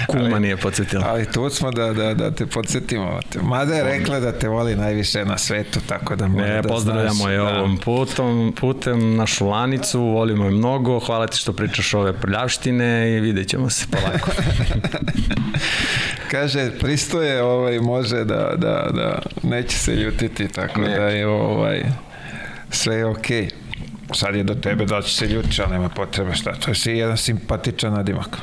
kuma 0.07 0.39
nije 0.39 0.57
podsjetila. 0.57 1.07
Ali 1.09 1.33
tu 1.33 1.51
smo 1.51 1.71
da, 1.71 1.93
da, 1.93 2.15
da 2.15 2.31
te 2.31 2.47
podsjetimo. 2.47 3.21
Mada 3.43 3.75
je 3.75 3.85
rekla 3.85 4.21
da 4.21 4.33
te 4.33 4.49
voli 4.49 4.77
najviše 4.77 5.25
na 5.25 5.39
svetu, 5.39 5.81
tako 5.87 6.17
da 6.17 6.29
može 6.29 6.49
ne, 6.49 6.63
da 6.63 6.69
pozdravljamo 6.69 7.29
je 7.29 7.39
da. 7.39 7.45
ovom 7.45 7.79
putom, 7.79 8.55
putem 8.61 9.17
našu 9.17 9.49
lanicu, 9.49 10.01
volimo 10.01 10.45
je 10.45 10.51
mnogo, 10.51 11.01
hvala 11.01 11.27
ti 11.27 11.37
što 11.37 11.53
pričaš 11.53 11.95
ove 11.95 12.13
prljavštine 12.13 13.17
i 13.17 13.21
vidjet 13.21 13.49
ćemo 13.49 13.71
se 13.71 13.87
polako. 13.91 14.31
Kaže, 16.31 16.71
pristoje 16.81 17.43
ovaj, 17.43 17.81
može 17.81 18.25
da, 18.25 18.53
da, 18.57 18.91
da 18.95 19.23
neće 19.43 19.79
se 19.79 19.95
ljutiti, 19.95 20.49
tako 20.49 20.81
Ne. 20.81 20.99
da 20.99 21.09
je 21.09 21.27
ovaj, 21.27 21.83
sve 22.71 22.97
je 22.97 23.07
okej. 23.07 23.49
Sad 24.15 24.35
je 24.35 24.43
do 24.43 24.55
tebe 24.55 24.85
da 24.85 25.03
će 25.03 25.15
se 25.15 25.27
ljuti, 25.27 25.63
ali 25.63 25.73
nema 25.73 25.89
potrebe 25.89 26.35
šta. 26.35 26.53
To 26.53 26.71
je 26.71 26.75
si 26.75 26.91
jedan 26.91 27.17
simpatičan 27.17 27.93
nadimak. 27.93 28.39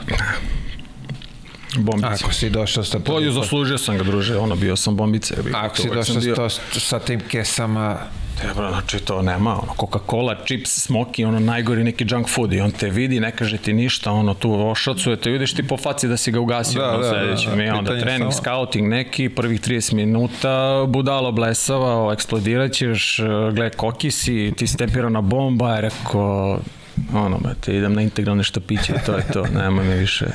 Bombice. 1.78 2.24
Ako 2.24 2.34
si 2.34 2.50
došao 2.50 2.84
sa... 2.84 3.00
To 3.00 3.20
je 3.20 3.32
zaslužio 3.32 3.78
sam 3.78 3.98
ga, 3.98 4.04
druže, 4.04 4.38
ono, 4.38 4.56
bio 4.56 4.76
sam 4.76 4.96
bombice. 4.96 5.36
Ako 5.54 5.76
si 5.76 5.90
došao 5.90 6.50
sa, 6.50 6.80
sa 6.80 7.00
tim 7.00 7.20
kesama, 7.20 7.98
Dobro, 8.48 8.70
znači 8.70 9.00
to 9.00 9.22
nema, 9.22 9.52
ono, 9.54 9.74
Coca-Cola, 9.78 10.36
chips, 10.46 10.72
smoki, 10.72 11.26
ono 11.26 11.40
najgori 11.40 11.84
neki 11.84 12.06
junk 12.10 12.30
food. 12.30 12.54
I 12.54 12.62
on 12.62 12.72
te 12.72 12.90
vidi, 12.90 13.20
ne 13.20 13.32
kaže 13.32 13.58
ti 13.58 13.74
ništa, 13.74 14.12
ono 14.12 14.34
tu 14.34 14.68
ošacuje 14.70 15.16
te, 15.18 15.30
vidiš 15.30 15.54
ti 15.54 15.68
po 15.68 15.78
faci 15.78 16.08
da 16.08 16.18
si 16.18 16.32
ga 16.32 16.40
ugasio, 16.40 16.82
Da, 16.82 16.90
ono, 16.90 16.98
da, 16.98 17.10
sledeće 17.10 17.50
da, 17.50 17.56
mi, 17.56 17.70
onda 17.70 17.82
pitanje 17.82 18.02
trening, 18.02 18.34
samo- 18.34 18.42
scouting 18.44 18.88
neki, 18.88 19.30
prvih 19.30 19.62
30 19.62 19.94
minuta, 19.94 20.50
budalo 20.88 21.32
blesava, 21.32 22.14
eksplodirat 22.14 22.72
ćeš, 22.72 23.20
gle, 23.54 23.70
kokisi, 23.70 24.54
ti 24.58 24.68
si 24.68 24.78
tempirana 24.78 25.22
bomba, 25.22 25.76
je 25.76 25.82
rekao, 25.82 26.60
ono, 27.14 27.38
brate, 27.38 27.76
idem 27.76 27.94
na 27.94 28.02
integralne 28.02 28.44
štapiće 28.44 28.94
i 28.94 29.06
to 29.06 29.12
je 29.12 29.24
to, 29.34 29.46
nema 29.46 29.84
mi 29.84 29.94
više. 29.94 30.26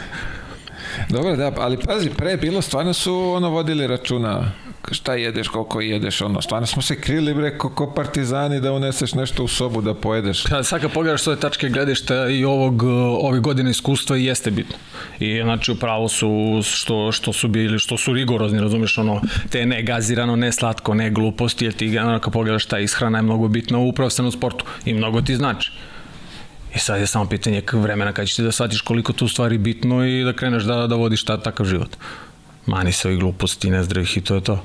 Dobro, 1.09 1.37
da, 1.37 1.53
ali 1.59 1.79
pazi, 1.87 2.11
pre 2.11 2.37
bilo, 2.37 2.63
stvarno 2.63 2.93
su 2.93 3.15
ono 3.37 3.51
vodili 3.51 3.87
računa 3.87 4.51
šta 4.91 5.15
jedeš, 5.15 5.49
koliko 5.49 5.81
jedeš, 5.81 6.21
ono, 6.21 6.43
stvarno 6.43 6.67
smo 6.67 6.83
se 6.83 7.01
krili, 7.01 7.35
bre, 7.35 7.59
ko, 7.59 7.69
ko 7.69 7.93
partizani 7.95 8.61
da 8.61 8.73
uneseš 8.73 9.15
nešto 9.15 9.45
u 9.45 9.49
sobu 9.49 9.81
da 9.81 9.95
pojedeš. 9.95 10.43
Kad 10.43 10.67
sad 10.67 10.81
kad 10.81 10.93
pogledaš 10.93 11.23
s 11.23 11.27
ove 11.27 11.37
tačke 11.37 11.69
gledišta 11.69 12.29
i 12.29 12.45
ovog, 12.45 12.83
uh, 12.83 12.91
ove 13.21 13.41
godine 13.41 13.71
iskustva 13.71 14.17
i 14.17 14.25
jeste 14.25 14.51
bitno. 14.51 14.77
I 15.21 15.41
znači 15.43 15.73
upravo 15.73 16.09
su 16.09 16.61
što, 16.65 17.13
što 17.13 17.33
su 17.33 17.49
bili, 17.49 17.79
što 17.79 17.97
su 17.97 18.13
rigorozni, 18.13 18.61
razumiješ, 18.61 18.99
ono, 18.99 19.21
te 19.51 19.67
ne 19.67 19.83
gazirano, 19.83 20.37
ne 20.37 20.53
slatko, 20.53 20.95
ne 20.95 21.11
gluposti, 21.11 21.65
jer 21.65 21.73
ti 21.73 21.99
ono, 21.99 22.21
kad 22.21 22.33
pogledaš 22.33 22.67
ta 22.67 22.79
ishrana 22.79 23.19
je 23.19 23.23
mnogo 23.23 23.49
bitna 23.49 23.79
u 23.79 23.93
profesionalnom 23.93 24.33
sportu 24.33 24.65
i 24.85 24.95
mnogo 24.95 25.21
ti 25.21 25.37
znači. 25.37 25.73
I 26.75 26.79
sad 26.79 27.01
je 27.01 27.07
samo 27.07 27.29
pitanje 27.29 27.63
vremena 27.73 28.13
kad 28.13 28.27
ćeš 28.27 28.37
ti 28.37 28.43
da 28.43 28.53
shvatiš 28.53 28.81
koliko 28.81 29.13
tu 29.13 29.29
stvari 29.29 29.59
bitno 29.59 30.07
i 30.07 30.25
da 30.25 30.33
kreneš 30.33 30.63
da, 30.63 30.87
da 30.87 30.95
vodiš 30.95 31.25
ta, 31.25 31.37
takav 31.41 31.67
život. 31.67 31.97
Mani 32.67 32.93
se 32.93 33.09
ovih 33.09 33.21
gluposti, 33.21 33.71
nezdravih 33.71 34.17
i 34.17 34.21
to 34.21 34.35
je 34.35 34.41
to. 34.41 34.65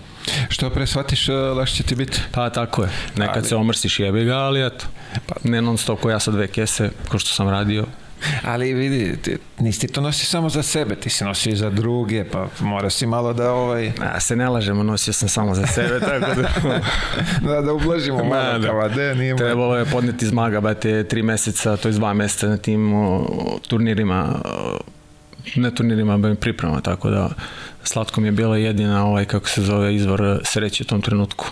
Što 0.50 0.70
pre 0.70 0.88
shvatiš, 0.88 1.30
eh, 1.30 1.34
lakše 1.34 1.76
će 1.76 1.84
ti 1.84 1.96
biti. 1.96 2.22
Pa 2.32 2.50
tako 2.50 2.84
je. 2.84 2.90
Nekad 3.16 3.38
Ali- 3.38 3.46
se 3.48 3.56
omrsiš 3.56 4.00
jebi 4.00 4.26
ga, 4.26 4.38
ali 4.38 4.66
eto. 4.66 4.86
Ne 5.44 5.62
non 5.62 5.78
stop 5.78 6.00
ko 6.02 6.10
ja 6.10 6.20
sa 6.20 6.32
dve 6.32 6.48
kese, 6.48 6.90
ko 7.10 7.20
što 7.20 7.30
sam 7.30 7.50
radio. 7.50 7.86
Ali 8.44 8.74
vidi, 8.74 9.18
ti, 9.22 9.38
nisi 9.60 9.88
to 9.88 10.02
nosi 10.02 10.26
samo 10.26 10.50
za 10.50 10.64
sebe, 10.64 10.96
ti 10.96 11.10
si 11.10 11.24
nosi 11.24 11.50
i 11.50 11.56
za 11.56 11.70
druge, 11.70 12.24
pa 12.24 12.48
mora 12.60 12.90
si 12.90 13.06
malo 13.06 13.34
da 13.34 13.52
ovaj, 13.52 13.86
Ja 13.86 14.20
se 14.20 14.36
ne 14.36 14.50
lažemo, 14.50 14.84
nosio 14.84 15.14
sam 15.14 15.30
samo 15.30 15.56
za 15.56 15.68
sebe, 15.68 16.00
tako 16.10 16.42
da... 16.42 16.82
da, 17.42 17.62
da 17.62 17.74
ublažimo 17.74 18.24
malo, 18.24 18.60
da. 18.60 18.68
kao, 18.68 18.80
a 18.80 18.88
de, 18.88 19.16
nije 19.16 19.36
Trebalo 19.36 19.78
je 19.78 19.86
podneti 19.86 20.28
zmaga, 20.28 20.62
bate, 20.62 21.04
tri 21.04 21.24
meseca, 21.24 21.78
to 21.78 21.88
je 21.88 21.92
dva 21.92 22.14
meseca 22.14 22.48
na 22.48 22.58
tim 22.58 22.94
o, 22.94 23.28
turnirima, 23.68 24.42
o, 24.46 24.80
ne 25.56 25.76
turnirima, 25.76 26.18
be 26.18 26.36
priprema, 26.36 26.82
tako 26.82 27.10
da 27.10 27.30
slatko 27.90 28.22
mi 28.22 28.28
je 28.28 28.32
bila 28.32 28.58
jedina, 28.58 29.06
ovaj, 29.06 29.26
kako 29.26 29.50
se 29.50 29.62
zove, 29.62 29.96
izvor 29.96 30.40
sreće 30.44 30.84
u 30.84 30.88
tom 30.88 31.02
trenutku 31.02 31.46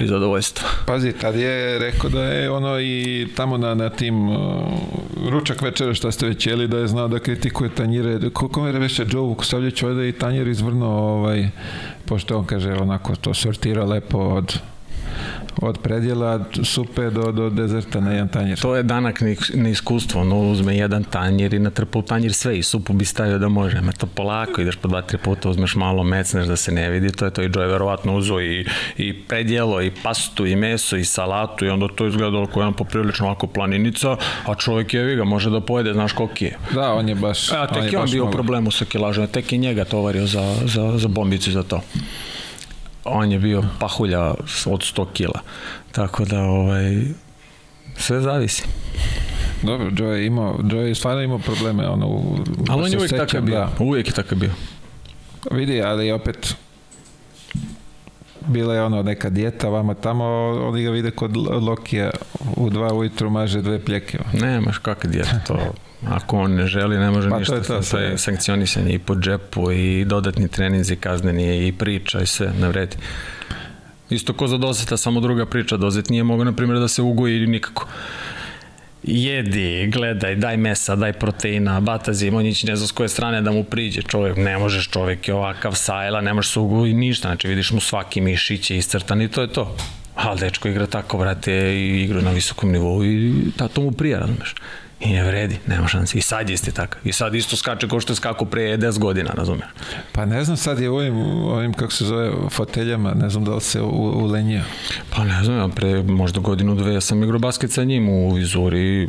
i 0.00 0.06
zadovoljstva. 0.06 0.68
Pazi, 0.86 1.12
tad 1.12 1.36
je 1.36 1.78
rekao 1.78 2.10
da 2.10 2.24
je 2.24 2.50
ono 2.50 2.80
i 2.80 3.28
tamo 3.36 3.58
na, 3.58 3.74
na 3.74 3.90
tim 3.90 4.28
uh, 4.28 4.36
ručak 5.30 5.62
večera 5.62 5.94
što 5.94 6.12
ste 6.12 6.26
već 6.26 6.46
jeli, 6.46 6.68
da 6.68 6.78
je 6.78 6.86
znao 6.86 7.08
da 7.08 7.18
kritikuje 7.18 7.70
tanjire. 7.74 8.30
Koliko 8.30 8.62
mi 8.62 8.68
je 8.68 8.78
veše 8.78 9.06
Joe 9.10 9.22
Vukostavljević 9.22 9.82
ovde 9.82 10.08
i 10.08 10.12
tanjir 10.12 10.48
izvrnuo, 10.48 11.18
ovaj, 11.18 11.48
pošto 12.04 12.38
on 12.38 12.44
kaže 12.44 12.72
onako 12.72 13.16
to 13.16 13.34
sortira 13.34 13.84
lepo 13.84 14.18
od 14.18 14.58
od 15.62 15.78
predjela 15.78 16.44
supe 16.62 17.10
do, 17.10 17.32
do 17.32 17.50
dezerta 17.50 18.00
na 18.00 18.12
jedan 18.12 18.28
tanjir. 18.28 18.60
To 18.60 18.76
je 18.76 18.82
danak 18.82 19.20
ne- 19.20 19.36
neiskustvo, 19.54 20.20
ono 20.20 20.40
uzme 20.50 20.76
jedan 20.76 21.04
tanjir 21.04 21.54
i 21.54 21.58
natrpa 21.58 21.98
u 21.98 22.02
tanjir 22.02 22.32
sve 22.32 22.58
i 22.58 22.62
supu 22.62 22.92
bi 22.92 23.04
stavio 23.04 23.38
da 23.38 23.48
može, 23.48 23.80
ma 23.80 23.92
to 23.92 24.06
polako, 24.06 24.60
ideš 24.60 24.76
po 24.76 24.88
dva, 24.88 25.02
tri 25.02 25.18
puta, 25.18 25.48
uzmeš 25.48 25.74
malo, 25.74 26.02
mecneš 26.02 26.46
da 26.46 26.56
se 26.56 26.72
ne 26.72 26.90
vidi, 26.90 27.12
to 27.12 27.24
je 27.24 27.30
to 27.30 27.42
i 27.42 27.50
Joe 27.54 27.66
verovatno 27.66 28.16
uzo 28.16 28.40
i, 28.40 28.66
i 28.96 29.22
predjelo, 29.22 29.82
i 29.82 29.90
pastu, 30.02 30.46
i 30.46 30.56
meso, 30.56 30.96
i 30.96 31.04
salatu 31.04 31.64
i 31.64 31.68
onda 31.68 31.88
to 31.96 32.06
izgledalo 32.06 32.46
kao 32.46 32.60
jedan 32.60 32.74
poprilično 32.74 33.26
ovako 33.26 33.46
planinica, 33.46 34.16
a 34.46 34.54
čovjek 34.54 34.94
je, 34.94 35.16
ga, 35.16 35.24
može 35.24 35.50
da 35.50 35.60
pojede, 35.60 35.92
znaš 35.92 36.12
koliki 36.12 36.44
je. 36.44 36.58
Da, 36.74 36.92
on 36.92 37.08
je 37.08 37.14
baš... 37.14 37.52
A 37.52 37.66
tek 37.66 37.92
je 37.92 37.98
on 37.98 38.10
bio 38.10 38.24
u 38.26 38.30
problemu 38.30 38.70
sa 38.70 38.84
kilažom, 38.84 39.26
tek 39.26 39.52
je 39.52 39.58
njega 39.58 39.84
tovario 39.84 40.26
za, 40.26 40.54
za, 40.64 40.98
za 40.98 41.08
bombicu 41.08 41.50
za 41.50 41.62
to. 41.62 41.80
On 43.10 43.32
je 43.32 43.38
bio 43.38 43.64
pahulja 43.78 44.20
od 44.66 44.80
100 44.80 45.06
kila. 45.12 45.40
Tako 45.92 46.24
da, 46.24 46.42
ovaj, 46.42 47.02
sve 47.96 48.20
zavisi. 48.20 48.64
Dobro, 49.62 49.90
Joe 49.96 50.18
je 50.18 50.26
imao, 50.26 50.60
Joe 50.70 50.88
je 50.88 50.94
stvarno 50.94 51.22
imao 51.22 51.38
probleme, 51.38 51.88
ono, 51.88 52.06
u, 52.06 52.38
Ali 52.68 52.82
on 52.82 52.88
se 52.88 52.94
je 52.94 52.98
uvijek 52.98 53.16
takav 53.16 53.42
bio. 53.42 53.54
da. 53.54 53.70
Uvijek 53.78 54.06
je 54.06 54.12
takav 54.12 54.38
bio. 54.38 54.50
Vidi, 55.50 55.82
ali 55.82 56.12
opet 56.12 56.56
bila 58.46 58.74
je 58.74 58.82
ono 58.82 59.02
neka 59.02 59.30
dijeta 59.30 59.68
vama 59.68 59.94
tamo, 59.94 60.24
oni 60.68 60.82
ga 60.82 60.90
vide 60.90 61.10
kod 61.10 61.36
Lokija 61.36 62.10
u 62.56 62.70
dva 62.70 62.94
ujutru 62.94 63.30
maže 63.30 63.62
dve 63.62 63.84
pljeke. 63.84 64.18
Nemaš 64.32 64.78
kakva 64.78 65.10
dijeta 65.10 65.40
to. 65.46 65.58
Ako 66.06 66.38
on 66.38 66.54
ne 66.54 66.66
želi, 66.66 66.98
ne 66.98 67.10
može 67.10 67.28
Pa 67.28 67.34
to 67.34 67.38
ništa. 67.38 67.54
je 67.54 67.62
to, 67.62 67.74
to 67.74 67.82
sve. 67.82 68.02
je 68.02 68.18
sankcionisanje 68.18 68.92
i 68.92 68.98
po 68.98 69.14
džepu 69.14 69.72
i 69.72 70.04
dodatni 70.04 70.48
treninzi, 70.48 70.96
kazneni 70.96 71.68
i 71.68 71.72
priča 71.72 72.20
i 72.20 72.26
sve, 72.26 72.52
ne 72.60 72.68
vredi. 72.68 72.96
Isto 74.10 74.32
ko 74.32 74.46
za 74.48 74.56
dozeta, 74.58 74.96
samo 74.96 75.20
druga 75.20 75.46
priča. 75.46 75.76
Dozet 75.76 76.10
nije 76.10 76.22
mogao, 76.22 76.44
na 76.44 76.52
primjer, 76.52 76.78
da 76.78 76.88
se 76.88 77.02
ugoji 77.02 77.46
nikako. 77.46 77.86
Jedi, 79.02 79.90
gledaj, 79.92 80.34
daj 80.34 80.56
mesa, 80.56 80.96
daj 80.96 81.12
proteina, 81.12 81.80
batazi, 81.80 82.30
on 82.30 82.46
ići 82.46 82.66
ne 82.66 82.76
zna 82.76 82.86
s 82.86 82.92
koje 82.92 83.08
strane 83.08 83.42
da 83.42 83.50
mu 83.52 83.64
priđe. 83.64 84.02
Čovjek, 84.02 84.36
ne 84.36 84.58
možeš, 84.58 84.88
čovjek 84.88 85.28
je 85.28 85.34
ovakav 85.34 85.74
sajla, 85.74 86.20
ne 86.20 86.34
možeš 86.34 86.52
se 86.52 86.60
ugoji 86.60 86.94
ništa. 86.94 87.28
Znači, 87.28 87.48
vidiš 87.48 87.70
mu 87.70 87.80
svaki 87.80 88.20
mišić 88.20 88.70
je 88.70 88.76
iscrtan 88.78 89.22
i 89.22 89.28
to 89.28 89.40
je 89.42 89.52
to. 89.52 89.76
Ali 90.14 90.40
dečko 90.40 90.68
igra 90.68 90.86
tako, 90.86 91.18
brate, 91.18 91.74
i 91.74 92.02
igra 92.02 92.20
na 92.20 92.30
visokom 92.30 92.72
nivou 92.72 93.04
i 93.04 93.34
ta, 93.56 93.68
to 93.68 93.80
mu 93.80 93.92
prija, 93.92 94.18
razumeš. 94.18 94.54
I 95.00 95.12
ne 95.12 95.24
vredi, 95.24 95.58
nema 95.66 95.88
šanse. 95.88 96.18
I 96.18 96.22
sad 96.22 96.48
je 96.48 96.54
isti 96.54 96.72
takav. 96.72 97.00
I 97.04 97.12
sad 97.12 97.34
isto 97.34 97.56
skače 97.56 97.88
kao 97.88 98.00
što 98.00 98.12
je 98.12 98.16
skako 98.16 98.44
pre 98.44 98.62
10 98.62 98.98
godina, 98.98 99.30
razumeš. 99.34 99.66
Pa 100.12 100.24
ne 100.26 100.44
znam, 100.44 100.56
sad 100.56 100.80
je 100.80 100.90
ovim, 100.90 101.16
ovim 101.42 101.72
kako 101.72 101.92
se 101.92 102.04
zove, 102.04 102.32
foteljama, 102.50 103.14
ne 103.14 103.30
znam 103.30 103.44
da 103.44 103.54
li 103.54 103.60
se 103.60 103.80
u, 103.80 104.22
ulenjio. 104.24 104.62
Pa 105.10 105.24
ne 105.24 105.44
znam, 105.44 105.58
ja 105.58 105.68
pre 105.68 106.02
možda 106.02 106.40
godinu, 106.40 106.74
dve, 106.74 106.94
ja 106.94 107.00
sam 107.00 107.22
igrao 107.22 107.38
basket 107.38 107.72
sa 107.72 107.84
njim 107.84 108.08
u 108.08 108.32
Vizuri 108.32 109.08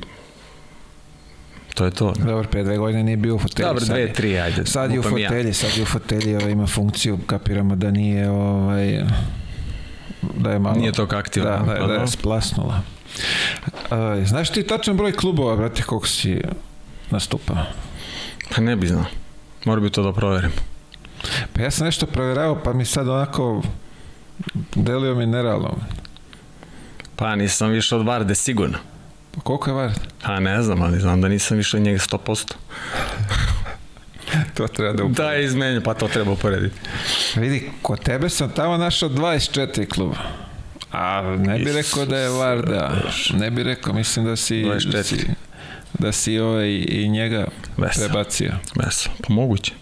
to 1.80 1.86
je 1.86 1.92
to. 1.92 2.14
Dobro, 2.26 2.44
pre 2.44 2.64
dve 2.64 2.78
godine 2.78 3.04
nije 3.04 3.18
bio 3.18 3.36
u 3.36 3.40
fotelji. 3.40 3.68
Dobro, 3.68 3.86
sad 3.86 3.96
dve, 3.96 4.14
tri, 4.14 4.40
ajde. 4.40 4.66
Sad 4.66 4.92
je 4.92 5.00
u 5.00 5.04
lupam 5.04 5.18
ja. 5.18 5.30
fotelji, 5.30 5.54
sad 5.54 5.78
je 5.78 5.84
u 5.84 5.86
fotelji, 5.86 6.36
ovaj, 6.36 6.52
ima 6.52 6.68
funkciju, 6.68 7.20
kapiramo 7.26 7.76
da 7.76 7.92
nije, 7.92 8.30
ovaj, 8.30 9.04
da 10.38 10.52
je 10.52 10.60
malo... 10.60 10.76
Nije 10.76 10.92
toliko 10.92 11.16
aktivno, 11.16 11.50
Da, 11.50 11.58
da, 11.58 11.80
da 11.80 11.88
pa 11.88 11.94
je 11.94 12.00
da. 12.00 12.08
splasnula. 12.08 12.82
Uh, 13.92 14.28
znaš 14.28 14.50
ti 14.50 14.68
tačan 14.68 14.98
broj 14.98 15.12
klubova, 15.12 15.56
brate, 15.56 15.84
koliko 15.84 16.08
si 16.08 16.42
nastupao? 17.10 17.58
Pa 18.56 18.62
ne 18.62 18.76
bi 18.76 18.88
znao. 18.88 19.06
Mora 19.66 19.82
bi 19.82 19.90
to 19.90 20.04
da 20.04 20.14
proverim. 20.14 20.52
Pa 21.54 21.62
ja 21.62 21.72
sam 21.72 21.86
nešto 21.86 22.06
provjeravao, 22.06 22.64
pa 22.64 22.74
mi 22.74 22.86
sad 22.86 23.10
onako 23.10 23.62
delio 24.76 25.16
mi 25.16 25.26
nerealno. 25.26 25.78
Pa 27.16 27.36
nisam 27.36 27.70
više 27.70 27.96
od 27.96 28.06
Varde, 28.06 28.36
sigurno. 28.36 28.78
Pa 29.32 29.42
koliko 29.42 29.70
je 29.70 29.74
var? 29.74 29.92
Pa 30.24 30.40
ne 30.40 30.62
znam, 30.62 30.82
ali 30.82 31.00
znam 31.00 31.22
da 31.22 31.28
nisam 31.28 31.58
više 31.58 31.78
od 31.78 31.84
njega 31.84 32.00
100%. 32.00 32.54
To 34.54 34.68
treba 34.68 34.94
da 34.94 35.04
Da 35.04 35.32
je 35.32 35.46
izmenio, 35.46 35.82
pa 35.82 35.94
to 35.94 36.08
treba 36.08 36.32
uporediti. 36.32 36.76
Vidi, 37.36 37.72
kod 37.82 38.00
tebe 38.00 38.30
sam 38.30 38.50
tamo 38.50 38.78
našao 38.78 39.10
24 39.10 39.88
kluba. 39.88 40.16
A 40.92 41.22
ne 41.38 41.60
bi 41.60 41.72
rekao 41.72 42.06
da 42.06 42.18
je 42.18 42.30
Varda. 42.30 43.02
Ne 43.34 43.52
bi 43.52 43.64
rekao, 43.64 43.94
mislim 43.94 44.26
da 44.26 44.36
si... 44.36 44.56
24. 44.56 44.92
Da 44.92 45.04
si, 45.04 45.26
da 46.00 46.12
si 46.12 46.40
ovaj, 46.40 46.86
i 46.88 47.10
njega 47.10 47.46
Vesa. 47.78 48.00
prebacio. 48.00 48.52
Veselo, 48.76 49.16
pa 49.28 49.34
moguće. 49.34 49.74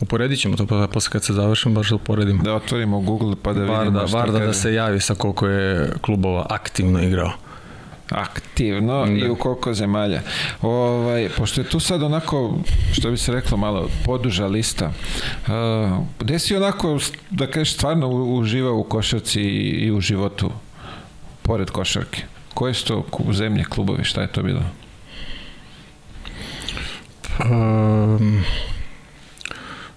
Uporedit 0.00 0.40
ćemo 0.40 0.56
to 0.56 0.66
pa 0.66 0.86
posle 0.92 1.12
kad 1.12 1.24
se 1.24 1.32
završimo, 1.32 1.74
baš 1.74 1.88
da 1.88 1.94
uporedimo. 1.94 2.42
Da 2.42 2.54
otvorimo 2.54 3.00
Google 3.00 3.34
pa 3.42 3.52
da 3.52 3.60
vidimo 3.60 3.76
Varda, 3.78 4.18
Varda 4.18 4.38
da 4.38 4.46
kaže. 4.46 4.58
se 4.58 4.74
javi 4.74 5.00
sa 5.00 5.14
koliko 5.14 5.46
je 5.46 5.92
klubova 6.00 6.46
aktivno 6.50 7.02
igrao. 7.02 7.32
Aktivno 8.10 9.06
i 9.06 9.28
u 9.28 9.36
koliko 9.36 9.74
zemalja. 9.74 10.20
Ovaj, 10.62 11.28
pošto 11.36 11.60
je 11.60 11.68
tu 11.68 11.80
sad 11.80 12.02
onako, 12.02 12.58
što 12.92 13.10
bi 13.10 13.16
se 13.16 13.32
reklo 13.32 13.56
malo, 13.56 13.88
poduža 14.04 14.46
lista, 14.46 14.86
uh, 14.86 15.98
gde 16.18 16.38
si 16.38 16.56
onako, 16.56 16.98
da 17.30 17.46
kažeš, 17.46 17.74
stvarno 17.74 18.08
uživao 18.08 18.76
u 18.76 18.84
košarci 18.84 19.40
i, 19.40 19.68
i 19.86 19.92
u 19.92 20.00
životu, 20.00 20.50
pored 21.42 21.70
košarke? 21.70 22.22
Koje 22.54 22.74
su 22.74 22.86
to 22.86 23.04
zemlje, 23.32 23.64
klubovi, 23.64 24.04
šta 24.04 24.20
je 24.20 24.32
to 24.32 24.42
bilo? 24.42 24.62
Um, 27.50 28.44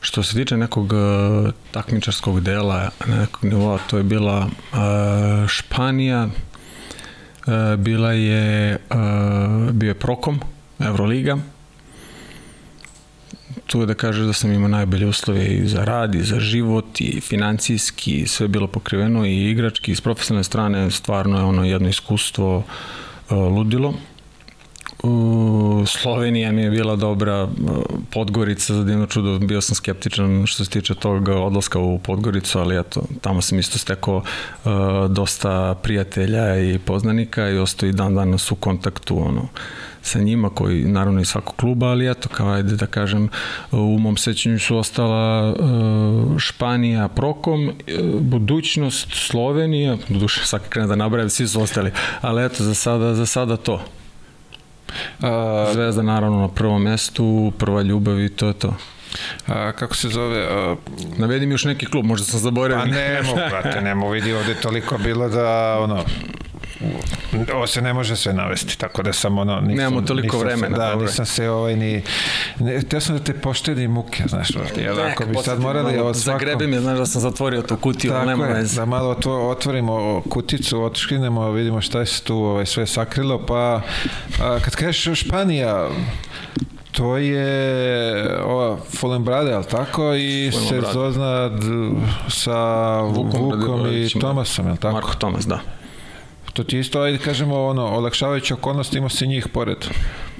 što 0.01 0.23
se 0.23 0.35
tiče 0.35 0.57
nekog 0.57 0.93
uh, 0.93 1.53
takmičarskog 1.71 2.41
dela, 2.41 2.89
nekog 3.07 3.43
nivoa, 3.43 3.79
to 3.89 3.97
je 3.97 4.03
bila 4.03 4.47
uh, 4.47 5.47
Španija, 5.47 6.25
uh, 6.25 6.52
bila 7.77 8.11
je, 8.11 8.77
uh, 8.89 9.71
bio 9.71 9.87
je 9.87 9.93
Prokom, 9.93 10.39
Euroliga, 10.79 11.37
tu 13.65 13.79
je 13.79 13.85
da 13.85 13.93
kažeš 13.93 14.25
da 14.25 14.33
sam 14.33 14.51
imao 14.51 14.67
najbolje 14.67 15.07
uslove 15.07 15.45
i 15.45 15.67
za 15.67 15.85
rad, 15.85 16.15
i 16.15 16.23
za 16.23 16.39
život, 16.39 17.01
i 17.01 17.21
financijski, 17.21 18.27
sve 18.27 18.43
je 18.43 18.47
bilo 18.47 18.67
pokriveno, 18.67 19.25
i 19.25 19.51
igrački, 19.51 19.91
i 19.91 19.95
s 19.95 20.01
profesionalne 20.01 20.43
strane, 20.43 20.91
stvarno 20.91 21.37
je 21.37 21.43
ono 21.43 21.65
jedno 21.65 21.89
iskustvo 21.89 22.57
uh, 22.57 23.37
ludilo. 23.37 23.93
Slovenija 25.87 26.51
mi 26.51 26.61
je 26.61 26.69
bila 26.69 26.95
dobra, 26.95 27.43
uh, 27.43 27.49
Podgorica 28.11 28.73
za 28.73 28.83
divno 28.83 29.05
čudo, 29.05 29.39
bio 29.39 29.61
sam 29.61 29.75
skeptičan 29.75 30.45
što 30.45 30.65
se 30.65 30.71
tiče 30.71 30.95
tog 30.95 31.27
odlaska 31.27 31.79
u 31.79 31.99
Podgoricu, 31.99 32.59
ali 32.59 32.79
eto, 32.79 33.03
tamo 33.21 33.41
sam 33.41 33.59
isto 33.59 33.77
stekao 33.77 34.15
uh, 34.15 34.71
dosta 35.09 35.75
prijatelja 35.83 36.59
i 36.59 36.79
poznanika 36.79 37.49
i 37.49 37.57
ostao 37.57 37.89
i 37.89 37.91
dan 37.91 38.15
danas 38.15 38.51
u 38.51 38.55
kontaktu 38.55 39.19
ono, 39.19 39.47
sa 40.01 40.19
njima 40.19 40.49
koji 40.49 40.83
naravno 40.83 41.21
i 41.21 41.25
svakog 41.25 41.55
kluba, 41.55 41.87
ali 41.87 42.11
eto 42.11 42.29
kao 42.29 42.49
ajde 42.49 42.75
da 42.75 42.85
kažem 42.85 43.29
u 43.71 43.99
mom 43.99 44.17
sećanju 44.17 44.59
su 44.59 44.77
ostala 44.77 45.51
uh, 45.51 46.37
Španija 46.39 47.07
Prokom, 47.07 47.71
budućnost 48.19 49.07
Slovenija, 49.13 49.97
duše 50.09 50.45
svaki 50.45 50.69
krene 50.69 50.87
da 50.87 50.95
nabrajam, 50.95 51.29
svi 51.29 51.47
su 51.47 51.61
ostali, 51.61 51.91
ali 52.21 52.45
eto 52.45 52.63
za 52.63 52.73
sada, 52.73 53.15
za 53.15 53.25
sada 53.25 53.57
to. 53.57 53.81
Zvezda 55.73 56.01
naravno 56.01 56.41
na 56.41 56.47
prvom 56.47 56.81
mestu, 56.83 57.51
prva 57.57 57.81
ljubav 57.81 58.19
i 58.19 58.29
to 58.29 58.47
je 58.47 58.53
to. 58.53 58.73
a, 59.47 59.71
kako 59.71 59.95
se 59.95 60.09
zove? 60.09 60.47
A, 60.51 60.75
Navedi 61.17 61.45
mi 61.45 61.53
još 61.53 61.65
neki 61.65 61.85
klub, 61.85 62.05
možda 62.05 62.25
sam 62.25 62.39
zaboravio. 62.39 62.85
pa 62.85 62.91
ne 62.91 63.21
mogu, 63.23 63.39
brate, 63.49 63.81
ne 63.81 63.95
mogu, 63.95 64.11
vidi 64.11 64.33
ovde 64.33 64.55
toliko 64.55 64.97
bilo 64.97 65.29
da, 65.29 65.77
ono, 65.79 66.03
ovo 67.53 67.67
se 67.67 67.81
ne 67.81 67.93
može 67.93 68.15
sve 68.15 68.33
navesti, 68.33 68.77
tako 68.77 69.03
da 69.03 69.13
sam 69.13 69.37
ono... 69.37 69.61
Nisam, 69.61 69.75
Nemamo 69.75 70.01
toliko 70.01 70.35
nisam 70.37 70.47
vremena, 70.47 70.75
Se, 70.75 70.81
da, 70.81 70.89
dobro. 70.89 71.05
nisam 71.05 71.25
se 71.25 71.49
ovaj 71.49 71.75
ni... 71.75 72.01
Ne, 72.59 72.81
teo 72.81 72.99
sam 72.99 73.17
da 73.17 73.23
te 73.23 73.33
poštedi 73.33 73.87
muke, 73.87 74.23
znaš, 74.27 74.49
jel, 74.77 74.95
ako 75.11 75.25
bi 75.25 75.35
sad 75.43 75.59
morali 75.59 75.95
malo, 75.95 76.09
od 76.09 76.17
svako... 76.17 76.39
Zagrebe 76.39 76.67
mi, 76.67 76.79
znaš 76.79 76.97
da 76.97 77.05
sam 77.05 77.21
zatvorio 77.21 77.61
tu 77.61 77.77
kutiju, 77.77 78.11
Tako 78.11 78.25
nema 78.25 78.45
je, 78.45 78.53
veze. 78.53 78.75
da 78.75 78.85
malo 78.85 79.09
otvo, 79.09 79.49
otvorimo 79.49 80.21
kuticu, 80.29 80.83
otškrinemo, 80.83 81.51
vidimo 81.51 81.81
šta 81.81 82.05
se 82.05 82.23
tu 82.23 82.35
ovaj, 82.37 82.65
sve 82.65 82.87
sakrilo, 82.87 83.45
pa 83.45 83.81
a, 84.41 84.59
kad 84.61 84.75
kažeš 84.75 85.19
Španija, 85.19 85.89
to 86.91 87.17
je 87.17 88.43
ova 88.43 88.77
Fullenbrade, 88.99 89.53
ali 89.53 89.65
tako? 89.65 90.13
I 90.15 90.51
sezona 90.69 91.49
d, 91.49 91.65
sa 92.29 92.99
Vukom 93.01 93.41
Vukom, 93.41 93.87
i. 93.93 94.19
Tomasom, 94.19 94.67
je 94.67 94.75
tako? 94.75 94.93
Marko 94.93 95.13
Tomas, 95.15 95.45
da. 95.47 95.59
To 96.53 96.63
ti 96.63 96.79
isto, 96.79 97.01
ajde 97.01 97.17
kažemo, 97.17 97.65
ono, 97.65 97.85
olakšavajuća 97.85 98.53
okolnost, 98.53 98.93
imao 98.95 99.09
si 99.09 99.27
njih 99.27 99.47
pored. 99.47 99.77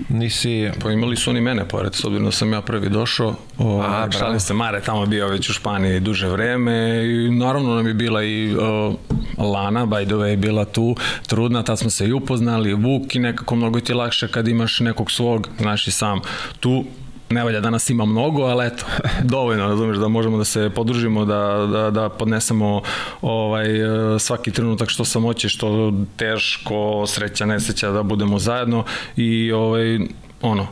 Nisi... 0.09 0.69
Pa 0.81 0.91
imali 0.91 1.15
su 1.15 1.29
oni 1.29 1.41
mene 1.41 1.67
pored, 1.67 1.95
s 1.95 2.05
obzirom 2.05 2.25
da 2.25 2.31
sam 2.31 2.53
ja 2.53 2.61
prvi 2.61 2.89
došao. 2.89 3.35
O, 3.57 3.81
A, 3.81 4.11
šalim 4.11 4.39
se, 4.39 4.53
Mare 4.53 4.81
tamo 4.81 5.05
bio 5.05 5.27
već 5.27 5.49
u 5.49 5.53
Španiji 5.53 5.99
duže 5.99 6.27
vreme 6.27 7.05
i 7.05 7.31
naravno 7.31 7.75
nam 7.75 7.87
je 7.87 7.93
bila 7.93 8.23
i 8.23 8.55
o, 8.59 8.95
Lana, 9.37 9.85
by 9.85 10.05
the 10.05 10.15
way, 10.15 10.35
bila 10.35 10.65
tu 10.65 10.95
trudna, 11.27 11.63
tad 11.63 11.79
smo 11.79 11.89
se 11.89 12.07
i 12.07 12.13
upoznali, 12.13 12.73
Vuk 12.73 13.15
i 13.15 13.19
nekako 13.19 13.55
mnogo 13.55 13.79
ti 13.79 13.93
lakše 13.93 14.27
kad 14.27 14.47
imaš 14.47 14.79
nekog 14.79 15.11
svog, 15.11 15.49
znaš 15.59 15.87
i 15.87 15.91
sam 15.91 16.19
tu 16.59 16.85
ne 17.29 17.43
valja 17.43 17.59
da 17.59 17.69
nas 17.69 17.89
ima 17.89 18.05
mnogo, 18.05 18.43
ali 18.43 18.67
eto, 18.67 18.85
dovoljno, 19.33 19.67
razumeš, 19.67 19.97
da 19.97 20.07
možemo 20.07 20.37
da 20.37 20.45
se 20.45 20.69
podružimo, 20.75 21.25
da, 21.25 21.67
da, 21.71 21.91
da 21.91 22.09
podnesemo 22.09 22.81
ovaj, 23.21 23.81
e, 24.15 24.19
svaki 24.19 24.51
trenutak 24.51 24.89
što 24.89 25.05
samoće, 25.05 25.49
što 25.49 25.93
teško, 26.15 27.05
sreća, 27.07 27.45
nesreća, 27.45 27.91
da 27.91 28.03
budemo 28.03 28.39
zajedno 28.39 28.83
i 29.15 29.51
ovaj, 29.51 29.99
ono, 30.41 30.67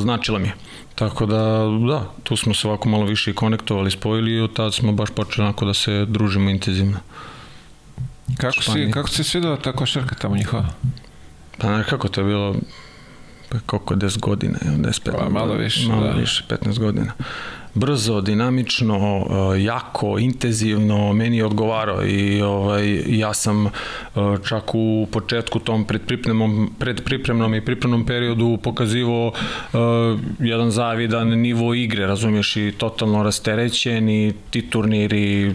značila 0.00 0.38
mi 0.38 0.46
je. 0.48 0.54
Tako 0.94 1.26
da, 1.26 1.64
da, 1.88 2.04
tu 2.22 2.36
smo 2.36 2.54
se 2.54 2.68
ovako 2.68 2.88
malo 2.88 3.04
više 3.04 3.30
i 3.30 3.34
konektovali, 3.34 3.90
spojili 3.90 4.32
i 4.32 4.40
od 4.40 4.52
tada 4.52 4.70
smo 4.70 4.92
baš 4.92 5.10
počeli 5.10 5.44
onako 5.44 5.64
da 5.64 5.74
se 5.74 6.04
družimo 6.08 6.50
intenzivno. 6.50 6.98
Kako, 8.36 8.62
si, 8.62 8.90
kako 8.90 9.08
se 9.08 9.24
svidela 9.24 9.56
ta 9.56 9.72
košarka 9.72 10.14
tamo 10.14 10.36
njihova? 10.36 10.66
Pa 11.58 11.66
znaš 11.66 11.86
kako 11.86 12.08
to 12.08 12.20
je 12.20 12.24
bilo, 12.24 12.54
koliko, 13.66 13.94
10 13.94 14.20
godina, 14.20 14.58
evo, 14.66 14.76
10, 14.76 15.10
15 15.10 15.18
Pa, 15.18 15.28
malo 15.28 15.54
više, 15.54 15.88
malo 15.88 16.06
da. 16.06 16.10
više, 16.12 16.44
15 16.48 16.78
godina. 16.78 17.12
Brzo, 17.74 18.20
dinamično, 18.20 18.96
eh, 18.96 19.62
jako, 19.62 20.18
intenzivno, 20.18 21.12
meni 21.12 21.36
je 21.36 21.44
odgovarao 21.44 22.06
i 22.06 22.42
ovaj, 22.42 23.02
ja 23.06 23.34
sam 23.34 23.66
eh, 23.66 23.70
čak 24.48 24.74
u 24.74 25.08
početku 25.12 25.58
tom 25.58 25.84
predpripremnom, 25.84 26.74
predpripremnom 26.78 27.54
i 27.54 27.64
pripremnom 27.64 28.06
periodu 28.06 28.58
pokazivao 28.62 29.32
eh, 29.34 29.78
jedan 30.38 30.70
zavidan 30.70 31.28
nivo 31.28 31.74
igre, 31.74 32.06
razumiješ, 32.06 32.56
i 32.56 32.72
totalno 32.78 33.22
rasterećen 33.22 34.08
i 34.08 34.32
ti 34.50 34.62
turniri, 34.70 35.54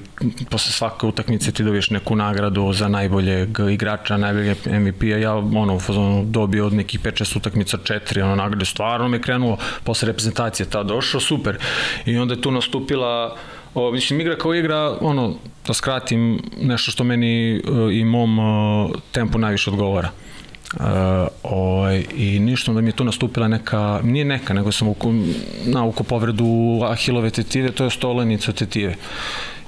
posle 0.49 0.71
svake 0.71 1.05
utakmice 1.05 1.51
ti 1.51 1.63
dobiješ 1.63 1.89
neku 1.89 2.15
nagradu 2.15 2.73
za 2.73 2.87
najboljeg 2.87 3.49
igrača, 3.71 4.17
najboljeg 4.17 4.57
MVP-a, 4.65 5.17
ja 5.17 5.35
ono, 5.35 5.79
dobio 6.23 6.65
od 6.65 6.73
nekih 6.73 6.99
5-6 6.99 7.37
utakmica 7.37 7.77
4, 7.77 8.23
ono 8.23 8.35
nagrade, 8.35 8.65
stvarno 8.65 9.07
me 9.07 9.21
krenulo, 9.21 9.57
posle 9.83 10.07
reprezentacije 10.07 10.69
ta 10.69 10.83
došao, 10.83 11.21
super. 11.21 11.57
I 12.05 12.17
onda 12.17 12.33
je 12.33 12.41
tu 12.41 12.51
nastupila 12.51 13.37
O, 13.75 13.91
mislim, 13.91 14.21
igra 14.21 14.35
kao 14.35 14.55
igra, 14.55 14.97
ono, 15.01 15.35
da 15.67 15.73
skratim, 15.73 16.41
nešto 16.61 16.91
što 16.91 17.03
meni 17.03 17.61
uh, 17.67 17.93
i 17.93 18.05
mom 18.05 18.39
uh, 18.39 18.91
tempu 19.11 19.37
najviše 19.37 19.69
odgovara. 19.69 20.09
Uh, 20.73 20.81
ovaj, 21.43 22.05
I 22.15 22.39
ništa, 22.39 22.71
onda 22.71 22.81
mi 22.81 22.89
je 22.89 22.95
tu 22.95 23.03
nastupila 23.03 23.47
neka, 23.47 23.99
nije 24.03 24.25
neka, 24.25 24.53
nego 24.53 24.71
sam 24.71 24.87
uko, 24.87 25.13
nauko 25.65 26.03
povredu 26.03 26.79
ahilove 26.83 27.29
tetive, 27.29 27.71
to 27.71 27.83
je 27.83 27.89
stolenica 27.89 28.51
tetive. 28.51 28.95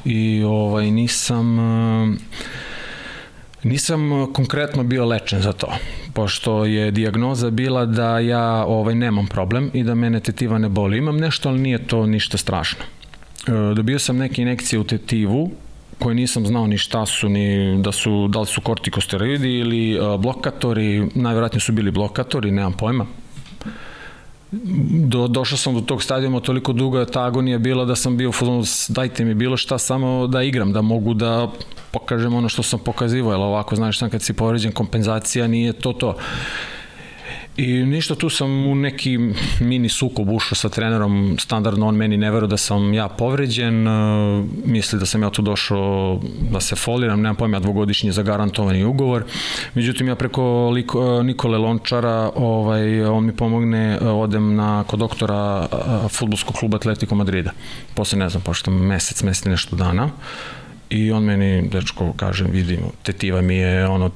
I 0.05 0.43
ovaj, 0.43 0.91
nisam... 0.91 1.59
Uh, 1.59 2.15
Nisam 3.68 4.11
uh, 4.11 4.34
konkretno 4.34 4.84
bio 4.84 5.06
lečen 5.06 5.41
za 5.41 5.53
to, 5.53 5.68
pošto 6.14 6.65
je 6.65 6.91
dijagnoza 6.91 7.49
bila 7.49 7.85
da 7.85 8.19
ja 8.19 8.65
ovaj 8.65 8.95
nemam 8.95 9.27
problem 9.27 9.72
i 9.73 9.84
da 9.84 9.95
mene 9.95 10.19
tetiva 10.19 10.57
ne 10.57 10.69
boli. 10.69 10.98
Imam 10.98 11.18
nešto, 11.18 11.49
ali 11.49 11.60
nije 11.60 11.88
to 11.88 12.06
ništa 12.06 12.38
strašno. 12.38 12.80
E, 13.48 13.52
Dobio 13.76 13.99
sam 13.99 14.18
neke 14.18 14.41
inekcije 14.41 14.80
u 14.80 14.84
tetivu, 14.84 15.52
koje 15.99 16.15
nisam 16.15 16.45
znao 16.45 16.68
ni 16.68 16.77
šta 16.77 17.06
su, 17.06 17.30
ni 17.30 17.77
da 17.81 17.91
su, 17.91 18.27
da 18.27 18.39
li 18.39 18.45
su 18.45 18.61
kortikosteroidi 18.61 19.49
ili 19.49 19.94
e, 19.94 20.18
blokatori, 20.18 21.10
najvjerojatnije 21.15 21.61
su 21.61 21.72
bili 21.72 21.91
blokatori, 21.91 22.52
nemam 22.52 22.73
pojma, 22.73 23.06
do, 24.52 25.28
došao 25.28 25.57
sam 25.57 25.74
do 25.76 25.82
tog 25.82 26.03
stadijuma 26.03 26.40
toliko 26.40 26.74
duga 26.74 27.06
ta 27.06 27.24
agonija 27.24 27.57
bila 27.57 27.86
da 27.86 27.95
sam 27.95 28.18
bio 28.18 28.32
fazonu 28.32 28.64
dajte 28.90 29.26
mi 29.26 29.34
bilo 29.34 29.57
šta 29.57 29.78
samo 29.78 30.28
da 30.28 30.44
igram, 30.44 30.74
da 30.74 30.82
mogu 30.82 31.14
da 31.14 31.52
pokažem 31.91 32.34
ono 32.34 32.49
što 32.49 32.64
sam 32.64 32.80
pokazivao, 32.80 33.32
jer 33.32 33.41
ovako 33.41 33.76
znaš 33.76 33.99
sam 33.99 34.10
kad 34.10 34.22
si 34.22 34.34
povređen 34.34 34.72
kompenzacija 34.72 35.48
nije 35.48 35.74
to 35.74 35.94
to. 35.94 36.15
I 37.57 37.85
ništa, 37.85 38.15
tu 38.15 38.29
sam 38.29 38.67
u 38.67 38.75
neki 38.75 39.19
mini 39.59 39.89
sukob 39.89 40.29
ušao 40.29 40.55
sa 40.55 40.69
trenerom, 40.69 41.38
standardno 41.39 41.88
on 41.88 41.95
meni 41.95 42.17
ne 42.17 42.31
veruje 42.31 42.47
da 42.47 42.57
sam 42.57 42.93
ja 42.93 43.07
povređen, 43.07 43.88
e, 43.88 43.91
misli 44.65 44.99
da 44.99 45.05
sam 45.05 45.23
ja 45.23 45.29
tu 45.29 45.41
došao 45.41 46.21
da 46.51 46.59
se 46.59 46.75
foliram, 46.75 47.21
nemam 47.21 47.35
pojma, 47.35 47.59
dvogodišnji 47.59 48.11
zagarantovani 48.11 48.84
ugovor. 48.84 49.23
Međutim, 49.73 50.07
ja 50.07 50.15
preko 50.15 50.69
Liko, 50.69 51.23
Nikole 51.23 51.57
Lončara, 51.57 52.31
ovaj, 52.35 53.05
on 53.05 53.25
mi 53.25 53.35
pomogne, 53.35 53.97
e, 54.01 54.07
odem 54.07 54.55
na, 54.55 54.84
kod 54.88 54.99
doktora 54.99 55.67
e, 55.71 56.09
futbolskog 56.09 56.55
kluba 56.55 56.77
Atletico 56.77 57.15
Madrida. 57.15 57.51
Posle, 57.93 58.19
ne 58.19 58.29
znam, 58.29 58.43
pošto 58.43 58.71
mesec, 58.71 59.23
mesec 59.23 59.45
nešto 59.45 59.75
dana. 59.75 60.09
I 60.89 61.11
on 61.11 61.23
meni, 61.23 61.69
dečko, 61.69 62.13
kaže, 62.15 62.45
vidim, 62.45 62.79
tetiva 63.03 63.41
mi 63.41 63.55
je 63.55 63.88
ono 63.88 64.11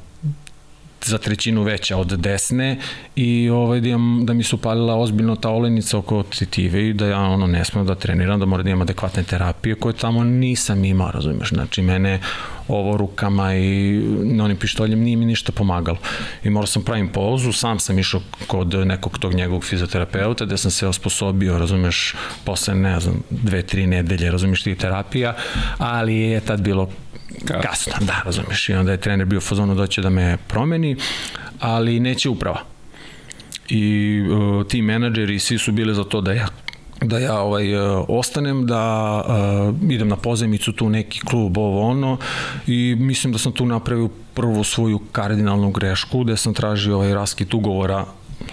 za 1.06 1.18
trećinu 1.18 1.64
veća 1.64 1.98
od 1.98 2.08
desne 2.08 2.78
i 3.16 3.50
ovaj, 3.50 3.82
da, 3.82 3.90
imam, 3.90 4.26
da 4.26 4.34
mi 4.34 4.44
su 4.44 4.58
palila 4.58 4.96
ozbiljno 4.96 5.36
ta 5.36 5.50
olenica 5.50 5.98
oko 5.98 6.24
tetive 6.24 6.90
i 6.90 6.94
da 6.94 7.08
ja 7.08 7.20
ono 7.20 7.48
ne 7.48 7.66
smem 7.66 7.86
da 7.86 7.96
treniram, 7.96 8.40
da 8.40 8.46
moram 8.46 8.64
da 8.64 8.70
imam 8.70 8.82
adekvatne 8.82 9.24
terapije 9.24 9.76
koje 9.76 9.94
tamo 9.94 10.24
nisam 10.24 10.86
imao, 10.86 11.12
razumeš, 11.12 11.50
znači 11.50 11.82
mene 11.82 12.20
ovo 12.68 12.98
rukama 12.98 13.56
i 13.56 14.02
onim 14.42 14.58
pištoljem 14.58 15.00
nije 15.00 15.18
mi 15.18 15.26
ništa 15.26 15.52
pomagalo. 15.52 15.98
I 16.44 16.50
morao 16.50 16.68
sam 16.68 16.84
pravim 16.84 17.08
pauzu, 17.08 17.52
sam 17.52 17.80
sam 17.80 18.00
išao 18.00 18.22
kod 18.48 18.74
nekog 18.74 19.18
tog 19.18 19.34
njegovog 19.34 19.66
fizioterapeuta 19.66 20.46
gde 20.46 20.58
sam 20.58 20.72
se 20.72 20.88
osposobio, 20.88 21.58
razumeš, 21.58 22.16
posle, 22.46 22.76
ne 22.76 23.00
znam, 23.00 23.24
dve, 23.30 23.62
tri 23.62 23.88
nedelje, 23.88 24.32
razumeš, 24.32 24.64
ti 24.64 24.76
terapija, 24.76 25.36
ali 25.78 26.16
je 26.16 26.40
tad 26.40 26.62
bilo 26.62 26.90
kasno, 27.48 27.62
kasno 27.94 28.06
da, 28.06 28.22
razumeš, 28.26 28.70
i 28.70 28.74
onda 28.74 28.92
je 28.92 29.02
trener 29.02 29.26
bio 29.28 29.42
fazonu 29.42 29.76
doće 29.76 30.02
da 30.02 30.10
me 30.10 30.38
promeni, 30.48 30.96
ali 31.60 32.00
neće 32.00 32.30
uprava. 32.30 32.62
I 33.70 34.22
uh, 34.22 34.68
ti 34.68 34.82
menadžeri 34.82 35.40
svi 35.40 35.58
su 35.58 35.72
bili 35.72 35.96
za 35.96 36.04
to 36.04 36.22
da 36.22 36.34
ja 36.34 36.48
da 37.02 37.20
ja 37.20 37.40
ovaj 37.40 37.76
uh, 37.76 38.06
ostanem, 38.08 38.66
da 38.66 39.24
uh, 39.28 39.92
idem 39.92 40.08
na 40.08 40.16
pozemicu 40.16 40.72
tu 40.72 40.90
neki 40.90 41.20
klub 41.20 41.58
ovo 41.58 41.90
ono. 41.90 42.18
I 42.68 42.96
mislim 43.00 43.34
da 43.34 43.40
sam 43.40 43.52
tu 43.52 43.66
napravio 43.66 44.10
prvu 44.34 44.64
svoju 44.64 45.00
kardinalnu 45.12 45.72
grešku 45.72 46.24
gde 46.24 46.38
sam 46.38 46.54
tražio 46.54 46.96
ovaj 46.96 47.14
raskit 47.14 47.54
ugovora 47.54 48.06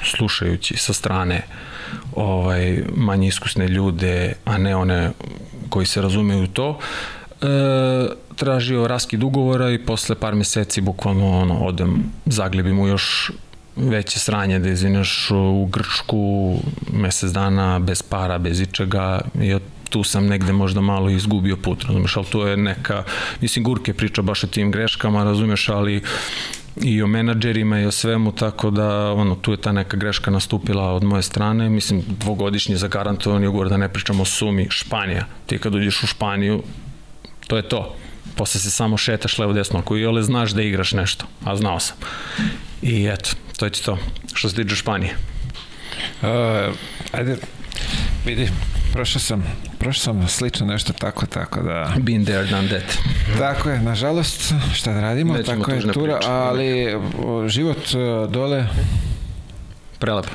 slušajući 0.04 0.76
sa 0.76 0.92
strane 0.92 1.42
ovaj 2.14 2.82
manje 2.96 3.28
iskusne 3.28 3.68
ljude, 3.68 4.32
a 4.44 4.58
ne 4.58 4.76
one 4.76 5.10
koji 5.68 5.86
se 5.86 6.02
razumeju 6.02 6.46
to. 6.46 6.78
E, 6.78 7.17
tražio 8.36 8.86
raskid 8.86 9.22
ugovora 9.22 9.70
i 9.70 9.78
posle 9.78 10.14
par 10.14 10.34
meseci 10.34 10.80
bukvalno 10.80 11.30
ono, 11.30 11.54
odem, 11.54 12.04
zaglebim 12.26 12.80
u 12.80 12.88
još 12.88 13.30
veće 13.76 14.18
sranje 14.18 14.58
da 14.58 14.68
izvineš 14.68 15.30
u 15.30 15.66
Grčku 15.66 16.54
mesec 16.92 17.30
dana 17.30 17.78
bez 17.78 18.02
para, 18.02 18.38
bez 18.38 18.60
ičega. 18.60 19.20
I 19.40 19.56
tu 19.88 20.04
sam 20.04 20.26
negde 20.26 20.52
možda 20.52 20.80
malo 20.80 21.10
izgubio 21.10 21.56
put, 21.56 21.84
razumeš, 21.84 22.16
ali 22.16 22.26
to 22.26 22.46
je 22.46 22.56
neka, 22.56 23.02
mislim, 23.40 23.64
Gurke 23.64 23.94
priča 23.94 24.22
baš 24.22 24.44
o 24.44 24.46
tim 24.46 24.70
greškama, 24.70 25.24
razumeš, 25.24 25.68
ali 25.68 26.02
i 26.82 27.02
o 27.02 27.06
menadžerima 27.06 27.80
i 27.80 27.86
o 27.86 27.90
svemu, 27.90 28.32
tako 28.32 28.70
da 28.70 29.12
ono, 29.12 29.34
tu 29.34 29.52
je 29.52 29.56
ta 29.56 29.72
neka 29.72 29.96
greška 29.96 30.30
nastupila 30.30 30.92
od 30.92 31.04
moje 31.04 31.22
strane, 31.22 31.68
mislim, 31.68 32.02
dvogodišnji 32.20 32.76
zagarantovani 32.76 33.46
ugovor, 33.46 33.68
da 33.68 33.76
ne 33.76 33.88
pričamo 33.88 34.22
o 34.22 34.26
sumi, 34.26 34.66
Španija, 34.70 35.26
ti 35.46 35.58
kad 35.58 35.74
uđeš 35.74 36.02
u 36.02 36.06
Španiju, 36.06 36.62
to 37.48 37.56
je 37.56 37.62
to, 37.62 37.96
posle 38.36 38.60
se 38.60 38.70
samo 38.70 38.96
šetaš 38.96 39.38
levo 39.38 39.52
desno, 39.52 39.78
ako 39.78 39.96
i 39.96 40.06
ole 40.06 40.22
znaš 40.22 40.50
da 40.50 40.62
igraš 40.62 40.92
nešto, 40.92 41.26
a 41.44 41.56
znao 41.56 41.80
sam. 41.80 41.96
I 42.82 43.06
eto, 43.06 43.30
to 43.56 43.64
je 43.64 43.70
to, 43.70 43.98
što 44.34 44.48
se 44.48 44.56
tiče 44.56 44.76
Španije. 44.76 45.16
Uh, 46.22 46.28
ajde, 47.12 47.36
vidi, 48.26 48.48
prošao 48.92 49.20
sam, 49.20 49.44
prošao 49.78 50.02
sam 50.02 50.28
slično 50.28 50.66
nešto 50.66 50.92
tako, 50.92 51.26
tako 51.26 51.62
da... 51.62 51.94
Been 51.98 52.24
there, 52.24 52.44
done 52.46 52.68
that. 52.68 52.98
Tako 53.38 53.70
je, 53.70 53.80
nažalost, 53.80 54.54
šta 54.74 54.92
da 54.92 55.00
radimo, 55.00 55.34
Nećemo 55.34 55.64
tako 55.64 55.72
je 55.72 55.92
tura, 55.92 56.16
priča. 56.16 56.32
ali 56.32 56.86
život 57.48 57.88
dole... 58.30 58.66
Prelepo. 59.98 60.28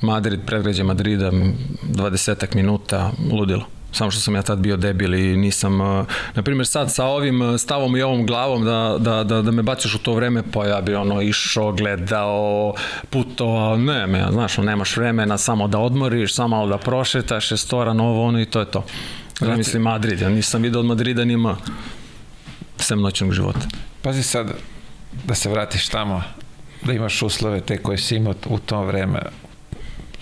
Madrid, 0.00 0.40
predgrađe 0.46 0.82
Madrida, 0.82 1.30
20 1.30 2.54
minuta, 2.54 3.10
ludilo 3.32 3.77
samo 3.92 4.10
što 4.10 4.20
sam 4.20 4.34
ja 4.34 4.42
tad 4.42 4.58
bio 4.58 4.76
debil 4.76 5.14
i 5.14 5.36
nisam, 5.36 5.78
na 6.34 6.42
primjer 6.44 6.66
sad 6.66 6.94
sa 6.94 7.04
ovim 7.04 7.58
stavom 7.58 7.96
i 7.96 8.02
ovom 8.02 8.26
glavom 8.26 8.64
da, 8.64 8.96
da, 9.00 9.24
da, 9.24 9.42
da 9.42 9.50
me 9.50 9.62
baciš 9.62 9.94
u 9.94 9.98
to 9.98 10.14
vreme, 10.14 10.42
pa 10.52 10.66
ja 10.66 10.80
bi 10.80 10.94
ono 10.94 11.22
išao, 11.22 11.72
gledao, 11.72 12.74
putovao, 13.10 13.76
ne, 13.76 14.06
me, 14.06 14.26
znaš, 14.32 14.56
nemaš 14.58 14.96
vremena 14.96 15.38
samo 15.38 15.68
da 15.68 15.78
odmoriš, 15.78 16.34
samo 16.34 16.56
malo 16.56 16.68
da 16.68 16.78
prošetaš, 16.78 17.50
restoran, 17.50 18.00
ovo, 18.00 18.24
ono 18.24 18.40
i 18.40 18.46
to 18.46 18.60
je 18.60 18.66
to. 18.66 18.84
Ja 19.40 19.56
mislim 19.56 19.82
Madrid, 19.82 20.20
ja 20.20 20.28
nisam 20.28 20.62
vidio 20.62 20.80
od 20.80 20.86
Madrida 20.86 21.24
nima 21.24 21.56
sem 22.76 23.00
noćnog 23.00 23.32
života. 23.32 23.66
Pazi 24.02 24.22
sad, 24.22 24.52
da 25.24 25.34
se 25.34 25.50
vratiš 25.50 25.88
tamo, 25.88 26.22
da 26.82 26.92
imaš 26.92 27.22
uslove 27.22 27.60
te 27.60 27.78
koje 27.78 27.98
si 27.98 28.16
imao 28.16 28.34
u 28.46 28.58
to 28.58 28.82
vreme, 28.82 29.20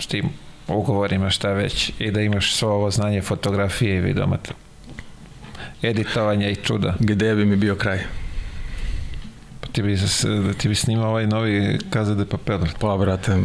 tim 0.09 0.46
ugovorima 0.69 1.31
šta 1.31 1.53
već 1.53 1.93
i 1.99 2.11
da 2.11 2.21
imaš 2.21 2.55
svo 2.55 2.71
ovo 2.71 2.91
znanje 2.91 3.23
fotografije 3.23 3.97
i 3.97 4.01
videomata 4.01 4.53
editovanja 5.83 6.49
i 6.51 6.57
čuda. 6.57 6.95
Gde 7.01 7.35
bi 7.35 7.45
mi 7.45 7.57
bio 7.57 7.75
kraj? 7.75 7.99
Pa 9.61 9.69
ti 9.69 9.83
bi, 9.83 9.99
ti 10.59 10.69
bi 10.69 10.75
snimao 10.75 11.09
ovaj 11.09 11.27
novi 11.27 11.79
Kaza 11.91 12.15
de 12.15 12.25
Papel. 12.25 12.61
Pa, 12.81 12.97
brate, 12.97 13.33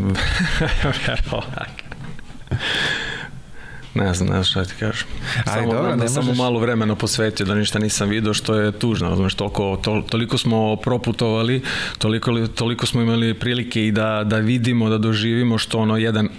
Ne 3.93 4.13
znam, 4.13 4.27
ne 4.27 4.33
znam 4.33 4.43
šta 4.43 4.65
ti 4.65 4.73
kažem. 4.79 5.07
Samo, 5.45 5.73
dobro, 5.73 5.89
da, 5.89 5.95
ne 5.95 6.09
samo 6.09 6.25
možeš... 6.25 6.37
malo 6.37 6.59
vremena 6.59 6.95
posvetio 6.95 7.45
da 7.45 7.55
ništa 7.55 7.79
nisam 7.79 8.09
video, 8.09 8.33
što 8.33 8.55
je 8.55 8.71
tužno, 8.71 9.09
razumeš, 9.09 9.33
toliko, 9.33 9.79
to, 9.83 10.03
toliko 10.09 10.37
smo 10.37 10.75
proputovali, 10.75 11.61
toliko, 11.97 12.47
toliko 12.47 12.85
smo 12.85 13.01
imali 13.01 13.33
prilike 13.33 13.87
i 13.87 13.91
da, 13.91 14.23
da 14.25 14.37
vidimo, 14.37 14.89
da 14.89 14.97
doživimo 14.97 15.57
što 15.57 15.79
ono 15.79 15.97
jedan 15.97 16.29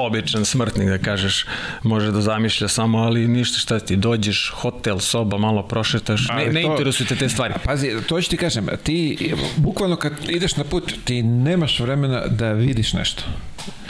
običan 0.00 0.44
smrtnik 0.44 0.88
da 0.88 0.98
kažeš 0.98 1.46
može 1.82 2.10
da 2.10 2.20
zamišlja 2.20 2.68
samo 2.68 2.98
ali 2.98 3.28
ništa 3.28 3.58
šta 3.58 3.80
ti 3.80 3.96
dođeš 3.96 4.52
hotel 4.54 4.98
soba 4.98 5.38
malo 5.38 5.62
prošetaš 5.62 6.28
ne, 6.28 6.46
ne 6.46 6.62
to, 6.62 6.72
interesuju 6.72 7.06
te 7.06 7.16
te 7.16 7.28
stvari 7.28 7.54
pazi 7.64 7.92
to 8.08 8.20
ću 8.20 8.30
ti 8.30 8.36
kažem 8.36 8.68
ti 8.82 9.32
bukvalno 9.56 9.96
kad 9.96 10.12
ideš 10.28 10.56
na 10.56 10.64
put 10.64 10.92
ti 11.04 11.22
nemaš 11.22 11.80
vremena 11.80 12.26
da 12.26 12.52
vidiš 12.52 12.92
nešto 12.92 13.22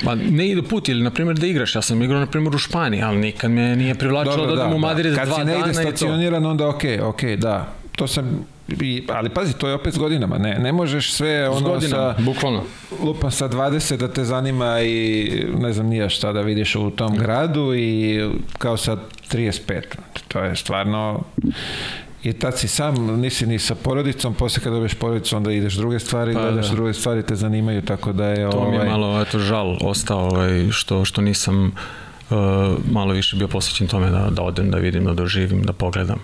Ma 0.02 0.14
ne 0.14 0.48
ide 0.48 0.62
put 0.62 0.88
ili 0.88 1.02
na 1.02 1.10
primjer 1.10 1.38
da 1.38 1.46
igraš, 1.46 1.74
ja 1.74 1.82
sam 1.82 2.02
igrao 2.02 2.20
na 2.20 2.26
primjer 2.26 2.54
u 2.54 2.58
Španiji, 2.58 3.02
ali 3.02 3.18
nikad 3.18 3.50
me 3.50 3.76
nije 3.76 3.94
privlačilo 3.94 4.36
Dobro, 4.36 4.56
da 4.56 4.62
odem 4.62 4.70
da, 4.70 4.76
u 4.76 4.78
Madrid 4.78 5.14
da. 5.14 5.24
dva 5.24 5.38
dana 5.44 5.52
Kad 5.52 5.74
si 5.74 5.80
ne 5.80 5.84
ide 5.84 5.90
stacioniran, 5.90 6.46
onda 6.46 6.68
okej, 6.68 6.98
okay, 6.98 7.04
okej, 7.04 7.36
okay, 7.36 7.40
da. 7.40 7.72
To 7.96 8.06
sam 8.06 8.46
I, 8.80 9.06
ali 9.08 9.28
pazi, 9.28 9.52
to 9.52 9.68
je 9.68 9.74
opet 9.74 9.94
s 9.94 9.98
godinama, 9.98 10.38
ne, 10.38 10.58
ne 10.58 10.72
možeš 10.72 11.12
sve 11.12 11.48
ono 11.48 11.68
godinama, 11.68 12.14
sa, 12.14 12.22
bukvalno. 12.22 12.62
lupa 13.02 13.30
sa 13.30 13.48
20 13.48 13.96
da 13.96 14.08
te 14.08 14.24
zanima 14.24 14.80
i 14.80 15.30
ne 15.58 15.72
znam 15.72 15.86
nija 15.86 16.08
šta 16.08 16.32
da 16.32 16.40
vidiš 16.40 16.76
u 16.76 16.90
tom 16.90 17.16
gradu 17.16 17.74
i 17.74 18.20
kao 18.58 18.76
sa 18.76 18.96
35. 19.32 19.80
To 20.28 20.40
je 20.40 20.56
stvarno 20.56 21.20
i 22.22 22.32
tad 22.32 22.58
si 22.58 22.68
sam, 22.68 23.20
nisi 23.20 23.46
ni 23.46 23.58
sa 23.58 23.74
porodicom, 23.74 24.34
posle 24.34 24.62
kad 24.62 24.72
dobiješ 24.72 24.94
porodicu, 24.94 25.36
onda 25.36 25.52
ideš 25.52 25.74
druge 25.74 25.98
stvari, 25.98 26.34
pa, 26.34 26.40
gledaš 26.40 26.68
da. 26.68 26.74
druge 26.74 26.92
stvari, 26.92 27.22
te 27.22 27.34
zanimaju, 27.34 27.82
tako 27.82 28.12
da 28.12 28.26
je... 28.26 28.50
To 28.50 28.56
ovaj... 28.56 28.70
mi 28.70 28.76
je 28.76 28.80
ovaj- 28.80 28.90
malo, 28.90 29.22
eto, 29.22 29.38
žal 29.38 29.76
ostao, 29.80 30.28
ovaj, 30.28 30.68
što, 30.70 31.04
što 31.04 31.20
nisam 31.20 31.64
uh, 32.30 32.36
malo 32.90 33.12
više 33.12 33.36
bio 33.36 33.48
posvećen 33.48 33.86
tome 33.86 34.10
da, 34.10 34.28
da 34.30 34.42
odem, 34.42 34.70
da 34.70 34.78
vidim, 34.78 35.04
da 35.04 35.14
doživim, 35.14 35.62
da 35.62 35.72
pogledam. 35.72 36.18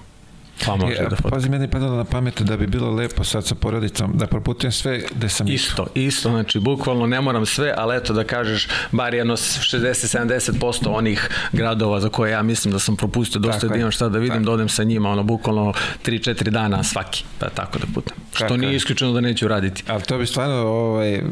Pa 0.65 0.77
može 0.77 0.95
ja, 0.95 1.09
da 1.09 1.17
fotka. 1.17 1.31
Pazi, 1.31 1.49
meni 1.49 1.71
padalo 1.71 1.97
na 1.97 2.05
pamet 2.05 2.43
da 2.43 2.57
bi 2.57 2.67
bilo 2.67 2.91
lepo 2.91 3.25
sad 3.25 3.47
sa 3.47 3.55
porodicom, 3.55 4.13
da 4.15 4.27
proputujem 4.27 4.73
sve 4.73 5.03
gde 5.15 5.29
sam 5.29 5.49
Isto, 5.49 5.87
isto, 5.95 6.31
znači 6.31 6.61
bukvalno 6.61 7.07
ne 7.07 7.21
moram 7.21 7.47
sve, 7.47 7.75
ali 7.77 7.97
eto 7.97 8.13
da 8.13 8.25
kažeš 8.25 8.69
bar 8.93 9.15
jedno 9.15 9.37
60-70% 9.37 10.89
onih 10.89 11.29
gradova 11.53 12.01
za 12.01 12.09
koje 12.09 12.31
ja 12.31 12.43
mislim 12.43 12.73
da 12.73 12.79
sam 12.79 12.97
propustio 12.97 13.41
dosta 13.41 13.61
tako 13.61 13.73
da 13.73 13.79
imam 13.79 13.91
šta 13.91 14.09
da 14.09 14.19
vidim, 14.19 14.45
da 14.45 14.53
odem 14.53 14.69
sa 14.69 14.85
njima, 14.85 15.11
ono 15.11 15.23
bukvalno 15.23 15.73
3-4 16.05 16.51
dana 16.51 16.83
svaki, 16.83 17.25
pa 17.39 17.49
tako 17.49 17.79
da 17.79 17.87
putem. 17.95 18.17
Što 18.33 18.45
tako 18.45 18.57
nije 18.57 18.77
isključeno 18.77 19.13
da 19.13 19.21
neću 19.21 19.49
raditi. 19.49 19.85
Ali 19.87 20.03
to 20.03 20.19
bi 20.19 20.27
stvarno 20.27 20.57
ovaj, 20.57 21.23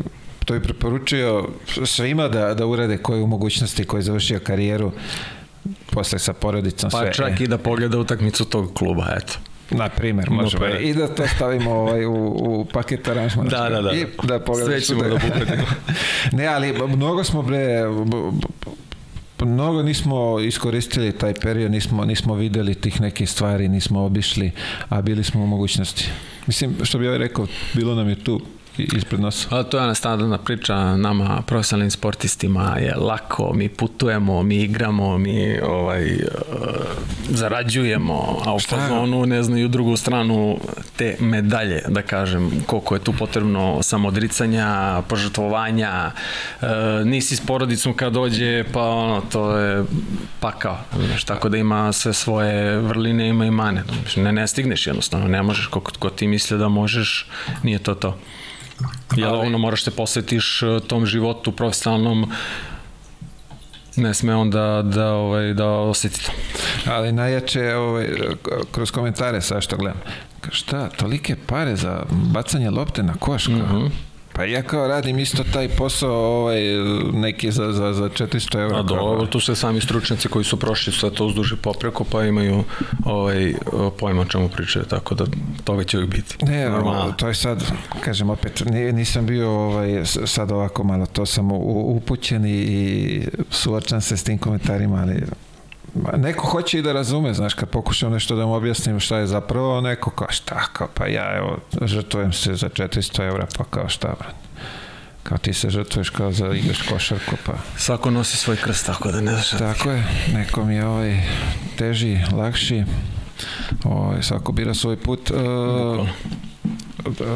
to 0.45 0.55
bi 0.55 0.61
preporučio 0.61 1.49
svima 1.85 2.29
da, 2.29 2.55
da 2.55 2.67
urade 2.67 2.99
koje 2.99 3.23
u 3.23 3.27
mogućnosti 3.27 3.85
koji 3.85 4.03
završio 4.03 4.41
karijeru 4.41 4.93
posle 5.95 6.19
sa 6.19 6.33
porodicom 6.33 6.91
pa 6.91 6.99
sve. 6.99 7.07
Pa 7.07 7.13
čak 7.13 7.41
i 7.41 7.47
da 7.47 7.59
pogleda 7.59 7.99
utakmicu 7.99 8.45
tog 8.45 8.75
kluba, 8.75 9.07
eto. 9.17 9.33
Na 9.71 9.89
primer, 9.89 10.31
možemo. 10.31 10.67
No, 10.67 10.79
I 10.79 10.95
da 10.95 11.09
to 11.09 11.27
stavimo 11.37 11.71
ovaj, 11.71 12.07
u, 12.07 12.13
u 12.27 12.65
paket 12.73 13.09
aranžmana. 13.09 13.51
Da, 13.51 13.69
da, 13.69 13.83
da. 13.83 13.93
I 13.93 14.07
da 14.23 14.41
Sve 14.65 14.81
ćemo 14.81 15.03
da 15.03 15.15
bukvetimo. 15.15 15.67
ne, 16.39 16.47
ali 16.47 16.75
mnogo 16.89 17.25
smo 17.25 17.43
bre, 17.43 17.83
mnogo 19.41 19.83
nismo 19.83 20.41
iskoristili 20.41 21.13
taj 21.13 21.35
period, 21.35 21.71
nismo, 21.71 22.05
nismo 22.05 22.35
videli 22.35 22.75
tih 22.75 23.01
nekih 23.01 23.31
stvari, 23.31 23.69
nismo 23.69 24.05
obišli, 24.05 24.51
a 24.89 25.03
bili 25.03 25.25
smo 25.25 25.43
u 25.43 25.47
mogućnosti. 25.47 26.09
Mislim, 26.47 26.75
što 26.83 26.99
bi 26.99 27.07
ovaj 27.07 27.19
rekao, 27.19 27.47
bilo 27.75 27.95
nam 27.95 28.09
je 28.09 28.25
tu 28.25 28.41
ispred 28.79 29.21
nas. 29.21 29.47
A 29.51 29.63
to 29.63 29.77
je 29.77 29.83
ona 29.83 29.95
standardna 29.95 30.39
priča 30.39 30.97
nama 30.97 31.43
profesionalnim 31.47 31.91
sportistima 31.91 32.77
je 32.79 32.95
lako, 32.97 33.53
mi 33.55 33.69
putujemo, 33.69 34.43
mi 34.43 34.57
igramo, 34.57 35.19
mi 35.19 35.61
ovaj 35.61 36.05
uh, 36.05 36.21
zarađujemo, 37.29 38.43
a 38.45 38.55
u 38.55 38.61
fazonu 38.61 39.27
ne 39.27 39.43
znaju 39.43 39.69
drugu 39.69 39.97
stranu 39.97 40.59
te 40.97 41.17
medalje, 41.21 41.83
da 41.89 42.03
kažem, 42.03 42.51
koliko 42.67 42.95
je 42.95 43.01
tu 43.01 43.13
potrebno 43.13 43.83
samodricanja, 43.83 45.03
požrtvovanja, 45.09 46.11
uh, 46.61 46.69
nisi 47.05 47.37
s 47.37 47.41
porodicom 47.41 47.95
kad 47.95 48.13
dođe, 48.13 48.65
pa 48.73 48.83
ono, 48.83 49.21
to 49.33 49.57
je 49.57 49.85
pakao, 50.41 50.79
znaš, 51.07 51.25
tako 51.25 51.49
da 51.49 51.57
ima 51.57 51.93
sve 51.93 52.13
svoje 52.13 52.79
vrline, 52.79 53.29
ima 53.29 53.47
i 53.47 53.51
mane, 53.51 53.83
ne, 54.17 54.33
ne 54.33 54.47
stigneš 54.47 54.87
jednostavno, 54.87 55.29
ne 55.29 55.43
možeš, 55.43 55.67
kako 55.67 55.93
ko 55.99 56.11
ti 56.11 56.27
misle 56.27 56.59
da 56.59 56.69
možeš, 56.69 57.27
nije 57.63 57.79
to 57.79 57.95
to. 57.95 58.19
Jel 59.17 59.35
Ali... 59.35 59.47
ono 59.47 59.59
moraš 59.59 59.85
se 59.85 59.91
posvetiš 59.91 60.63
e, 60.63 60.81
tom 60.87 61.07
životu 61.07 61.53
profesionalnom 61.53 62.33
ne 63.97 64.15
sme 64.15 64.35
on 64.35 64.51
da, 64.51 64.83
da, 64.85 65.13
ovaj, 65.13 65.55
da 65.55 65.67
osjeti 65.69 66.25
to. 66.25 66.33
Ali 66.91 67.13
najjače 67.13 67.75
ovaj, 67.75 68.09
kroz 68.73 68.91
komentare 68.91 69.41
sa 69.41 69.61
što 69.61 69.77
gledam. 69.77 70.01
Šta, 70.51 70.89
tolike 70.89 71.37
pare 71.47 71.77
za 71.77 72.03
bacanje 72.11 72.71
lopte 72.71 73.03
na 73.03 73.15
koš? 73.15 73.49
Mm 73.49 73.53
-hmm. 73.53 73.91
Pa 74.37 74.45
ja 74.45 74.63
kao 74.63 74.89
radim 74.89 75.19
isto 75.19 75.45
taj 75.53 75.69
posao 75.69 76.41
ovaj, 76.41 76.61
neki 77.13 77.51
za, 77.51 77.73
za, 77.73 77.93
za 77.93 78.09
400 78.09 78.61
eura. 78.61 78.79
A 78.79 78.83
dobro, 78.83 79.27
tu 79.27 79.41
se 79.41 79.55
sami 79.55 79.81
stručnjaci 79.81 80.29
koji 80.29 80.45
su 80.45 80.57
prošli 80.57 80.93
sve 80.93 81.11
to 81.11 81.27
uzduži 81.27 81.57
popreko, 81.57 82.05
pa 82.05 82.25
imaju 82.25 82.65
ovaj, 83.05 83.55
pojma 83.99 84.23
o 84.23 84.25
čemu 84.25 84.49
pričaju, 84.49 84.85
tako 84.85 85.15
da 85.15 85.25
toga 85.65 85.85
će 85.85 85.99
uvijek 85.99 86.11
biti. 86.11 86.45
Ne, 86.45 86.69
Normalno. 86.71 87.13
to 87.13 87.29
je 87.29 87.35
sad, 87.35 87.65
kažem 88.01 88.31
opet, 88.31 88.63
nisam 88.93 89.27
bio 89.27 89.51
ovaj, 89.51 90.05
sad 90.05 90.53
ovako 90.53 90.85
malo, 90.85 91.07
to 91.07 91.27
sam 91.27 91.53
upućen 91.53 92.47
i 92.47 93.27
suočan 93.51 94.01
se 94.01 94.17
s 94.17 94.25
tim 94.25 94.39
komentarima, 94.39 94.97
ali 94.97 95.23
neko 96.17 96.47
hoće 96.47 96.79
i 96.79 96.83
da 96.83 96.93
razume, 96.93 97.35
znaš, 97.35 97.55
kad 97.55 97.69
pokušam 97.69 98.13
nešto 98.13 98.37
da 98.37 98.47
mu 98.47 98.55
objasnim 98.55 99.01
šta 99.01 99.19
je 99.19 99.27
zapravo, 99.27 99.81
neko 99.81 100.11
kao 100.11 100.31
šta, 100.31 100.67
kao 100.73 100.89
pa 100.95 101.07
ja 101.07 101.37
evo, 101.37 101.59
žrtvujem 101.83 102.33
se 102.33 102.55
za 102.55 102.69
400 102.69 103.23
eura, 103.23 103.47
pa 103.59 103.65
kao 103.65 103.89
šta, 103.89 104.09
brate? 104.09 104.45
Kao 105.23 105.39
ti 105.39 105.53
se 105.53 105.71
žrtvuješ 105.71 106.11
kao 106.11 106.33
za 106.33 106.47
igraš 106.47 106.83
košarku 106.83 107.37
pa 107.47 107.53
svako 107.77 108.11
nosi 108.11 108.37
svoj 108.37 108.57
krst 108.57 108.87
tako 108.87 109.13
da 109.13 109.21
ne 109.21 109.33
znaš 109.33 109.51
tako 109.51 109.91
je. 109.91 110.05
Nekom 110.35 110.71
je 110.71 110.87
ovaj 110.87 111.23
teži 111.79 112.19
lakši 112.33 112.85
ovaj, 113.85 114.23
svako 114.23 114.53
bira 114.53 114.75
svoj 114.75 114.97
put 114.97 115.31
uh, 115.31 116.09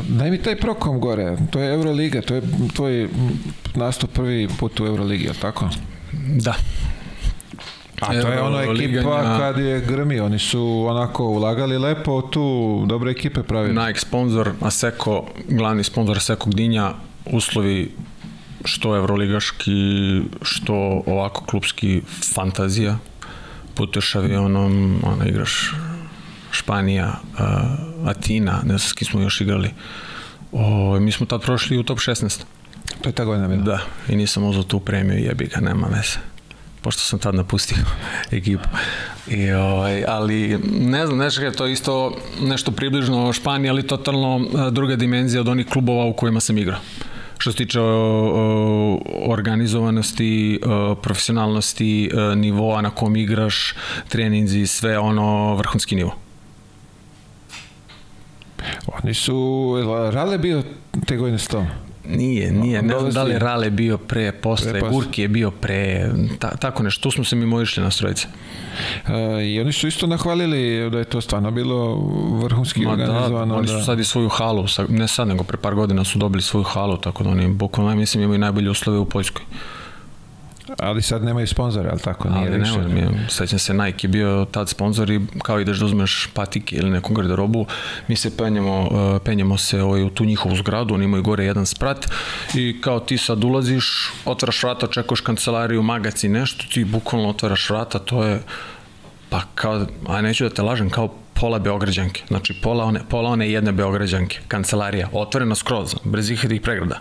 daj 0.08 0.30
mi 0.30 0.42
taj 0.42 0.56
prokom 0.56 1.00
gore 1.00 1.36
to 1.50 1.60
je 1.60 1.74
Euroliga 1.74 2.22
to 2.22 2.34
je 2.34 2.42
tvoj 2.74 3.08
nastup 3.74 4.12
prvi 4.12 4.48
put 4.58 4.80
u 4.80 4.86
Euroligi 4.86 5.24
je 5.24 5.34
tako? 5.34 5.68
Da 6.12 6.54
A 8.00 8.06
to 8.06 8.28
je 8.28 8.42
ono 8.42 8.60
ekipa 8.60 8.72
liganja... 8.72 9.38
kad 9.38 9.58
je 9.58 9.80
grmi, 9.80 10.20
oni 10.20 10.38
su 10.38 10.86
onako 10.88 11.24
ulagali 11.24 11.78
lepo 11.78 12.22
tu, 12.22 12.84
dobre 12.86 13.10
ekipe 13.10 13.42
pravili. 13.42 13.86
Nike 13.86 14.00
sponsor, 14.00 14.52
Aseko, 14.60 15.26
glavni 15.48 15.84
sponsor 15.84 16.16
Aseko 16.16 16.50
Gdinja, 16.50 16.92
uslovi 17.26 17.92
što 18.64 18.96
evroligaški, 18.96 20.22
što 20.42 21.02
ovako 21.06 21.44
klubski 21.44 22.02
fantazija. 22.34 22.98
Putuješ 23.74 24.14
avionom, 24.14 25.00
ono, 25.02 25.26
igraš 25.26 25.74
Španija, 26.50 27.12
uh, 27.32 28.08
Atina, 28.08 28.52
ne 28.62 28.68
znam 28.68 28.78
s 28.78 28.92
kim 28.92 29.06
smo 29.06 29.20
još 29.20 29.40
igrali. 29.40 29.70
O, 30.52 31.00
mi 31.00 31.12
smo 31.12 31.26
tad 31.26 31.42
prošli 31.42 31.78
u 31.78 31.82
top 31.82 31.98
16. 31.98 32.42
To 33.00 33.08
je 33.08 33.12
ta 33.12 33.24
godina 33.24 33.48
bila? 33.48 33.62
Da, 33.62 33.80
i 34.08 34.16
nisam 34.16 34.44
uzao 34.44 34.62
tu 34.62 34.80
premiju, 34.80 35.24
jebi 35.24 35.46
ga, 35.46 35.60
nema 35.60 35.86
veze 35.86 36.37
pošto 36.88 37.02
sam 37.02 37.18
tad 37.18 37.34
napustio 37.34 37.78
ekipu. 38.38 38.68
I, 39.26 39.52
ovaj, 39.52 40.04
ali 40.08 40.58
ne 40.80 41.06
znam, 41.06 41.18
nešto 41.18 41.42
je 41.42 41.52
to 41.52 41.66
isto 41.66 42.16
nešto 42.40 42.70
približno 42.70 43.32
Španiji, 43.32 43.70
ali 43.70 43.86
totalno 43.86 44.40
e, 44.40 44.70
druga 44.70 44.96
dimenzija 44.96 45.40
od 45.40 45.48
onih 45.48 45.66
klubova 45.66 46.04
u 46.04 46.12
kojima 46.12 46.40
sam 46.40 46.58
igrao 46.58 46.80
što 47.38 47.52
se 47.52 47.56
tiče 47.56 47.80
organizovanosti, 49.26 50.60
profesionalnosti, 51.02 52.06
e, 52.06 52.36
nivoa 52.36 52.82
na 52.82 52.90
kom 52.90 53.16
igraš, 53.16 53.74
treninzi, 54.08 54.66
sve 54.66 54.98
ono 54.98 55.54
vrhunski 55.54 55.96
nivo. 55.96 56.14
Oni 58.86 59.14
su, 59.14 59.74
Rale 60.12 60.38
bio 60.38 60.62
te 61.06 61.16
godine 61.16 61.38
s 61.38 61.46
tom? 61.46 61.66
Nije, 62.08 62.52
nije, 62.52 62.82
ne 62.82 62.98
znam 62.98 63.10
da 63.10 63.22
li 63.22 63.38
Rale 63.38 63.70
bio 63.70 63.98
pre, 63.98 64.32
posle, 64.32 64.70
pre, 64.70 64.80
Gurki 64.80 65.22
je 65.22 65.28
bio 65.28 65.50
pre, 65.50 66.10
ta, 66.38 66.56
tako 66.56 66.82
nešto, 66.82 67.02
tu 67.02 67.10
smo 67.10 67.24
se 67.24 67.36
mimo 67.36 67.62
išli 67.62 67.82
na 67.82 67.90
strojice. 67.90 68.26
E, 69.08 69.46
I 69.46 69.60
oni 69.60 69.72
su 69.72 69.88
isto 69.88 70.06
nahvalili 70.06 70.90
da 70.90 70.98
je 70.98 71.04
to 71.04 71.20
stvarno 71.20 71.50
bilo 71.50 71.96
vrhunski 72.42 72.80
Ma 72.80 72.96
da, 72.96 73.02
organizovano. 73.02 73.54
Da, 73.54 73.58
oni 73.58 73.68
su 73.68 73.74
da... 73.74 73.82
sad 73.82 74.00
i 74.00 74.04
svoju 74.04 74.28
halu, 74.28 74.64
ne 74.88 75.08
sad, 75.08 75.28
nego 75.28 75.44
pre 75.44 75.56
par 75.56 75.74
godina 75.74 76.04
su 76.04 76.18
dobili 76.18 76.42
svoju 76.42 76.64
halu, 76.64 76.96
tako 76.96 77.24
da 77.24 77.30
oni, 77.30 77.48
bukvalno, 77.48 77.94
mislim, 77.94 78.24
imaju 78.24 78.38
najbolje 78.38 78.70
uslove 78.70 78.98
u 78.98 79.04
Poljskoj. 79.04 79.42
Ali 80.78 81.02
sad 81.02 81.24
nemaju 81.24 81.46
sponzora, 81.46 81.88
ali 81.90 82.00
tako? 82.00 82.28
Nije 82.28 82.48
ali 82.48 82.58
više. 82.58 82.78
nemaju, 82.78 83.10
sećam 83.28 83.58
se, 83.58 83.74
Nike 83.74 84.06
je 84.06 84.08
bio 84.08 84.46
tad 84.50 84.68
sponsor 84.68 85.10
i 85.10 85.20
kao 85.42 85.60
ideš 85.60 85.78
da 85.78 85.86
uzmeš 85.86 86.28
patike 86.34 86.76
ili 86.76 86.90
neku 86.90 87.14
garderobu, 87.14 87.66
mi 88.08 88.16
se 88.16 88.36
penjemo, 88.36 88.80
uh, 88.80 89.22
penjemo 89.24 89.58
se 89.58 89.82
ovaj, 89.82 90.02
u 90.02 90.10
tu 90.10 90.24
njihovu 90.24 90.56
zgradu, 90.56 90.94
oni 90.94 91.04
imaju 91.04 91.22
gore 91.22 91.44
jedan 91.44 91.66
sprat 91.66 92.06
i 92.54 92.80
kao 92.80 93.00
ti 93.00 93.18
sad 93.18 93.44
ulaziš, 93.44 94.12
otvaraš 94.24 94.62
vrata, 94.62 94.86
očekuješ 94.86 95.20
kancelariju, 95.20 95.82
magaci, 95.82 96.28
nešto, 96.28 96.64
ti 96.72 96.84
bukvalno 96.84 97.28
otvaraš 97.28 97.70
vrata, 97.70 97.98
to 97.98 98.24
je 98.24 98.40
pa 99.30 99.42
kao, 99.54 99.86
a 100.06 100.20
neću 100.20 100.44
da 100.44 100.50
te 100.50 100.62
lažem, 100.62 100.90
kao 100.90 101.14
pola 101.34 101.58
Beograđanke, 101.58 102.22
znači 102.28 102.54
pola 102.62 102.84
one, 102.84 103.00
pola 103.08 103.30
one 103.30 103.50
jedne 103.50 103.72
Beograđanke, 103.72 104.40
kancelarija, 104.48 105.08
otvorena 105.12 105.54
skroz, 105.54 105.94
bez 106.04 106.30
ikakvih 106.30 106.60
pregrada 106.60 107.00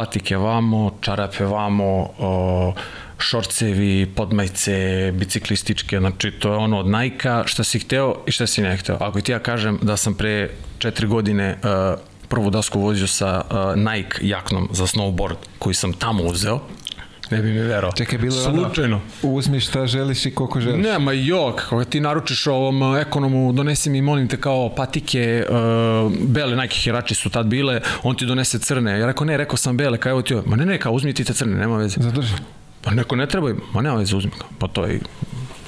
patike 0.00 0.36
vamo, 0.36 0.96
čarape 1.00 1.44
vamo, 1.44 2.08
šorcevi, 3.18 4.06
podmajce, 4.16 5.12
biciklističke, 5.14 5.98
znači 5.98 6.30
to 6.30 6.52
je 6.52 6.56
ono 6.56 6.78
od 6.78 6.86
Nike-a 6.86 7.42
šta 7.46 7.64
si 7.64 7.78
hteo 7.78 8.14
i 8.26 8.32
šta 8.32 8.46
si 8.46 8.62
ne 8.62 8.76
hteo. 8.76 8.96
Ako 9.00 9.20
ti 9.20 9.32
ja 9.32 9.38
kažem 9.38 9.78
da 9.82 9.96
sam 9.96 10.14
pre 10.14 10.48
četiri 10.78 11.06
godine 11.06 11.58
uh, 11.60 12.00
prvu 12.28 12.50
dasku 12.50 12.80
vozio 12.80 13.06
sa 13.06 13.42
uh, 13.44 13.76
Nike 13.76 14.18
jaknom 14.22 14.68
za 14.72 14.86
snowboard 14.86 15.36
koji 15.58 15.74
sam 15.74 15.92
tamo 15.92 16.24
uzeo, 16.24 16.60
Ne 17.30 17.42
bi 17.42 17.52
mi 17.52 17.58
verao. 17.58 17.92
Čekaj, 17.92 18.18
bilo 18.18 18.36
je 18.36 18.42
Slučajno. 18.42 19.00
Ono, 19.22 19.34
uzmi 19.34 19.60
šta 19.60 19.86
želiš 19.86 20.26
i 20.26 20.30
koliko 20.30 20.60
želiš. 20.60 20.84
Ne, 20.84 20.98
ma 20.98 21.12
jok, 21.12 21.60
kako 21.60 21.84
ti 21.84 22.00
naručiš 22.00 22.46
ovom 22.46 22.96
ekonomu, 22.96 23.52
donesi 23.52 23.90
mi, 23.90 24.02
molim 24.02 24.28
te, 24.28 24.36
kao 24.36 24.74
patike, 24.76 25.46
uh, 25.48 26.12
bele 26.28 26.56
Nike 26.56 26.74
hirači 26.74 27.14
su 27.14 27.30
tad 27.30 27.46
bile, 27.46 27.80
on 28.02 28.16
ti 28.16 28.26
donese 28.26 28.58
crne. 28.58 28.98
Ja 28.98 29.06
rekao, 29.06 29.24
ne, 29.24 29.36
rekao 29.36 29.56
sam 29.56 29.76
bele, 29.76 29.98
kao 29.98 30.10
evo 30.10 30.22
ti, 30.22 30.34
ma 30.46 30.56
ne, 30.56 30.66
ne, 30.66 30.78
kao 30.78 30.92
uzmi 30.92 31.12
ti 31.12 31.24
te 31.24 31.32
crne, 31.32 31.56
nema 31.56 31.76
veze. 31.76 32.00
Zadrži. 32.00 32.34
Pa 32.82 32.90
neko 32.90 33.16
ne 33.16 33.26
treba, 33.26 33.48
ma 33.72 33.82
nema 33.82 33.96
veze, 33.96 34.16
uzmi. 34.16 34.30
Pa 34.58 34.68
to 34.68 34.86
je 34.86 35.00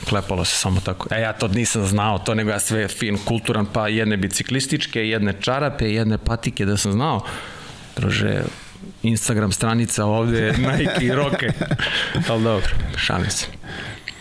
klepalo 0.09 0.45
se 0.45 0.57
samo 0.57 0.81
tako. 0.81 1.15
E, 1.15 1.21
ja 1.21 1.33
to 1.33 1.49
nisam 1.49 1.87
znao, 1.87 2.19
to 2.19 2.35
nego 2.35 2.51
ja 2.51 2.59
sve 2.59 2.89
fin, 2.89 3.19
kulturan, 3.25 3.67
pa 3.73 3.89
jedne 3.89 4.17
biciklističke, 4.17 5.09
jedne 5.09 5.35
čarape, 5.41 5.93
jedne 5.93 6.19
patike 6.19 6.65
da 6.65 6.77
sam 6.77 6.93
znao. 6.93 7.21
Druže, 7.97 8.43
Instagram 9.03 9.53
stranica 9.53 10.05
ovde, 10.05 10.53
Nike 10.79 11.05
i 11.05 11.13
Roke. 11.13 11.53
Ali 12.29 12.43
dobro, 12.43 12.69
šalim 12.97 13.31
se. 13.31 13.47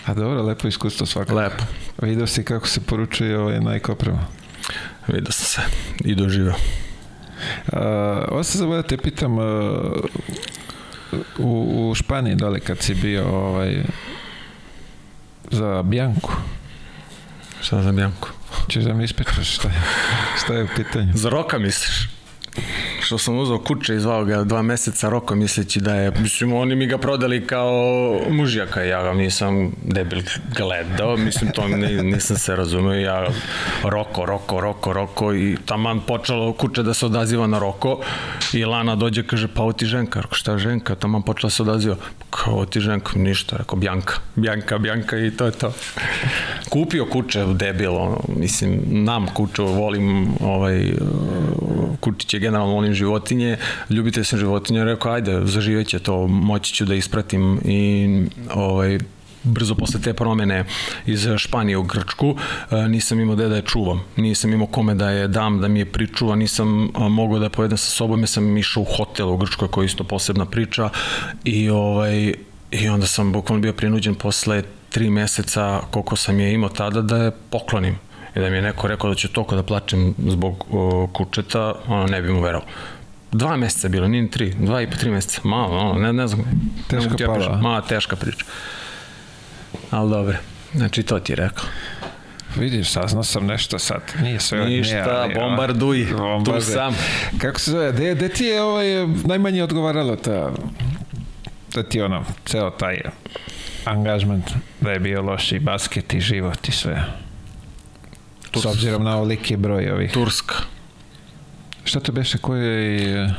A 0.05 0.13
dobro, 0.13 0.43
lepo 0.43 0.67
iskustvo 0.67 1.05
svakako. 1.05 1.35
Lepo. 1.35 1.63
Video 2.01 2.27
si 2.27 2.43
kako 2.43 2.67
se 2.67 2.81
poručuje 2.81 3.39
ovaj 3.39 3.59
Nike 3.59 3.91
oprema? 3.91 4.27
Video 5.07 5.31
sam 5.31 5.45
se 5.45 5.61
i 6.05 6.15
doživao. 6.15 6.55
Uh, 7.67 7.79
ovo 8.27 8.43
se 8.43 8.57
zove 8.57 8.75
da 8.75 8.83
te 8.83 8.97
pitam 8.97 9.37
uh, 9.37 9.43
u, 11.37 11.89
u 11.89 11.95
Španiji 11.95 12.35
dole 12.35 12.59
kad 12.59 12.79
si 12.79 12.95
bio 12.95 13.27
ovaj, 13.27 13.83
za 15.51 15.83
Bjanku. 15.83 16.33
Šta 17.61 17.83
za 17.83 17.91
Bjanku? 17.91 18.29
Češ 18.67 18.83
da 18.83 18.93
mi 18.93 19.03
ispečeš 19.03 19.55
šta, 19.55 19.71
šta 20.43 20.53
je 20.53 20.63
u 20.63 20.67
pitanju? 20.75 21.11
Za 21.15 21.29
Roka 21.29 21.59
misliš? 21.59 22.20
Što 23.01 23.17
sam 23.17 23.39
uzao 23.39 23.59
kuće 23.59 23.95
i 23.95 23.99
zvao 23.99 24.25
ga 24.25 24.43
dva 24.43 24.61
meseca 24.61 25.09
roko 25.09 25.35
misleći 25.35 25.79
da 25.79 25.95
je, 25.95 26.11
mislim, 26.11 26.53
oni 26.53 26.75
mi 26.75 26.87
ga 26.87 26.97
prodali 26.97 27.47
kao 27.47 28.19
mužjaka, 28.29 28.83
ja 28.83 29.03
ga 29.03 29.13
nisam 29.13 29.71
debil 29.83 30.21
gledao, 30.57 31.17
mislim, 31.17 31.51
to 31.51 31.67
nisam 32.03 32.37
se 32.37 32.55
razumeo, 32.55 32.93
ja 32.93 33.27
roko, 33.83 34.25
roko, 34.25 34.61
roko, 34.61 34.93
roko 34.93 35.33
i 35.33 35.57
taman 35.65 35.99
počelo 35.99 36.53
kuće 36.53 36.83
da 36.83 36.93
se 36.93 37.05
odaziva 37.05 37.47
na 37.47 37.59
roko 37.59 37.99
i 38.53 38.65
Lana 38.65 38.95
dođe, 38.95 39.23
kaže, 39.23 39.47
pa 39.47 39.61
ovo 39.61 39.73
ti 39.73 39.85
ženka, 39.85 40.21
rako, 40.21 40.35
šta 40.35 40.57
ženka, 40.57 40.95
taman 40.95 41.21
počela 41.21 41.47
da 41.47 41.51
se 41.51 41.63
odaziva, 41.63 41.95
kao 42.29 42.53
ovo 42.53 42.65
ti 42.65 42.79
ženka, 42.79 43.19
ništa, 43.19 43.57
rekao, 43.57 43.79
Bjanka, 43.79 44.13
Bjanka, 44.35 44.77
Bjanka 44.77 45.17
i 45.17 45.31
to 45.31 45.45
je 45.45 45.51
to. 45.51 45.73
Kupio 46.69 47.05
kuće, 47.05 47.45
debil, 47.45 47.95
ono, 47.95 48.19
mislim, 48.37 48.81
nam 48.87 49.27
kuću, 49.27 49.65
volim 49.65 50.33
ovaj, 50.41 50.91
kučiće, 51.99 52.39
generalno 52.41 52.73
volim 52.73 52.93
životinje, 52.93 53.57
ljubite 53.89 54.23
se 54.23 54.37
životinje, 54.37 54.83
rekao, 54.85 55.11
ajde, 55.11 55.41
zaživeće 55.45 55.99
to, 55.99 56.27
moći 56.27 56.73
ću 56.73 56.85
da 56.85 56.95
ispratim 56.95 57.59
i 57.65 58.09
ovaj, 58.53 58.99
brzo 59.43 59.75
posle 59.75 60.01
te 60.01 60.13
promene 60.13 60.65
iz 61.05 61.27
Španije 61.37 61.77
u 61.77 61.83
Grčku, 61.83 62.35
e, 62.71 62.87
nisam 62.87 63.19
imao 63.19 63.35
gde 63.35 63.49
da 63.49 63.55
je 63.55 63.61
čuvam, 63.61 64.03
nisam 64.17 64.53
imao 64.53 64.67
kome 64.67 64.95
da 64.95 65.09
je 65.09 65.27
dam, 65.27 65.61
da 65.61 65.67
mi 65.67 65.79
je 65.79 65.85
pričuva, 65.85 66.35
nisam 66.35 66.89
mogao 67.09 67.39
da 67.39 67.49
povedem 67.49 67.77
sa 67.77 67.89
sobom, 67.89 68.21
ja 68.21 68.27
sam 68.27 68.57
išao 68.57 68.83
u 68.83 68.91
hotel 68.97 69.29
u 69.29 69.37
Grčkoj 69.37 69.67
koji 69.67 69.85
je 69.85 69.93
isto 69.93 70.03
posebna 70.03 70.45
priča 70.45 70.89
i 71.43 71.69
ovaj 71.69 72.33
I 72.71 72.89
onda 72.89 73.07
sam 73.07 73.31
bukvalno 73.31 73.61
bio 73.61 73.73
prinuđen 73.73 74.15
posle 74.15 74.63
tri 74.89 75.09
meseca 75.09 75.81
koliko 75.91 76.15
sam 76.15 76.39
je 76.39 76.53
imao 76.53 76.69
tada 76.69 77.01
da 77.01 77.17
je 77.17 77.31
poklonim 77.49 77.97
I 78.35 78.39
da 78.39 78.49
mi 78.49 78.55
je 78.55 78.61
neko 78.61 78.87
rekao 78.87 79.09
da 79.09 79.15
ću 79.15 79.27
toliko 79.27 79.55
da 79.55 79.63
plačem 79.63 80.15
zbog 80.27 80.65
o, 80.71 81.07
kučeta, 81.13 81.73
ono, 81.87 82.07
ne 82.07 82.21
bi 82.21 82.33
mu 82.33 82.41
verao. 82.41 82.61
Dva 83.31 83.57
meseca 83.57 83.87
je 83.87 83.89
bilo, 83.89 84.07
nije 84.07 84.23
ni 84.23 84.31
tri, 84.31 84.53
dva 84.59 84.81
i 84.81 84.87
po 84.87 84.97
tri 84.97 85.11
meseca, 85.11 85.41
malo, 85.43 85.77
ono, 85.77 85.99
ne, 85.99 86.13
ne 86.13 86.27
znam. 86.27 86.45
Teška 86.87 87.15
ne 87.19 87.25
pala? 87.25 87.57
Mala 87.61 87.81
teška 87.81 88.15
priča. 88.15 88.45
Ali 89.91 90.09
dobro, 90.09 90.35
znači 90.73 91.03
to 91.03 91.19
ti 91.19 91.31
je 91.31 91.35
rekao. 91.35 91.65
Vidiš, 92.55 92.91
saznao 92.91 93.23
sam 93.23 93.45
nešto 93.45 93.79
sad. 93.79 94.01
Nije 94.21 94.39
sve 94.39 94.65
Ništa, 94.65 95.21
ali, 95.21 95.33
bombarduj, 95.33 96.09
tu 96.09 96.17
bombarduj. 96.17 96.61
sam. 96.61 96.95
Kako 97.37 97.59
se 97.59 97.71
zove, 97.71 97.91
gde, 97.91 98.15
gde 98.15 98.29
ti 98.29 98.45
je 98.45 98.61
ovaj, 98.61 98.85
najmanje 99.25 99.63
odgovaralo 99.63 100.15
ta, 100.15 100.51
da 101.73 101.83
ti 101.83 102.01
ono, 102.01 102.23
ceo 102.45 102.69
taj 102.69 103.01
angažman, 103.85 104.43
da 104.81 104.91
je 104.91 104.99
bio 104.99 105.21
loš 105.21 105.51
i 105.51 105.59
basket 105.59 106.13
i 106.13 106.19
život 106.21 106.67
i 106.67 106.71
sve. 106.71 107.03
S 108.55 108.65
obzirom 108.65 109.03
na 109.03 109.15
ovoliki 109.15 109.57
broj 109.57 109.91
ovih. 109.91 110.11
Turska, 110.11 110.55
Šta 111.83 111.99
to 111.99 112.11
beše, 112.11 112.37
koji 112.37 113.01
je... 113.03 113.23
uh, 113.25 113.31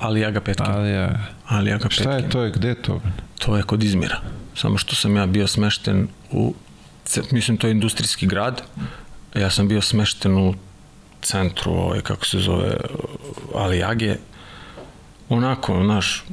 Alijaga 0.00 0.40
Petkin. 0.40 0.66
Alija, 0.66 1.20
Alijaga 1.46 1.82
Petkin. 1.82 2.02
šta 2.04 2.12
je 2.12 2.28
to 2.28 2.50
gde 2.50 2.68
je 2.68 2.82
to? 2.82 3.00
To 3.38 3.56
je 3.56 3.62
kod 3.62 3.82
Izmira. 3.82 4.20
Samo 4.54 4.78
što 4.78 4.94
sam 4.96 5.16
ja 5.16 5.26
bio 5.26 5.46
smešten 5.46 6.08
u, 6.32 6.54
mislim 7.30 7.56
to 7.56 7.66
je 7.66 7.70
industrijski 7.70 8.26
grad, 8.26 8.62
ja 9.34 9.50
sam 9.50 9.68
bio 9.68 9.80
smešten 9.80 10.38
u 10.38 10.54
centru, 11.22 11.72
ovaj, 11.72 12.00
kako 12.00 12.26
se 12.26 12.38
zove, 12.38 12.76
Alijage, 13.54 14.16
onako, 15.28 15.82
naš, 15.82 16.24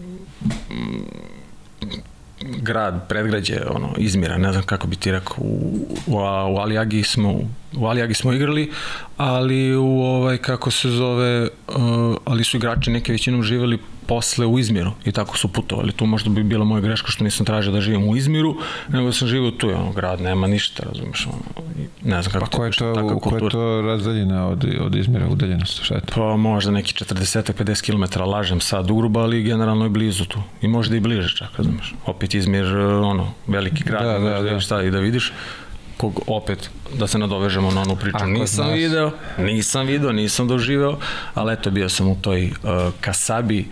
grad, 2.43 3.07
predgrađe, 3.07 3.59
ono, 3.69 3.93
Izmira, 3.97 4.37
ne 4.37 4.51
znam 4.51 4.63
kako 4.63 4.87
bi 4.87 4.95
ti 4.95 5.11
rekao, 5.11 5.37
u, 5.37 5.87
u, 6.07 6.15
u 6.49 6.57
Alijagi 6.57 7.03
smo, 7.03 7.39
u 7.77 7.85
Alijagi 7.85 8.13
smo 8.13 8.33
igrali, 8.33 8.71
ali 9.17 9.75
u 9.75 10.01
ovaj, 10.01 10.37
kako 10.37 10.71
se 10.71 10.89
zove, 10.89 11.41
uh, 11.67 12.15
ali 12.25 12.43
su 12.43 12.57
igrači 12.57 12.91
neke 12.91 13.11
većinom 13.11 13.43
živeli 13.43 13.79
posle 14.11 14.45
u 14.45 14.59
Izmiru 14.59 14.91
i 15.05 15.11
tako 15.11 15.37
su 15.37 15.47
putovali. 15.47 15.91
Tu 15.91 16.05
možda 16.05 16.29
bi 16.29 16.43
bila 16.43 16.65
moja 16.65 16.81
greška 16.81 17.11
što 17.11 17.23
nisam 17.23 17.45
tražio 17.45 17.71
da 17.71 17.81
živim 17.81 18.09
u 18.09 18.15
Izmiru, 18.15 18.57
nego 18.89 19.05
da 19.05 19.13
sam 19.13 19.27
živio 19.27 19.51
tu, 19.51 19.69
ono, 19.69 19.91
grad, 19.91 20.21
nema 20.21 20.47
ništa, 20.47 20.83
razumeš, 20.83 21.27
ono, 21.27 21.67
ne 22.03 22.21
znam 22.21 22.33
kako 22.33 22.45
Pa 22.45 22.57
ko 22.57 22.65
je 22.65 22.71
to, 22.71 22.93
takva 22.93 23.19
ko 23.19 23.35
je 23.35 23.49
to 23.49 23.81
razdaljena 23.81 24.47
od, 24.47 24.65
od 24.81 24.95
izmjera 24.95 25.27
udaljenost? 25.27 25.83
Šta 25.83 25.95
je 25.95 26.01
to? 26.01 26.13
Pa 26.15 26.35
možda 26.37 26.71
neki 26.71 26.93
40-50 26.93 27.85
km, 27.85 28.19
lažem 28.19 28.59
sad 28.59 28.91
ugruba, 28.91 29.21
ali 29.21 29.43
generalno 29.43 29.85
je 29.85 29.89
blizu 29.89 30.25
tu. 30.25 30.43
I 30.61 30.67
možda 30.67 30.95
i 30.95 30.99
bliže 30.99 31.35
čak, 31.37 31.49
razumeš. 31.57 31.93
Opet 32.05 32.33
Izmir, 32.33 32.65
ono, 33.03 33.33
veliki 33.47 33.83
grad, 33.83 34.03
Da, 34.03 34.19
da, 34.19 34.41
da, 34.41 34.49
da, 34.49 34.59
šta 34.59 34.83
i 34.83 34.91
da 34.91 34.99
vidiš 34.99 35.33
kog 35.97 36.21
opet, 36.27 36.69
da 36.99 37.07
se 37.07 37.17
nadovežemo 37.17 37.71
na 37.71 37.81
onu 37.81 37.95
priču, 37.95 38.17
A 38.17 38.19
kod 38.19 38.29
nisam 38.29 38.67
nas? 38.67 38.75
video, 38.75 39.11
nisam 39.37 39.87
video, 39.87 40.11
nisam 40.11 40.47
doživeo, 40.47 40.97
ali 41.33 41.53
eto 41.53 41.71
bio 41.71 41.89
sam 41.89 42.07
u 42.07 42.15
toj 42.21 42.45
uh, 42.45 42.93
kasabi 43.01 43.65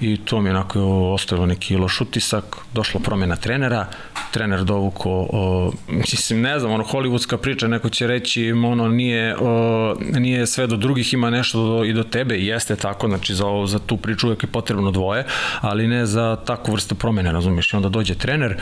i 0.00 0.16
to 0.16 0.40
mi 0.40 0.48
je 0.48 0.54
onako 0.54 0.80
ostavilo 1.12 1.46
neki 1.46 1.76
loš 1.76 2.00
utisak, 2.00 2.56
došla 2.74 3.00
promjena 3.00 3.36
trenera, 3.36 3.86
trener 4.30 4.64
dovuko, 4.64 5.10
o, 5.30 5.72
mislim, 5.88 6.40
ne 6.40 6.58
znam, 6.58 6.72
ono, 6.72 6.84
hollywoodska 6.84 7.36
priča, 7.36 7.68
neko 7.68 7.88
će 7.88 8.06
reći, 8.06 8.52
ono, 8.52 8.88
nije, 8.88 9.36
o, 9.40 9.96
nije 10.00 10.46
sve 10.46 10.66
do 10.66 10.76
drugih, 10.76 11.12
ima 11.12 11.30
nešto 11.30 11.66
do, 11.66 11.84
i 11.84 11.92
do 11.92 12.02
tebe, 12.02 12.36
i 12.36 12.46
jeste 12.46 12.76
tako, 12.76 13.08
znači, 13.08 13.34
za, 13.34 13.44
za 13.66 13.78
tu 13.78 13.96
priču 13.96 14.26
uvek 14.26 14.42
je 14.42 14.46
potrebno 14.46 14.90
dvoje, 14.90 15.24
ali 15.60 15.88
ne 15.88 16.06
za 16.06 16.36
takvu 16.36 16.72
vrstu 16.72 16.94
promene, 16.94 17.32
razumiješ, 17.32 17.72
i 17.72 17.76
onda 17.76 17.88
dođe 17.88 18.14
trener, 18.14 18.56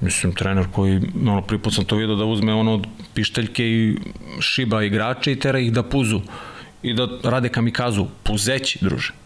mislim, 0.00 0.32
trener 0.32 0.66
koji, 0.72 1.00
ono, 1.20 1.42
prvi 1.42 1.62
put 1.62 1.74
sam 1.74 1.84
to 1.84 1.96
vidio 1.96 2.16
da 2.16 2.24
uzme 2.24 2.54
ono 2.54 2.82
pišteljke 3.14 3.64
i 3.64 3.96
šiba 4.40 4.82
igrače 4.82 5.32
i 5.32 5.38
tera 5.38 5.58
ih 5.58 5.72
da 5.72 5.82
puzu 5.82 6.20
i 6.82 6.94
da 6.94 7.08
rade 7.22 7.48
kamikazu, 7.48 8.06
puzeći, 8.22 8.78
druže 8.80 9.23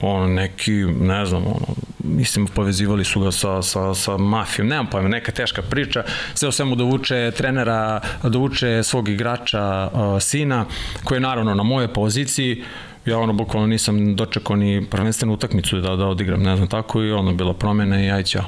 on 0.00 0.34
neki, 0.34 0.72
ne 1.00 1.26
znam, 1.26 1.46
ono, 1.46 1.66
mislim, 2.04 2.46
povezivali 2.46 3.04
su 3.04 3.20
ga 3.20 3.32
sa, 3.32 3.62
sa, 3.62 3.94
sa 3.94 4.16
mafijom, 4.16 4.68
nemam 4.68 4.86
pojma, 4.86 5.08
neka 5.08 5.32
teška 5.32 5.62
priča, 5.62 6.04
sve 6.34 6.48
o 6.48 6.52
svemu 6.52 6.74
dovuče 6.76 7.32
trenera, 7.36 8.00
dovuče 8.22 8.82
svog 8.82 9.08
igrača, 9.08 9.90
uh, 9.92 10.22
sina, 10.22 10.64
koji 11.04 11.16
je 11.16 11.20
naravno 11.20 11.54
na 11.54 11.62
moje 11.62 11.88
poziciji, 11.88 12.64
ja 13.06 13.18
ono 13.18 13.32
bukvalno 13.32 13.66
nisam 13.66 14.16
dočekao 14.16 14.56
ni 14.56 14.86
prvenstvenu 14.90 15.34
utakmicu 15.34 15.80
da, 15.80 15.96
da 15.96 16.06
odigram, 16.06 16.42
ne 16.42 16.56
znam 16.56 16.68
tako, 16.68 17.02
i 17.02 17.12
ono 17.12 17.34
bila 17.34 17.54
promena 17.54 18.04
i 18.04 18.10
aj 18.10 18.22
ćao. 18.22 18.44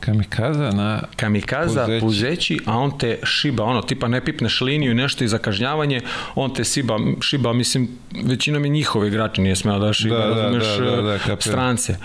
Kamikaza 0.00 0.70
na... 0.70 1.02
Kamikaza, 1.16 1.84
Puzeći. 1.84 2.00
puzeći. 2.00 2.58
a 2.66 2.78
on 2.78 2.98
te 2.98 3.18
šiba, 3.24 3.64
ono, 3.64 3.82
tipa 3.82 4.08
ne 4.08 4.24
pipneš 4.24 4.60
liniju 4.60 4.90
i 4.92 4.94
nešto 4.94 5.24
i 5.24 5.28
za 5.28 5.38
kažnjavanje, 5.38 6.00
on 6.34 6.54
te 6.54 6.64
siba, 6.64 6.98
šiba, 7.20 7.52
mislim, 7.52 7.88
većinom 8.24 8.64
je 8.64 8.68
njihove 8.68 9.08
igrače 9.08 9.42
nije 9.42 9.56
smeo 9.56 9.78
da 9.78 9.92
šiba, 9.92 10.16
Da, 10.16 10.26
da, 10.26 10.42
razumeš, 10.42 10.78
da, 10.78 10.96
da, 10.96 11.02
da, 11.02 11.18
kapiram. 11.18 11.40
strance. 11.40 11.96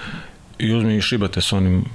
I 0.60 0.74
uzme 0.74 0.98
i 0.98 1.02
šibate 1.02 1.42
s 1.42 1.54
onim 1.54 1.86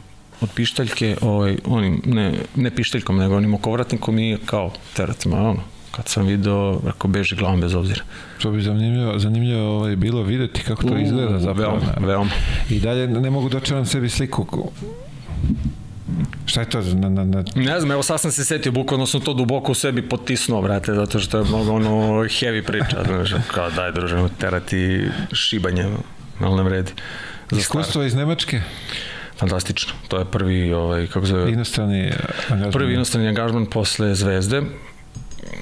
od 0.40 0.48
pištaljke, 0.54 1.16
ovaj, 1.20 1.56
onim, 1.64 2.02
ne, 2.04 2.32
ne 2.56 2.70
pištaljkom, 2.70 3.16
nego 3.16 3.36
onim 3.36 3.54
okovratnikom 3.54 4.18
i 4.18 4.38
kao 4.46 4.70
teracima, 4.96 5.36
ono, 5.50 5.60
kad 5.90 6.08
sam 6.08 6.26
video, 6.26 6.80
rekao, 6.86 7.10
beži 7.10 7.36
glavom 7.36 7.60
bez 7.60 7.74
obzira. 7.74 8.02
To 8.42 8.50
bi 8.50 8.62
zanimljivo, 8.62 9.18
zanimljivo 9.18 9.76
ovaj, 9.76 9.96
bilo 9.96 10.22
videti 10.22 10.60
kako 10.62 10.82
to 10.82 10.98
izgleda 10.98 11.38
zapravo. 11.38 11.76
Veoma, 11.76 12.06
veoma. 12.06 12.30
I 12.70 12.80
dalje 12.80 13.06
ne 13.06 13.30
mogu 13.30 13.48
dočeram 13.48 13.86
sebi 13.86 14.08
sliku. 14.08 14.70
Šta 16.46 16.60
je 16.60 16.70
to? 16.70 16.80
Na, 16.82 17.08
na, 17.08 17.24
na... 17.24 17.44
Ne 17.54 17.80
znam, 17.80 17.90
evo 17.92 18.02
sad 18.02 18.20
sam 18.20 18.32
se 18.32 18.44
setio, 18.44 18.72
bukvalno 18.72 19.06
sam 19.06 19.20
to 19.20 19.34
duboko 19.34 19.72
u 19.72 19.74
sebi 19.74 20.08
potisnuo, 20.08 20.62
brate, 20.62 20.94
zato 20.94 21.18
što 21.18 21.38
je 21.38 21.44
mnogo 21.44 21.72
ono 21.72 21.88
heavy 22.22 22.62
priča, 22.62 23.04
znaš, 23.06 23.30
kao 23.54 23.70
daj 23.70 23.92
druže, 23.92 24.28
terati 24.38 25.08
šibanje, 25.32 25.84
ali 26.40 26.56
ne 26.56 26.62
vredi. 26.62 26.92
Za 27.50 27.60
Iskustvo 27.60 28.02
iz 28.02 28.14
Nemačke? 28.14 28.60
Fantastično, 29.38 29.92
to 30.08 30.18
je 30.18 30.24
prvi, 30.24 30.72
ovaj, 30.72 31.06
kako 31.06 31.26
zove, 31.26 31.52
Inostrani 31.52 32.12
angažman. 32.48 32.72
prvi 32.72 32.94
inostrani 32.94 33.28
angažman 33.28 33.66
posle 33.66 34.14
Zvezde, 34.14 34.62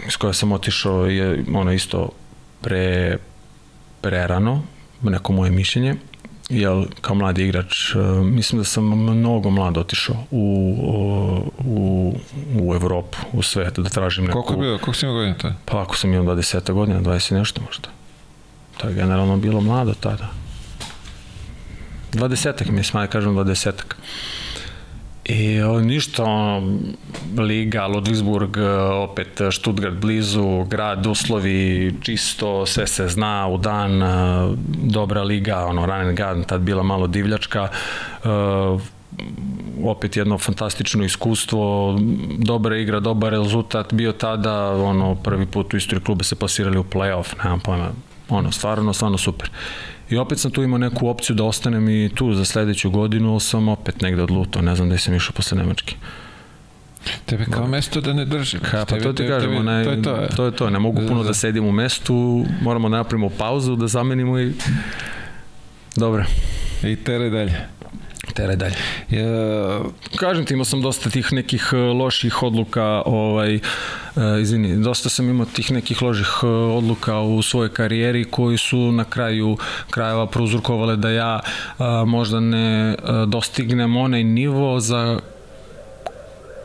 s 0.08 0.16
koje 0.16 0.34
sam 0.34 0.52
otišao 0.52 1.06
je 1.06 1.44
ono 1.54 1.72
isto 1.72 2.08
pre, 2.60 3.16
prerano, 4.00 4.62
neko 5.02 5.32
moje 5.32 5.50
mišljenje, 5.50 5.94
jer 6.48 6.86
kao 7.00 7.14
mladi 7.14 7.44
igrač, 7.44 7.94
e, 7.94 7.98
mislim 8.22 8.60
da 8.60 8.64
sam 8.64 8.84
mnogo 8.84 9.50
mlad 9.50 9.78
otišao 9.78 10.16
u, 10.30 11.52
u, 11.58 12.14
u 12.60 12.74
Evropu, 12.74 13.18
u 13.32 13.42
svet, 13.42 13.78
da 13.78 13.88
tražim 13.88 14.24
neku... 14.24 14.42
Koliko 14.42 14.52
je 14.52 14.58
bilo? 14.58 14.78
Koliko 14.78 14.94
si 14.94 15.06
imao 15.06 15.16
godina 15.16 15.34
tada? 15.34 15.54
Pa 15.64 15.82
ako 15.82 15.96
sam 15.96 16.14
imao 16.14 16.34
20 16.34 16.72
godina, 16.72 17.00
20 17.00 17.32
i 17.32 17.34
nešto 17.34 17.60
možda. 17.66 17.88
To 18.76 18.88
je 18.88 18.94
generalno 18.94 19.36
bilo 19.36 19.60
mlado 19.60 19.94
tada. 20.00 20.28
20-ak 22.12 22.70
mi 22.70 22.80
je 22.80 22.84
smaja, 22.84 23.06
kažem 23.06 23.34
20-ak. 23.34 23.96
I 25.24 25.62
o, 25.62 25.80
ništa, 25.80 26.24
ono, 26.24 26.78
Liga, 27.38 27.86
Ludwigsburg, 27.86 28.56
opet 29.02 29.40
Stuttgart 29.52 29.94
blizu, 29.94 30.64
grad, 30.64 31.06
uslovi, 31.06 31.94
čisto, 32.02 32.66
sve 32.66 32.86
se 32.86 33.08
zna 33.08 33.48
u 33.48 33.58
dan, 33.58 34.02
e, 34.02 34.06
dobra 34.66 35.22
liga, 35.22 35.64
ono, 35.66 35.86
Ranen 35.86 36.14
Garden, 36.14 36.44
tad 36.44 36.60
bila 36.60 36.82
malo 36.82 37.06
divljačka, 37.06 37.68
e, 38.24 38.28
opet 39.84 40.16
jedno 40.16 40.38
fantastično 40.38 41.04
iskustvo, 41.04 41.96
dobra 42.38 42.76
igra, 42.76 43.00
dobar 43.00 43.32
rezultat, 43.32 43.94
bio 43.94 44.12
tada, 44.12 44.70
ono, 44.70 45.14
prvi 45.14 45.46
put 45.46 45.74
u 45.74 45.76
istoriji 45.76 46.04
kluba 46.04 46.24
se 46.24 46.36
plasirali 46.36 46.78
u 46.78 46.84
play-off, 46.84 47.44
nemam 47.44 47.60
pojma, 47.60 47.90
ono, 48.28 48.52
stvarno, 48.52 48.92
stvarno 48.92 49.18
super. 49.18 49.50
I 50.10 50.16
opet 50.16 50.38
sam 50.38 50.50
tu 50.50 50.62
imao 50.62 50.78
neku 50.78 51.08
opciju 51.08 51.36
da 51.36 51.44
ostanem 51.44 51.88
i 51.88 52.10
tu 52.14 52.32
za 52.32 52.44
sledeću 52.44 52.90
godinu, 52.90 53.30
ali 53.30 53.40
sam 53.40 53.68
opet 53.68 54.00
negde 54.00 54.22
odlutao, 54.22 54.62
ne 54.62 54.76
znam 54.76 54.88
da 54.88 54.98
sam 54.98 55.14
išao 55.14 55.32
posle 55.32 55.58
Nemačke. 55.58 55.94
Tebe 57.26 57.44
kao 57.44 57.66
mesto 57.66 58.00
da 58.00 58.12
ne 58.12 58.24
drži. 58.24 58.58
Ha, 58.58 58.78
pa 58.78 58.84
Tebe- 58.86 59.02
to 59.02 59.12
ti 59.12 59.16
tebe- 59.16 59.28
kažem, 59.28 59.50
tebe- 59.50 59.60
onaj, 59.60 59.84
to 59.84 59.90
je 59.90 60.02
to. 60.02 60.14
je. 60.16 60.28
to 60.28 60.44
je 60.44 60.50
to, 60.52 60.70
ne 60.70 60.78
mogu 60.78 61.02
puno 61.08 61.22
Da. 61.22 61.28
da 61.28 61.34
sedim 61.34 61.64
u 61.64 61.72
mestu, 61.72 62.14
moramo 62.62 62.88
da 62.88 62.96
napravimo 62.96 63.28
pauzu, 63.30 63.76
da 63.76 63.86
zamenimo 63.86 64.38
i... 64.40 64.52
Dobro, 65.96 66.24
I 66.84 66.96
tere 66.96 67.30
dalje. 67.30 67.52
Tere 68.34 68.56
dalje. 68.56 68.76
Ja, 69.10 69.80
Kažem 70.16 70.44
ti, 70.44 70.54
imao 70.54 70.64
sam 70.64 70.82
dosta 70.82 71.10
tih 71.10 71.32
nekih 71.32 71.70
e, 71.72 71.76
loših 71.76 72.42
odluka, 72.42 73.02
ovaj, 73.06 73.54
e, 73.54 73.60
izvini, 74.40 74.76
dosta 74.82 75.08
sam 75.08 75.30
imao 75.30 75.46
tih 75.46 75.72
nekih 75.72 76.02
loših 76.02 76.32
e, 76.42 76.46
odluka 76.46 77.20
u 77.20 77.42
svojoj 77.42 77.72
karijeri 77.72 78.24
koji 78.24 78.58
su 78.58 78.92
na 78.92 79.04
kraju 79.04 79.56
krajeva 79.90 80.26
prouzrokovale 80.26 80.96
da 80.96 81.10
ja 81.10 81.40
a, 81.78 82.04
možda 82.06 82.40
ne 82.40 82.92
e, 82.92 82.96
dostignem 83.26 83.96
onaj 83.96 84.24
nivo 84.24 84.80
za 84.80 85.20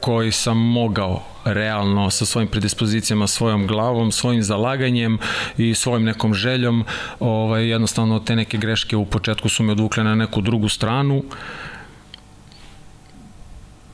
koji 0.01 0.31
sam 0.31 0.57
mogao 0.57 1.28
realno 1.53 2.09
sa 2.09 2.25
svojim 2.25 2.47
predispozicijama, 2.47 3.27
svojom 3.27 3.67
glavom, 3.67 4.11
svojim 4.11 4.43
zalaganjem 4.43 5.17
i 5.57 5.75
svojim 5.75 6.03
nekom 6.03 6.33
željom, 6.33 6.85
ovaj, 7.19 7.69
jednostavno 7.69 8.19
te 8.19 8.35
neke 8.35 8.57
greške 8.57 8.95
u 8.95 9.05
početku 9.05 9.49
su 9.49 9.63
me 9.63 9.71
odvukle 9.71 10.03
na 10.03 10.15
neku 10.15 10.41
drugu 10.41 10.69
stranu 10.69 11.23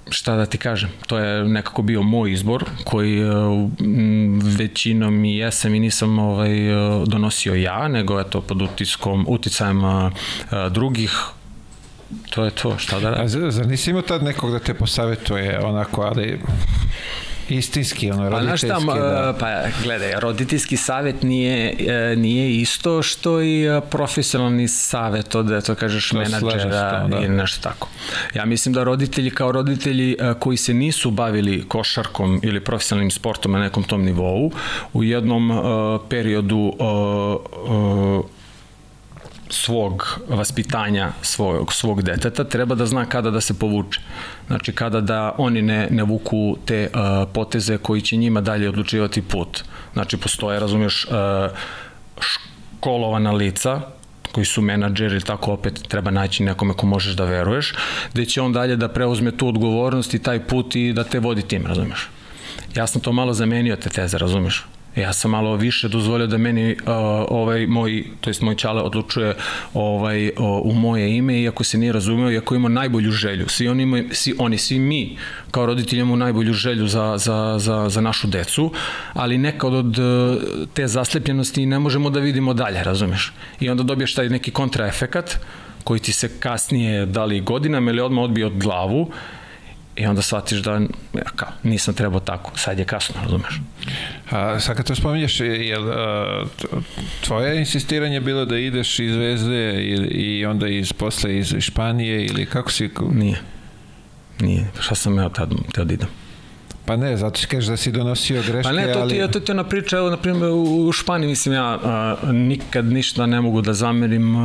šta 0.10 0.36
da 0.36 0.46
ti 0.46 0.58
kažem, 0.58 0.90
to 1.08 1.18
je 1.18 1.46
nekako 1.46 1.82
bio 1.82 2.02
moj 2.02 2.32
izbor 2.32 2.66
koji 2.84 3.30
uh, 3.30 3.70
većinom 4.58 5.26
i 5.26 5.38
jesam 5.38 5.76
i 5.76 5.80
nisam 5.80 6.20
ovaj, 6.20 6.74
uh, 6.74 7.08
donosio 7.08 7.56
ja, 7.56 7.88
nego 7.88 8.20
je 8.20 8.30
to 8.30 8.42
pod 8.42 8.62
utiskom, 8.62 9.26
uticajem 9.30 9.84
uh, 9.84 10.12
drugih 10.72 11.18
to 12.30 12.46
je 12.46 12.52
to, 12.52 12.78
šta 12.78 13.00
da 13.00 13.10
radim. 13.10 13.26
A 13.26 13.52
zar 13.52 13.68
nisi 13.68 13.90
imao 13.90 14.02
tad 14.02 14.24
nekog 14.24 14.52
da 14.52 14.60
te 14.60 14.74
posavetuje 14.74 15.60
onako, 15.66 16.02
ali 16.02 16.40
Istinski, 17.50 18.12
ono, 18.12 18.30
roditeljski, 18.30 18.68
pa, 18.68 18.80
šta, 18.80 18.94
da. 18.94 19.36
Pa, 19.40 19.48
gledaj, 19.84 20.14
roditeljski 20.20 20.78
savet 20.78 21.24
nije, 21.24 21.76
e, 21.88 22.16
nije 22.16 22.56
isto 22.56 23.04
što 23.04 23.42
i 23.42 23.64
e, 23.64 23.82
profesionalni 23.90 24.68
savet 24.68 25.36
od, 25.36 25.66
to 25.66 25.76
kažeš, 25.76 26.10
to 26.10 26.18
menadžera 26.18 27.02
to, 27.02 27.08
da. 27.08 27.26
i 27.26 27.30
nešto 27.30 27.62
tako. 27.70 27.88
Ja 28.34 28.46
mislim 28.46 28.74
da 28.74 28.84
roditelji 28.84 29.32
kao 29.32 29.52
roditelji 29.52 30.18
e, 30.20 30.34
koji 30.40 30.58
se 30.58 30.74
nisu 30.74 31.12
bavili 31.12 31.66
košarkom 31.68 32.40
ili 32.44 32.60
profesionalnim 32.60 33.12
sportom 33.12 33.52
na 33.52 33.60
nekom 33.60 33.84
tom 33.84 34.04
nivou, 34.04 34.52
u 34.94 35.04
jednom 35.04 35.52
uh, 35.52 36.02
periodu 36.10 36.58
uh, 36.58 37.36
uh, 37.70 38.26
svog 39.50 40.20
vaspitanja 40.28 41.12
svog, 41.22 41.74
svog 41.74 42.02
deteta 42.02 42.44
treba 42.44 42.76
da 42.76 42.86
zna 42.86 43.06
kada 43.06 43.32
da 43.32 43.42
se 43.42 43.54
povuče. 43.60 44.02
Znači 44.48 44.72
kada 44.72 45.02
da 45.02 45.36
oni 45.38 45.62
ne, 45.62 45.88
ne 45.92 46.04
vuku 46.04 46.58
te 46.66 46.90
uh, 46.94 47.30
poteze 47.34 47.78
koji 47.78 48.02
će 48.02 48.18
njima 48.18 48.42
dalje 48.42 48.70
odlučivati 48.70 49.22
put. 49.22 49.64
Znači 49.94 50.18
postoje, 50.18 50.60
razumiješ, 50.60 51.06
uh, 51.06 51.14
školovana 52.20 53.32
lica 53.32 53.82
koji 54.32 54.46
su 54.46 54.62
menadžeri, 54.62 55.22
tako 55.22 55.54
opet 55.54 55.82
treba 55.88 56.12
naći 56.12 56.44
nekome 56.44 56.74
ko 56.74 56.86
možeš 56.86 57.14
da 57.16 57.26
veruješ, 57.26 57.74
gde 58.14 58.26
će 58.26 58.42
on 58.42 58.54
dalje 58.54 58.76
da 58.76 58.88
preuzme 58.88 59.32
tu 59.32 59.48
odgovornost 59.48 60.14
i 60.14 60.20
taj 60.20 60.40
put 60.40 60.76
i 60.76 60.94
da 60.94 61.04
te 61.04 61.20
vodi 61.20 61.42
tim, 61.42 61.66
razumeš? 61.66 62.10
Ja 62.76 62.88
sam 62.88 63.02
to 63.02 63.12
malo 63.12 63.34
zamenio 63.34 63.76
te 63.76 63.90
teze, 63.90 64.18
razumeš? 64.18 64.66
Ja 64.96 65.14
sam 65.14 65.32
malo 65.32 65.56
više 65.56 65.88
dozvolio 65.88 66.28
da 66.28 66.38
meni 66.38 66.72
uh, 66.72 66.78
ovaj 67.30 67.68
moj, 67.68 68.04
to 68.22 68.30
jest 68.30 68.42
moj 68.42 68.56
čale 68.56 68.82
odlučuje 68.82 69.36
ovaj 69.74 70.28
uh, 70.28 70.34
u 70.64 70.74
moje 70.74 71.18
ime 71.18 71.42
iako 71.42 71.64
se 71.64 71.78
nije 71.78 71.94
razumeo, 71.94 72.32
iako 72.32 72.56
ima 72.56 72.70
najbolju 72.70 73.12
želju. 73.12 73.46
Svi 73.48 73.68
oni 73.68 73.84
imaju, 73.84 74.10
svi 74.12 74.36
oni, 74.40 74.58
svi 74.58 74.80
mi 74.80 75.18
kao 75.52 75.66
roditelji 75.66 76.00
imamo 76.00 76.16
najbolju 76.16 76.54
želju 76.54 76.88
za, 76.88 77.18
za, 77.18 77.56
za, 77.60 77.90
za 77.90 78.02
našu 78.02 78.28
decu, 78.28 78.72
ali 79.14 79.38
nekad 79.38 79.74
od 79.74 79.98
te 80.74 80.88
zaslepljenosti 80.88 81.66
ne 81.66 81.80
možemo 81.80 82.10
da 82.10 82.20
vidimo 82.20 82.54
dalje, 82.54 82.84
razumeš? 82.84 83.34
I 83.60 83.70
onda 83.70 83.84
dobiješ 83.84 84.14
taj 84.14 84.30
neki 84.30 84.52
kontraefekat 84.52 85.40
koji 85.84 86.00
ti 86.00 86.14
se 86.14 86.30
kasnije, 86.40 87.06
da 87.06 87.26
li 87.26 87.42
godinama 87.42 87.92
ili 87.92 88.02
odmah 88.02 88.24
odbije 88.24 88.46
od 88.46 88.58
glavu 88.58 89.12
I 89.96 90.06
onda 90.06 90.22
shvatiš 90.22 90.60
da 90.60 90.72
ja, 91.14 91.30
kao, 91.36 91.50
nisam 91.64 91.94
trebao 91.94 92.20
tako, 92.20 92.52
sad 92.58 92.80
je 92.80 92.86
kasno, 92.86 93.16
razumeš? 93.24 93.62
A 94.30 94.60
sad 94.60 94.78
kad 94.78 94.88
to 94.88 94.96
spominješ, 94.96 95.40
je 95.40 95.78
tvoje 97.22 97.60
insistiranje 97.60 98.22
bilo 98.22 98.46
da 98.46 98.58
ideš 98.58 99.00
iz 99.00 99.14
Zvezde 99.14 99.74
i, 99.84 99.94
i 100.12 100.46
onda 100.46 100.68
iz, 100.68 100.94
posle 100.94 101.38
iz 101.38 101.56
Španije 101.60 102.26
ili 102.26 102.46
kako 102.46 102.72
si... 102.72 102.90
Nije. 103.12 103.42
Nije. 104.40 104.68
Šta 104.80 104.96
sam 104.96 105.18
ja 105.18 105.30
tad 105.30 105.54
da 105.76 105.94
idem? 105.94 106.25
Pa 106.86 106.96
ne, 106.96 107.18
zato 107.18 107.40
što 107.40 107.48
kažeš 107.48 107.70
da 107.70 107.78
si 107.78 107.92
donosio 107.92 108.42
greške, 108.48 108.64
Pa 108.64 108.72
ne, 108.72 108.94
to 108.94 109.08
ti, 109.08 109.22
ali... 109.22 109.32
to 109.32 109.40
ti 109.40 109.52
je 109.52 109.54
ona 109.54 109.64
priča, 109.64 109.98
evo, 109.98 110.10
na 110.10 110.18
primjer, 110.18 110.52
u 110.54 110.92
Španiji, 110.92 111.30
mislim, 111.30 111.56
ja 111.56 111.80
a, 111.84 112.16
nikad 112.32 112.86
ništa 112.86 113.26
ne 113.26 113.42
mogu 113.42 113.62
da 113.62 113.74
zamerim 113.74 114.36
a, 114.36 114.42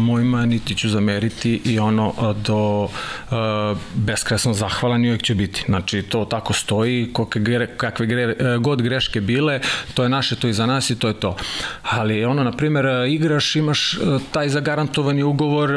mojima, 0.00 0.46
niti 0.46 0.74
ću 0.74 0.88
zameriti 0.88 1.60
i 1.64 1.78
ono 1.78 2.12
a, 2.18 2.32
do 2.32 2.88
a, 3.30 3.74
beskresno 3.94 4.52
zahvalan 4.52 5.04
i 5.04 5.08
uvijek 5.08 5.22
će 5.22 5.34
biti. 5.34 5.64
Znači, 5.66 6.02
to 6.02 6.24
tako 6.24 6.52
stoji, 6.52 7.10
kakve, 7.16 7.40
gre, 7.40 7.66
kakve 7.66 8.06
gre, 8.06 8.22
e, 8.22 8.36
god 8.60 8.82
greške 8.82 9.20
bile, 9.20 9.60
to 9.94 10.02
je 10.02 10.08
naše, 10.08 10.36
to 10.36 10.46
je 10.46 10.52
za 10.52 10.66
nas 10.66 10.90
i 10.90 10.98
to 10.98 11.08
je 11.08 11.14
to. 11.14 11.36
Ali, 11.82 12.24
ono, 12.24 12.44
na 12.44 12.52
primjer, 12.52 12.86
igraš, 13.08 13.56
imaš 13.56 13.98
taj 14.30 14.48
zagarantovani 14.48 15.22
ugovor, 15.22 15.70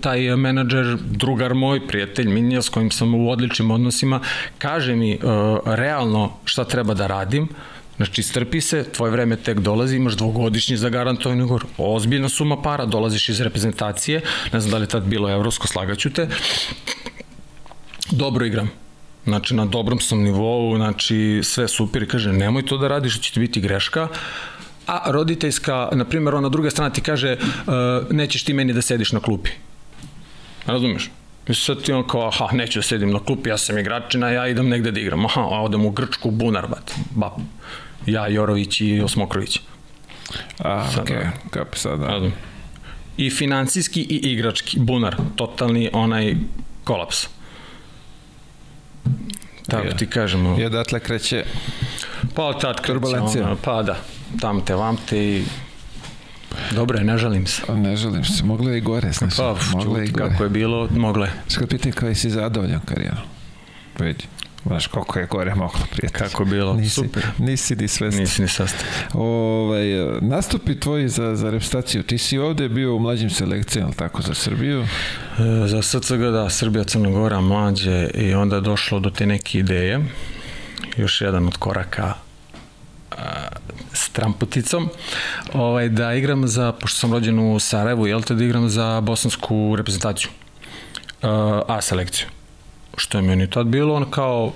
taj 0.00 0.36
menadžer, 0.36 0.96
drugar 1.00 1.54
moj, 1.54 1.86
prijatelj, 1.86 2.28
Minja, 2.28 2.62
s 2.62 2.68
kojim 2.68 2.90
sam 2.90 3.14
u 3.14 3.30
odličnim 3.30 3.70
odnosima, 3.70 4.20
kaže 4.58 4.96
mi, 4.96 5.18
realno 5.64 6.32
šta 6.44 6.64
treba 6.64 6.94
da 6.94 7.06
radim, 7.06 7.48
Znači, 7.96 8.22
strpi 8.22 8.60
se, 8.60 8.84
tvoje 8.92 9.10
vreme 9.10 9.36
tek 9.36 9.60
dolazi, 9.60 9.96
imaš 9.96 10.14
dvogodišnji 10.14 10.76
zagarantovani 10.76 11.42
ugovor, 11.42 11.64
ozbiljna 11.78 12.28
suma 12.28 12.62
para, 12.62 12.84
dolaziš 12.86 13.28
iz 13.28 13.40
reprezentacije, 13.40 14.20
ne 14.52 14.60
znam 14.60 14.70
da 14.70 14.76
li 14.76 14.84
je 14.84 14.88
tad 14.88 15.04
bilo 15.04 15.30
evropsko, 15.30 15.66
slagaću 15.66 16.10
te, 16.10 16.28
dobro 18.10 18.46
igram, 18.46 18.70
znači 19.24 19.54
na 19.54 19.64
dobrom 19.64 20.00
sam 20.00 20.22
nivou, 20.22 20.76
znači 20.76 21.40
sve 21.42 21.68
super. 21.68 22.02
I 22.02 22.08
kaže 22.08 22.32
nemoj 22.32 22.66
to 22.66 22.78
da 22.78 22.88
radiš, 22.88 23.20
će 23.20 23.32
ti 23.32 23.40
biti 23.40 23.60
greška, 23.60 24.08
a 24.86 25.10
roditeljska, 25.10 25.88
na 25.92 26.04
primjer, 26.04 26.34
ona 26.34 26.48
druga 26.48 26.70
strana 26.70 26.90
ti 26.90 27.00
kaže 27.00 27.36
uh, 27.36 27.74
nećeš 28.10 28.44
ti 28.44 28.54
meni 28.54 28.72
da 28.72 28.82
sediš 28.82 29.12
na 29.12 29.20
klupi. 29.20 29.50
Razumeš? 30.66 31.10
I 31.48 31.54
sad 31.54 31.82
ti 31.82 31.92
on 31.92 32.08
kao, 32.08 32.28
aha, 32.28 32.48
neću 32.52 32.78
da 32.78 32.82
sedim 32.82 33.10
na 33.10 33.18
klupi, 33.18 33.50
ja 33.50 33.58
sam 33.58 33.78
igračina, 33.78 34.30
ja 34.30 34.48
idem 34.48 34.68
negde 34.68 34.90
da 34.90 35.00
igram. 35.00 35.26
Aha, 35.26 35.40
a 35.40 35.62
odem 35.62 35.86
u 35.86 35.90
Grčku, 35.90 36.30
Bunar, 36.30 36.66
bat. 36.66 36.92
Ba, 37.10 37.36
ja, 38.06 38.28
Jorović 38.28 38.80
i 38.80 39.00
Osmokrović. 39.00 39.60
A, 40.58 40.90
sad, 40.90 41.06
okay. 41.06 41.30
kapi 41.50 41.78
sad, 41.78 41.98
da. 41.98 42.06
Razum. 42.06 42.32
I 43.16 43.30
financijski 43.30 44.00
i 44.02 44.32
igrački, 44.32 44.78
Bunar, 44.80 45.16
totalni 45.36 45.90
onaj 45.92 46.34
kolaps. 46.84 47.26
Tako 49.66 49.86
je, 49.86 49.96
ti 49.96 50.06
kažemo. 50.06 50.56
I 50.60 50.64
odatle 50.64 51.00
kreće 51.00 51.44
Pa 52.34 52.52
tad 52.52 52.80
kreće, 52.80 53.42
ona, 53.42 53.56
pa 53.62 53.82
da, 53.82 53.96
tam 54.40 54.60
te, 54.60 54.74
vam 54.74 54.96
te 55.08 55.18
i 55.18 55.44
Dobro, 56.74 57.00
ne 57.00 57.18
žalim 57.18 57.46
se. 57.46 57.62
Ne 57.74 57.96
žalim 57.96 58.24
se, 58.24 58.44
moglo 58.44 58.70
je 58.70 58.78
i 58.78 58.80
gore, 58.80 59.12
znači. 59.12 59.36
Pa, 59.36 59.56
moglo 59.72 59.98
je 59.98 60.06
i 60.06 60.10
gore. 60.10 60.30
Kako 60.30 60.44
je 60.44 60.50
bilo, 60.50 60.88
moglo 60.90 61.24
je. 61.24 61.32
Što 61.48 61.66
pitanje 61.66 61.92
kao 61.92 62.14
si 62.14 62.30
zadovoljan 62.30 62.80
karijerom? 62.80 63.24
Vidi. 63.98 64.24
Znaš 64.66 64.86
koliko 64.86 65.18
je 65.18 65.26
gore 65.26 65.54
moglo 65.54 65.80
prijeti. 65.90 66.14
Kako 66.14 66.42
je 66.42 66.46
bilo, 66.46 66.74
nisi, 66.74 66.94
super. 66.94 67.26
Nisi 67.38 67.76
ni 67.76 67.88
svestan. 67.88 68.20
Nisi 68.20 68.42
ni 68.42 68.48
svestan. 68.48 68.86
Ovaj, 69.14 69.86
nastupi 70.20 70.80
tvoji 70.80 71.08
za, 71.08 71.36
za 71.36 71.50
repstaciju. 71.50 72.02
Ti 72.02 72.18
si 72.18 72.38
ovde 72.38 72.68
bio 72.68 72.96
u 72.96 72.98
mlađim 72.98 73.30
selekcijama, 73.30 73.92
tako, 73.92 74.22
za 74.22 74.34
Srbiju? 74.34 74.82
E, 74.82 74.86
za 75.66 75.82
SCG, 75.82 76.18
da, 76.32 76.50
Srbija, 76.50 76.84
Crnogora, 76.84 77.40
mlađe 77.40 78.10
i 78.14 78.34
onda 78.34 78.56
je 78.56 78.62
došlo 78.62 79.00
do 79.00 79.10
te 79.10 79.26
neke 79.26 79.58
ideje. 79.58 80.00
Još 80.96 81.20
jedan 81.20 81.46
od 81.46 81.56
koraka 81.56 82.14
s 83.92 84.08
tramputicom, 84.08 84.88
ovaj, 85.54 85.88
da 85.88 86.14
igram 86.14 86.48
za, 86.48 86.72
pošto 86.72 86.98
sam 86.98 87.12
rođen 87.12 87.38
u 87.38 87.58
Sarajevu, 87.58 88.06
jel 88.06 88.22
te, 88.22 88.34
da 88.34 88.44
igram 88.44 88.68
za 88.68 89.00
bosansku 89.00 89.76
reprezentaciju, 89.76 90.30
uh, 91.22 91.28
A 91.68 91.80
selekciju. 91.80 92.26
Što 92.96 93.18
je 93.18 93.22
meni 93.22 93.50
tad 93.50 93.66
bilo, 93.66 93.94
on 93.94 94.10
kao, 94.10 94.52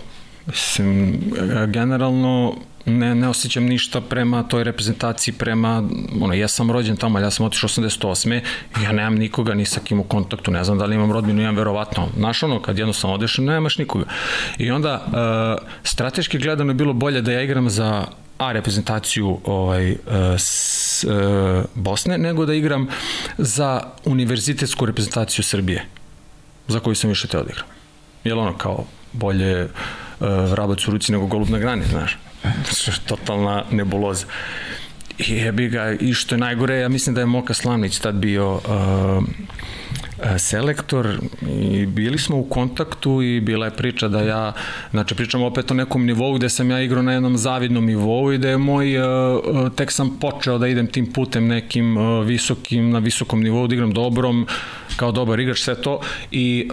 mislim, 0.46 1.20
generalno 1.68 2.56
ne, 2.84 3.14
ne 3.14 3.28
osjećam 3.28 3.64
ništa 3.64 4.00
prema 4.00 4.42
toj 4.42 4.64
reprezentaciji, 4.64 5.34
prema, 5.34 5.82
ono, 6.20 6.34
ja 6.34 6.48
sam 6.48 6.70
rođen 6.70 6.96
tamo, 6.96 7.18
ja 7.18 7.30
sam 7.30 7.46
otišao 7.46 7.68
88. 7.68 8.40
Ja 8.82 8.92
nemam 8.92 9.14
nikoga, 9.14 9.54
ni 9.54 9.64
sa 9.64 9.80
kim 9.80 10.00
u 10.00 10.04
kontaktu, 10.04 10.50
ne 10.50 10.64
znam 10.64 10.78
da 10.78 10.84
li 10.84 10.94
imam 10.94 11.12
rodbinu, 11.12 11.42
imam 11.42 11.56
verovatno. 11.56 12.08
Znaš 12.16 12.42
ono, 12.42 12.62
kad 12.62 12.78
jednostavno 12.78 13.14
odeš, 13.14 13.38
nemaš 13.38 13.78
nikoga. 13.78 14.04
I 14.58 14.70
onda, 14.70 15.04
uh, 15.06 15.68
strateški 15.82 16.38
gledano 16.38 16.70
je 16.70 16.74
bilo 16.74 16.92
bolje 16.92 17.22
da 17.22 17.32
ja 17.32 17.42
igram 17.42 17.70
za 17.70 18.06
A 18.40 18.52
reprezentaciju 18.52 19.38
ovaj, 19.44 19.90
e, 19.90 19.96
s, 20.38 21.04
uh, 21.04 21.64
Bosne, 21.74 22.18
nego 22.18 22.46
da 22.46 22.54
igram 22.54 22.88
za 23.38 23.82
univerzitetsku 24.04 24.86
reprezentaciju 24.86 25.44
Srbije, 25.44 25.84
za 26.68 26.80
koju 26.80 26.94
sam 26.94 27.10
više 27.10 27.28
teo 27.28 27.42
da 27.42 27.50
igram. 27.50 27.66
Jel 28.24 28.38
ono 28.38 28.58
kao 28.58 28.84
bolje 29.12 29.64
uh, 29.64 29.70
vrabac 30.50 30.88
u 30.88 30.90
ruci 30.90 31.12
nego 31.12 31.26
golub 31.26 31.50
na 31.50 31.58
grani, 31.58 31.84
znaš? 31.84 32.18
Totalna 33.08 33.64
nebuloza. 33.70 34.26
I 35.18 35.68
ga, 35.68 35.92
i 36.00 36.14
što 36.14 36.34
je 36.34 36.38
najgore, 36.38 36.78
ja 36.78 36.88
mislim 36.88 37.14
da 37.14 37.20
je 37.20 37.26
Moka 37.26 37.54
Slavnić 37.54 37.98
tad 37.98 38.14
bio 38.14 38.60
E, 38.68 39.89
selektor 40.38 41.18
i 41.48 41.86
bili 41.86 42.18
smo 42.18 42.36
u 42.36 42.44
kontaktu 42.44 43.22
i 43.22 43.40
bila 43.40 43.66
je 43.66 43.76
priča 43.76 44.08
da 44.08 44.20
ja, 44.20 44.52
znači 44.90 45.14
pričamo 45.14 45.46
opet 45.46 45.70
o 45.70 45.74
nekom 45.74 46.06
nivou 46.06 46.34
gde 46.34 46.48
sam 46.48 46.70
ja 46.70 46.80
igrao 46.80 47.02
na 47.02 47.12
jednom 47.12 47.36
zavidnom 47.36 47.86
nivou 47.86 48.32
i 48.32 48.38
da 48.38 48.48
je 48.48 48.58
moj, 48.58 48.94
e, 48.94 49.00
e, 49.00 49.04
tek 49.76 49.92
sam 49.92 50.18
počeo 50.20 50.58
da 50.58 50.68
idem 50.68 50.86
tim 50.86 51.12
putem 51.12 51.46
nekim 51.46 51.96
visokim, 52.24 52.90
na 52.90 52.98
visokom 52.98 53.42
nivou, 53.42 53.66
da 53.66 53.74
igram 53.74 53.92
dobrom, 53.92 54.46
kao 54.96 55.12
dobar 55.12 55.40
igrač, 55.40 55.60
sve 55.60 55.74
to. 55.74 56.00
I 56.30 56.68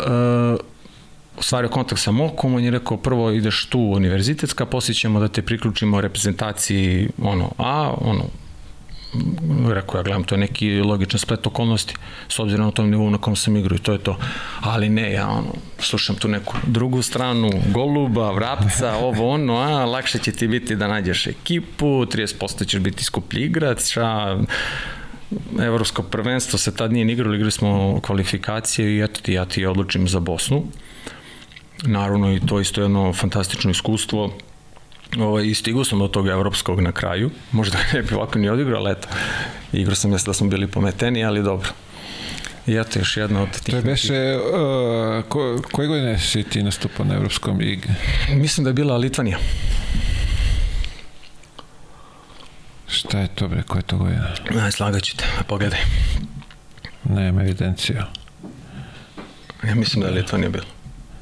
ostvario 1.37 1.69
kontakt 1.69 2.01
sa 2.01 2.11
Mokom, 2.11 2.55
on 2.55 2.63
je 2.63 2.71
rekao 2.71 2.97
prvo 2.97 3.31
ideš 3.31 3.65
tu 3.65 3.79
univerzitetska, 3.79 4.65
poslije 4.65 4.95
ćemo 4.95 5.19
da 5.19 5.27
te 5.27 5.41
priključimo 5.41 6.01
reprezentaciji 6.01 7.09
ono 7.21 7.51
A, 7.57 7.93
ono 8.01 8.23
rekao 9.67 9.97
ja 9.97 10.03
gledam, 10.03 10.23
to 10.23 10.35
je 10.35 10.39
neki 10.39 10.81
logičan 10.81 11.19
splet 11.19 11.47
okolnosti, 11.47 11.95
s 12.29 12.39
obzirom 12.39 12.65
na 12.65 12.71
tom 12.71 12.89
nivou 12.89 13.09
na 13.09 13.17
kom 13.17 13.35
sam 13.35 13.57
igrao 13.57 13.75
i 13.75 13.79
to 13.79 13.91
je 13.91 13.97
to. 13.97 14.17
Ali 14.61 14.89
ne, 14.89 15.11
ja 15.11 15.27
ono, 15.29 15.53
slušam 15.79 16.15
tu 16.15 16.27
neku 16.27 16.55
drugu 16.67 17.01
stranu, 17.01 17.49
goluba, 17.73 18.31
vrapca, 18.31 18.95
ovo 19.07 19.29
ono, 19.29 19.55
a 19.55 19.85
lakše 19.85 20.19
će 20.19 20.31
ti 20.31 20.47
biti 20.47 20.75
da 20.75 20.87
nađeš 20.87 21.27
ekipu, 21.27 21.85
30% 21.85 22.67
ćeš 22.67 22.79
biti 22.79 23.03
skuplji 23.03 23.43
igrač, 23.43 23.97
a 23.97 24.39
evropsko 25.61 26.03
prvenstvo 26.03 26.59
se 26.59 26.75
tad 26.75 26.93
nije 26.93 27.05
ni 27.05 27.13
igralo, 27.13 27.35
igrali 27.35 27.51
smo 27.51 27.99
kvalifikacije 28.01 28.95
i 28.95 29.01
eto 29.01 29.21
ti, 29.21 29.33
ja 29.33 29.45
ti 29.45 29.65
odlučim 29.65 30.07
za 30.07 30.19
Bosnu. 30.19 30.63
Naravno 31.83 32.33
i 32.33 32.39
to 32.39 32.59
isto 32.59 32.81
jedno 32.81 33.13
fantastično 33.13 33.71
iskustvo. 33.71 34.33
Ovo, 35.15 35.39
I 35.39 35.53
stigu 35.53 35.83
sam 35.83 35.99
do 35.99 36.07
tog 36.07 36.27
evropskog 36.27 36.81
na 36.81 36.91
kraju, 36.91 37.31
možda 37.51 37.77
ne 37.93 38.01
bi 38.01 38.15
ovako 38.15 38.39
ni 38.39 38.49
odigrao, 38.49 38.79
ali 38.79 38.91
eto, 38.91 39.07
igrao 39.73 39.95
sam 39.95 40.11
mislim 40.11 40.29
da 40.29 40.33
smo 40.33 40.47
bili 40.47 40.67
pometeni, 40.67 41.25
ali 41.25 41.43
dobro. 41.43 41.69
I 42.67 42.75
eto, 42.75 42.99
još 42.99 43.17
jedna 43.17 43.41
od 43.41 43.51
tih... 43.51 43.71
To 43.71 43.75
je 43.75 43.81
beše, 43.81 44.37
uh, 44.37 45.23
ko, 45.23 45.61
koje 45.71 45.87
godine 45.87 46.19
si 46.19 46.43
ti 46.43 46.63
nastupao 46.63 47.05
na 47.05 47.15
Evropskom 47.15 47.61
IG? 47.61 47.85
Mislim 48.29 48.63
da 48.63 48.69
je 48.69 48.73
bila 48.73 48.97
Litvanija. 48.97 49.37
Šta 52.87 53.19
je 53.19 53.27
to 53.27 53.47
bre, 53.47 53.63
koje 53.63 53.79
je 53.79 53.83
to 53.83 53.97
godina? 53.97 54.27
Aj, 54.63 54.71
slagaću 54.71 55.17
te, 55.17 55.23
pogledaj. 55.47 55.79
Nema 57.03 57.41
evidenciju. 57.41 57.97
Ja 59.63 59.75
mislim 59.75 60.01
da 60.01 60.07
je 60.07 60.13
Litvanija 60.13 60.49
bila. 60.49 60.65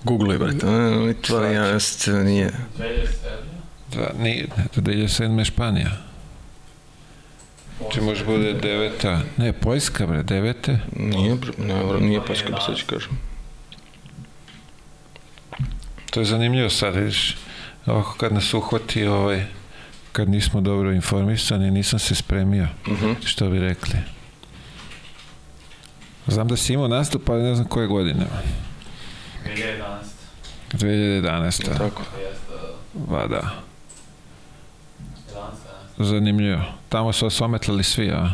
Googluj, 0.04 0.38
brate. 0.38 0.66
Litvanija 1.06 1.78
nije... 2.24 2.52
2007 2.80 3.55
ni, 4.20 4.46
2007. 4.76 5.40
je 5.40 5.46
Španija. 5.46 5.92
Če 7.94 8.02
može 8.02 8.26
bude 8.26 8.54
deveta, 8.54 9.22
ne, 9.38 9.54
Poljska, 9.54 10.08
bre, 10.08 10.24
devete. 10.24 10.80
Nije, 10.96 11.38
ne, 11.58 12.00
nije 12.00 12.22
Poljska, 12.22 12.50
bi 12.50 12.62
sad 12.66 12.78
ću 12.78 12.86
kažem. 12.90 13.12
To 16.10 16.20
je 16.20 16.26
zanimljivo 16.26 16.70
sad, 16.70 16.96
vidiš, 16.96 17.38
ovako 17.86 18.16
kad 18.18 18.34
nas 18.34 18.54
uhvati, 18.54 19.06
ovaj, 19.06 19.46
kad 20.12 20.30
nismo 20.30 20.62
dobro 20.62 20.94
informisani, 20.94 21.72
nisam 21.72 22.00
se 22.00 22.16
spremio, 22.16 22.68
uh 22.88 23.02
-huh. 23.02 23.16
što 23.26 23.50
bi 23.50 23.60
rekli. 23.60 24.00
Znam 26.28 26.48
da 26.48 26.58
si 26.58 26.74
imao 26.74 26.88
nastup, 26.88 27.30
ali 27.30 27.44
ne 27.44 27.56
znam 27.56 27.68
koje 27.68 27.88
godine. 27.88 28.26
2011. 29.46 30.16
2011. 30.74 31.78
Tako. 31.78 32.04
Ba, 32.94 33.20
da. 33.20 33.28
da. 33.28 33.65
Zanimljivo. 35.98 36.62
Tamo 36.90 37.14
su 37.14 37.26
vas 37.26 37.42
ometlali 37.42 37.84
svi, 37.84 38.10
a? 38.10 38.30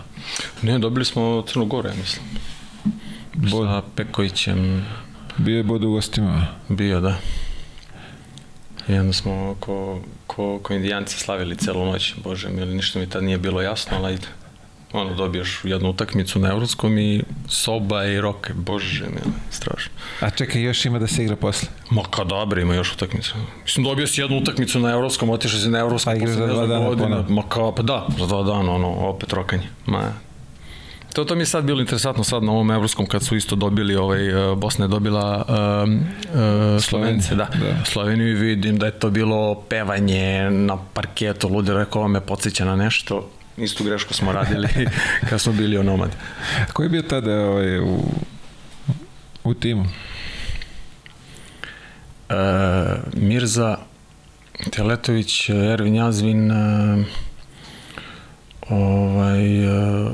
Ne, 0.61 0.79
dobili 0.79 1.05
smo 1.05 1.43
Crnu 1.47 1.65
Goru, 1.65 1.89
ja 1.89 1.95
mislim. 1.95 2.25
Bod. 3.33 3.67
Sa 3.67 3.81
Pekovićem. 3.95 4.85
Bio 5.37 5.57
je 5.57 5.63
bod 5.63 5.83
u 5.83 5.91
gostima. 5.91 6.47
Bio, 6.69 7.01
da. 7.01 7.17
I 8.87 8.93
onda 8.93 9.13
smo 9.13 9.55
ko, 9.59 10.01
ko, 10.27 10.59
ko 10.63 10.73
indijanci 10.73 11.19
slavili 11.19 11.57
celu 11.57 11.85
noć, 11.85 12.13
bože 12.23 12.49
mi, 12.49 12.65
ništa 12.65 12.99
mi 12.99 13.09
tad 13.09 13.23
nije 13.23 13.37
bilo 13.37 13.61
jasno, 13.61 13.97
ali 13.97 14.17
ono, 14.93 15.13
dobiješ 15.13 15.59
jednu 15.63 15.89
utakmicu 15.89 16.39
na 16.39 16.49
Evropskom 16.49 16.97
i 16.97 17.23
soba 17.47 18.05
i 18.05 18.21
roke, 18.21 18.53
bože 18.53 19.05
mi, 19.05 19.31
strašno. 19.49 19.91
A 20.19 20.29
čekaj, 20.29 20.61
još 20.61 20.85
ima 20.85 20.99
da 20.99 21.07
se 21.07 21.23
igra 21.23 21.35
posle? 21.35 21.69
Ma 21.89 22.01
ka 22.03 22.23
dobro, 22.23 22.61
ima 22.61 22.75
još 22.75 22.93
utakmicu. 22.93 23.35
Mislim, 23.63 23.83
dobio 23.83 24.07
si 24.07 24.21
jednu 24.21 24.37
utakmicu 24.37 24.79
na 24.79 24.91
Evropskom, 24.91 25.29
otišao 25.29 25.59
si 25.59 25.69
na 25.69 25.79
Evropskom, 25.79 26.13
A 26.13 26.15
igra 26.15 26.31
za 26.31 26.47
dva 26.47 26.67
dana 26.67 26.85
godina, 26.85 27.25
Ma 27.29 27.43
ka, 27.49 27.71
pa 27.75 27.83
da, 27.83 28.07
za 28.19 28.25
dva 28.25 28.43
dana, 28.43 28.71
ono, 28.71 28.87
opet 28.87 29.33
rokanje. 29.33 29.67
Ma, 29.85 30.13
To, 31.13 31.25
to 31.25 31.35
mi 31.35 31.41
je 31.41 31.45
sad 31.45 31.63
bilo 31.63 31.81
interesantno 31.81 32.23
sad 32.23 32.43
na 32.43 32.51
ovom 32.51 32.71
evropskom 32.71 33.05
kad 33.05 33.23
su 33.23 33.35
isto 33.35 33.55
dobili 33.55 33.95
ovaj 33.95 34.19
Bosna 34.57 34.85
je 34.85 34.89
dobila 34.89 35.45
um, 35.83 35.93
uh, 35.95 36.81
Slovence, 36.81 37.35
da. 37.35 37.47
da. 37.59 37.85
Sloveniju 37.85 38.29
i 38.29 38.33
vidim 38.33 38.77
da 38.77 38.85
je 38.85 38.91
to 38.91 39.09
bilo 39.09 39.55
pevanje 39.69 40.49
na 40.51 40.77
parketu, 40.93 41.49
lude 41.49 41.73
rekao 41.73 42.07
me 42.07 42.21
podsjeća 42.21 42.65
na 42.65 42.75
nešto. 42.75 43.29
Istu 43.57 43.83
grešku 43.83 44.13
smo 44.13 44.31
radili 44.39 44.69
kad 45.29 45.41
smo 45.41 45.53
bili 45.53 45.77
u 45.77 45.83
Nomad. 45.83 46.15
Ko 46.73 46.83
je 46.83 46.89
bio 46.89 47.01
tada 47.01 47.31
ovaj, 47.31 47.79
u, 47.79 48.03
u 49.43 49.53
timu? 49.53 49.85
Uh, 52.29 52.37
Mirza 53.13 53.77
Teletović, 54.69 55.49
Ervin 55.49 55.95
Jazvin, 55.95 56.51
uh, 56.51 57.05
ovaj, 58.69 59.67
uh, 59.67 60.11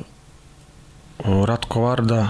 Ratko 1.45 1.81
Varda, 1.81 2.27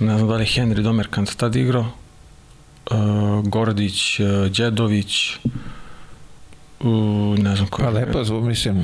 ne 0.00 0.16
znam 0.16 0.28
da 0.28 0.36
li 0.36 0.44
Henry 0.44 0.82
Domerkant 0.82 1.36
tad 1.36 1.56
igrao, 1.56 1.86
uh, 2.90 3.48
Gordić, 3.48 4.20
uh, 4.20 4.26
Đedović, 4.50 5.36
uh, 6.82 7.38
ne 7.38 7.56
znam 7.56 7.68
ko 7.68 7.82
je. 7.82 7.86
Pa 7.86 7.92
lepo, 7.92 8.24
zvu, 8.24 8.40
mislim, 8.40 8.82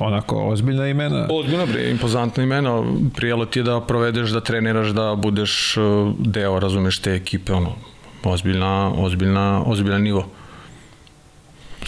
onako 0.00 0.48
ozbiljna 0.48 0.88
imena. 0.88 1.26
Ozbiljna, 1.30 1.66
bre, 1.66 1.90
impozantna 1.90 2.42
imena. 2.42 2.82
Prijelo 3.16 3.46
ti 3.46 3.58
je 3.58 3.62
da 3.62 3.80
provedeš, 3.80 4.30
da 4.30 4.40
treniraš, 4.40 4.88
da 4.88 5.14
budeš 5.14 5.76
uh, 5.76 6.14
deo, 6.18 6.60
razumeš, 6.60 6.98
te 6.98 7.14
ekipe, 7.14 7.52
ono, 7.52 7.72
ozbiljna, 8.24 8.92
ozbiljna, 8.96 9.62
ozbiljna 9.66 9.98
nivo. 9.98 10.28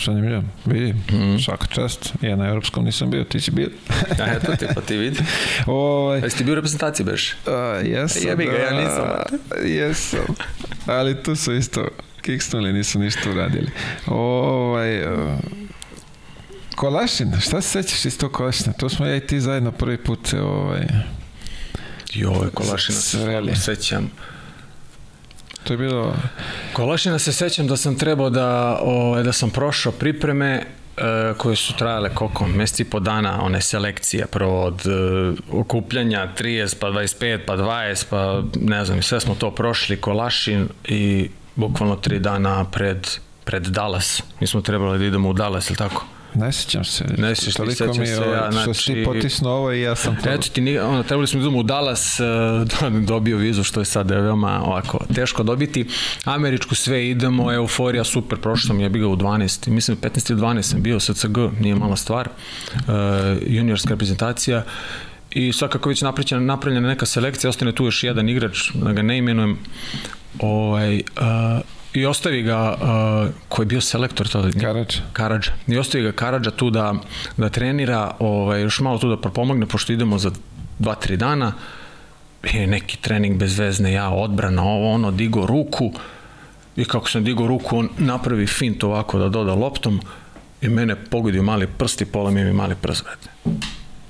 Zanimljivo, 0.04 0.42
vidi, 0.64 0.94
mm. 1.12 1.38
svaka 1.38 1.66
čast. 1.66 2.12
Ja 2.20 2.36
na 2.36 2.48
evropskom 2.48 2.84
nisam 2.84 3.10
bio, 3.10 3.24
ti 3.24 3.40
si 3.40 3.50
bio. 3.50 3.68
A 4.22 4.32
eto 4.32 4.56
ti, 4.56 4.66
pa 4.74 4.80
ti 4.80 4.96
vidi. 4.96 5.18
Ovaj, 5.66 6.20
Jesi 6.20 6.38
ti 6.38 6.44
bio 6.44 6.52
u 6.52 6.54
reprezentaciji, 6.54 7.06
beš? 7.06 7.36
A, 7.46 7.80
jesam. 7.84 8.28
Jebi 8.28 8.44
ga, 8.44 8.52
ja 8.52 8.80
nisam. 8.80 9.04
Jesam. 9.78 10.34
Ali 10.86 11.22
tu 11.22 11.36
su 11.36 11.54
isto 11.54 11.88
kiksnuli, 12.22 12.72
nisu 12.72 12.98
ništa 12.98 13.30
uradili. 13.30 13.70
Ovaj, 14.06 15.02
uh, 15.02 15.30
Kolašin, 16.76 17.32
šta 17.40 17.60
se 17.60 17.68
sećaš 17.68 18.04
iz 18.04 18.18
tog 18.18 18.32
Kolašina? 18.32 18.72
To 18.72 18.88
smo 18.88 19.06
ja 19.06 19.16
i 19.16 19.20
ti 19.20 19.40
zajedno 19.40 19.72
prvi 19.72 19.96
put 19.96 20.34
ovaj, 20.34 20.86
Joj, 22.14 22.50
Kolašina 22.54 22.98
se 22.98 23.54
sećam. 23.56 24.10
To 25.64 25.72
je 25.72 25.78
bilo... 25.78 26.16
Kolašina 26.72 27.18
se 27.18 27.32
sećam 27.32 27.66
da 27.66 27.76
sam 27.76 27.98
trebao 27.98 28.30
da, 28.30 28.78
o, 28.82 29.22
da 29.22 29.32
sam 29.32 29.50
prošao 29.50 29.92
pripreme 29.92 30.46
e, 30.54 30.62
koje 31.38 31.56
su 31.56 31.76
trajale 31.76 32.14
koliko, 32.14 32.46
meseci 32.46 32.84
po 32.84 33.00
dana, 33.00 33.42
one 33.42 33.60
selekcije, 33.60 34.26
prvo 34.26 34.64
od 34.64 34.86
e, 34.86 34.90
okupljanja 35.52 36.28
30, 36.38 36.76
pa 36.80 36.86
25, 36.86 37.38
pa 37.46 37.56
20, 37.56 38.04
pa 38.10 38.42
ne 38.60 38.84
znam, 38.84 39.02
sve 39.02 39.20
smo 39.20 39.34
to 39.34 39.50
prošli, 39.50 39.96
Kolašin 39.96 40.68
i 40.84 41.28
bukvalno 41.58 41.96
tri 41.96 42.18
dana 42.18 42.64
pred, 42.64 43.08
pred 43.44 43.62
Dallas. 43.62 44.22
Mi 44.40 44.46
smo 44.46 44.60
trebali 44.60 44.98
da 44.98 45.04
idemo 45.04 45.28
u 45.28 45.32
Dallas, 45.32 45.70
ili 45.70 45.76
tako? 45.76 46.04
Ne 46.34 46.52
sećam 46.52 46.84
se. 46.84 47.04
Ne 47.18 47.34
sećam 47.34 47.66
se, 47.66 47.76
sećam 47.76 48.06
se. 48.06 48.12
Ja, 48.12 48.48
znači, 48.50 48.62
što 48.62 48.74
si 48.74 48.94
ti 48.94 49.04
potisnuo 49.04 49.52
ovo 49.52 49.72
i 49.72 49.80
ja 49.80 49.96
sam 49.96 50.16
to... 50.16 50.30
Eto 50.30 50.48
ti, 50.52 50.78
ono, 50.78 51.02
trebali 51.02 51.26
smo 51.26 51.40
da 51.40 51.46
idemo 51.46 51.58
u 51.58 51.62
Dallas, 51.62 52.20
da 52.80 52.90
dobio 52.90 53.36
vizu, 53.36 53.64
što 53.64 53.80
je 53.80 53.84
sad 53.84 54.10
veoma 54.10 54.62
ovako 54.64 54.98
teško 55.14 55.42
dobiti. 55.42 55.86
Američku 56.24 56.74
sve 56.74 57.08
idemo, 57.08 57.52
euforija, 57.52 58.04
super, 58.04 58.38
prošao 58.38 58.66
sam, 58.66 58.80
ja 58.80 58.88
bih 58.88 59.02
ga 59.02 59.08
u 59.08 59.16
12, 59.16 59.68
mislim 59.68 59.96
15 59.96 60.30
ili 60.30 60.40
12 60.40 60.62
sam 60.62 60.82
bio, 60.82 61.00
SCG, 61.00 61.38
nije 61.60 61.74
mala 61.74 61.96
stvar, 61.96 62.28
uh, 62.28 62.82
juniorska 63.46 63.88
reprezentacija, 63.88 64.64
i 65.30 65.52
svakako 65.52 65.88
već 65.88 66.02
napravljena, 66.02 66.40
napravljena 66.40 66.88
neka 66.88 67.06
selekcija, 67.06 67.50
ostane 67.50 67.72
tu 67.72 67.84
još 67.84 68.04
jedan 68.04 68.28
igrač, 68.28 68.70
da 68.74 68.92
ga 68.92 69.02
ne 69.02 69.18
imenujem, 69.18 69.58
ovaj, 70.40 70.96
uh, 70.96 71.60
i 71.92 72.06
ostavi 72.06 72.42
ga 72.42 72.76
uh, 72.80 73.34
koji 73.48 73.64
je 73.64 73.68
bio 73.68 73.80
selektor 73.80 74.28
tada 74.28 74.50
Karadža. 74.60 75.00
Karadža. 75.12 75.52
I 75.66 75.78
ostavi 75.78 76.04
ga 76.04 76.12
Karadža 76.12 76.50
tu 76.50 76.70
da 76.70 76.94
da 77.36 77.48
trenira, 77.48 78.10
ovaj 78.18 78.62
još 78.62 78.80
malo 78.80 78.98
tu 78.98 79.08
da 79.08 79.16
propomogne 79.16 79.66
pošto 79.66 79.92
idemo 79.92 80.18
za 80.18 80.30
2-3 80.78 81.16
dana. 81.16 81.52
I 82.52 82.66
neki 82.66 82.96
trening 82.96 83.36
bez 83.38 83.58
vezne, 83.58 83.92
ja 83.92 84.10
odbrana, 84.10 84.62
ovo 84.62 84.92
ono 84.92 85.10
digo 85.10 85.46
ruku 85.46 85.92
i 86.76 86.84
kako 86.84 87.10
sam 87.10 87.24
digo 87.24 87.46
ruku 87.46 87.78
on 87.78 87.88
napravi 87.98 88.46
fint 88.46 88.84
ovako 88.84 89.18
da 89.18 89.28
doda 89.28 89.54
loptom 89.54 90.00
i 90.60 90.68
mene 90.68 90.96
pogodio 91.04 91.42
mali 91.42 91.66
prst 91.66 92.00
i 92.00 92.04
pola 92.04 92.30
mi 92.30 92.52
mali 92.52 92.74
prst. 92.74 93.04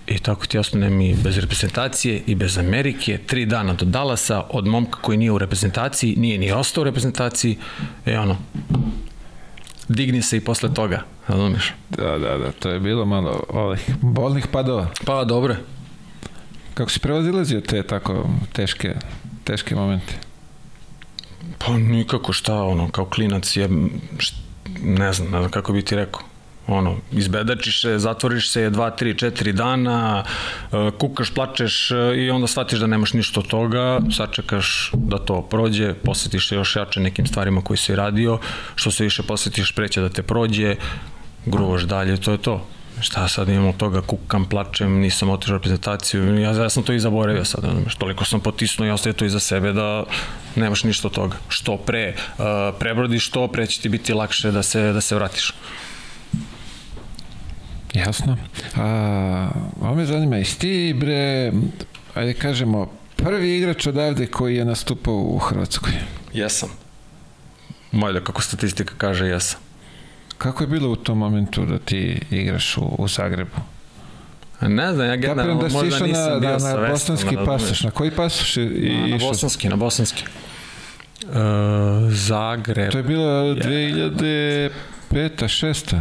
I 0.09 0.18
tako 0.18 0.47
ti 0.47 0.59
ostanem 0.59 1.01
i 1.01 1.14
bez 1.24 1.39
reprezentacije 1.39 2.22
i 2.26 2.35
bez 2.35 2.59
Amerike, 2.59 3.18
tri 3.26 3.47
dana 3.47 3.74
do 3.74 3.85
Dallasa, 3.85 4.44
od 4.51 4.66
momka 4.66 5.01
koji 5.01 5.18
nije 5.18 5.32
u 5.32 5.39
reprezentaciji, 5.39 6.16
nije 6.16 6.39
ni 6.39 6.52
ostao 6.52 6.82
u 6.82 6.85
reprezentaciji, 6.85 7.59
i 8.06 8.10
ono, 8.10 8.36
digni 9.89 10.22
se 10.22 10.36
i 10.36 10.40
posle 10.40 10.74
toga, 10.74 11.02
razumiješ? 11.26 11.72
Da, 11.90 12.18
da, 12.18 12.39
da, 12.39 12.52
to 12.52 12.70
je 12.70 12.80
bilo 12.80 13.05
malo 13.05 13.43
ovih 13.48 13.90
bolnih 14.01 14.47
padova. 14.47 14.86
Pa, 15.05 15.24
dobro. 15.24 15.56
Kako 16.74 16.90
si 16.90 17.01
prevazilazio 17.01 17.60
te 17.60 17.82
tako 17.82 18.28
teške, 18.52 18.94
teške 19.44 19.74
momente? 19.74 20.14
Pa 21.59 21.72
nikako 21.72 22.32
šta, 22.32 22.62
ono, 22.62 22.90
kao 22.90 23.05
klinac 23.05 23.56
je, 23.56 23.68
št, 24.18 24.35
ne 24.82 25.12
znam, 25.12 25.30
ne 25.30 25.39
znam 25.39 25.51
kako 25.51 25.72
bi 25.72 25.82
ti 25.82 25.97
rekao. 25.97 26.27
Ono, 26.69 26.97
izbedačiš 27.12 27.81
se, 27.82 27.99
zatvoriš 27.99 28.51
se 28.51 28.70
2, 28.70 28.90
3, 29.03 29.24
4 29.31 29.53
dana, 29.53 30.24
e, 30.73 30.90
kukaš, 30.99 31.31
plačeš 31.35 31.90
e, 31.90 31.95
i 32.16 32.31
onda 32.31 32.47
shvatiš 32.47 32.78
da 32.78 32.86
nemaš 32.86 33.12
ništa 33.12 33.40
od 33.40 33.47
toga, 33.47 34.01
sačekaš 34.16 34.90
da 34.95 35.19
to 35.19 35.43
prođe, 35.43 35.95
posetiš 35.95 36.49
se 36.49 36.55
još 36.55 36.77
jače 36.77 37.01
nekim 37.01 37.27
stvarima 37.27 37.61
koji 37.61 37.77
si 37.77 37.97
radio, 37.97 38.39
što 38.74 38.90
se 38.90 39.05
više 39.05 39.23
posetiš 39.23 39.73
preće 39.73 40.01
da 40.01 40.09
te 40.09 40.23
prođe, 40.23 40.77
gruvaš 41.47 41.82
dalje, 41.82 42.16
to 42.16 42.32
je 42.32 42.39
to 42.39 42.66
šta 43.01 43.28
sad 43.28 43.49
imam 43.49 43.69
od 43.69 43.77
toga, 43.77 44.01
kukam, 44.01 44.45
plačem, 44.45 44.99
nisam 45.01 45.31
otišao 45.31 45.57
reprezentaciju, 45.57 46.39
ja, 46.39 46.53
ja 46.53 46.69
sam 46.69 46.82
to 46.82 46.93
i 46.93 47.01
zaboravio 47.01 47.45
sad, 47.45 47.65
znaš, 47.82 47.95
toliko 47.95 48.24
sam 48.24 48.40
potisnuo 48.40 48.89
i 48.89 48.90
ostaje 48.90 49.12
to 49.12 49.24
iza 49.24 49.40
sebe 49.40 49.73
da 49.73 50.05
nemaš 50.57 50.85
ništa 50.85 51.09
od 51.09 51.15
toga. 51.15 51.36
Što 51.49 51.77
pre 51.77 52.15
uh, 52.15 52.45
prebrodiš, 52.78 53.27
što 53.27 53.49
pre 53.49 53.66
će 53.66 53.81
ti 53.81 53.89
biti 53.89 54.12
lakše 54.12 54.51
da 54.51 54.62
se, 54.62 54.93
da 54.93 55.01
se 55.01 55.15
vratiš. 55.15 55.55
Jasno. 57.99 58.37
A, 58.77 59.49
ovo 59.81 59.95
me 59.95 60.07
zanima, 60.07 60.37
jesi 60.37 60.59
ti, 60.59 60.95
bre, 60.97 61.53
ajde 62.15 62.35
kažemo, 62.35 62.91
prvi 63.16 63.57
igrač 63.57 63.87
odavde 63.87 64.27
koji 64.27 64.57
je 64.57 64.65
nastupao 64.65 65.15
u 65.15 65.39
Hrvatskoj? 65.39 65.93
Jesam. 66.33 66.69
Mojda, 67.93 68.20
kako 68.20 68.43
statistika 68.43 68.95
kaže, 68.99 69.27
jesam. 69.27 69.61
Kako 70.39 70.62
je 70.65 70.69
bilo 70.69 70.89
u 70.91 70.97
tom 70.97 71.19
momentu 71.19 71.65
da 71.66 71.79
ti 71.79 72.20
igraš 72.31 72.77
u, 72.77 72.83
u 72.99 73.09
Zagrebu? 73.09 73.57
Ne 74.61 74.93
znam, 74.93 75.07
ja 75.07 75.16
generalno 75.16 75.62
da 75.62 75.69
možda 75.69 76.07
nisam 76.07 76.31
na, 76.33 76.39
bio 76.39 76.59
na, 76.59 76.75
na 76.75 76.89
bosanski 76.89 77.37
pasoš. 77.47 77.83
Na 77.83 77.91
koji 77.91 78.11
pasoš 78.11 78.57
je 78.57 78.65
Na, 78.65 79.07
na 79.07 79.16
išao? 79.16 79.29
bosanski, 79.29 79.69
na 79.69 79.77
bosanski. 79.77 80.25
Uh, 81.25 81.35
Zagreb. 82.12 82.91
To 82.93 82.99
je 82.99 83.05
bilo 83.05 83.55
2005. 83.55 84.70
6. 85.11 86.01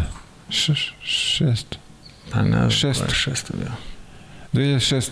Š, 0.50 0.94
šest. 1.04 1.80
Pa 2.32 2.42
ne 2.42 2.70
šest. 2.72 3.00
koja 3.00 3.08
je 3.08 3.16
šesta 3.16 3.54
bio. 3.56 3.72
2006. 4.54 5.10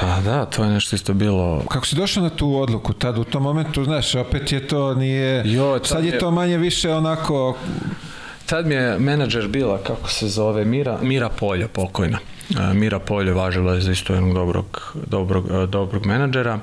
Pa 0.00 0.20
da, 0.20 0.44
to 0.44 0.64
je 0.64 0.70
nešto 0.70 0.96
isto 0.96 1.14
bilo... 1.14 1.62
Kako 1.62 1.86
si 1.86 1.96
došao 1.96 2.22
na 2.22 2.30
tu 2.30 2.56
odluku? 2.56 2.92
Tad 2.92 3.18
u 3.18 3.24
tom 3.24 3.42
momentu, 3.42 3.84
znaš, 3.84 4.14
opet 4.14 4.52
je 4.52 4.68
to 4.68 4.94
nije... 4.94 5.42
Jo, 5.46 5.80
sad 5.84 6.04
je 6.04 6.10
je- 6.10 6.18
to 6.18 6.30
manje 6.30 6.58
više 6.58 6.92
onako... 6.92 7.56
Tad 8.46 8.66
mi 8.66 8.74
je 8.74 8.98
menadžer 8.98 9.48
bila, 9.48 9.78
kako 9.78 10.10
se 10.10 10.28
zove, 10.28 10.64
Mira, 10.64 10.98
Mira 11.02 11.28
Polja, 11.28 11.68
pokojna. 11.68 12.18
E, 12.50 12.74
Mira 12.74 12.98
Polja 12.98 13.32
važila 13.32 13.74
je 13.74 13.80
za 13.80 13.92
isto 13.92 14.14
jednog 14.14 14.34
dobrog, 14.34 14.96
dobrog, 15.06 15.46
e, 15.52 15.66
dobrog 15.66 16.06
menadžera 16.06 16.58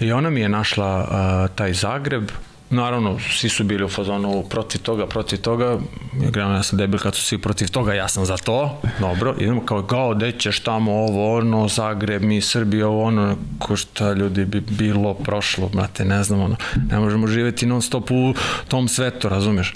i 0.00 0.12
ona 0.12 0.30
mi 0.30 0.40
je 0.40 0.48
našla 0.48 1.08
e, 1.44 1.54
taj 1.54 1.72
Zagreb, 1.72 2.30
Naravno, 2.72 3.18
svi 3.18 3.48
su 3.48 3.64
bili 3.64 3.84
u 3.84 3.88
fazonu 3.88 4.44
protiv 4.50 4.80
toga, 4.80 5.06
protiv 5.06 5.40
toga. 5.40 5.78
Generalno, 6.12 6.56
ja 6.56 6.62
sam 6.62 6.78
debil 6.78 7.00
kad 7.00 7.14
su 7.14 7.22
svi 7.22 7.38
protiv 7.38 7.70
toga, 7.70 7.94
ja 7.94 8.08
sam 8.08 8.24
za 8.24 8.36
to. 8.36 8.80
Dobro, 9.00 9.34
idemo 9.38 9.64
kao, 9.64 9.82
kao, 9.82 10.14
gde 10.14 10.32
ćeš 10.32 10.60
tamo 10.60 10.92
ovo, 10.92 11.36
ono, 11.36 11.68
Zagreb, 11.68 12.22
mi, 12.22 12.40
Srbija, 12.40 12.88
ovo, 12.88 13.02
ono, 13.02 13.36
ko 13.58 13.76
šta 13.76 14.12
ljudi 14.12 14.44
bi 14.44 14.60
bilo, 14.60 15.14
prošlo, 15.14 15.68
brate, 15.68 16.04
ne 16.04 16.22
znam, 16.22 16.40
ono, 16.40 16.56
ne 16.90 16.98
možemo 16.98 17.26
živeti 17.26 17.66
non 17.66 17.82
stop 17.82 18.10
u 18.10 18.34
tom 18.68 18.88
svetu, 18.88 19.28
razumeš? 19.28 19.74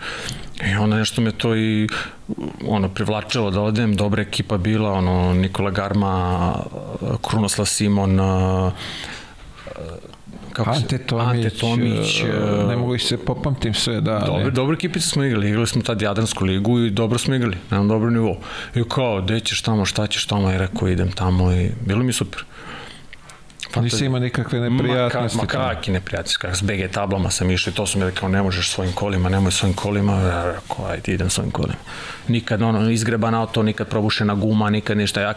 I 0.72 0.76
onda 0.76 0.96
nešto 0.96 1.20
me 1.22 1.32
to 1.32 1.56
i 1.56 1.88
ono 2.68 2.88
privlačilo 2.88 3.50
da 3.50 3.60
odem, 3.60 3.96
dobra 3.96 4.22
ekipa 4.22 4.56
bila, 4.56 4.92
ono 4.92 5.34
Nikola 5.34 5.70
Garma, 5.70 6.54
Krunoslav 7.22 7.66
Simon, 7.66 8.20
a, 8.20 8.70
kako 10.56 10.70
Ante 10.70 10.98
Tomić, 10.98 11.44
Ante 11.44 11.50
Tomić 11.50 12.20
e, 12.20 12.66
ne 12.68 12.76
mogu 12.76 12.94
ih 12.94 13.02
se 13.02 13.16
popamtim 13.16 13.74
sve, 13.74 14.00
da. 14.00 14.18
Dobro, 14.26 14.50
dobro 14.50 14.74
ekipicu 14.74 15.08
smo 15.08 15.24
igrali, 15.24 15.48
igrali 15.48 15.66
smo 15.66 15.82
tad 15.82 16.02
Jadransku 16.02 16.44
ligu 16.44 16.78
i 16.78 16.90
dobro 16.90 17.18
smo 17.18 17.34
igrali, 17.34 17.56
na 17.70 17.76
jednom 17.76 17.88
dobrom 17.88 18.12
nivou. 18.14 18.36
I 18.74 18.82
kao, 18.88 19.22
gde 19.22 19.40
ćeš 19.40 19.62
tamo, 19.62 19.84
šta 19.84 20.06
ćeš 20.06 20.26
tamo, 20.26 20.52
i 20.52 20.58
rekao 20.58 20.88
idem 20.88 21.12
tamo 21.12 21.52
i 21.52 21.70
bilo 21.86 22.02
mi 22.02 22.12
super. 22.12 22.44
Pa 23.76 23.82
nisi 23.82 24.04
imao 24.04 24.20
nikakve 24.20 24.60
neprijatnosti. 24.60 25.38
Ma, 25.38 25.46
ka, 25.46 25.58
ma 25.58 25.68
kakvi 25.68 25.92
neprijatnosti, 25.92 26.38
kak 26.38 26.56
s 26.56 26.62
BG 26.62 26.90
tablama 26.92 27.30
sam 27.30 27.50
išao 27.50 27.70
i 27.70 27.74
to 27.74 27.86
su 27.86 27.98
mi 27.98 28.04
rekao, 28.04 28.28
ne 28.28 28.42
možeš 28.42 28.70
svojim 28.70 28.92
kolima, 28.92 29.28
nemoj 29.28 29.52
svojim 29.52 29.74
kolima, 29.74 30.12
ja 30.12 30.44
rekao, 30.44 30.86
ajde 30.86 31.12
idem 31.12 31.30
svojim 31.30 31.50
kolima. 31.50 31.78
Nikad 32.28 32.62
ono, 32.62 32.90
izgreban 32.90 33.34
auto, 33.34 33.62
nikad 33.62 33.88
probušena 33.88 34.34
guma, 34.34 34.70
nikad 34.70 34.96
ništa. 34.96 35.20
Ja 35.20 35.34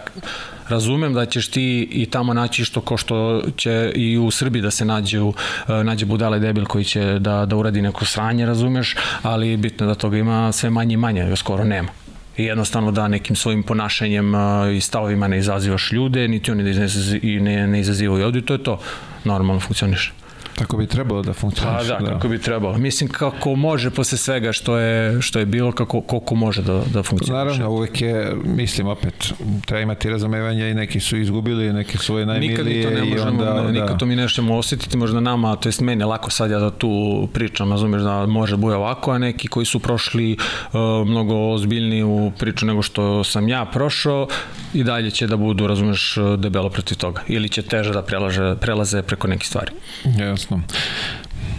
razumem 0.68 1.14
da 1.14 1.26
ćeš 1.26 1.48
ti 1.48 1.88
i 1.92 2.06
tamo 2.06 2.34
naći 2.34 2.66
što 2.66 2.82
ko 2.82 2.98
što 2.98 3.44
će 3.58 3.92
i 3.96 4.18
u 4.18 4.32
Srbiji 4.32 4.62
da 4.62 4.72
se 4.72 4.86
nađe, 4.86 5.22
u, 5.22 5.34
e, 5.68 5.84
nađe 5.84 6.06
budale 6.06 6.40
debil 6.40 6.66
koji 6.66 6.86
će 6.86 7.20
da, 7.20 7.46
da 7.46 7.56
uradi 7.56 7.82
neko 7.82 8.06
sranje, 8.06 8.46
razumeš, 8.46 8.96
ali 9.22 9.58
bitno 9.58 9.88
da 9.88 9.96
toga 9.96 10.18
ima 10.18 10.52
sve 10.52 10.70
manje 10.70 10.94
i 10.94 10.98
manje, 10.98 11.36
skoro 11.36 11.64
nema 11.64 11.90
i 12.40 12.44
jednostavno 12.44 12.92
da 12.92 13.08
nekim 13.08 13.36
svojim 13.36 13.64
ponašanjem 13.64 14.34
i 14.76 14.82
stavovima 14.82 15.28
ne 15.28 15.38
izazivaš 15.38 15.92
ljude, 15.92 16.28
niti 16.28 16.52
oni 16.52 16.64
da 16.64 16.70
izazi, 16.70 17.20
i 17.24 17.40
ne, 17.40 17.68
ne 17.68 17.80
izazivaju 17.80 18.26
ovdje, 18.26 18.42
to 18.42 18.54
je 18.54 18.64
to. 18.64 18.80
Normalno 19.24 19.60
funkcioniš. 19.60 20.14
Tako 20.60 20.78
bi 20.78 20.88
trebalo 20.88 21.22
da 21.22 21.34
Pa 21.34 21.40
funkcioniš. 21.40 21.88
da, 21.88 21.98
kako 21.98 22.28
bi 22.28 22.42
trebalo. 22.42 22.78
Mislim 22.78 23.10
kako 23.10 23.56
može 23.56 23.90
posle 23.90 24.18
svega 24.18 24.52
što 24.52 24.78
je, 24.78 25.22
što 25.22 25.40
je 25.40 25.46
bilo, 25.46 25.72
kako, 25.72 26.02
koliko 26.02 26.36
može 26.36 26.62
da, 26.62 26.82
da 26.94 27.04
funkcioniše. 27.04 27.34
Naravno, 27.34 27.70
uvek 27.70 28.02
je, 28.02 28.34
mislim 28.46 28.88
opet, 28.88 29.34
treba 29.66 29.82
imati 29.82 30.10
razumevanja 30.10 30.68
i 30.68 30.74
neki 30.74 31.00
su 31.00 31.18
izgubili, 31.18 31.74
neki 31.74 31.98
su 31.98 32.04
svoje 32.04 32.26
najmilije 32.26 32.64
Nikad 32.64 32.66
mi 32.66 32.84
to 32.84 32.90
ne 32.90 33.10
možemo, 33.10 33.30
onda, 33.30 33.62
ne, 33.64 33.72
nikad 33.72 33.90
da. 33.90 33.98
to 33.98 34.06
mi 34.06 34.16
nećemo 34.16 34.58
osetiti, 34.58 34.98
možda 34.98 35.20
nama, 35.20 35.56
to 35.56 35.70
jest 35.70 35.82
meni 35.82 36.04
lako 36.04 36.30
sad 36.30 36.52
ja 36.52 36.60
da 36.60 36.72
tu 36.72 37.28
pričam, 37.34 37.72
razumeš 37.72 38.02
da 38.02 38.26
može 38.26 38.54
da 38.54 38.58
bude 38.58 38.76
ovako, 38.76 39.12
a 39.12 39.18
neki 39.18 39.48
koji 39.48 39.66
su 39.66 39.80
prošli 39.80 40.38
uh, 40.74 41.08
mnogo 41.08 41.36
u 42.06 42.32
priču 42.40 42.66
nego 42.66 42.82
što 42.82 43.24
sam 43.24 43.48
ja 43.48 43.66
prošao 43.66 44.28
i 44.74 44.84
dalje 44.84 45.12
će 45.12 45.28
da 45.28 45.38
budu, 45.38 45.68
razumeš, 45.68 46.16
debelo 46.38 46.70
protiv 46.70 46.98
toga. 46.98 47.22
Ili 47.28 47.50
će 47.50 47.62
teže 47.62 47.94
da 47.94 48.02
prelaže, 48.02 48.56
prelaze 48.56 49.02
preko 49.02 49.28
nekih 49.28 49.48
stvari. 49.48 49.72
Jasno. 50.20 50.49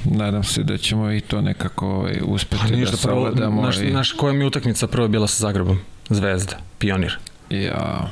Nadam 0.05 0.45
se 0.45 0.63
da 0.63 0.79
ćemo 0.79 1.13
i 1.13 1.21
to 1.21 1.41
nekako 1.41 1.87
ovaj, 1.87 2.21
uspeti 2.25 2.63
Pa 2.63 2.69
da 2.69 2.77
ništa, 2.77 2.97
prvo, 3.03 3.25
savladamo. 3.25 3.63
naš, 3.63 3.79
i... 3.79 3.91
naš, 3.91 4.13
koja 4.13 4.33
mi 4.33 4.45
utakmica 4.45 4.87
prvo 4.87 5.09
bila 5.09 5.27
sa 5.27 5.47
Zagrebom? 5.47 5.79
Zvezda, 6.09 6.57
pionir. 6.79 7.19
Ja, 7.51 8.11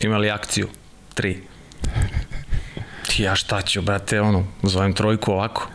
Imali 0.00 0.30
akciju, 0.30 0.68
tri. 1.14 1.42
Ja 3.18 3.36
šta 3.36 3.62
ću, 3.62 3.82
brate, 3.82 4.20
ono, 4.20 4.44
zovem 4.62 4.92
trojku 4.92 5.32
ovako. 5.32 5.68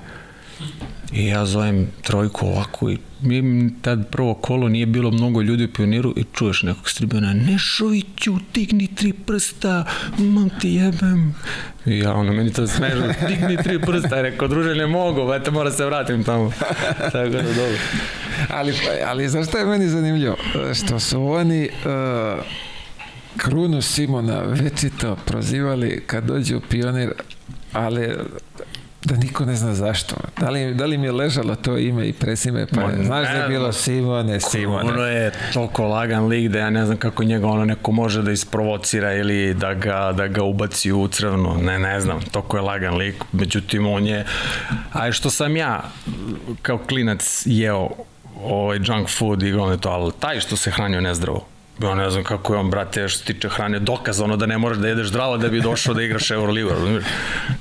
I 1.12 1.26
ja 1.26 1.46
zovem 1.46 1.92
trojku 2.02 2.48
ovako 2.48 2.90
i 2.90 2.98
mi 3.22 3.72
tad 3.82 4.12
prvo 4.12 4.34
kolo 4.34 4.70
nije 4.70 4.86
bilo 4.86 5.12
mnogo 5.12 5.42
ljudi 5.42 5.64
u 5.64 5.74
pioniru 5.74 6.14
i 6.18 6.24
čuješ 6.34 6.64
nekog 6.64 6.90
stribena 6.90 7.34
Nešoviću, 7.34 8.38
digni 8.54 8.88
tri 8.96 9.14
prsta, 9.14 9.86
mam 10.18 10.50
ti 10.62 10.70
jebem. 10.70 11.36
I 11.86 12.00
ja 12.00 12.14
ono, 12.14 12.34
meni 12.34 12.54
to 12.54 12.68
smešno, 12.68 13.14
digni 13.28 13.58
tri 13.64 13.80
prsta, 13.82 14.22
rekao, 14.22 14.48
druže, 14.48 14.76
ne 14.76 14.88
mogu, 14.88 15.26
brate, 15.26 15.52
mora 15.52 15.72
se 15.72 15.86
vratim 15.86 16.24
tamo. 16.24 16.52
Tako 17.12 17.30
da, 17.30 17.42
dobro. 17.42 17.78
ali, 18.50 18.74
ali 19.06 19.30
znaš 19.30 19.48
šta 19.48 19.60
je 19.60 19.66
meni 19.66 19.88
zanimljivo? 19.88 20.36
Što 20.74 21.00
su 21.00 21.24
oni 21.24 21.70
uh, 21.86 22.44
Krunu 23.38 23.82
Simona 23.82 24.42
večito 24.42 25.18
prozivali 25.26 26.04
kad 26.08 26.24
dođe 26.24 26.56
u 26.56 26.62
pionir, 26.62 27.12
ali 27.74 28.10
da 29.04 29.16
niko 29.16 29.46
ne 29.46 29.56
zna 29.56 29.74
zašto. 29.74 30.16
Da 30.40 30.50
li, 30.50 30.74
da 30.74 30.86
li 30.86 30.98
mi 30.98 31.08
je 31.08 31.12
ležalo 31.12 31.56
to 31.56 31.78
ime 31.78 32.08
i 32.08 32.14
presime, 32.14 32.68
pa 32.68 32.82
Ma, 32.82 33.04
znaš 33.04 33.28
da 33.28 33.34
je 33.34 33.50
bilo. 33.50 33.72
Simone, 33.72 34.40
Simone. 34.40 34.90
Ono 34.90 35.06
je 35.06 35.32
toliko 35.54 35.88
lagan 35.88 36.28
lik 36.28 36.52
da 36.52 36.60
ja 36.60 36.70
ne 36.70 36.86
znam 36.86 36.98
kako 36.98 37.24
njega 37.24 37.48
ono 37.48 37.66
neko 37.66 37.92
može 37.92 38.22
da 38.22 38.32
isprovocira 38.32 39.14
ili 39.14 39.54
da 39.54 39.74
ga, 39.74 40.14
da 40.18 40.28
ga 40.28 40.44
ubaci 40.44 40.92
u 40.92 41.08
crvno. 41.08 41.58
Ne, 41.62 41.80
ne 41.80 42.02
znam, 42.02 42.20
toliko 42.32 42.58
je 42.58 42.62
lagan 42.62 42.96
lik. 42.96 43.24
Međutim, 43.32 43.88
on 43.88 44.08
je... 44.08 44.26
A 44.94 45.12
što 45.12 45.30
sam 45.30 45.58
ja 45.58 45.84
kao 46.62 46.78
klinac 46.78 47.44
jeo 47.46 47.90
ovaj 48.44 48.80
junk 48.84 49.10
food 49.10 49.44
i 49.44 49.54
ono 49.54 49.72
je 49.72 49.82
to, 49.82 49.90
ali 49.90 50.12
taj 50.20 50.40
što 50.40 50.56
se 50.56 50.72
hranio 50.72 51.02
nezdravo. 51.02 51.46
Ja 51.82 51.96
ne 51.96 52.10
znam 52.10 52.24
kako 52.24 52.54
je 52.54 52.60
on, 52.60 52.70
brate, 52.70 53.08
što 53.08 53.20
se 53.20 53.26
tiče 53.26 53.50
hrane, 53.50 53.80
dokaz 53.80 54.22
ono 54.22 54.38
da 54.38 54.46
ne 54.46 54.58
moraš 54.58 54.78
da 54.78 54.88
jedeš 54.88 55.08
zdravo 55.08 55.38
da 55.38 55.48
bi 55.50 55.62
došao 55.62 55.94
da 55.94 56.04
igraš 56.04 56.32
Euroligu, 56.32 56.70
razumiješ? 56.70 57.04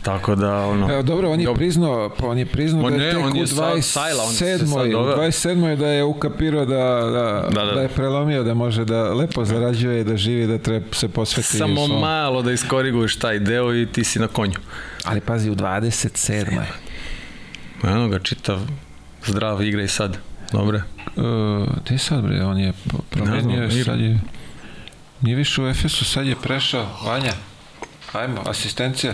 Tako 0.03 0.35
da, 0.35 0.57
ono... 0.57 0.93
Evo, 0.93 1.03
dobro, 1.03 1.31
on 1.31 1.40
je 1.40 1.47
Dobro. 1.47 1.59
priznao, 1.59 2.11
pa 2.11 2.27
on 2.27 2.39
je 2.39 2.47
priznao 2.47 2.85
On 2.85 2.97
da 2.97 3.03
je 3.03 3.07
ne, 3.07 3.12
tek 3.12 3.24
on 3.24 3.32
u 3.32 3.36
je 3.36 3.47
sad 3.47 3.85
sajla, 3.85 4.23
on 4.24 4.32
se 4.32 4.59
sad 4.59 4.69
27. 4.69 4.89
U 4.89 4.93
doveo. 4.93 5.16
27. 5.19 5.77
da 5.77 5.89
je 5.89 6.05
ukapirao 6.05 6.65
da, 6.65 6.77
da, 7.03 7.49
Da, 7.51 7.65
da. 7.65 7.73
da 7.73 7.81
je 7.82 7.89
prelomio, 7.89 8.43
da 8.43 8.55
može 8.55 8.85
da 8.85 9.15
lepo 9.15 9.45
zarađuje 9.45 10.01
i 10.01 10.05
da 10.05 10.16
živi, 10.16 10.47
da 10.47 10.59
treba 10.59 10.86
se 10.93 11.09
posveti 11.09 11.49
Samo 11.49 11.86
svom- 11.86 12.01
malo 12.01 12.43
da 12.43 12.53
iskoriguješ 12.53 13.16
taj 13.16 13.39
deo 13.39 13.74
i 13.74 13.86
ti 13.86 14.05
si 14.05 14.19
na 14.19 14.28
konju. 14.28 14.59
Ali 15.05 15.20
pazi, 15.20 15.51
u 15.51 15.55
27. 15.55 16.62
Eno 17.85 18.09
ga, 18.09 18.19
čitav, 18.19 18.59
zdrav 19.27 19.62
igra 19.62 19.82
i 19.82 19.89
sad. 19.89 20.16
Dobre. 20.53 20.83
Uh, 21.16 21.25
gde 21.85 21.95
je 21.95 21.99
sad 21.99 22.23
bre, 22.23 22.45
on 22.45 22.59
je 22.59 22.73
promenio, 23.11 23.41
znam, 23.41 23.55
je, 23.55 23.69
igra. 23.69 23.85
sad 23.85 24.01
je 24.01 24.20
nije 25.20 25.37
više 25.37 25.62
u 25.62 25.69
Efesu, 25.69 26.05
sad 26.05 26.27
je 26.27 26.37
prešao 26.43 26.87
Vanja, 27.05 27.33
ajmo, 28.12 28.43
asistencija 28.47 29.12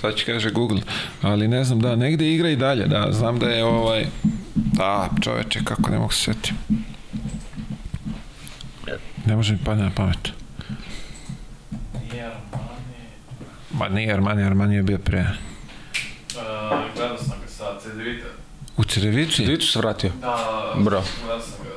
sad 0.00 0.14
će 0.14 0.24
kaže 0.24 0.50
Google, 0.50 0.80
ali 1.22 1.48
ne 1.48 1.64
znam, 1.64 1.80
da, 1.80 1.96
negde 1.96 2.32
igra 2.32 2.48
i 2.48 2.56
dalje, 2.56 2.86
da, 2.86 3.08
znam 3.12 3.38
da 3.38 3.46
je 3.46 3.64
ovaj 3.64 4.06
da, 4.54 5.08
čoveče, 5.22 5.60
kako 5.64 5.90
ne 5.90 5.98
mogu 5.98 6.12
se 6.12 6.22
setim 6.22 6.56
Ne 9.26 9.36
može 9.36 9.52
mi 9.52 9.58
padne 9.64 9.84
na 9.84 9.90
pamet. 9.94 10.32
Nije 12.10 12.24
Armani. 12.24 13.04
Ma 13.70 13.88
nije 13.88 14.14
Armani, 14.14 14.42
Armani 14.42 14.74
je 14.74 14.82
bio 14.82 14.98
pre. 14.98 15.20
Uh, 15.20 15.26
gledao 16.96 17.18
sam 17.18 17.40
ga 17.40 17.48
sa 17.48 17.64
CDVita. 17.80 18.41
U 18.76 18.84
Cerevici? 18.84 19.44
Vidiš 19.44 19.72
se 19.72 19.78
vratio? 19.78 20.10
Da, 20.20 20.72
gledao 20.74 21.02
sam 21.02 21.64
ga. 21.64 21.70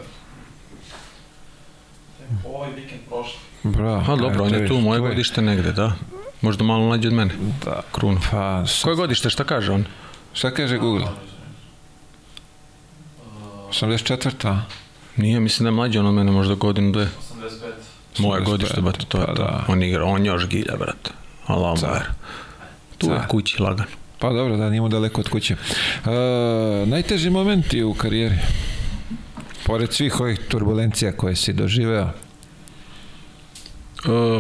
Ovaj 2.50 2.72
vikend 2.72 3.02
prošli. 3.10 3.40
Bra. 3.64 4.04
A 4.08 4.16
dobro, 4.16 4.44
on 4.44 4.54
je 4.54 4.68
tu, 4.68 4.78
moje 4.78 5.00
godište 5.00 5.42
negde, 5.42 5.72
da. 5.72 5.92
Možda 6.42 6.64
malo 6.64 6.86
mlađi 6.86 7.08
od 7.08 7.14
mene. 7.14 7.34
Da. 7.66 7.82
Krunu. 7.92 8.20
Pa, 8.32 8.64
s- 8.68 8.84
Koje 8.84 8.96
godište, 8.96 9.30
šta 9.30 9.44
kaže 9.44 9.72
on? 9.72 9.86
šta 10.34 10.52
kaže 10.52 10.78
Google? 10.78 11.06
84. 13.70 14.58
Nije, 15.18 15.40
mislim 15.40 15.64
da 15.64 15.70
je 15.70 15.76
mlađi 15.76 15.98
on 16.00 16.06
od 16.06 16.14
mene, 16.14 16.32
možda 16.32 16.56
godinu, 16.56 16.92
dve. 16.92 17.08
85. 17.34 17.72
Moje 18.18 18.42
85, 18.42 18.46
godište, 18.46 18.82
brate, 18.82 19.06
to 19.06 19.18
je 19.18 19.26
pa 19.26 19.34
to. 19.34 19.44
da. 19.44 19.64
On 19.68 19.84
igra, 19.84 20.06
on 20.06 20.26
još 20.26 20.48
gilja, 20.48 20.76
brate. 20.80 21.12
Allah 21.48 21.82
mu. 21.82 21.88
Tu 22.98 23.08
je 23.10 23.20
kući 23.28 23.62
lagan. 23.62 23.86
Pa 24.20 24.34
dobro, 24.34 24.58
da, 24.58 24.70
nimo 24.70 24.90
daleko 24.90 25.22
od 25.22 25.30
kuće. 25.30 25.54
E, 25.54 26.86
najteži 26.86 27.30
momenti 27.30 27.84
u 27.84 27.94
karijeri? 27.94 28.36
Pored 29.66 29.94
svih 29.94 30.20
ovih 30.20 30.40
turbulencija 30.48 31.12
koje 31.12 31.36
si 31.36 31.54
doživeo, 31.54 32.10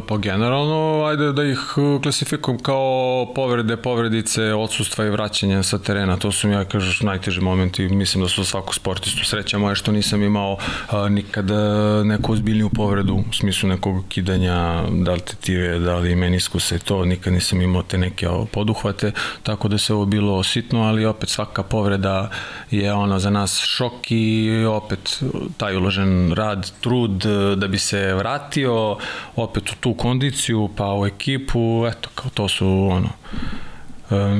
pa 0.07 0.17
generalno, 0.17 1.05
ajde 1.05 1.31
da 1.31 1.43
ih 1.43 1.59
e, 1.77 2.01
klasifikujem 2.01 2.59
kao 2.59 3.27
povrede, 3.35 3.77
povredice, 3.77 4.53
odsustva 4.53 5.05
i 5.05 5.09
vraćanja 5.09 5.63
sa 5.63 5.77
terena. 5.77 6.17
To 6.17 6.31
su 6.31 6.47
mi, 6.47 6.53
ja 6.53 6.65
kažeš, 6.65 7.01
najteži 7.01 7.41
momenti. 7.41 7.89
Mislim 7.89 8.23
da 8.23 8.29
su 8.29 8.43
za 8.43 8.49
svaku 8.49 8.73
sportistu. 8.73 9.25
Sreća 9.25 9.57
moja 9.57 9.75
što 9.75 9.91
nisam 9.91 10.23
imao 10.23 10.57
a, 10.89 11.09
nikada 11.09 12.03
neku 12.03 12.33
ozbiljniju 12.33 12.69
povredu, 12.69 13.13
u 13.29 13.33
smislu 13.33 13.69
nekog 13.69 14.03
kidanja, 14.09 14.83
da 14.91 15.13
li 15.13 15.19
tetive, 15.19 15.79
da 15.79 15.97
li 15.97 16.15
meniskusa 16.15 16.75
i 16.75 16.79
to. 16.79 17.05
Nikad 17.05 17.33
nisam 17.33 17.61
imao 17.61 17.83
te 17.83 17.97
neke 17.97 18.27
poduhvate, 18.51 19.11
tako 19.43 19.67
da 19.67 19.77
se 19.77 19.93
ovo 19.93 20.05
bilo 20.05 20.43
sitno, 20.43 20.83
ali 20.83 21.05
opet 21.05 21.29
svaka 21.29 21.63
povreda 21.63 22.29
je 22.71 22.93
ono 22.93 23.19
za 23.19 23.29
nas 23.29 23.59
šok 23.59 24.11
i 24.11 24.65
opet 24.69 25.23
taj 25.57 25.75
uložen 25.75 26.33
rad, 26.33 26.71
trud 26.81 27.25
e, 27.25 27.55
da 27.55 27.67
bi 27.67 27.79
se 27.79 28.13
vratio 28.13 28.97
opet 29.35 29.54
u 29.57 29.75
tu 29.79 29.93
kondiciju, 29.93 30.69
pa 30.77 30.95
u 30.95 31.05
ekipu, 31.05 31.85
eto, 31.87 32.09
kao 32.15 32.29
to 32.29 32.47
su 32.47 32.67
ono, 32.91 33.09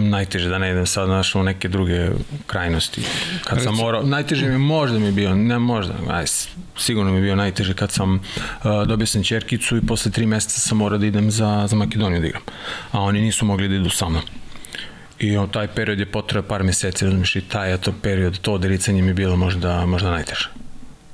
najteže 0.09 0.49
da 0.49 0.57
ne 0.57 0.71
idem 0.71 0.85
sad 0.85 1.07
znaš, 1.07 1.35
u 1.35 1.43
neke 1.43 1.67
druge 1.67 2.09
krajnosti. 2.47 3.01
Kad 3.43 3.63
sam 3.63 3.75
morao, 3.75 4.03
najteže 4.03 4.49
mi 4.49 4.57
možda 4.57 4.99
mi 4.99 5.05
je 5.05 5.11
bio, 5.11 5.35
ne 5.35 5.59
možda, 5.59 5.93
aj, 6.09 6.25
sigurno 6.77 7.11
mi 7.11 7.17
je 7.17 7.21
bio 7.21 7.35
najteže 7.35 7.73
kad 7.73 7.91
sam, 7.91 8.13
uh, 8.13 8.87
dobio 8.87 9.07
sam 9.07 9.23
čerkicu 9.23 9.77
i 9.77 9.81
posle 9.81 10.11
tri 10.11 10.25
meseca 10.25 10.59
sam 10.59 10.77
morao 10.77 10.97
da 10.97 11.05
idem 11.05 11.31
za, 11.31 11.67
za 11.69 11.75
Makedoniju 11.75 12.21
da 12.21 12.27
igram. 12.27 12.43
A 12.91 13.01
oni 13.01 13.21
nisu 13.21 13.45
mogli 13.45 13.67
da 13.67 13.75
idu 13.75 13.89
sa 13.89 14.09
mnom. 14.09 14.23
I 15.19 15.37
on, 15.37 15.49
taj 15.49 15.67
period 15.67 15.99
je 15.99 16.05
potrebao 16.05 16.49
par 16.49 16.63
meseci, 16.63 17.05
razumiješ, 17.05 17.35
i 17.35 17.41
taj 17.41 17.73
eto 17.73 17.93
period, 18.01 18.39
to 18.39 18.53
odericanje 18.53 19.01
mi 19.01 19.07
je 19.07 19.13
bilo 19.13 19.35
možda, 19.35 19.85
možda 19.85 20.11
najteže. 20.11 20.49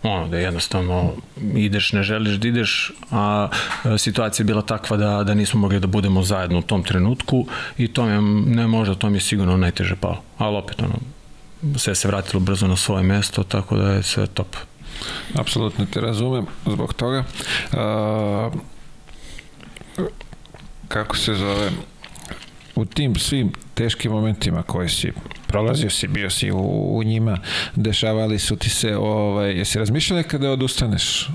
Ono, 0.04 0.28
da 0.28 0.38
jednostavno 0.38 1.14
ideš, 1.56 1.94
ne 1.94 2.04
želiš 2.04 2.36
da 2.36 2.48
ideš, 2.48 2.92
a 3.12 3.50
situacija 3.98 4.44
je 4.44 4.48
bila 4.48 4.62
takva 4.62 4.98
da, 4.98 5.24
da 5.24 5.34
nismo 5.34 5.60
mogli 5.60 5.80
da 5.80 5.88
budemo 5.88 6.24
zajedno 6.24 6.60
u 6.60 6.62
tom 6.62 6.84
trenutku 6.84 7.46
i 7.78 7.88
to 7.88 8.06
mi 8.06 8.12
je, 8.12 8.22
ne 8.56 8.68
možda, 8.68 8.96
to 8.96 9.10
mi 9.10 9.18
je 9.18 9.22
sigurno 9.22 9.58
najteže 9.58 9.96
palo. 9.96 10.22
Ali 10.38 10.58
opet, 10.58 10.82
ono, 10.82 10.96
sve 11.78 11.96
se 11.96 12.08
vratilo 12.08 12.40
brzo 12.40 12.68
na 12.68 12.76
svoje 12.76 13.04
mesto, 13.04 13.44
tako 13.44 13.78
da 13.78 13.92
je 13.92 14.04
sve 14.04 14.28
top. 14.28 14.56
apsolutno 15.36 15.86
te 15.86 16.02
razumem 16.02 16.46
zbog 16.66 16.94
toga. 16.94 17.24
A, 17.74 18.50
kako 20.88 21.18
se 21.18 21.34
zove, 21.34 21.72
u 22.76 22.86
tim 22.86 23.16
svim 23.16 23.52
teškim 23.74 24.12
momentima 24.12 24.64
koje 24.64 24.90
si 24.90 25.12
prolazio 25.48 25.90
si, 25.90 26.08
bio 26.08 26.30
si 26.30 26.52
u, 26.52 26.98
u 26.98 27.04
njima, 27.04 27.38
dešavali 27.76 28.40
su 28.40 28.56
ti 28.56 28.70
se, 28.70 28.98
ovaj, 28.98 29.52
jesi 29.52 29.80
razmišljao 29.80 30.18
nekada 30.18 30.48
da 30.48 30.52
odustaneš, 30.52 31.30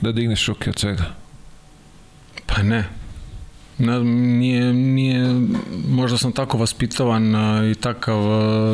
da 0.00 0.12
digneš 0.12 0.46
ruke 0.46 0.70
od 0.70 0.78
svega? 0.78 1.04
Pa 2.46 2.62
ne. 2.62 2.84
Ne, 3.78 4.00
nije, 4.04 4.72
nije, 4.72 5.26
možda 5.88 6.18
sam 6.18 6.32
tako 6.32 6.58
vaspitavan 6.58 7.34
i 7.72 7.74
takav 7.74 8.18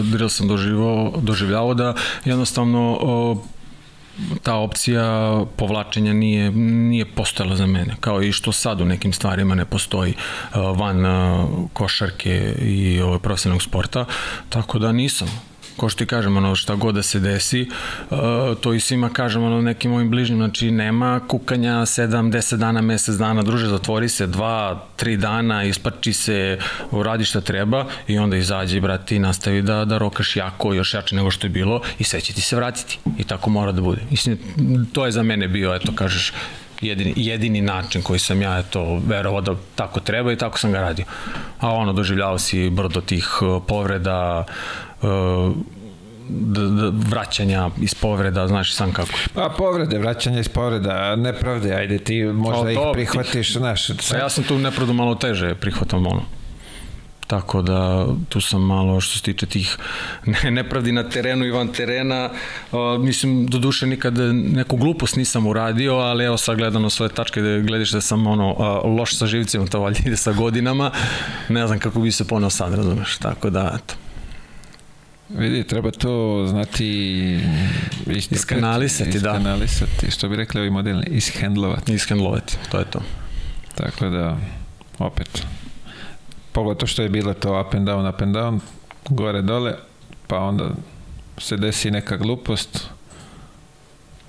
drill 0.02 0.28
sam 0.28 0.48
doživao, 0.48 1.12
doživljavao 1.22 1.74
da 1.74 1.94
jednostavno 2.24 2.98
ta 4.42 4.54
opcija 4.54 5.40
povlačenja 5.56 6.12
nije, 6.12 6.50
nije 6.50 7.04
postojala 7.04 7.56
za 7.56 7.66
mene, 7.66 7.96
kao 8.00 8.22
i 8.22 8.32
što 8.32 8.52
sad 8.52 8.80
u 8.80 8.84
nekim 8.84 9.12
stvarima 9.12 9.54
ne 9.54 9.64
postoji 9.64 10.14
a, 10.52 10.60
van 10.60 11.06
a, 11.06 11.46
košarke 11.72 12.54
i 12.60 13.00
ovaj, 13.00 13.18
profesionalnog 13.18 13.62
sporta, 13.62 14.04
tako 14.48 14.78
da 14.78 14.92
nisam 14.92 15.55
ko 15.76 15.88
što 15.88 15.98
ti 15.98 16.06
kažem, 16.06 16.36
ono, 16.36 16.54
šta 16.54 16.74
god 16.74 16.94
da 16.94 17.02
se 17.02 17.20
desi, 17.20 17.68
uh, 18.10 18.18
to 18.60 18.74
i 18.74 18.80
svima 18.80 19.08
kažem, 19.08 19.42
ono, 19.42 19.60
nekim 19.60 19.90
mojim 19.90 20.10
bližnjim, 20.10 20.38
znači, 20.38 20.70
nema 20.70 21.20
kukanja 21.28 21.72
7, 21.72 22.30
10 22.32 22.56
dana, 22.56 22.80
mesec 22.80 23.14
dana, 23.14 23.42
druže, 23.42 23.66
zatvori 23.66 24.08
se 24.08 24.26
2, 24.26 24.78
3 24.98 25.16
dana, 25.16 25.64
ispači 25.64 26.12
se, 26.12 26.58
uradi 26.90 27.24
šta 27.24 27.40
treba 27.40 27.86
i 28.08 28.18
onda 28.18 28.36
izađi, 28.36 28.80
brate, 28.80 29.16
i 29.16 29.18
nastavi 29.18 29.62
da, 29.62 29.84
da 29.84 29.98
rokaš 29.98 30.36
jako, 30.36 30.74
još 30.74 30.94
jače 30.94 31.16
nego 31.16 31.30
što 31.30 31.46
je 31.46 31.50
bilo 31.50 31.80
i 31.98 32.04
sve 32.04 32.20
će 32.20 32.32
ti 32.32 32.40
se 32.40 32.56
vratiti. 32.56 32.98
I 33.18 33.24
tako 33.24 33.50
mora 33.50 33.72
da 33.72 33.80
bude. 33.80 34.02
Mislim, 34.10 34.38
to 34.92 35.06
je 35.06 35.12
za 35.12 35.22
mene 35.22 35.48
bio, 35.48 35.74
eto, 35.74 35.92
kažeš, 35.94 36.32
jedini, 36.80 37.12
jedini 37.16 37.60
način 37.60 38.02
koji 38.02 38.18
sam 38.18 38.42
ja 38.42 38.58
eto 38.58 39.00
verovao 39.06 39.40
da 39.40 39.54
tako 39.74 40.00
treba 40.00 40.32
i 40.32 40.36
tako 40.36 40.58
sam 40.58 40.72
ga 40.72 40.80
radio. 40.80 41.04
A 41.60 41.70
ono 41.70 41.92
doživljavao 41.92 42.38
si 42.38 42.70
brdo 42.70 43.00
tih 43.00 43.42
uh, 43.42 43.62
povreda 43.68 44.44
uh, 45.02 45.52
d, 46.28 46.60
d, 46.60 46.90
vraćanja 46.92 47.70
iz 47.80 47.94
povreda, 47.94 48.48
znaš 48.48 48.74
sam 48.74 48.92
kako. 48.92 49.12
Pa 49.34 49.54
povrede, 49.58 49.98
vraćanje 49.98 50.40
iz 50.40 50.48
povreda, 50.48 51.16
nepravde, 51.16 51.74
ajde 51.74 51.98
ti 51.98 52.22
možda 52.24 52.66
A, 52.66 52.72
ih 52.72 52.78
prihvatiš, 52.92 53.52
znaš, 53.52 53.90
A 53.90 54.16
ja 54.18 54.28
sam 54.28 54.44
tu 54.44 54.58
nepravdu 54.58 54.92
malo 54.92 55.14
teže 55.14 55.54
prihvatam 55.54 56.06
ono. 56.06 56.22
Tako 57.26 57.62
da 57.62 58.06
tu 58.28 58.40
sam 58.40 58.62
malo 58.62 59.00
što 59.00 59.18
se 59.18 59.22
tiče 59.22 59.46
tih 59.46 59.76
ne, 60.42 60.50
nepravdi 60.50 60.92
na 60.92 61.08
terenu 61.08 61.44
i 61.44 61.50
van 61.50 61.68
terena. 61.68 62.30
O, 62.72 62.98
mislim, 62.98 63.46
do 63.46 63.58
duše 63.58 63.86
nikad 63.86 64.14
neku 64.32 64.76
glupost 64.76 65.16
nisam 65.16 65.46
uradio, 65.46 65.94
ali 65.94 66.24
evo 66.24 66.36
sad 66.36 66.56
gledano 66.56 66.90
svoje 66.90 67.10
tačke 67.10 67.40
da 67.40 67.58
gledaš 67.58 67.90
da 67.90 68.00
sam 68.00 68.26
ono 68.26 68.56
a, 68.58 68.80
loš 68.84 69.18
sa 69.18 69.26
živcima, 69.26 69.66
to 69.66 69.80
valjda 69.80 70.00
ide 70.06 70.16
sa 70.16 70.32
godinama. 70.32 70.90
Ne 71.48 71.66
znam 71.66 71.78
kako 71.78 72.00
bi 72.00 72.12
se 72.12 72.28
poneo 72.28 72.50
sad, 72.50 72.74
razumeš. 72.74 73.16
Tako 73.16 73.50
da, 73.50 73.78
eto. 73.78 73.94
Vidi, 75.28 75.64
treba 75.64 75.90
to 75.90 76.46
znati 76.48 76.88
istrpeti, 78.06 78.34
Iskanalisati, 78.34 79.10
da. 79.20 79.30
Iskanalisati, 79.30 80.10
što 80.10 80.28
bi 80.28 80.36
rekli 80.36 80.60
ovi 80.60 80.70
modelni, 80.70 81.06
ishendlovati. 81.10 81.94
Ishendlovati, 81.94 82.56
to 82.70 82.78
je 82.78 82.84
to. 82.84 83.00
Tako 83.74 84.08
da, 84.08 84.36
opet, 84.98 85.46
pogotovo 86.52 86.86
što 86.86 87.02
je 87.02 87.08
bilo 87.08 87.34
to 87.34 87.60
up 87.60 87.74
and 87.74 87.88
down, 87.88 88.14
up 88.14 88.20
and 88.22 88.36
down, 88.36 88.60
gore, 89.08 89.42
dole, 89.42 89.74
pa 90.26 90.38
onda 90.38 90.70
se 91.38 91.56
desi 91.56 91.90
neka 91.90 92.16
glupost, 92.16 92.88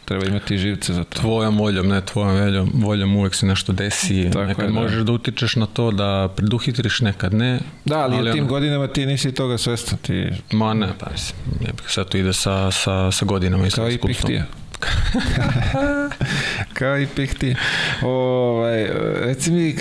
treba 0.07 0.25
imati 0.25 0.57
živce 0.57 0.93
za 0.93 1.03
to. 1.03 1.19
Tvojom 1.19 1.57
voljom, 1.57 1.87
ne 1.87 2.01
tvojom 2.01 2.37
voljom, 2.39 2.71
voljom 2.73 3.15
uvek 3.15 3.35
se 3.35 3.45
nešto 3.45 3.73
desi. 3.73 4.29
Tako 4.31 4.45
nekad 4.45 4.65
je, 4.65 4.67
da. 4.67 4.73
možeš 4.73 5.01
da 5.03 5.11
utičeš 5.11 5.55
na 5.55 5.65
to 5.65 5.91
da 5.91 6.29
preduhitriš, 6.35 7.01
nekad 7.01 7.33
ne. 7.33 7.59
Da, 7.85 7.99
ali, 7.99 8.15
ali 8.15 8.29
u 8.29 8.33
tim 8.33 8.43
ono- 8.43 8.49
godinama 8.53 8.87
ti 8.87 9.05
nisi 9.05 9.31
toga 9.31 9.57
svestan, 9.57 9.97
ti 9.97 10.29
Ma 10.51 10.73
ne, 10.73 10.87
pa 10.99 11.09
mislim, 11.11 11.39
sad 11.87 12.09
to 12.09 12.17
ide 12.17 12.33
sa, 12.33 12.71
sa, 12.71 13.11
sa 13.11 13.25
godinama 13.25 13.67
i 13.67 13.71
sa 13.71 13.75
kao 13.75 13.89
i 13.89 13.97
pihtija. 13.97 14.45
kao 16.79 16.99
i 16.99 17.07
pihtija. 17.15 17.55
Ovaj, 18.01 18.87
reci 19.25 19.51
mi, 19.51 19.75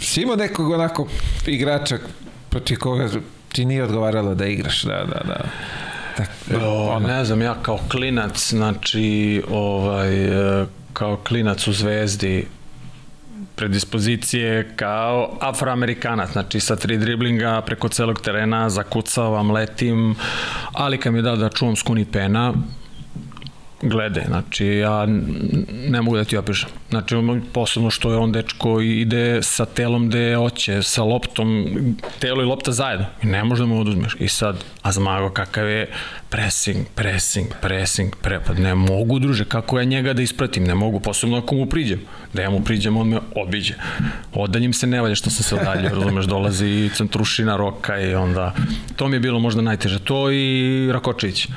si 0.00 0.22
imao 0.22 0.36
nekog 0.36 0.70
onako 0.70 1.08
igrača 1.46 1.98
protiv 2.50 2.78
koga 2.78 3.08
ti 3.52 3.64
nije 3.64 3.84
odgovaralo 3.84 4.34
da 4.34 4.46
igraš, 4.46 4.82
da, 4.82 5.04
da, 5.04 5.20
da. 5.26 5.40
O, 6.62 6.88
ono, 6.88 7.06
ne 7.08 7.24
znam, 7.24 7.42
ja 7.42 7.54
kao 7.62 7.78
klinac, 7.90 8.50
znači, 8.50 9.42
ovaj, 9.50 10.24
e, 10.60 10.66
kao 10.92 11.16
klinac 11.16 11.68
u 11.68 11.72
Zvezdi, 11.72 12.46
predispozicije 13.56 14.72
kao 14.76 15.36
afroamerikanac, 15.40 16.32
znači 16.32 16.60
sa 16.60 16.76
tri 16.76 16.98
driblinga 16.98 17.62
preko 17.66 17.88
celog 17.88 18.20
terena, 18.20 18.70
zakucavam, 18.70 19.50
letim, 19.50 20.14
ali 20.72 20.98
kad 20.98 21.12
mi 21.12 21.18
je 21.18 21.22
dao 21.22 21.36
da 21.36 21.48
čuvam 21.48 21.76
skuni 21.76 22.04
pena, 22.04 22.52
glede, 23.82 24.24
znači 24.28 24.66
ja 24.66 25.06
ne 25.88 26.02
mogu 26.02 26.16
da 26.16 26.24
ti 26.24 26.36
opišem. 26.36 26.68
Znači 26.90 27.14
posebno 27.52 27.90
što 27.90 28.10
je 28.10 28.16
on 28.16 28.32
dečko 28.32 28.80
ide 28.80 29.42
sa 29.42 29.64
telom 29.64 30.08
gde 30.08 30.34
hoće, 30.36 30.82
sa 30.82 31.02
loptom, 31.02 31.66
telo 32.18 32.42
i 32.42 32.46
lopta 32.46 32.72
zajedno 32.72 33.06
i 33.22 33.26
ne 33.26 33.44
može 33.44 33.62
da 33.62 33.66
mu 33.66 33.80
oduzmeš. 33.80 34.16
I 34.20 34.28
sad, 34.28 34.64
a 34.82 34.92
Zmago 34.92 35.30
kakav 35.30 35.68
je 35.68 35.90
pressing, 36.28 36.86
pressing, 36.94 37.48
pressing, 37.60 38.16
pre, 38.22 38.40
pa 38.46 38.52
ne 38.52 38.74
mogu 38.74 39.18
druže, 39.18 39.44
kako 39.44 39.78
ja 39.78 39.84
njega 39.84 40.12
da 40.12 40.22
ispratim, 40.22 40.64
ne 40.64 40.74
mogu, 40.74 41.00
posebno 41.00 41.38
ako 41.38 41.54
mu 41.54 41.66
priđem. 41.66 42.00
Da 42.32 42.42
ja 42.42 42.50
mu 42.50 42.64
priđem, 42.64 42.96
on 42.96 43.08
me 43.08 43.20
obiđe. 43.36 43.74
Odaljim 44.32 44.72
se 44.72 44.86
ne 44.86 45.00
valja 45.00 45.14
što 45.14 45.30
sam 45.30 45.44
se 45.44 45.54
odaljio, 45.54 45.90
razumeš, 45.90 46.24
dolazi 46.24 46.66
i 46.66 46.90
centrušina 46.94 47.56
roka 47.56 48.00
i 48.00 48.14
onda, 48.14 48.54
to 48.96 49.08
mi 49.08 49.16
je 49.16 49.20
bilo 49.20 49.38
možda 49.38 49.62
najteže. 49.62 49.98
To 49.98 50.30
i 50.32 50.88
Rakočić. 50.92 51.48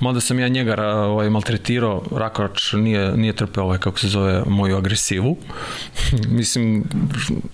Mada 0.00 0.20
sam 0.20 0.38
ja 0.38 0.48
njega 0.48 0.86
ovaj, 0.86 1.30
maltretirao, 1.30 2.02
Rakoč 2.16 2.72
nije, 2.72 3.16
nije 3.16 3.32
trpeo 3.32 3.64
ovaj, 3.64 3.78
kako 3.78 3.98
se 3.98 4.08
zove, 4.08 4.42
moju 4.46 4.76
agresivu. 4.76 5.36
Mislim, 6.38 6.84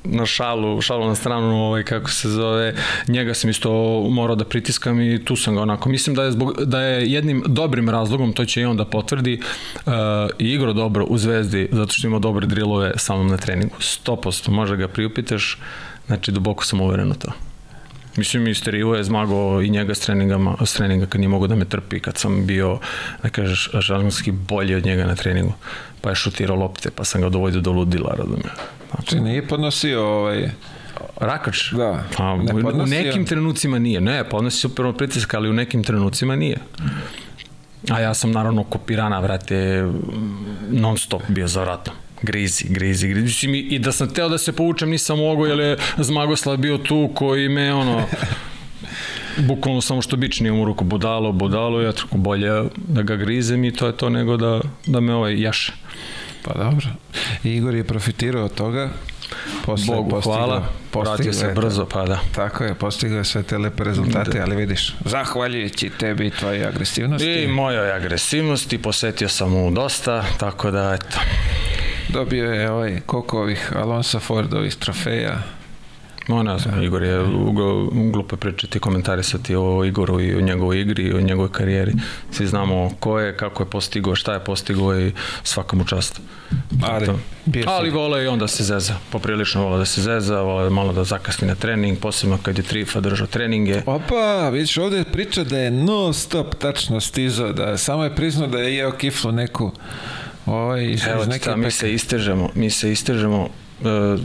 na 0.04 0.26
šalu, 0.26 0.80
šalu 0.80 1.08
na 1.08 1.14
stranu, 1.14 1.66
ovaj, 1.66 1.82
kako 1.82 2.10
se 2.10 2.28
zove, 2.28 2.74
njega 3.08 3.34
sam 3.34 3.50
isto 3.50 3.70
morao 4.10 4.36
da 4.36 4.44
pritiskam 4.44 5.00
i 5.00 5.24
tu 5.24 5.36
sam 5.36 5.54
ga 5.54 5.62
onako. 5.62 5.88
Mislim 5.88 6.16
da 6.16 6.24
je, 6.24 6.32
zbog, 6.32 6.57
da 6.64 6.80
je 6.80 7.12
jednim 7.12 7.42
dobrim 7.46 7.88
razlogom, 7.88 8.32
to 8.32 8.44
će 8.44 8.60
i 8.60 8.64
on 8.64 8.76
da 8.76 8.84
potvrdi, 8.84 9.40
uh, 9.86 9.92
i 10.38 10.52
igro 10.52 10.72
dobro 10.72 11.04
u 11.04 11.18
Zvezdi, 11.18 11.68
zato 11.72 11.92
što 11.92 12.06
ima 12.06 12.18
dobre 12.18 12.46
drilove 12.46 12.92
samom 12.96 13.26
na 13.28 13.36
treningu. 13.36 13.74
100% 13.78 14.50
može 14.50 14.76
ga 14.76 14.88
priupitaš, 14.88 15.58
znači 16.06 16.32
duboko 16.32 16.64
sam 16.64 16.80
uveren 16.80 17.10
u 17.10 17.14
to. 17.14 17.32
Mislim, 18.16 18.42
Mister 18.42 18.74
Ivo 18.74 18.94
je 18.94 19.04
zmagao 19.04 19.62
i 19.62 19.70
njega 19.70 19.94
s, 19.94 20.00
treningama, 20.00 20.56
s 20.64 20.74
treninga 20.74 21.06
kad 21.06 21.20
nije 21.20 21.28
mogo 21.28 21.46
da 21.46 21.54
me 21.54 21.64
trpi, 21.64 22.00
kad 22.00 22.18
sam 22.18 22.46
bio, 22.46 22.78
da 23.22 23.28
kažeš, 23.28 23.70
žargonski 23.74 24.32
bolji 24.32 24.74
od 24.74 24.84
njega 24.84 25.06
na 25.06 25.14
treningu. 25.14 25.52
Pa 26.00 26.08
je 26.08 26.14
šutirao 26.14 26.56
lopte, 26.56 26.90
pa 26.90 27.04
sam 27.04 27.20
ga 27.20 27.28
dovodio 27.28 27.60
do 27.60 27.72
ludila, 27.72 28.14
razumije. 28.18 28.50
Znači, 28.90 29.08
Či 29.08 29.20
nije 29.20 29.46
podnosio 29.46 30.06
ovaj... 30.06 30.50
Rakač? 31.18 31.72
Da, 31.72 32.04
Pa, 32.16 32.36
ne 32.36 32.52
u, 32.74 32.86
nekim 32.86 33.24
trenucima 33.24 33.78
nije. 33.78 34.00
Ne, 34.00 34.24
podnosi 34.24 34.56
super 34.58 34.92
pritisak, 34.92 35.34
ali 35.34 35.50
u 35.50 35.54
nekim 35.54 35.84
trenucima 35.84 36.36
nije. 36.36 36.58
A 37.88 38.00
ja 38.00 38.14
sam 38.14 38.32
naravno 38.32 38.64
kopirana, 38.64 39.20
vrate, 39.20 39.86
non 40.70 40.98
stop 40.98 41.22
bio 41.28 41.48
za 41.48 41.62
vratom. 41.62 41.94
Grizi, 42.22 42.64
grizi, 42.66 43.08
grizi. 43.08 43.24
Mislim, 43.24 43.54
i- 43.54 43.78
da 43.78 43.92
sam 43.92 44.08
teo 44.08 44.28
da 44.28 44.38
se 44.38 44.52
povučem, 44.52 44.90
nisam 44.90 45.18
mogao, 45.18 45.46
jer 45.46 45.60
je 45.60 45.76
Zmagoslav 45.98 46.56
bio 46.56 46.78
tu 46.78 47.10
koji 47.14 47.48
me, 47.48 47.74
ono, 47.74 48.02
bukvalno 49.48 49.80
samo 49.80 50.02
što 50.02 50.16
bičnije 50.16 50.52
mu 50.52 50.64
ruku, 50.64 50.84
budalo, 50.84 51.32
budalo, 51.32 51.80
ja 51.80 51.92
tako 51.92 52.16
bolje 52.16 52.48
da 52.78 53.02
ga 53.02 53.16
grizem 53.16 53.64
i 53.64 53.72
to 53.72 53.86
je 53.86 53.92
to 53.94 54.08
nego 54.10 54.36
da, 54.36 54.60
da 54.86 55.00
me 55.00 55.14
ovaj 55.14 55.40
jaše. 55.40 55.72
Pa 56.48 56.54
dobro. 56.54 56.86
Igor 57.44 57.74
je 57.74 57.84
profitirao 57.84 58.44
od 58.44 58.54
toga. 58.54 58.88
Posle 59.66 59.96
Bogu 59.96 60.10
postigao- 60.10 60.36
hvala, 60.36 60.62
postigao 60.90 61.14
vratio 61.14 61.32
se 61.32 61.48
brzo, 61.48 61.86
pa 61.86 62.04
da. 62.04 62.18
Tako 62.34 62.64
je, 62.64 62.74
postigao 62.74 63.18
je 63.18 63.24
sve 63.24 63.42
te 63.42 63.58
lepe 63.58 63.84
rezultate, 63.84 64.30
Da. 64.30 64.42
ali 64.42 64.56
vidiš, 64.56 64.94
zahvaljujući 65.04 65.90
tebi 65.90 66.26
i 66.26 66.30
tvojoj 66.30 66.66
agresivnosti, 66.66 67.42
I 67.42 67.48
mojoj 67.48 67.92
agresivnosti, 67.92 68.78
posetio 68.78 69.28
sam 69.28 69.50
mu 69.50 69.70
dosta, 69.70 70.24
tako 70.38 70.70
da, 70.70 70.94
eto, 70.94 71.18
dobio 72.08 72.52
je 72.52 72.70
ovaj, 72.70 73.00
koliko 73.06 73.40
ovih 73.40 73.72
Alonso 73.76 74.20
Fordovih 74.20 74.74
trofeja. 74.74 75.38
No, 76.28 76.42
ne 76.42 76.58
znam, 76.58 76.82
Igor 76.82 77.02
je 77.02 77.18
glupo 78.12 78.36
pričati, 78.36 78.78
komentarisati 78.78 79.56
o 79.56 79.84
Igoru 79.84 80.20
i 80.20 80.34
o 80.34 80.40
njegovoj 80.40 80.80
igri 80.80 81.02
i 81.02 81.12
o 81.12 81.20
njegovoj 81.20 81.52
karijeri. 81.52 81.92
Svi 82.30 82.46
znamo 82.46 82.90
ko 83.00 83.18
je, 83.18 83.36
kako 83.36 83.62
je 83.62 83.70
postigao, 83.70 84.14
šta 84.14 84.32
je 84.32 84.44
postigao 84.44 85.00
i 85.00 85.12
svaka 85.42 85.76
mu 85.76 85.84
čast. 85.84 86.20
Ali, 86.82 87.08
Ali 87.66 87.90
vole 87.90 88.24
i 88.24 88.26
on 88.26 88.38
da 88.38 88.48
se 88.48 88.64
zeza, 88.64 88.94
poprilično 89.12 89.62
vole 89.62 89.78
da 89.78 89.84
se 89.84 90.02
zeza, 90.02 90.40
vole 90.40 90.70
malo 90.70 90.92
da 90.92 91.04
zakasni 91.04 91.48
na 91.48 91.54
trening, 91.54 91.98
posebno 91.98 92.38
kad 92.42 92.58
je 92.58 92.64
Trifa 92.64 93.00
držao 93.00 93.26
treninge. 93.26 93.82
Opa, 93.86 94.48
vidiš, 94.48 94.78
ovde 94.78 94.96
je 94.96 95.04
priča 95.04 95.44
da 95.44 95.58
je 95.58 95.70
non 95.70 96.14
stop 96.14 96.54
tačno 96.54 97.00
stizao, 97.00 97.52
da 97.52 97.76
samo 97.78 98.04
je 98.04 98.14
priznao 98.14 98.48
da 98.48 98.58
je 98.58 98.76
jeo 98.76 98.92
kiflu 98.92 99.32
neku 99.32 99.72
ovaj, 100.46 100.84
iz, 100.84 101.06
Evo 101.06 101.22
iz 101.22 101.28
neke 101.28 101.44
ta, 101.44 101.56
mi 101.56 101.70
se 101.70 101.92
istežemo, 101.92 102.50
mi 102.54 102.70
se 102.70 102.92
istežemo, 102.92 103.48
e, 103.84 104.16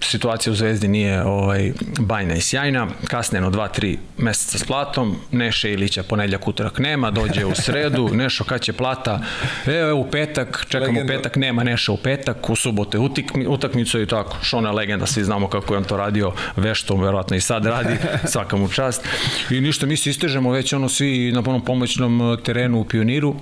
situacija 0.00 0.52
u 0.52 0.56
Zvezdi 0.56 0.88
nije 0.88 1.22
ovaj 1.22 1.72
bajna 2.00 2.34
i 2.34 2.40
sjajna, 2.40 2.88
kasneno 3.08 3.50
2-3 3.50 3.96
meseca 4.18 4.58
s 4.58 4.64
platom, 4.64 5.16
Neše 5.32 5.72
Ilića 5.72 6.02
ponedljak 6.02 6.48
utorak 6.48 6.78
nema, 6.78 7.10
dođe 7.10 7.44
u 7.44 7.54
sredu, 7.54 8.08
Nešo 8.14 8.44
kad 8.44 8.60
će 8.60 8.72
plata, 8.72 9.20
evo 9.66 10.00
u 10.00 10.10
petak, 10.10 10.66
čekamo 10.68 11.00
Legenda. 11.00 11.12
petak, 11.12 11.36
nema 11.36 11.64
Neša 11.64 11.92
u 11.92 11.96
petak, 11.96 12.50
u 12.50 12.54
utikmi, 12.98 13.46
utakmica 13.46 14.00
i 14.00 14.06
tako, 14.06 14.36
Šona 14.42 14.70
legenda, 14.70 15.06
svi 15.06 15.24
znamo 15.24 15.48
kako 15.48 15.74
je 15.74 15.78
on 15.78 15.84
to 15.84 15.96
radio, 15.96 16.32
veštom, 16.56 17.00
verovatno 17.00 17.36
i 17.36 17.40
sad 17.40 17.66
radi, 17.66 17.96
svaka 18.32 18.56
mu 18.56 18.68
čast. 18.68 19.04
I 19.50 19.60
ništa, 19.60 19.86
mi 19.86 19.96
se 19.96 20.10
istežemo 20.10 20.50
već 20.50 20.72
ono 20.72 20.88
svi 20.88 21.32
na 21.32 21.40
onom 21.40 21.64
pomoćnom 21.64 22.32
eh, 22.32 22.36
terenu 22.42 22.80
u 22.80 22.84
Pioniru, 22.84 23.36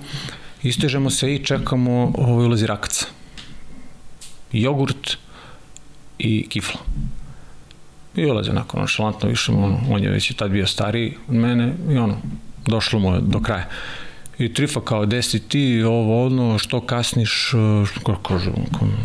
istežemo 0.63 1.09
se 1.09 1.35
i 1.35 1.43
čekamo 1.43 2.13
ovaj 2.17 2.45
ulazi 2.45 2.67
rakaca. 2.67 3.05
Jogurt 4.51 5.17
i 6.19 6.47
kifla. 6.49 6.79
I 8.15 8.25
ulazi 8.25 8.49
onako 8.49 8.79
nonšalantno, 8.79 9.29
više 9.29 9.51
ono, 9.51 9.79
on 9.89 10.03
je 10.03 10.09
već 10.09 10.31
i 10.31 10.33
tad 10.33 10.51
bio 10.51 10.67
stariji 10.67 11.13
od 11.27 11.35
mene 11.35 11.73
i 11.89 11.97
ono, 11.97 12.17
došlo 12.65 12.99
mu 12.99 13.15
je 13.15 13.21
do 13.21 13.39
kraja. 13.39 13.69
I 14.39 14.53
Trifa 14.53 14.81
kao, 14.81 15.05
gde 15.05 15.21
si 15.21 15.39
ti, 15.39 15.83
ovo, 15.83 16.25
ono, 16.25 16.57
što 16.57 16.81
kasniš, 16.81 17.51
kako 18.05 18.21
kaže, 18.21 18.51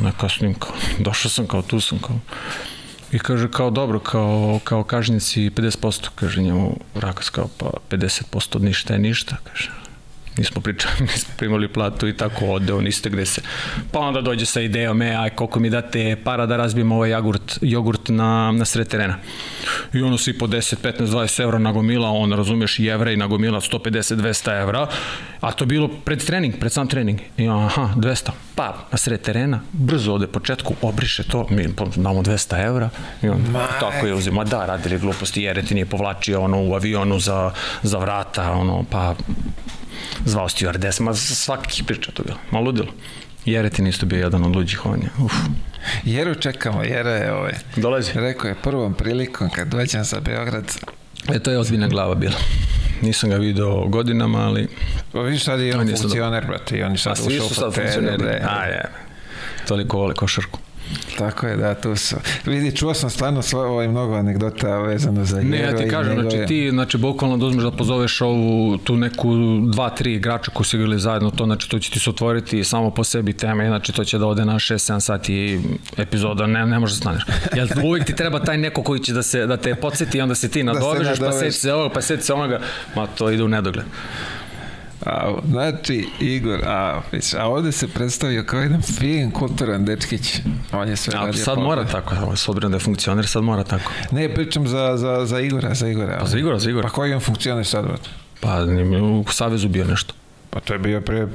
ne 0.03 0.13
kasnim, 0.21 0.55
kao, 0.55 0.73
došao 1.07 1.31
sam, 1.31 1.47
kao, 1.47 1.63
tu 1.63 1.81
sam, 1.81 1.99
kao, 1.99 2.19
I 3.13 3.19
kaže 3.19 3.51
kao 3.51 3.71
dobro, 3.71 3.99
kao, 3.99 4.61
kao 4.65 4.85
kažnjici 4.85 5.51
50%, 5.51 6.09
kaže 6.15 6.43
njemu 6.43 6.77
Rakas 6.95 7.31
kao 7.31 7.49
pa 7.59 7.71
50% 7.91 8.57
od 8.57 8.63
ništa 8.63 8.95
je 8.95 8.99
ništa, 8.99 9.37
kaže. 9.45 9.82
Nismo 10.39 10.63
pričali, 10.63 10.95
nismo 11.13 11.35
primali 11.37 11.69
platu 11.69 12.09
i 12.09 12.17
tako 12.17 12.47
ode, 12.47 12.73
on 12.73 12.87
isto 12.87 13.11
gde 13.11 13.27
se. 13.27 13.43
Pa 13.93 13.99
onda 13.99 14.21
dođe 14.21 14.47
sa 14.47 14.61
idejom, 14.61 15.03
e, 15.03 15.15
aj 15.17 15.31
koliko 15.31 15.61
mi 15.61 15.71
date 15.71 16.17
para 16.25 16.47
da 16.47 16.57
razbijem 16.57 16.93
ovaj 16.93 17.11
jogurt, 17.11 17.59
jogurt 17.63 18.09
na, 18.09 18.53
na 18.53 18.65
sred 18.65 18.89
terena. 18.89 19.19
I 19.93 20.03
ono 20.03 20.19
svi 20.19 20.39
po 20.39 20.47
10, 20.47 20.77
15, 20.83 21.07
20 21.07 21.43
evra 21.43 21.59
nagomila, 21.59 22.09
on 22.11 22.33
razumeš 22.33 22.79
i 22.79 22.87
evra 22.87 23.13
i 23.13 23.17
nagomila 23.17 23.61
150, 23.61 24.17
200 24.17 24.61
evra, 24.63 24.87
a 25.41 25.53
to 25.53 25.67
bilo 25.67 25.89
pred 26.05 26.25
trening, 26.25 26.55
pred 26.61 26.73
sam 26.73 26.89
trening. 26.89 27.21
I 27.37 27.49
aha, 27.49 27.91
200, 27.97 28.31
pa 28.55 28.87
na 28.93 28.99
sred 28.99 29.23
terena, 29.23 29.61
brzo 29.73 30.15
ode 30.15 30.27
početku, 30.27 30.75
obriše 30.83 31.23
to, 31.23 31.47
mi 31.51 31.69
damo 31.97 32.23
200 32.23 32.67
evra 32.67 32.91
i 33.23 33.29
on 33.29 33.45
Ma, 33.53 33.67
tako 33.81 34.07
je 34.07 34.15
uzima, 34.15 34.45
da, 34.45 34.67
radili 34.67 34.99
gluposti, 34.99 35.43
Jeretin 35.43 35.79
je 35.79 35.87
povlačio 35.87 36.41
ono 36.41 36.63
u 36.63 36.75
avionu 36.75 37.19
za, 37.19 37.51
za 37.83 37.99
vrata, 37.99 38.53
ono, 38.53 38.85
pa 38.91 39.15
zvao 40.25 40.49
stewardess, 40.49 41.01
ma 41.01 41.15
svakih 41.15 41.85
priča 41.87 42.13
to 42.13 42.23
bilo, 42.23 42.39
ma 42.51 42.61
ludilo. 42.61 42.93
Jeretin 43.45 43.87
isto 43.87 44.07
bio 44.07 44.19
jedan 44.19 44.45
od 44.45 44.57
luđih 44.57 44.87
on 44.87 45.03
je, 45.03 45.11
uf. 45.25 45.33
Jeru 46.05 46.35
čekamo, 46.35 46.83
Jera 46.83 47.11
je 47.11 47.33
ovaj. 47.33 47.53
Dolazi. 47.77 48.11
Rekao 48.15 48.49
je 48.49 48.55
prvom 48.63 48.95
prilikom 48.95 49.51
kad 49.51 49.69
dođem 49.69 50.05
za 50.05 50.21
Beograd, 50.21 50.77
E, 51.29 51.39
to 51.39 51.51
je 51.51 51.59
ozbiljna 51.59 51.89
glava 51.89 52.15
bila. 52.15 52.35
Nisam 53.03 53.31
ga 53.31 53.37
video 53.37 53.89
godinama, 53.89 54.39
ali... 54.39 54.69
pa 55.13 55.21
vidiš 55.21 55.45
sad 55.45 55.61
je 55.61 55.75
on 55.75 55.81
On 55.81 55.97
funkcioner, 55.97 56.47
brate, 56.47 56.77
i 56.79 56.83
on 56.83 56.93
je 56.93 56.99
sad 56.99 57.19
ušao 57.27 57.47
u 57.47 57.73
funkcioneri. 57.73 58.25
A, 58.25 58.65
je. 58.65 58.85
Toliko 59.69 59.99
vole 59.99 60.15
košarku. 60.15 60.59
Tako 61.19 61.47
je, 61.47 61.57
da, 61.57 61.75
tu 61.75 61.97
su. 61.97 62.17
Vidi, 62.47 62.77
čuo 62.77 62.95
sam 62.95 63.11
stvarno 63.11 63.43
svo, 63.43 63.61
ovaj, 63.61 63.89
mnogo 63.89 64.15
anegdota 64.15 64.79
vezano 64.79 65.25
za 65.25 65.41
Ne, 65.41 65.59
ja 65.59 65.77
ti 65.77 65.89
kažem, 65.89 66.17
njegove- 66.17 66.31
znači 66.31 66.49
ti, 66.49 66.71
znači 66.71 66.99
bukvalno 66.99 67.37
da 67.37 67.47
uzmeš 67.47 67.65
da 67.65 67.71
pozoveš 67.71 68.21
ovu, 68.21 68.79
tu 68.79 68.97
neku 68.97 69.35
dva, 69.73 69.91
tri 69.91 70.15
igrača 70.15 70.51
koji 70.51 70.67
su 70.67 70.77
igrali 70.77 70.99
zajedno, 70.99 71.31
to 71.31 71.45
znači 71.45 71.71
to 71.71 71.79
će 71.79 71.91
ti 71.91 71.99
se 71.99 72.11
otvoriti 72.11 72.65
samo 72.65 72.91
po 72.91 73.05
sebi 73.05 73.33
teme, 73.33 73.67
znači 73.67 73.93
to 73.93 74.05
će 74.05 74.19
da 74.19 74.27
ode 74.27 74.45
na 74.45 74.55
6-7 74.55 75.01
sati 75.01 75.61
epizoda, 75.97 76.47
ne, 76.47 76.67
ne 76.67 76.79
možeš 76.79 76.97
da 76.97 77.01
staneš. 77.01 77.23
Jel 77.55 77.69
uvijek 77.85 78.07
ti 78.07 78.17
treba 78.17 78.41
taj 78.41 78.59
neko 78.59 78.83
koji 78.83 79.01
će 79.01 79.13
da, 79.13 79.23
se, 79.23 79.47
da 79.47 79.57
te 79.57 79.75
podsjeti 79.75 80.19
i 80.19 80.21
onda 80.21 80.35
se 80.35 80.49
ti 80.49 80.63
nadovežeš, 80.63 81.19
pa 81.19 81.25
nadovežeš. 81.25 81.39
seti 81.41 81.61
se 81.61 81.73
ovog, 81.73 81.93
pa 81.93 82.01
seti 82.01 82.23
se 82.23 82.33
onoga, 82.35 82.61
ma 82.97 83.07
to 83.07 83.31
ide 83.31 83.43
u 83.43 83.49
nedogled. 83.49 83.85
A, 85.07 85.35
znači, 85.49 86.09
Igor, 86.21 86.61
a, 86.65 87.01
a 87.39 87.47
ovde 87.49 87.73
se 87.73 87.89
predstavio 87.89 88.45
kao 88.45 88.61
jedan 88.61 88.83
fin, 88.83 89.31
kulturan 89.31 89.85
dečkić. 89.85 90.41
On 90.73 90.89
je 90.89 90.97
sve 90.97 91.15
A 91.17 91.21
radio 91.21 91.45
sad 91.45 91.55
po- 91.55 91.61
mora 91.61 91.85
tako, 91.85 92.37
s 92.37 92.49
obzirom 92.49 92.73
da 92.73 92.77
je 92.77 92.81
funkcioner, 92.81 93.27
sad 93.27 93.43
mora 93.43 93.65
tako. 93.65 93.91
Ne, 94.11 94.35
pričam 94.35 94.69
za, 94.69 94.97
za, 94.97 95.27
za 95.27 95.41
Igora, 95.41 95.75
za 95.75 95.89
Igora. 95.89 96.19
Pa 96.21 96.27
za 96.27 96.39
Igora, 96.39 96.59
za 96.59 96.71
Igora. 96.71 96.89
Pa 96.89 96.95
koji 96.95 97.15
on 97.15 97.21
funkcioner 97.21 97.67
sad? 97.67 97.85
Pa 98.41 98.59
u 99.03 99.25
Savezu 99.31 99.69
bio 99.69 99.85
nešto. 99.85 100.15
Pa 100.55 100.61
to 100.61 100.73
je 100.73 100.79
bio 100.79 101.01
pre 101.01 101.27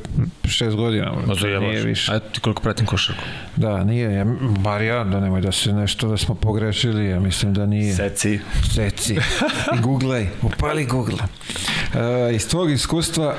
šest 0.46 0.76
godina. 0.76 1.12
Ma 1.12 1.22
brate, 1.22 1.42
zajebaš. 1.42 1.70
Nije 1.70 1.84
više. 1.84 2.12
A 2.12 2.16
eto 2.16 2.30
ti 2.30 2.40
koliko 2.40 2.62
pratim 2.62 2.86
košarku. 2.86 3.24
Da, 3.56 3.84
nije. 3.84 4.14
Ja, 4.14 4.26
bar 4.60 4.82
ja, 4.82 5.04
da 5.04 5.20
nemoj 5.20 5.42
da 5.42 5.52
se 5.52 5.74
nešto 5.74 6.08
da 6.08 6.18
smo 6.18 6.36
pogrešili, 6.36 7.10
ja 7.10 7.20
mislim 7.20 7.54
da 7.54 7.66
nije. 7.66 7.94
Seci. 7.96 8.40
Seci. 8.74 9.14
I 9.78 9.82
googlaj, 9.82 10.28
upali 10.42 10.86
Google. 10.86 11.16
Uh, 11.18 12.36
iz 12.36 12.48
tvog 12.48 12.72
iskustva 12.72 13.36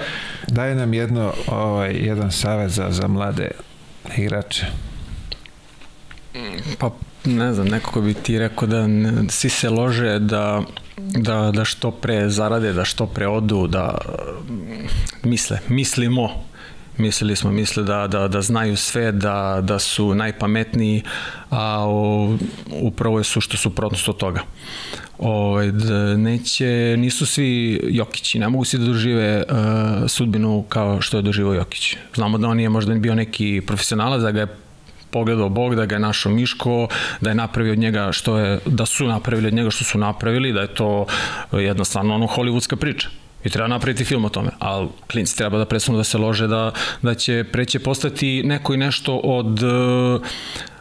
daje 0.48 0.74
nam 0.74 0.94
jedno, 0.94 1.32
ovaj, 1.46 1.92
jedan 1.92 2.32
savjet 2.32 2.70
za, 2.70 2.86
za 2.90 3.09
mlade 3.09 3.50
igrače. 4.16 4.66
Pa 6.78 6.90
ne 7.24 7.55
znam, 7.55 7.69
nekako 7.69 8.01
bi 8.01 8.15
ti 8.15 8.39
rekao 8.39 8.69
da 8.69 8.86
ne, 8.86 9.12
svi 9.28 9.51
se 9.51 9.70
lože 9.70 10.19
da, 10.19 10.62
da, 10.97 11.51
da 11.55 11.65
što 11.65 11.90
pre 11.90 12.28
zarade, 12.28 12.73
da 12.73 12.85
što 12.85 13.07
pre 13.07 13.28
odu, 13.28 13.66
da 13.66 13.99
mm, 14.49 15.28
misle, 15.28 15.59
mislimo, 15.69 16.31
mislili 16.99 17.36
smo, 17.36 17.51
misle 17.51 17.82
da, 17.82 18.07
da, 18.07 18.28
da 18.28 18.43
znaju 18.43 18.77
sve, 18.77 19.12
da, 19.12 19.61
da 19.62 19.78
su 19.78 20.15
najpametniji, 20.15 21.03
a 21.51 21.85
o, 21.86 22.36
upravo 22.81 23.19
je 23.19 23.24
su 23.24 23.40
što 23.40 23.57
su 23.57 23.74
protnost 23.74 24.09
od 24.09 24.16
toga. 24.16 24.40
Ovaj, 25.19 25.70
da 25.70 26.16
neće, 26.16 26.95
nisu 26.99 27.27
svi 27.27 27.81
Jokići, 27.89 28.39
ne 28.39 28.49
mogu 28.49 28.65
svi 28.65 28.78
da 28.78 28.85
dožive 28.85 29.45
uh, 29.49 29.57
sudbinu 30.07 30.65
kao 30.69 31.01
što 31.01 31.16
je 31.16 31.23
doživao 31.23 31.55
Jokić. 31.55 31.97
Znamo 32.15 32.39
da 32.39 32.49
on 32.49 32.61
je 32.61 32.69
možda 32.69 32.95
bio 32.95 33.15
neki 33.15 33.62
profesionalac, 33.66 34.23
da 34.23 34.31
ga 34.31 34.40
je 34.40 34.57
pogledao 35.10 35.48
Bog, 35.48 35.74
da 35.74 35.86
ga 35.86 35.94
je 35.94 36.01
našao 36.01 36.32
Miško, 36.32 36.89
da 37.20 37.30
je 37.30 37.35
napravio 37.35 37.72
od 37.72 37.78
njega 37.78 38.12
što 38.12 38.39
je, 38.39 38.59
da 38.66 38.86
su 38.86 39.06
napravili 39.06 39.48
od 39.48 39.55
njega 39.55 39.70
što 39.70 39.85
su 39.85 39.98
napravili, 39.98 40.52
da 40.52 40.60
je 40.60 40.74
to 40.74 41.06
jednostavno 41.52 42.14
ono 42.14 42.26
hollywoodska 42.26 42.76
priča. 42.76 43.09
I 43.44 43.51
treba 43.51 43.68
napraviti 43.68 44.05
film 44.05 44.24
o 44.24 44.28
tome, 44.28 44.51
ali 44.59 44.89
klinci 45.10 45.36
treba 45.36 45.59
da 45.59 45.64
prestanu 45.64 45.98
da 45.98 46.05
se 46.05 46.18
lože 46.18 46.47
da, 46.47 46.72
da 47.02 47.14
će 47.14 47.44
preće 47.52 47.78
postati 47.78 48.43
neko 48.43 48.74
i 48.74 48.76
nešto 48.76 49.16
od 49.16 49.62
uh, 49.62 50.22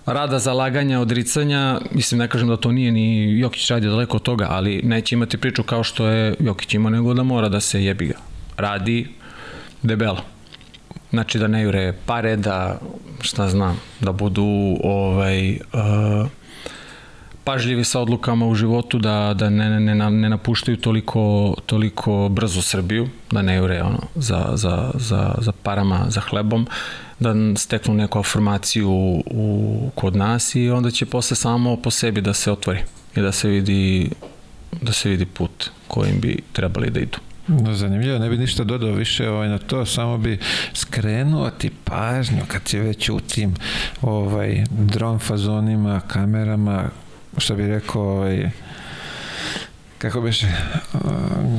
rada, 0.06 0.40
zalaganja, 0.40 1.00
odricanja, 1.00 1.80
mislim 1.92 2.20
ne 2.20 2.28
kažem 2.28 2.48
da 2.48 2.58
to 2.58 2.72
nije 2.72 2.92
ni 2.92 3.40
Jokić 3.40 3.70
radi 3.70 3.88
daleko 3.88 4.18
od 4.18 4.24
toga, 4.24 4.48
ali 4.50 4.82
neće 4.84 5.16
imati 5.16 5.38
priču 5.38 5.64
kao 5.64 5.84
što 5.84 6.08
je 6.08 6.36
Jokić 6.40 6.74
imao, 6.74 6.90
nego 6.90 7.14
da 7.14 7.24
mora 7.24 7.50
da 7.50 7.60
se 7.60 7.84
jebi 7.84 8.06
ga. 8.06 8.18
Radi 8.58 9.08
debelo. 9.84 10.37
Znači 11.10 11.40
da 11.40 11.48
ne 11.48 11.62
jure 11.62 11.94
pare, 12.06 12.36
da 12.36 12.80
šta 13.22 13.50
znam, 13.50 13.80
da 14.00 14.12
budu 14.12 14.78
ovaj 14.84 15.52
uh, 15.52 16.28
pažljivi 17.44 17.84
sa 17.84 18.00
odlukama 18.00 18.48
u 18.48 18.56
životu, 18.56 19.00
da, 19.00 19.34
da 19.36 19.50
ne, 19.50 19.80
ne, 19.80 19.96
ne 19.96 20.30
napuštaju 20.30 20.78
toliko, 20.78 21.56
toliko 21.66 22.30
brzo 22.30 22.62
Srbiju, 22.62 23.10
da 23.32 23.42
ne 23.42 23.56
jure 23.56 23.84
ono, 23.84 24.00
za, 24.16 24.52
za, 24.54 24.92
za, 24.96 25.36
za 25.38 25.52
parama, 25.64 26.06
za 26.10 26.22
hlebom, 26.22 26.68
da 27.20 27.34
steknu 27.56 27.94
neku 27.94 28.20
afirmaciju 28.20 28.90
u, 28.90 29.24
u, 29.32 29.90
kod 29.96 30.16
nas 30.16 30.56
i 30.56 30.70
onda 30.70 30.92
će 30.92 31.06
posle 31.06 31.36
samo 31.36 31.76
po 31.76 31.92
sebi 31.92 32.22
da 32.22 32.34
se 32.34 32.52
otvori 32.52 32.80
i 33.16 33.22
da 33.22 33.32
se 33.32 33.50
vidi 33.50 34.10
da 34.82 34.94
se 34.94 35.10
vidi 35.10 35.26
put 35.26 35.70
kojim 35.88 36.20
bi 36.20 36.42
trebali 36.54 36.90
da 36.90 37.00
idu. 37.00 37.18
Zanimljivo, 37.48 38.20
ne 38.20 38.30
bi 38.30 38.38
ništa 38.38 38.64
dodao 38.64 38.92
više 38.92 39.30
ovaj, 39.30 39.50
na 39.50 39.58
to, 39.58 39.86
samo 39.86 40.18
bi 40.18 40.40
skrenuo 40.74 41.50
ti 41.50 41.72
pažnju 41.84 42.42
kad 42.48 42.62
si 42.66 42.80
već 42.80 43.10
u 43.10 43.20
tim 43.20 43.56
ovaj, 44.02 44.64
dron 44.70 45.20
fazonima, 45.20 46.02
kamerama, 46.08 46.90
što 47.38 47.56
bi 47.56 47.68
rekao 47.68 48.02
ovaj, 48.02 48.50
kako 49.98 50.22
biše 50.22 50.48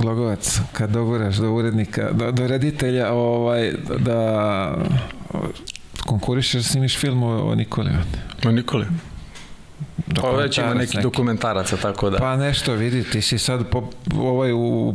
glogovac 0.01 0.61
kad 0.73 0.91
doguraš 0.91 1.37
do 1.37 1.53
urednika 1.53 2.13
do, 2.13 2.33
do 2.33 2.47
reditelja 2.47 3.13
ovaj 3.13 3.73
da 3.99 4.75
konkurišeš 6.07 6.55
da 6.55 6.63
snimiš 6.63 6.99
film 6.99 7.23
o, 7.23 7.51
o 7.51 7.55
Nikoli 7.55 7.91
o 8.47 8.51
Nikoli 8.51 8.87
Pa 10.21 10.31
već 10.31 10.59
ima 10.59 10.75
neki, 10.75 10.97
neki 10.97 11.03
dokumentaraca, 11.03 11.77
tako 11.77 12.11
da. 12.11 12.19
Pa 12.19 12.37
nešto, 12.37 12.73
vidi, 12.73 13.05
ti 13.05 13.23
si 13.23 13.39
sad 13.39 13.71
po, 13.71 13.91
ovaj, 14.17 14.53
u, 14.53 14.59
u, 14.59 14.95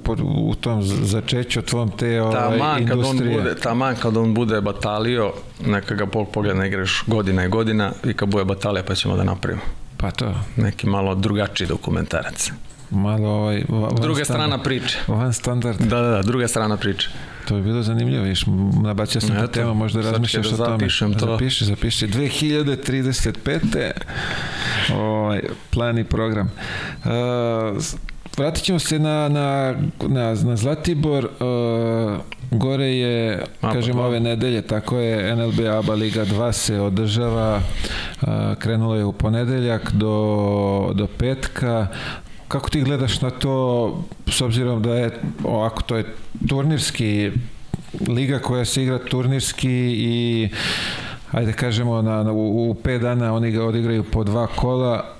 u 0.49 0.55
tom 0.55 0.83
začeću 0.83 1.61
tvom 1.61 1.91
te 1.97 2.21
ovaj, 2.21 2.33
taman 2.33 2.81
industrije. 2.81 3.33
Kad 3.33 3.37
on 3.37 3.43
bude, 3.43 3.55
taman 3.55 3.95
kad 3.95 4.17
on 4.17 4.33
bude 4.33 4.61
batalio, 4.61 5.33
neka 5.65 5.95
ga 5.95 6.05
Bog 6.05 6.29
pogleda, 6.29 6.65
igraš 6.65 7.03
godina 7.07 7.45
i 7.45 7.47
godina 7.47 7.91
i 8.03 8.13
kad 8.13 8.29
bude 8.29 8.45
batalija 8.45 8.83
pa 8.83 8.95
ćemo 8.95 9.15
da 9.15 9.23
napravimo. 9.23 9.61
Pa 9.97 10.11
to. 10.11 10.33
Neki 10.55 10.87
malo 10.87 11.15
drugačiji 11.15 11.67
dokumentarac. 11.67 12.51
Malo 12.89 13.29
ovaj... 13.29 13.63
Van 13.69 13.95
druga 14.01 14.25
strana 14.25 14.57
priče. 14.57 14.99
Van 15.07 15.33
standard. 15.33 15.79
Da, 15.79 16.01
da, 16.01 16.09
da, 16.09 16.21
druga 16.21 16.47
strana 16.47 16.77
priče. 16.77 17.09
To 17.53 17.57
bi 17.57 17.63
bilo 17.63 17.83
zanimljivo, 17.83 18.23
viš, 18.23 18.45
nabacio 18.83 19.21
sam 19.21 19.41
tu 19.41 19.47
temu, 19.47 19.73
možda 19.73 20.01
razmišljaš 20.01 20.47
da 20.47 20.53
o 20.53 20.57
tome. 20.65 20.77
Zapišem 20.77 21.13
to. 21.13 21.25
Zapiši, 21.25 21.65
zapiši. 21.65 22.07
2035. 22.07 23.91
ovaj, 24.95 25.41
plan 25.69 25.97
i 25.97 26.03
program. 26.03 26.51
Uh, 27.03 27.11
vratit 28.37 28.63
ćemo 28.63 28.79
se 28.79 28.99
na, 28.99 29.29
na, 29.29 29.75
na, 30.01 30.33
na 30.33 30.55
Zlatibor. 30.55 31.25
Uh, 31.25 31.29
gore 32.51 32.85
je, 32.85 33.43
Aba, 33.61 33.73
kažem, 33.73 33.99
ove 33.99 34.19
nedelje, 34.19 34.61
tako 34.61 34.99
je, 34.99 35.35
NLB 35.35 35.59
ABA 35.59 35.93
Liga 35.93 36.25
2 36.25 36.51
se 36.51 36.79
održava, 36.79 37.61
uh, 38.21 38.27
krenulo 38.59 38.95
je 38.95 39.05
u 39.05 39.11
ponedeljak 39.11 39.91
do, 39.91 40.91
do 40.95 41.07
petka, 41.07 41.87
kako 42.47 42.69
ti 42.69 42.81
gledaš 42.81 43.21
na 43.21 43.29
to 43.29 44.03
s 44.27 44.41
obzirom 44.41 44.81
da 44.81 44.95
je 44.95 45.19
ovako 45.43 45.81
to 45.81 45.97
je 45.97 46.15
turnirski 46.49 47.31
liga 48.07 48.39
koja 48.39 48.65
se 48.65 48.83
igra 48.83 48.99
turnirski 48.99 49.71
i 49.97 50.49
ajde 51.31 51.53
kažemo 51.53 52.01
na, 52.01 52.23
na 52.23 52.31
u, 52.31 52.69
u 52.69 52.73
pet 52.73 53.01
dana 53.01 53.33
oni 53.33 53.51
ga 53.51 53.65
odigraju 53.65 54.03
po 54.03 54.23
dva 54.23 54.47
kola 54.47 55.12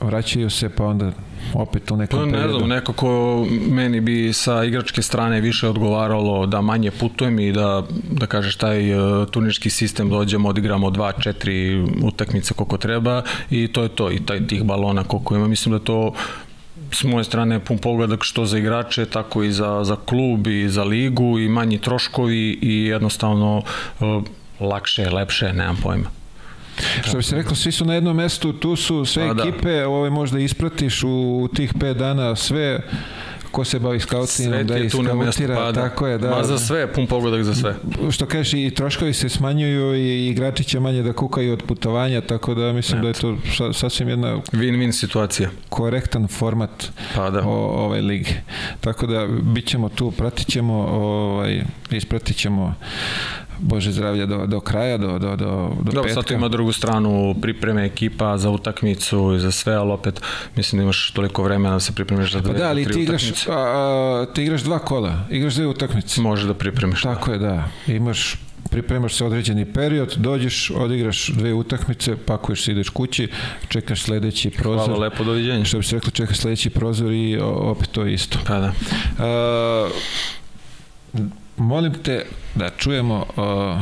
vraćaju 0.00 0.50
se 0.50 0.68
pa 0.68 0.84
onda 0.84 1.12
opet 1.54 1.90
u 1.90 1.96
nekom 1.96 2.18
pa, 2.18 2.38
ne 2.38 2.48
znam, 2.48 2.68
nekako 2.68 3.46
meni 3.70 4.00
bi 4.00 4.32
sa 4.32 4.64
igračke 4.64 5.02
strane 5.02 5.40
više 5.40 5.68
odgovaralo 5.68 6.46
da 6.46 6.60
manje 6.60 6.90
putujem 6.90 7.38
i 7.38 7.52
da, 7.52 7.82
da 8.10 8.26
kažeš 8.26 8.56
taj 8.56 8.94
uh, 8.94 9.28
turnirski 9.28 9.70
sistem 9.70 10.10
dođemo, 10.10 10.48
odigramo 10.48 10.90
dva, 10.90 11.12
četiri 11.12 11.84
utakmice 12.02 12.54
koliko 12.54 12.76
treba 12.76 13.22
i 13.50 13.68
to 13.68 13.82
je 13.82 13.88
to 13.88 14.10
i 14.12 14.20
taj, 14.26 14.46
tih 14.46 14.64
balona 14.64 15.04
koliko 15.04 15.36
ima, 15.36 15.48
mislim 15.48 15.72
da 15.72 15.78
to 15.78 16.12
s 16.92 17.04
moje 17.04 17.24
strane 17.24 17.64
pun 17.64 17.78
pogledak 17.78 18.24
što 18.24 18.44
za 18.44 18.58
igrače, 18.58 19.06
tako 19.06 19.42
i 19.42 19.52
za, 19.52 19.84
za 19.84 19.96
klub 19.96 20.46
i 20.46 20.68
za 20.68 20.84
ligu 20.84 21.38
i 21.38 21.48
manji 21.48 21.78
troškovi 21.78 22.58
i 22.62 22.84
jednostavno 22.84 23.62
uh, 24.00 24.22
lakše, 24.60 25.10
lepše, 25.10 25.52
nemam 25.52 25.76
pojma. 25.82 26.15
Što 27.02 27.16
bi 27.16 27.22
se 27.22 27.36
reklo, 27.36 27.56
svi 27.56 27.72
su 27.72 27.84
na 27.84 27.94
jednom 27.94 28.16
mestu, 28.16 28.52
tu 28.52 28.76
su 28.76 29.04
sve 29.04 29.30
A, 29.30 29.34
da. 29.34 29.42
ekipe, 29.42 29.72
da. 29.72 29.88
ovaj 29.88 30.10
možda 30.10 30.38
ispratiš 30.38 31.02
u, 31.02 31.40
u 31.42 31.48
tih 31.48 31.74
5 31.74 31.94
dana 31.94 32.36
sve 32.36 32.80
ko 33.56 33.64
se 33.64 33.78
bavi 33.78 34.00
skautingom, 34.00 34.66
da 34.66 34.78
iskautira, 34.78 35.56
pa, 35.56 35.72
da. 35.72 35.88
tako 35.88 36.06
je, 36.06 36.18
da. 36.18 36.30
Ma 36.30 36.44
za 36.44 36.58
sve, 36.58 36.92
pun 36.92 37.06
pogodak 37.06 37.42
za 37.42 37.54
sve. 37.54 37.74
Što 38.10 38.26
kažeš, 38.26 38.54
i 38.54 38.70
troškovi 38.70 39.12
se 39.12 39.28
smanjuju 39.28 39.94
i 39.94 40.28
igrači 40.28 40.64
će 40.64 40.80
manje 40.80 41.02
da 41.02 41.12
kukaju 41.12 41.52
od 41.52 41.62
putovanja, 41.62 42.20
tako 42.20 42.54
da 42.54 42.72
mislim 42.72 43.00
Net. 43.00 43.22
da 43.22 43.28
je 43.28 43.36
to 43.52 43.72
sasvim 43.72 44.08
jedna 44.08 44.36
win-win 44.52 44.92
situacija. 44.92 45.50
Korektan 45.68 46.28
format 46.28 46.92
pa, 47.14 47.30
da. 47.30 47.42
o, 47.46 47.84
ove 47.84 48.00
lige. 48.00 48.30
Tako 48.80 49.06
da 49.06 49.26
bit 49.42 49.66
ćemo 49.66 49.88
tu, 49.88 50.10
pratit 50.10 50.48
ćemo, 50.48 50.74
ovaj, 50.74 51.62
ispratit 51.90 52.36
ćemo 52.36 52.74
Bože 53.58 53.92
zdravlja 53.92 54.26
do, 54.26 54.46
do 54.46 54.60
kraja, 54.60 54.98
do, 54.98 55.18
do, 55.18 55.36
do, 55.36 55.70
do 55.82 55.92
Dobro, 55.92 56.02
petka. 56.02 56.22
sad 56.22 56.30
ima 56.30 56.48
drugu 56.48 56.72
stranu 56.72 57.34
pripreme 57.42 57.84
ekipa 57.84 58.38
za 58.38 58.50
utakmicu 58.50 59.34
i 59.36 59.40
za 59.40 59.50
sve, 59.50 59.74
ali 59.74 59.92
opet 59.92 60.20
mislim 60.56 60.78
da 60.78 60.82
imaš 60.82 61.10
toliko 61.10 61.42
vremena 61.42 61.74
da 61.74 61.80
se 61.80 61.92
pripremiš 61.92 62.32
za 62.32 62.40
dve, 62.40 62.52
pa 62.52 62.58
da, 62.58 62.68
ali 62.68 62.84
ti 62.84 63.00
igraš, 63.02 63.46
a, 63.48 63.52
a, 63.52 64.26
ti 64.34 64.42
igraš 64.42 64.62
dva 64.62 64.78
kola, 64.78 65.26
igraš 65.30 65.54
dve 65.54 65.66
utakmice. 65.66 66.20
Može 66.20 66.46
da 66.46 66.54
pripremiš. 66.54 67.02
Tako 67.02 67.30
da. 67.30 67.34
je, 67.34 67.38
da. 67.38 67.92
Imaš 67.92 68.36
pripremaš 68.70 69.14
se 69.14 69.24
određeni 69.24 69.72
period, 69.72 70.14
dođeš, 70.16 70.70
odigraš 70.76 71.28
dve 71.28 71.52
utakmice, 71.54 72.16
pakuješ 72.16 72.64
se, 72.64 72.72
ideš 72.72 72.88
kući, 72.88 73.28
čekaš 73.68 74.02
sledeći 74.02 74.50
prozor. 74.50 74.86
Hvala 74.86 75.00
lepo, 75.00 75.24
doviđenja. 75.24 75.64
Što 75.64 75.78
bi 75.78 75.84
se 75.84 75.96
reklo, 75.96 76.10
čekaš 76.10 76.38
sledeći 76.38 76.70
prozor 76.70 77.12
i 77.12 77.38
opet 77.42 77.88
to 77.90 78.06
isto. 78.06 78.38
Pa 78.46 78.58
da. 78.58 78.72
Uh, 81.14 81.22
molim 81.56 81.94
te 82.02 82.26
da 82.54 82.70
čujemo 82.70 83.26
uh, 83.36 83.80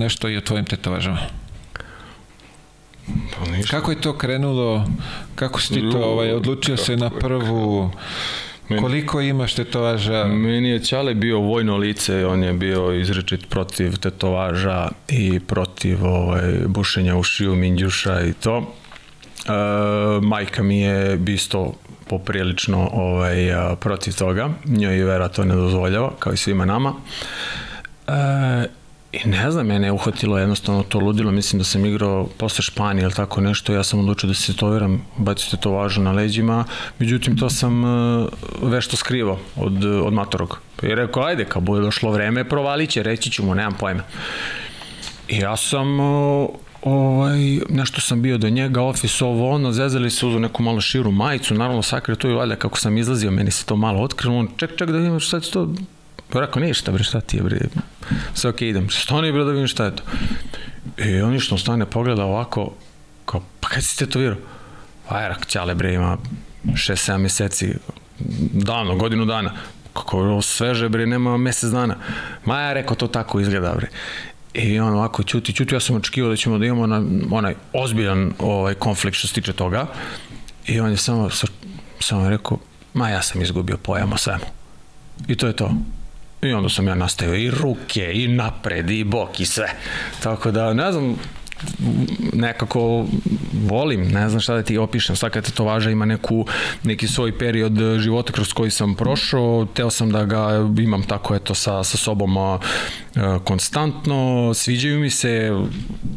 nešto 0.00 0.28
i 0.28 0.36
o 0.36 0.40
tvojim 0.40 0.64
tetovažama. 0.64 1.18
Pa 3.06 3.50
ništa. 3.50 3.76
Kako 3.76 3.90
je 3.90 4.00
to 4.00 4.18
krenulo? 4.18 4.84
Kako 5.34 5.60
si 5.60 5.74
ti 5.74 5.80
to 5.92 5.98
ovaj, 5.98 6.32
odlučio 6.32 6.76
se 6.76 6.96
na 6.96 7.10
prvu? 7.10 7.90
Meni, 8.68 8.82
Koliko 8.82 9.20
imaš 9.20 9.54
tetovaža? 9.54 10.24
Meni 10.24 10.68
je 10.68 10.84
Ćale 10.84 11.14
bio 11.14 11.38
vojno 11.38 11.76
lice, 11.76 12.26
on 12.26 12.42
je 12.42 12.52
bio 12.52 12.92
izrečit 12.92 13.48
protiv 13.48 13.96
tetovaža 13.96 14.88
i 15.08 15.40
protiv 15.40 16.04
ovaj, 16.04 16.52
bušenja 16.66 17.16
ušiju, 17.16 17.54
minđuša 17.54 18.20
i 18.20 18.32
to. 18.32 18.74
E, 19.46 19.50
majka 20.22 20.62
mi 20.62 20.80
je 20.80 21.18
isto 21.26 21.74
poprilično 22.08 22.88
ovaj, 22.92 23.36
protiv 23.80 24.16
toga. 24.16 24.48
Njoj 24.64 25.04
Vera 25.04 25.28
to 25.28 25.44
ne 25.44 25.54
dozvoljava, 25.54 26.12
kao 26.18 26.32
i 26.32 26.36
svima 26.36 26.64
nama. 26.64 26.94
E, 28.08 28.66
I 29.12 29.28
ne 29.28 29.50
znam, 29.50 29.66
mene 29.66 29.86
je 29.86 29.92
uhvatilo 29.92 30.38
jednostavno 30.38 30.82
to 30.82 30.98
ludilo, 30.98 31.32
mislim 31.32 31.58
da 31.58 31.64
sam 31.64 31.86
igrao 31.86 32.26
posle 32.38 32.62
Španije 32.62 33.02
ili 33.02 33.12
tako 33.12 33.40
nešto, 33.40 33.72
ja 33.72 33.82
sam 33.82 34.00
odlučio 34.00 34.28
da 34.28 34.34
se 34.34 34.52
tetoviram, 34.52 35.02
bacite 35.16 35.56
to 35.56 35.70
važno 35.70 36.04
na 36.04 36.12
leđima, 36.12 36.64
međutim 36.98 37.36
to 37.38 37.50
sam 37.50 37.84
uh, 37.84 38.28
vešto 38.62 38.96
skrivao 38.96 39.38
od, 39.56 39.84
od 39.84 40.12
matorog. 40.12 40.60
I 40.82 40.94
rekao, 40.94 41.22
ajde, 41.22 41.44
kad 41.44 41.62
bude 41.62 41.80
došlo 41.80 42.10
vreme, 42.10 42.48
provalit 42.48 42.90
će, 42.90 43.02
reći 43.02 43.30
ću 43.30 43.44
mu, 43.44 43.54
nemam 43.54 43.74
pojma. 43.80 44.02
I 45.28 45.38
ja 45.38 45.56
sam 45.56 46.00
uh, 46.00 46.48
ovaj, 46.86 47.60
nešto 47.68 48.00
sam 48.00 48.22
bio 48.22 48.38
do 48.38 48.48
njega, 48.48 48.82
ofis, 48.82 49.22
ovo, 49.22 49.50
ono, 49.50 49.72
zezali 49.72 50.10
se 50.10 50.26
uzu 50.26 50.38
neku 50.38 50.62
malo 50.62 50.80
širu 50.80 51.10
majicu, 51.10 51.54
naravno 51.54 51.82
sakre 51.82 52.14
to 52.14 52.30
i 52.30 52.34
valjda 52.34 52.56
kako 52.56 52.78
sam 52.78 52.98
izlazio, 52.98 53.30
meni 53.30 53.50
se 53.50 53.64
to 53.64 53.76
malo 53.76 54.02
otkrilo, 54.02 54.36
on, 54.36 54.48
ček, 54.56 54.76
ček 54.78 54.90
da 54.90 54.98
vidim 54.98 55.20
šta 55.20 55.40
će 55.40 55.50
to, 55.50 55.68
Pa 56.28 56.40
rekao, 56.40 56.62
ništa 56.62 56.92
bre, 56.92 57.04
šta 57.04 57.20
ti 57.20 57.36
je 57.36 57.42
bre, 57.42 57.58
sve 58.34 58.50
okej, 58.50 58.68
okay, 58.68 58.70
idem. 58.70 58.90
Stani 58.90 59.32
bre 59.32 59.44
da 59.44 59.50
vidim 59.50 59.66
šta 59.66 59.84
je 59.84 59.96
to. 59.96 60.02
I 61.04 61.20
on 61.20 61.32
ništa, 61.32 61.58
stane, 61.58 61.86
pogleda 61.86 62.24
ovako, 62.24 62.72
kao, 63.24 63.42
pa 63.60 63.68
kada 63.68 63.80
si 63.80 63.98
tetovirao? 63.98 64.36
Pa 65.08 65.20
je, 65.20 65.28
rak, 65.28 65.46
ćale 65.46 65.74
bre, 65.74 65.94
ima 65.94 66.16
6-7 66.64 67.18
meseci, 67.18 67.74
davno, 68.52 68.96
godinu 68.96 69.24
dana. 69.24 69.52
Kako 69.92 70.22
je 70.22 70.28
ovo 70.28 70.42
sveže 70.42 70.88
bre, 70.88 71.06
nema 71.06 71.36
mesec 71.36 71.70
dana. 71.70 71.96
Ma 72.44 72.60
ja 72.60 72.72
rekao, 72.72 72.96
to 72.96 73.06
tako 73.06 73.40
izgleda 73.40 73.74
bre. 73.76 73.88
I 74.56 74.80
on 74.80 74.94
ovako 74.94 75.22
ćuti, 75.22 75.52
ćuti, 75.52 75.74
ja 75.74 75.80
sam 75.80 75.96
očekivao 75.96 76.30
da 76.30 76.36
ćemo 76.36 76.58
da 76.58 76.66
imamo 76.66 76.86
na, 76.86 77.02
onaj 77.30 77.54
ozbiljan 77.72 78.32
ovaj, 78.38 78.74
konflikt 78.74 79.18
što 79.18 79.28
se 79.28 79.34
tiče 79.34 79.52
toga. 79.52 79.86
I 80.66 80.80
on 80.80 80.90
je 80.90 80.96
samo, 80.96 81.28
samo 82.00 82.30
rekao, 82.30 82.58
ma 82.94 83.08
ja 83.08 83.22
sam 83.22 83.42
izgubio 83.42 83.76
pojam 83.76 84.12
o 84.12 84.16
svemu. 84.16 84.44
I 85.28 85.36
to 85.36 85.46
je 85.46 85.52
to. 85.52 85.70
I 86.42 86.52
onda 86.52 86.68
sam 86.68 86.88
ja 86.88 86.94
nastavio 86.94 87.34
i 87.34 87.50
ruke, 87.50 88.10
i 88.14 88.28
napred, 88.28 88.90
i 88.90 89.04
bok, 89.04 89.40
i 89.40 89.46
sve. 89.46 89.72
Tako 90.22 90.50
da, 90.50 90.74
ne 90.74 90.92
znam, 90.92 91.16
nekako 92.32 93.06
volim, 93.52 94.08
ne 94.08 94.28
znam 94.28 94.40
šta 94.40 94.54
da 94.54 94.62
ti 94.62 94.78
opišem, 94.78 95.16
svaka 95.16 95.42
tetovaža 95.42 95.90
ima 95.90 96.04
neku, 96.04 96.46
neki 96.84 97.08
svoj 97.08 97.38
period 97.38 97.72
života 97.98 98.32
kroz 98.32 98.52
koji 98.52 98.70
sam 98.70 98.94
prošao, 98.94 99.66
teo 99.74 99.90
sam 99.90 100.12
da 100.12 100.24
ga 100.24 100.48
imam 100.78 101.02
tako 101.02 101.34
eto 101.34 101.54
sa, 101.54 101.84
sa 101.84 101.96
sobom 101.96 102.36
a, 102.36 102.58
konstantno, 103.44 104.54
sviđaju 104.54 105.00
mi 105.00 105.10
se, 105.10 105.50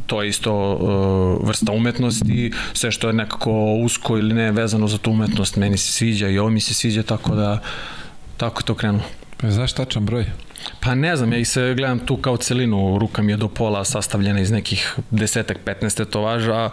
to 0.05 0.21
je 0.21 0.29
isto 0.29 0.51
a, 0.51 1.45
vrsta 1.47 1.71
umetnosti, 1.71 2.51
sve 2.73 2.91
što 2.91 3.07
je 3.07 3.13
nekako 3.13 3.51
usko 3.83 4.17
ili 4.17 4.33
ne 4.33 4.51
vezano 4.51 4.87
za 4.87 4.97
tu 4.97 5.11
umetnost, 5.11 5.55
meni 5.55 5.77
se 5.77 5.91
sviđa 5.91 6.27
i 6.27 6.37
ovo 6.37 6.49
mi 6.49 6.61
se 6.61 6.73
sviđa, 6.73 7.03
tako 7.03 7.35
da 7.35 7.59
tako 8.37 8.63
to 8.63 8.75
krenulo. 8.75 9.03
Pa 9.37 9.51
znaš 9.51 9.73
tačan 9.73 10.05
broj? 10.05 10.25
Pa 10.79 10.95
ne 10.95 11.15
znam, 11.15 11.33
ja 11.33 11.39
i 11.39 11.45
se 11.45 11.73
gledam 11.77 11.99
tu 11.99 12.17
kao 12.17 12.37
celinu, 12.37 12.97
ruka 12.99 13.21
mi 13.21 13.31
je 13.31 13.37
do 13.37 13.47
pola 13.47 13.85
sastavljena 13.85 14.39
iz 14.39 14.51
nekih 14.51 14.95
desetak, 15.11 15.57
15 15.65 15.97
tetovaža, 15.97 16.69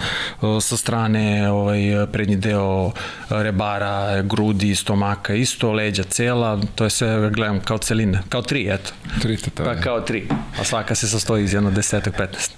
sa 0.60 0.76
strane 0.76 1.50
ovaj, 1.50 1.78
prednji 2.12 2.36
deo 2.36 2.92
rebara, 3.28 4.22
grudi, 4.22 4.74
stomaka, 4.74 5.34
isto, 5.34 5.72
leđa 5.72 6.02
cela, 6.02 6.60
to 6.74 6.84
je 6.84 6.90
sve 6.90 7.30
gledam 7.30 7.60
kao 7.60 7.78
celine, 7.78 8.22
kao 8.28 8.42
tri, 8.42 8.68
eto. 8.70 8.92
Tri 9.22 9.36
tetovaže. 9.36 9.76
Pa 9.76 9.82
kao 9.82 10.00
tri, 10.00 10.28
a 10.60 10.64
svaka 10.64 10.94
se 10.94 11.08
sastoji 11.08 11.44
iz 11.44 11.54
jedno 11.54 11.70
desetak, 11.70 12.18
15. 12.18 12.50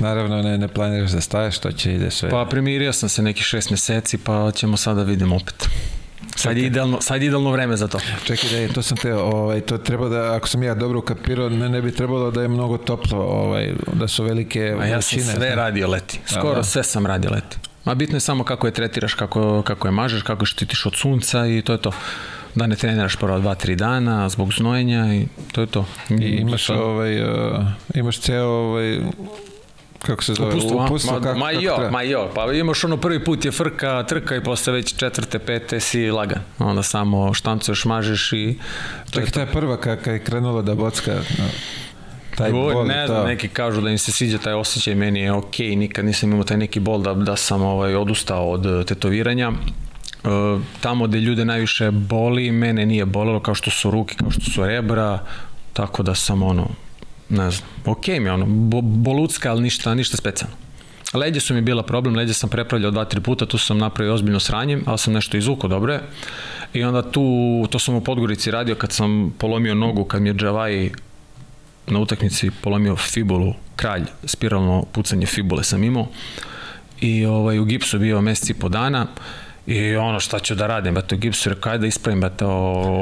Naravno, 0.00 0.42
ne, 0.42 0.58
ne 0.58 0.68
planiraš 0.68 1.10
da 1.10 1.20
staješ, 1.20 1.58
to 1.58 1.72
će 1.72 1.94
ide 1.94 2.10
sve. 2.10 2.30
Pa 2.30 2.46
primirio 2.50 2.92
sam 2.92 3.08
se 3.08 3.22
nekih 3.22 3.44
šest 3.44 3.70
meseci, 3.70 4.18
pa 4.18 4.50
ćemo 4.54 4.76
sada 4.76 5.04
da 5.04 5.10
vidimo 5.10 5.36
opet. 5.36 5.68
Sad 6.36 6.56
je 6.56 6.66
idealno, 6.66 7.00
sad 7.00 7.22
je 7.22 7.26
idealno 7.26 7.50
vreme 7.50 7.76
za 7.76 7.88
to. 7.88 7.98
Čekaj 8.24 8.50
da 8.50 8.56
je, 8.56 8.72
to 8.72 8.82
sam 8.82 8.96
te, 8.96 9.14
ovaj, 9.14 9.60
to 9.60 9.78
treba 9.78 10.08
da, 10.08 10.34
ako 10.34 10.48
sam 10.48 10.62
ja 10.62 10.74
dobro 10.74 10.98
ukapirao, 10.98 11.48
ne, 11.48 11.68
ne 11.68 11.82
bi 11.82 11.92
trebalo 11.92 12.30
da 12.30 12.42
je 12.42 12.48
mnogo 12.48 12.78
toplo, 12.78 13.18
ovaj, 13.18 13.72
da 13.92 14.08
su 14.08 14.24
velike 14.24 14.76
A 14.80 14.86
ja 14.86 15.02
sam 15.02 15.18
vrućine. 15.18 15.36
sve 15.36 15.54
radio 15.54 15.88
leti. 15.88 16.20
Skoro 16.26 16.54
da. 16.54 16.62
sve 16.64 16.82
sam 16.82 17.06
radio 17.06 17.30
leti. 17.30 17.56
Ma 17.84 17.94
bitno 17.94 18.16
je 18.16 18.20
samo 18.20 18.44
kako 18.44 18.66
je 18.66 18.72
tretiraš, 18.72 19.14
kako, 19.14 19.62
kako 19.62 19.88
je 19.88 19.92
mažeš, 19.92 20.22
kako 20.22 20.44
štitiš 20.44 20.86
od 20.86 20.94
sunca 20.96 21.46
i 21.46 21.62
to 21.62 21.72
je 21.72 21.78
to. 21.78 21.90
Da 22.54 22.66
ne 22.66 22.76
treniraš 22.76 23.16
prvo 23.16 23.38
2-3 23.38 23.74
dana 23.74 24.28
zbog 24.28 24.52
znojenja 24.52 25.14
i 25.14 25.26
to 25.52 25.60
je 25.60 25.66
to. 25.66 25.86
I 26.10 26.24
imaš, 26.24 26.70
ovaj, 26.70 27.22
uh, 27.22 27.64
imaš 27.94 28.20
ceo 28.20 28.46
ovaj, 28.46 29.00
kako 30.06 30.22
se 30.22 30.34
zove, 30.34 30.50
Upustvo, 30.50 30.84
upustvo 30.84 31.20
ma, 31.20 31.34
ma 31.34 31.50
jo, 31.50 31.76
treba. 31.76 31.90
ma 31.90 32.02
jo, 32.02 32.30
pa 32.34 32.52
imaš 32.52 32.84
ono 32.84 32.96
prvi 32.96 33.24
put 33.24 33.44
je 33.44 33.52
frka, 33.52 34.04
trka 34.08 34.36
i 34.36 34.44
posle 34.44 34.72
već 34.72 34.96
četvrte, 34.96 35.38
pete 35.38 35.80
si 35.80 36.10
lagan. 36.10 36.42
Onda 36.58 36.82
samo 36.82 37.34
štancuješ, 37.34 37.84
mažeš 37.84 38.32
i 38.32 38.58
Čekaj, 39.10 39.30
ta 39.30 39.40
je 39.40 39.46
prva 39.46 39.76
kada 39.76 40.10
je 40.10 40.24
krenula 40.24 40.62
da 40.62 40.74
bocka, 40.74 41.14
no, 41.14 41.44
taj 42.36 42.52
Oj, 42.52 42.74
bol, 42.74 42.86
ne 42.86 43.06
znam, 43.06 43.26
neki 43.26 43.48
kažu 43.48 43.80
da 43.80 43.90
im 43.90 43.98
se 43.98 44.12
sviđa 44.12 44.38
taj 44.38 44.52
osjećaj, 44.52 44.94
meni 44.94 45.20
je 45.20 45.32
okej, 45.32 45.66
okay, 45.66 45.76
nikad 45.76 46.04
nisam 46.04 46.32
imao 46.32 46.44
taj 46.44 46.56
neki 46.56 46.80
bol 46.80 47.02
da, 47.02 47.14
da 47.14 47.36
sam 47.36 47.62
ovaj, 47.62 47.94
odustao 47.94 48.50
od 48.50 48.66
eh, 48.66 48.84
tetoviranja. 48.84 49.52
E, 50.24 50.28
tamo 50.80 51.06
gde 51.06 51.20
ljude 51.20 51.44
najviše 51.44 51.90
boli, 51.90 52.50
mene 52.52 52.86
nije 52.86 53.04
bolelo 53.04 53.40
kao 53.40 53.54
što 53.54 53.70
su 53.70 53.90
ruke, 53.90 54.14
kao 54.14 54.30
što 54.30 54.50
su 54.50 54.64
rebra, 54.64 55.18
tako 55.72 56.02
da 56.02 56.14
sam 56.14 56.42
ono, 56.42 56.68
ne 57.28 57.50
znam, 57.50 57.68
okej 57.84 58.14
okay 58.14 58.20
mi 58.20 58.28
je 58.28 58.32
ono, 58.32 58.46
bo, 58.46 58.80
bolucka, 58.80 59.50
ali 59.50 59.62
ništa, 59.62 59.94
ništa 59.94 60.16
specijalno. 60.16 60.56
Leđe 61.14 61.40
su 61.40 61.54
mi 61.54 61.60
bila 61.60 61.82
problem, 61.82 62.16
leđe 62.16 62.32
sam 62.32 62.50
prepravljao 62.50 62.90
dva, 62.90 63.04
tri 63.04 63.20
puta, 63.20 63.46
tu 63.46 63.58
sam 63.58 63.78
napravio 63.78 64.14
ozbiljno 64.14 64.40
sranje, 64.40 64.78
ali 64.86 64.98
sam 64.98 65.12
nešto 65.12 65.36
izvukao 65.36 65.68
dobro 65.68 65.92
je. 65.92 66.00
I 66.72 66.84
onda 66.84 67.02
tu, 67.02 67.66
to 67.70 67.78
sam 67.78 67.94
u 67.94 68.00
Podgorici 68.00 68.50
radio 68.50 68.74
kad 68.74 68.92
sam 68.92 69.34
polomio 69.38 69.74
nogu, 69.74 70.04
kad 70.04 70.22
mi 70.22 70.28
je 70.28 70.34
Džavaj 70.34 70.90
na 71.86 71.98
utakmici 71.98 72.50
polomio 72.60 72.96
fibulu, 72.96 73.54
kralj, 73.76 74.04
spiralno 74.24 74.84
pucanje 74.92 75.26
fibule 75.26 75.64
sam 75.64 75.84
imao. 75.84 76.06
I 77.00 77.26
ovaj, 77.26 77.58
u 77.58 77.64
gipsu 77.64 77.98
bio 77.98 78.20
meseci 78.20 78.52
i 78.52 78.54
po 78.54 78.68
dana. 78.68 79.06
I 79.66 79.96
ono 79.96 80.20
šta 80.20 80.38
ću 80.38 80.54
da 80.54 80.66
radim, 80.66 80.98
eto, 80.98 81.16
gipsu 81.16 81.48
rekao, 81.48 81.72
ajde 81.72 81.80
da 81.80 81.86
ispravim, 81.86 82.24
eto, 82.24 82.48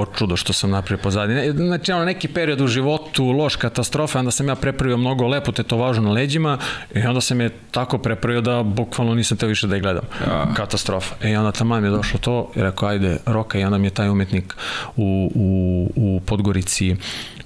o 0.01 0.06
čudo 0.18 0.36
što 0.36 0.52
sam 0.52 0.70
napravio 0.70 1.02
pozadnje. 1.02 1.34
Ne, 1.34 1.52
Znači, 1.52 1.93
ono, 1.93 2.05
neki 2.05 2.28
period 2.28 2.60
u 2.60 2.66
životu, 2.66 3.30
loš 3.30 3.56
katastrofa, 3.56 4.18
onda 4.18 4.30
sam 4.30 4.48
ja 4.48 4.55
prepravio 4.55 4.97
mnogo 4.97 5.26
lepo 5.26 5.52
tetovažu 5.52 6.02
na 6.02 6.10
leđima 6.10 6.59
i 6.94 7.01
onda 7.01 7.20
sam 7.20 7.40
je 7.40 7.51
tako 7.70 7.98
prepravio 7.98 8.40
da 8.40 8.62
bukvalno 8.62 9.14
nisam 9.14 9.36
teo 9.36 9.48
više 9.48 9.66
da 9.66 9.74
je 9.74 9.80
gledam. 9.80 10.05
Ja. 10.26 10.55
Katastrofa. 10.55 11.14
I 11.28 11.36
onda 11.36 11.52
tamo 11.52 11.80
mi 11.80 11.86
je 11.86 11.90
došlo 11.90 12.18
to 12.18 12.51
i 12.56 12.62
rekao, 12.62 12.89
ajde, 12.89 13.16
roka, 13.26 13.59
i 13.59 13.64
onda 13.64 13.78
mi 13.78 13.86
je 13.86 13.90
taj 13.90 14.09
umetnik 14.09 14.55
u, 14.97 15.30
u, 15.34 15.90
u 15.97 16.20
Podgorici 16.26 16.97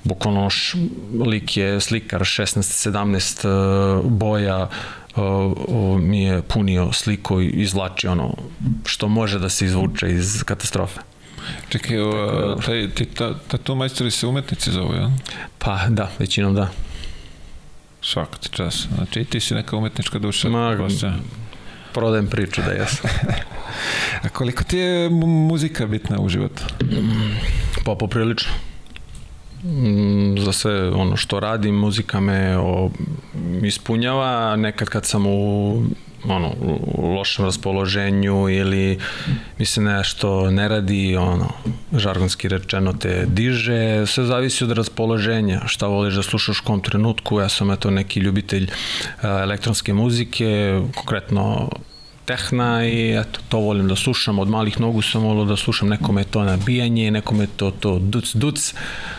bukvalno 0.04 0.50
š, 0.50 0.78
lik 1.26 1.56
je 1.56 1.80
slikar 1.80 2.20
16-17 2.20 3.48
uh, 3.98 4.10
boja 4.10 4.68
uh, 5.16 6.00
mi 6.00 6.22
je 6.22 6.42
punio 6.42 6.92
sliku 6.92 7.40
i 7.40 7.48
izvlači 7.48 8.06
ono 8.08 8.34
što 8.84 9.08
može 9.08 9.38
da 9.38 9.48
se 9.48 9.64
izvuče 9.64 10.10
iz 10.10 10.42
katastrofe. 10.44 11.00
Čekaj, 11.68 12.00
o, 12.00 12.56
taj, 12.66 12.90
ti, 12.90 13.04
ta, 13.04 13.38
tatu 13.38 13.74
majstori 13.74 14.10
se 14.10 14.26
umetnici 14.26 14.70
zovu, 14.70 14.94
jel? 14.94 15.08
Pa 15.58 15.86
da, 15.88 16.10
većinom 16.18 16.54
da. 16.54 16.68
Svaka 18.02 18.38
ti 18.38 18.48
čas. 18.52 18.86
Znači, 18.94 19.24
ti 19.24 19.40
si 19.40 19.54
neka 19.54 19.76
umetnička 19.76 20.18
duša. 20.18 20.48
Ma, 20.48 20.76
Kosta. 20.76 21.12
Prodajem 21.92 22.26
priču 22.26 22.62
da 22.62 22.72
jesam. 22.72 23.10
A 24.24 24.28
koliko 24.28 24.64
ti 24.64 24.78
je 24.78 25.10
mu- 25.10 25.26
muzika 25.26 25.86
bitna 25.86 26.20
u 26.20 26.28
životu? 26.28 26.62
Pa 27.84 27.94
poprilično. 27.94 28.52
Mm, 29.64 30.38
za 30.38 30.52
sve 30.52 30.90
ono 30.90 31.16
što 31.16 31.40
radim, 31.40 31.74
muzika 31.74 32.20
me 32.20 32.58
o, 32.58 32.90
ispunjava, 33.62 34.56
nekad 34.56 34.88
kad 34.88 35.06
sam 35.06 35.26
u 35.26 35.82
ono, 36.28 36.52
u 36.94 37.14
lošem 37.14 37.44
raspoloženju 37.44 38.48
ili 38.48 38.98
mi 39.58 39.66
se 39.66 39.80
nešto 39.80 40.50
ne 40.50 40.68
radi, 40.68 41.16
ono, 41.16 41.48
žargonski 41.92 42.48
rečeno 42.48 42.92
te 42.92 43.26
diže, 43.26 44.06
sve 44.06 44.24
zavisi 44.24 44.64
od 44.64 44.72
raspoloženja, 44.72 45.60
šta 45.66 45.86
voliš 45.86 46.14
da 46.14 46.22
slušaš 46.22 46.60
u 46.60 46.64
kom 46.64 46.80
trenutku, 46.80 47.40
ja 47.40 47.48
sam 47.48 47.70
eto 47.70 47.90
neki 47.90 48.20
ljubitelj 48.20 48.70
elektronske 49.22 49.94
muzike, 49.94 50.80
konkretno 50.94 51.70
tehna 52.26 52.86
i 52.86 53.16
eto, 53.20 53.40
to 53.48 53.58
volim 53.58 53.88
da 53.88 53.96
slušam, 53.96 54.38
od 54.38 54.48
malih 54.48 54.80
nogu 54.80 55.02
sam 55.02 55.22
volio 55.22 55.44
da 55.44 55.56
slušam, 55.56 55.88
nekome 55.88 56.20
je 56.20 56.24
to 56.24 56.44
nabijanje, 56.44 57.10
nekome 57.10 57.44
je 57.44 57.48
to, 57.56 57.70
to 57.70 57.98
duc, 57.98 58.34
duc, 58.34 58.74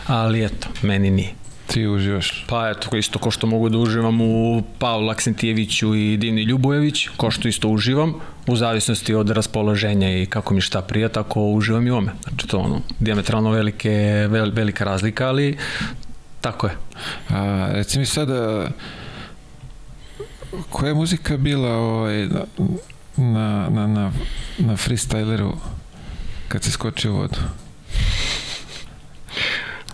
ali 0.06 0.44
eto, 0.44 0.68
meni 0.82 1.10
nije. 1.10 1.34
Ti 1.66 1.86
uživaš. 1.86 2.44
Pa 2.48 2.70
eto, 2.70 2.96
isto 2.96 3.18
ko 3.18 3.30
što 3.30 3.46
mogu 3.46 3.68
da 3.68 3.78
uživam 3.78 4.20
u 4.20 4.62
Pavlu 4.78 5.10
Aksentijeviću 5.10 5.94
i 5.94 6.16
Dini 6.16 6.42
Ljubojević, 6.42 7.08
ko 7.16 7.30
što 7.30 7.48
isto 7.48 7.68
uživam, 7.68 8.14
u 8.46 8.56
zavisnosti 8.56 9.14
od 9.14 9.30
raspoloženja 9.30 10.22
i 10.22 10.26
kako 10.26 10.54
mi 10.54 10.60
šta 10.60 10.82
prija, 10.82 11.08
tako 11.08 11.42
uživam 11.42 11.86
i 11.86 11.90
ome. 11.90 12.12
Znači 12.22 12.46
to 12.46 12.58
ono, 12.58 12.80
diametralno 13.00 13.50
velike, 13.50 13.90
vel, 14.30 14.50
velika 14.54 14.84
razlika, 14.84 15.28
ali 15.28 15.56
tako 16.40 16.66
je. 16.66 16.72
A, 17.28 17.68
reci 17.72 17.98
mi 17.98 18.06
sada, 18.06 18.68
koja 20.70 20.88
je 20.88 20.94
muzika 20.94 21.36
bila 21.36 21.70
ovaj, 21.70 22.28
na, 23.18 23.68
na, 23.70 23.86
na, 23.86 24.12
na 24.58 24.76
freestyleru 24.76 25.52
kad 26.48 26.62
si 26.64 26.70
skočio 26.70 27.12
u 27.12 27.16
vodu? 27.16 27.38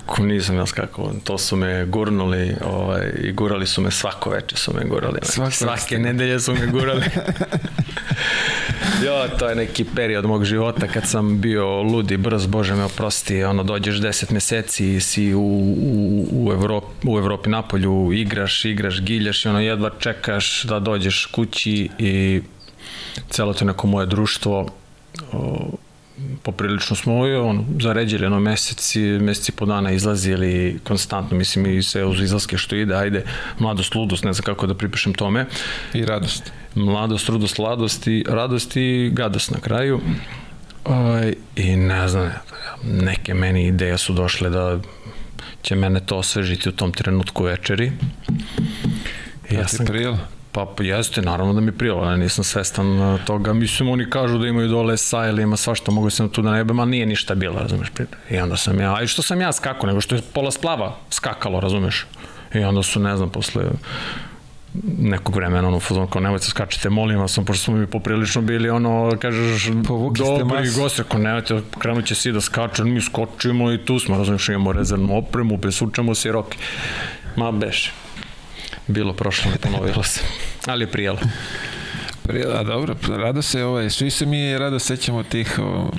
skakao, 0.06 0.26
nisam 0.26 0.56
ja 0.56 0.66
skakao, 0.66 1.12
to 1.24 1.38
su 1.38 1.56
me 1.56 1.86
gurnuli 1.86 2.54
ovaj, 2.64 3.12
i 3.22 3.32
gurali 3.32 3.66
su 3.66 3.82
me 3.82 3.90
svako 3.90 4.30
veče 4.30 4.56
su 4.56 4.72
me 4.74 4.84
gurali. 4.84 5.18
Svako 5.22 5.50
Svake 5.50 5.80
ste- 5.80 5.98
nedelje 5.98 6.40
su 6.40 6.54
me 6.54 6.66
gurali. 6.66 7.02
jo, 9.06 9.28
to 9.38 9.48
je 9.48 9.54
neki 9.54 9.84
period 9.84 10.24
mog 10.24 10.44
života 10.44 10.86
kad 10.88 11.08
sam 11.08 11.40
bio 11.40 11.82
ludi, 11.82 12.16
brz, 12.16 12.46
Bože 12.46 12.74
me 12.74 12.84
oprosti, 12.84 13.44
ono, 13.44 13.62
dođeš 13.62 13.96
10 13.96 14.32
meseci 14.32 14.94
i 14.94 15.00
si 15.00 15.34
u, 15.34 15.40
u, 15.40 16.26
u, 16.32 16.52
Evropi, 16.52 16.86
u 17.08 17.18
Evropi 17.18 17.50
napolju, 17.50 18.10
igraš, 18.12 18.64
igraš, 18.64 19.00
giljaš 19.00 19.44
i 19.44 19.48
ono, 19.48 19.60
jedva 19.60 19.90
čekaš 19.98 20.62
da 20.64 20.78
dođeš 20.78 21.26
kući 21.26 21.88
i 21.98 22.42
celo 23.30 23.54
to 23.54 23.64
neko 23.64 23.86
moje 23.86 24.06
društvo 24.06 24.68
o, 25.32 25.70
poprilično 26.42 26.96
smo 26.96 27.18
on, 27.20 27.66
zaređili 27.80 28.26
ono 28.26 28.40
meseci, 28.40 29.00
meseci 29.00 29.52
po 29.52 29.66
dana 29.66 29.90
izlazili 29.90 30.80
konstantno, 30.84 31.36
mislim 31.36 31.66
i 31.78 31.82
sve 31.82 32.04
uz 32.04 32.20
izlaske 32.20 32.58
što 32.58 32.76
ide, 32.76 32.94
ajde, 32.94 33.24
mladost, 33.58 33.94
ludost, 33.94 34.24
ne 34.24 34.32
znam 34.32 34.44
kako 34.44 34.66
da 34.66 34.74
pripišem 34.74 35.14
tome, 35.14 35.46
I 35.94 36.04
radost. 36.04 36.52
mladost, 36.74 37.28
rudost, 37.28 37.58
ladost 37.58 38.06
i 38.06 38.24
radost 38.28 38.76
i 38.76 39.10
gadost 39.12 39.50
na 39.50 39.60
kraju. 39.60 40.00
Ovaj, 40.84 41.34
I 41.56 41.76
ne 41.76 42.08
znam, 42.08 42.32
neke 42.82 43.34
meni 43.34 43.66
ideje 43.66 43.98
su 43.98 44.12
došle 44.12 44.50
da 44.50 44.78
će 45.62 45.74
mene 45.74 46.00
to 46.00 46.16
osvežiti 46.16 46.68
u 46.68 46.72
tom 46.72 46.92
trenutku 46.92 47.44
večeri. 47.44 47.92
I 49.50 49.54
Ja 49.54 49.64
ti 49.64 49.76
prijelo? 49.86 50.18
Pa 50.54 50.66
jeste, 50.78 51.22
naravno 51.22 51.52
da 51.52 51.60
mi 51.60 51.66
je 51.66 51.78
prijelo, 51.78 52.04
ja 52.04 52.16
nisam 52.16 52.44
svestan 52.44 53.00
uh, 53.00 53.20
toga. 53.24 53.52
Mislim, 53.52 53.88
oni 53.88 54.10
kažu 54.10 54.38
da 54.38 54.46
imaju 54.46 54.68
dole 54.68 54.96
sa 54.96 55.26
ili 55.26 55.42
ima 55.42 55.56
svašta, 55.56 55.92
mogu 55.92 56.10
sam 56.10 56.28
tu 56.28 56.42
da 56.42 56.50
ne 56.50 56.58
jebem, 56.58 56.80
ali 56.80 56.90
nije 56.90 57.06
ništa 57.06 57.34
bilo, 57.34 57.58
razumeš? 57.58 57.88
I 58.30 58.38
onda 58.38 58.56
sam 58.56 58.80
ja, 58.80 58.94
a 58.96 59.02
i 59.02 59.06
što 59.06 59.22
sam 59.22 59.40
ja 59.40 59.52
skakao, 59.52 59.86
nego 59.86 60.00
što 60.00 60.14
je 60.14 60.22
pola 60.32 60.50
splava 60.50 60.96
skakalo, 61.10 61.60
razumeš? 61.60 62.06
I 62.54 62.58
onda 62.58 62.82
su, 62.82 63.00
ne 63.00 63.16
znam, 63.16 63.30
posle 63.30 63.64
nekog 64.98 65.36
vremena 65.36 65.68
ono 65.68 65.80
fuzon 65.80 66.06
kao 66.06 66.20
nemojte 66.20 66.46
skačete 66.46 66.90
molim 66.90 67.18
vas 67.18 67.38
pošto 67.46 67.64
smo 67.64 67.76
mi 67.76 67.86
poprilično 67.86 68.42
bili 68.42 68.70
ono 68.70 69.12
kažeš 69.20 69.68
Povukli 69.86 70.24
dobri 70.24 70.70
gosti 70.76 71.00
ako 71.02 71.18
nemojte 71.18 71.60
krenut 71.78 72.04
će 72.04 72.14
svi 72.14 72.32
da 72.32 72.40
skaču 72.40 72.84
mi 72.84 73.00
skočimo 73.00 73.72
i 73.72 73.84
tu 73.84 73.98
smo 73.98 74.18
razumiješ 74.18 74.48
imamo 74.48 74.72
rezervnu 74.72 75.16
opremu 75.16 75.58
presučemo 75.58 76.14
se 76.14 76.28
i 76.28 76.32
roke 76.32 76.58
ma 77.36 77.52
beše 77.52 77.92
bilo 78.86 79.12
prošlo 79.12 79.50
ne 79.50 79.58
ponovilo 79.70 80.02
se. 80.02 80.20
Ali 80.66 80.82
je 80.82 80.86
prijelo. 80.86 81.18
A 82.58 82.62
dobro, 82.62 82.96
rado 83.08 83.42
se, 83.42 83.64
ovaj, 83.64 83.90
svi 83.90 84.10
se 84.10 84.26
mi 84.26 84.58
rado 84.58 84.78
sećamo 84.78 85.22
tih 85.22 85.58
o, 85.58 85.90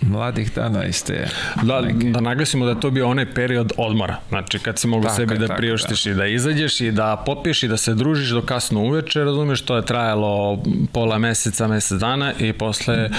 mladih 0.00 0.54
dana 0.54 0.84
iz 0.84 1.04
te... 1.04 1.28
Da, 1.62 1.82
da 1.92 2.20
naglasimo 2.20 2.64
da 2.64 2.70
je 2.70 2.80
to 2.80 2.90
bio 2.90 3.08
onaj 3.08 3.34
period 3.34 3.72
odmora. 3.76 4.16
Znači, 4.28 4.58
kad 4.58 4.78
si 4.78 4.86
mogu 4.86 5.04
Tako 5.04 5.16
sebi 5.16 5.38
da 5.38 5.46
tako, 5.46 5.58
priuštiš 5.58 6.06
i 6.06 6.14
da 6.14 6.26
izađeš 6.26 6.80
i 6.80 6.90
da 6.90 7.22
popiješ 7.26 7.62
i 7.62 7.68
da 7.68 7.76
se 7.76 7.94
družiš 7.94 8.30
do 8.30 8.42
kasno 8.42 8.80
uveče, 8.80 9.24
razumeš, 9.24 9.60
to 9.60 9.76
je 9.76 9.84
trajalo 9.84 10.62
pola 10.92 11.18
meseca, 11.18 11.68
mesec 11.68 11.98
dana 11.98 12.32
i 12.38 12.52
posle 12.52 13.10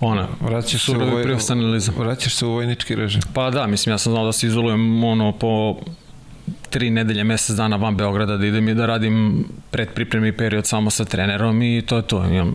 ona, 0.00 0.28
Vraćaš 0.40 0.84
se, 0.84 0.92
u, 0.92 1.10
voj, 1.10 1.24
vraćaš 1.98 2.34
se 2.34 2.46
u 2.46 2.50
vojnički 2.50 2.94
režim. 2.94 3.22
Pa 3.34 3.50
da, 3.50 3.66
mislim, 3.66 3.92
ja 3.92 3.98
sam 3.98 4.12
znao 4.12 4.24
da 4.24 4.32
se 4.32 4.46
izolujem 4.46 5.04
ono 5.04 5.32
po 5.32 5.76
tri 6.72 6.90
nedelje, 6.90 7.24
mesec 7.24 7.56
dana 7.56 7.76
van 7.76 7.96
Beograda 7.96 8.36
da 8.36 8.46
idem 8.46 8.68
i 8.68 8.74
da 8.74 8.86
radim 8.86 9.44
predpripremni 9.70 10.32
period 10.36 10.66
samo 10.66 10.90
sa 10.90 11.04
trenerom 11.04 11.62
i 11.62 11.82
to 11.86 11.96
je 11.96 12.02
to. 12.02 12.24
Imam 12.24 12.54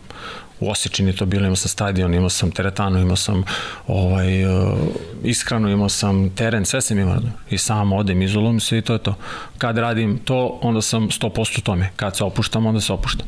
u 0.60 0.72
Osečini 0.72 1.14
to 1.14 1.26
bilo, 1.26 1.46
imao 1.46 1.56
sam 1.56 1.70
stadion, 1.70 2.14
imao 2.14 2.30
sam 2.30 2.52
teretanu, 2.52 3.00
imao 3.00 3.16
sam 3.16 3.44
ovaj, 3.88 4.46
uh, 4.46 4.78
ishranu, 5.24 5.70
imao 5.70 5.90
sam 5.90 6.30
teren, 6.30 6.66
sve 6.66 6.82
sam 6.82 7.00
imao. 7.00 7.18
I 7.50 7.58
sam 7.58 7.94
odem, 7.94 8.22
izolujem 8.22 8.60
se 8.60 8.78
i 8.78 8.82
to 8.82 8.94
je 8.94 9.00
to. 9.00 9.16
Kad 9.58 9.78
radim 9.78 10.18
to, 10.18 10.60
onda 10.62 10.82
sam 10.82 11.10
100% 11.10 11.60
u 11.60 11.62
tome. 11.62 11.90
Kad 11.96 12.18
se 12.18 12.24
opuštam, 12.24 12.66
onda 12.66 12.82
se 12.82 12.94
opuštam. 12.94 13.28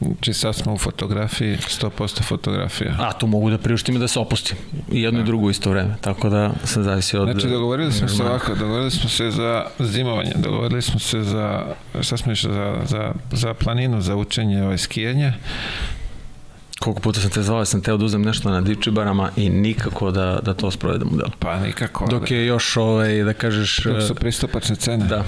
Znači 0.00 0.32
sad 0.32 0.54
smo 0.54 0.74
u 0.74 0.78
fotografiji, 0.78 1.56
100% 1.56 2.22
fotografija. 2.22 2.96
A 2.98 3.12
tu 3.12 3.26
mogu 3.26 3.50
da 3.50 3.58
priuštim 3.58 3.96
i 3.96 3.98
da 3.98 4.08
se 4.08 4.18
opustim. 4.18 4.56
I 4.92 5.02
jedno 5.02 5.20
i 5.20 5.24
drugo 5.24 5.46
u 5.46 5.50
isto 5.50 5.70
vreme. 5.70 5.96
Tako 6.00 6.28
da 6.28 6.52
se 6.64 6.82
zavisi 6.82 7.16
od... 7.16 7.28
Znači 7.30 7.48
dogovorili 7.48 7.92
smo 7.92 8.08
se 8.08 8.22
ovako, 8.22 8.54
dogovorili 8.54 8.90
smo 8.90 9.10
se 9.10 9.30
za 9.30 9.64
zimovanje, 9.78 10.32
dogovorili 10.36 10.82
smo 10.82 11.00
se 11.00 11.22
za, 11.22 11.74
šta 12.00 12.16
smo 12.16 12.32
išli, 12.32 12.52
za, 12.52 12.76
za, 12.86 13.12
za 13.32 13.54
planinu, 13.54 14.00
za 14.00 14.16
učenje 14.16 14.62
ovaj, 14.62 14.78
skijanja. 14.78 15.32
Koliko 16.78 17.00
puta 17.02 17.20
sam 17.20 17.30
te 17.30 17.42
zvao, 17.42 17.64
sam 17.64 17.82
teo 17.82 17.96
da 17.96 18.04
uzem 18.04 18.22
nešto 18.22 18.50
na 18.50 18.60
dičibarama 18.60 19.30
i 19.36 19.50
nikako 19.50 20.10
da, 20.10 20.38
da 20.42 20.54
to 20.54 20.70
sprovedem 20.70 21.08
u 21.08 21.16
delu. 21.16 21.30
Pa 21.38 21.60
nikako. 21.60 22.06
Dok 22.06 22.30
je 22.30 22.46
još, 22.46 22.76
ovaj, 22.76 23.22
da 23.22 23.32
kažeš, 23.32 23.82
Dok 23.84 24.02
su 24.02 24.12
eh, 24.12 24.16
pristupačne 24.16 24.76
cene. 24.76 25.04
da, 25.06 25.24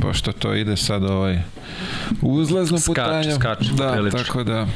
Pošto 0.00 0.32
to 0.32 0.54
ide 0.54 0.76
sad 0.76 1.04
ovaj 1.04 1.38
uzlaznom 2.22 2.80
Skače, 2.80 2.94
putanjom. 2.94 3.34
skače, 3.34 3.70
da, 3.72 3.92
prilično. 3.92 4.18
tako 4.18 4.44
da 4.44 4.66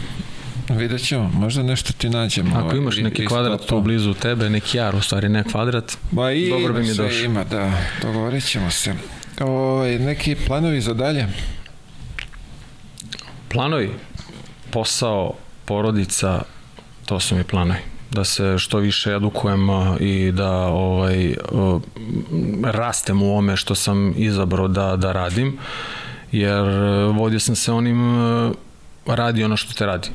vidjet 0.70 1.06
ćemo, 1.06 1.30
možda 1.34 1.62
nešto 1.62 1.92
ti 1.92 2.08
nađemo. 2.10 2.56
ako 2.56 2.64
ovaj, 2.64 2.78
imaš 2.78 2.96
neki 2.96 3.26
kvadrat 3.26 3.60
tu 3.60 3.80
blizu 3.80 4.14
tebe, 4.14 4.50
neki 4.50 4.76
jar, 4.76 4.96
u 4.96 5.00
stvari 5.00 5.28
ne 5.28 5.44
kvadrat, 5.44 5.98
Ma 6.10 6.32
i 6.32 6.50
dobro 6.50 6.72
bi 6.72 6.80
mi 6.80 6.86
sve 6.86 7.04
došlo. 7.04 7.24
ima, 7.24 7.44
da, 7.44 7.72
dogovorit 8.02 8.44
ćemo 8.44 8.70
se. 8.70 8.94
Ovaj, 9.40 9.98
neki 9.98 10.36
planovi 10.36 10.80
za 10.80 10.94
dalje? 10.94 11.26
planovi, 13.48 13.90
posao, 14.70 15.34
porodica, 15.68 16.42
to 17.06 17.20
su 17.20 17.36
mi 17.36 17.44
planovi. 17.44 17.80
Da 18.10 18.24
se 18.24 18.58
što 18.58 18.78
više 18.78 19.12
edukujem 19.12 19.68
i 20.00 20.32
da 20.32 20.52
ovaj 20.66 21.34
rastem 22.64 23.22
u 23.22 23.38
ome 23.38 23.56
što 23.56 23.74
sam 23.74 24.14
izabrao 24.16 24.68
da, 24.68 24.96
da 24.96 25.12
radim 25.12 25.58
jer 26.32 26.64
e, 26.68 27.04
vodio 27.04 27.40
sam 27.40 27.56
se 27.56 27.72
onim 27.72 28.18
e, 28.18 28.52
radi 29.06 29.44
ono 29.44 29.56
što 29.56 29.74
te 29.74 29.86
radi 29.86 30.08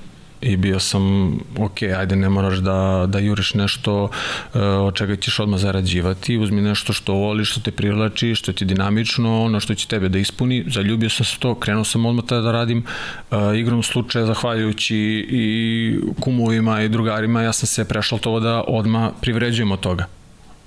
i 0.44 0.58
bio 0.58 0.80
sam, 0.80 1.34
ok, 1.58 1.82
ajde 1.82 2.16
ne 2.16 2.30
moraš 2.30 2.58
da, 2.58 3.06
da 3.08 3.20
juriš 3.20 3.54
nešto 3.54 4.10
e, 4.54 4.60
od 4.60 4.96
čega 4.96 5.16
ćeš 5.16 5.40
odmah 5.40 5.60
zarađivati, 5.60 6.38
uzmi 6.38 6.62
nešto 6.62 6.94
što 6.94 7.14
voliš, 7.14 7.52
što 7.52 7.62
te 7.62 7.72
privlači, 7.72 8.36
što 8.36 8.54
ti 8.54 8.66
dinamično, 8.66 9.44
ono 9.44 9.60
što 9.60 9.76
će 9.76 9.88
tebe 9.88 10.10
da 10.10 10.20
ispuni, 10.20 10.64
zaljubio 10.68 11.10
sam 11.10 11.26
se 11.26 11.40
to, 11.40 11.56
krenuo 11.56 11.84
sam 11.84 12.06
odmah 12.06 12.26
tada 12.26 12.42
da 12.42 12.52
radim, 12.52 12.84
e, 13.32 13.60
igrom 13.60 13.84
slučaja, 13.84 14.26
zahvaljujući 14.26 14.98
i 15.30 15.96
kumovima 16.20 16.82
i 16.82 16.90
drugarima, 16.90 17.42
ja 17.42 17.54
sam 17.54 17.68
se 17.68 17.88
prešao 17.88 18.20
to 18.20 18.40
da 18.40 18.64
odmah 18.68 19.12
privređujem 19.22 19.72
od 19.72 19.80
toga. 19.80 20.06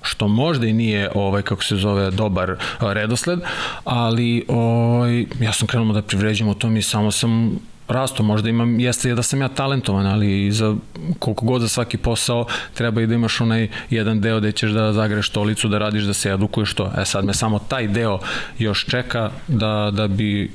Što 0.02 0.28
možda 0.28 0.66
i 0.66 0.72
nije 0.72 1.10
ovaj 1.14 1.42
kako 1.42 1.64
se 1.64 1.76
zove 1.76 2.10
dobar 2.10 2.56
a, 2.78 2.92
redosled, 2.92 3.40
ali 3.84 4.44
ovaj 4.48 5.26
ja 5.40 5.52
sam 5.52 5.68
krenuo 5.68 5.92
da 5.92 6.02
privređujem 6.02 6.50
u 6.50 6.54
tom 6.54 6.76
i 6.76 6.82
samo 6.82 7.10
sam 7.10 7.58
rasto, 7.88 8.22
možda 8.22 8.48
imam, 8.48 8.80
jeste 8.80 9.14
da 9.14 9.22
sam 9.22 9.40
ja 9.40 9.48
talentovan, 9.48 10.06
ali 10.06 10.52
za 10.52 10.76
koliko 11.18 11.46
god 11.46 11.60
za 11.60 11.68
svaki 11.68 11.96
posao 11.96 12.46
treba 12.74 13.02
i 13.02 13.06
da 13.06 13.14
imaš 13.14 13.40
onaj 13.40 13.68
jedan 13.90 14.20
deo 14.20 14.38
gde 14.38 14.52
ćeš 14.52 14.70
da 14.70 14.92
zagreš 14.92 15.28
stolicu, 15.28 15.68
da 15.68 15.78
radiš, 15.78 16.04
da 16.04 16.14
se 16.14 16.30
edukuješ 16.30 16.74
to. 16.74 16.92
E 16.98 17.04
sad 17.04 17.24
me 17.24 17.34
samo 17.34 17.58
taj 17.58 17.88
deo 17.88 18.18
još 18.58 18.86
čeka 18.86 19.30
da, 19.48 19.90
da 19.92 20.08
bi 20.08 20.50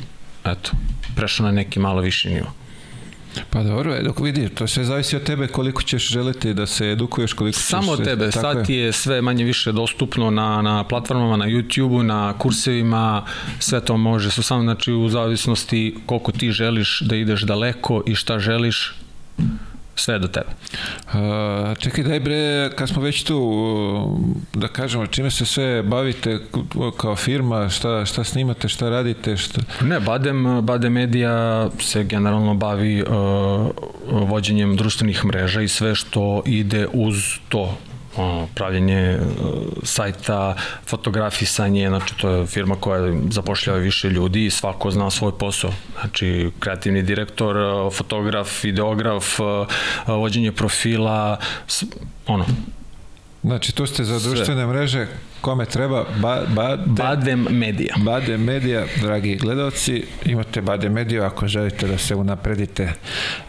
eto, 0.45 0.71
prešao 1.15 1.45
na 1.45 1.51
neki 1.51 1.79
malo 1.79 2.01
viši 2.01 2.29
nivo. 2.29 2.60
Pa 3.49 3.63
dobro, 3.63 4.03
dok 4.03 4.19
vidi, 4.19 4.49
to 4.49 4.67
sve 4.67 4.83
zavisi 4.83 5.15
od 5.15 5.23
tebe 5.23 5.47
koliko 5.47 5.81
ćeš 5.81 6.09
želiti 6.09 6.53
da 6.53 6.65
se 6.65 6.91
edukuješ, 6.91 7.33
koliko 7.33 7.57
ćeš 7.57 7.65
Samo 7.65 7.91
od 7.91 8.03
tebe, 8.03 8.31
tako 8.31 8.41
sad 8.41 8.65
ti 8.65 8.73
je 8.73 8.91
sve 8.91 9.21
manje 9.21 9.43
više 9.43 9.71
dostupno 9.71 10.31
na, 10.31 10.61
na 10.61 10.83
platformama, 10.83 11.37
na 11.37 11.45
YouTube-u, 11.45 12.03
na 12.03 12.33
kursevima, 12.37 13.25
sve 13.59 13.85
to 13.85 13.97
može, 13.97 14.31
su 14.31 14.43
samo 14.43 14.63
znači 14.63 14.93
u 14.93 15.09
zavisnosti 15.09 15.95
koliko 16.05 16.31
ti 16.31 16.51
želiš 16.51 17.01
da 17.01 17.15
ideš 17.15 17.41
daleko 17.41 18.03
i 18.05 18.15
šta 18.15 18.39
želiš, 18.39 18.93
sve 20.01 20.19
do 20.19 20.27
tebe. 20.27 20.49
A, 21.13 21.75
čekaj, 21.79 22.03
daj 22.03 22.19
bre, 22.19 22.69
kad 22.75 22.89
smo 22.89 23.01
već 23.01 23.23
tu, 23.23 23.39
da 24.53 24.67
kažemo, 24.67 25.07
čime 25.07 25.31
se 25.31 25.45
sve 25.45 25.83
bavite 25.83 26.39
kao 26.97 27.15
firma, 27.15 27.69
šta, 27.69 28.05
šta 28.05 28.23
snimate, 28.23 28.67
šta 28.67 28.89
radite, 28.89 29.37
šta... 29.37 29.61
Ne, 29.81 29.99
Badem, 29.99 30.61
Badem 30.61 30.93
Media 30.93 31.69
se 31.79 32.03
generalno 32.03 32.53
bavi 32.53 33.01
uh, 33.01 33.09
vođenjem 34.29 34.75
društvenih 34.75 35.25
mreža 35.25 35.61
i 35.61 35.67
sve 35.67 35.95
što 35.95 36.41
ide 36.45 36.87
uz 36.93 37.15
to 37.49 37.77
ono, 38.17 38.47
pravljenje 38.55 39.17
uh, 39.19 39.27
sajta, 39.83 40.55
fotografisanje, 40.87 41.87
znači 41.87 42.17
to 42.17 42.29
je 42.29 42.47
firma 42.47 42.75
koja 42.75 43.13
zapošljava 43.29 43.79
više 43.79 44.09
ljudi 44.09 44.45
i 44.45 44.49
svako 44.49 44.91
zna 44.91 45.09
svoj 45.09 45.31
posao. 45.37 45.71
Znači, 45.99 46.51
kreativni 46.59 47.03
direktor, 47.03 47.57
uh, 47.57 47.93
fotograf, 47.93 48.63
videograf, 48.63 49.39
uh, 49.39 49.47
vođenje 50.07 50.51
profila, 50.51 51.37
ono, 52.27 52.45
Znači, 53.43 53.75
tu 53.75 53.85
ste 53.85 54.03
za 54.03 54.19
društvene 54.19 54.67
mreže, 54.67 55.07
kome 55.41 55.65
treba, 55.65 56.05
ba, 56.21 56.41
ba, 56.55 56.77
Badem 56.85 57.47
Media. 57.49 57.95
Bade 58.05 58.37
Media, 58.37 58.85
dragi 59.01 59.35
gledalci, 59.35 60.03
imate 60.25 60.61
Bade 60.61 60.89
Media 60.89 61.25
ako 61.25 61.47
želite 61.47 61.87
da 61.87 61.97
se 61.97 62.15
unapredite 62.15 62.93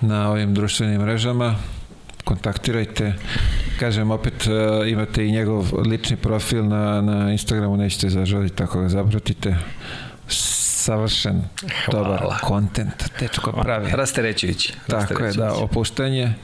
na 0.01 0.31
ovim 0.31 0.55
društvenim 0.55 1.01
mrežama, 1.01 1.57
kontaktirajte. 2.25 3.15
Kažem, 3.81 4.11
opet 4.11 4.47
uh, 4.47 4.89
imate 4.89 5.27
i 5.27 5.33
njegov 5.33 5.67
lični 5.87 6.17
profil 6.17 6.69
na, 6.69 7.01
na 7.01 7.33
Instagramu, 7.33 7.77
nećete 7.77 8.09
zažaliti, 8.09 8.57
tako 8.57 8.81
ga 8.81 8.89
zapratite. 8.89 9.57
Savršen, 10.29 11.43
Hvala. 11.85 12.05
dobar 12.05 12.39
kontent, 12.43 13.05
dečko 13.21 13.53
pravi. 13.53 13.91
Rasterećujući. 13.91 14.73
Tako 14.87 15.25
je, 15.25 15.33
da, 15.33 15.53
opuštanje. 15.53 16.35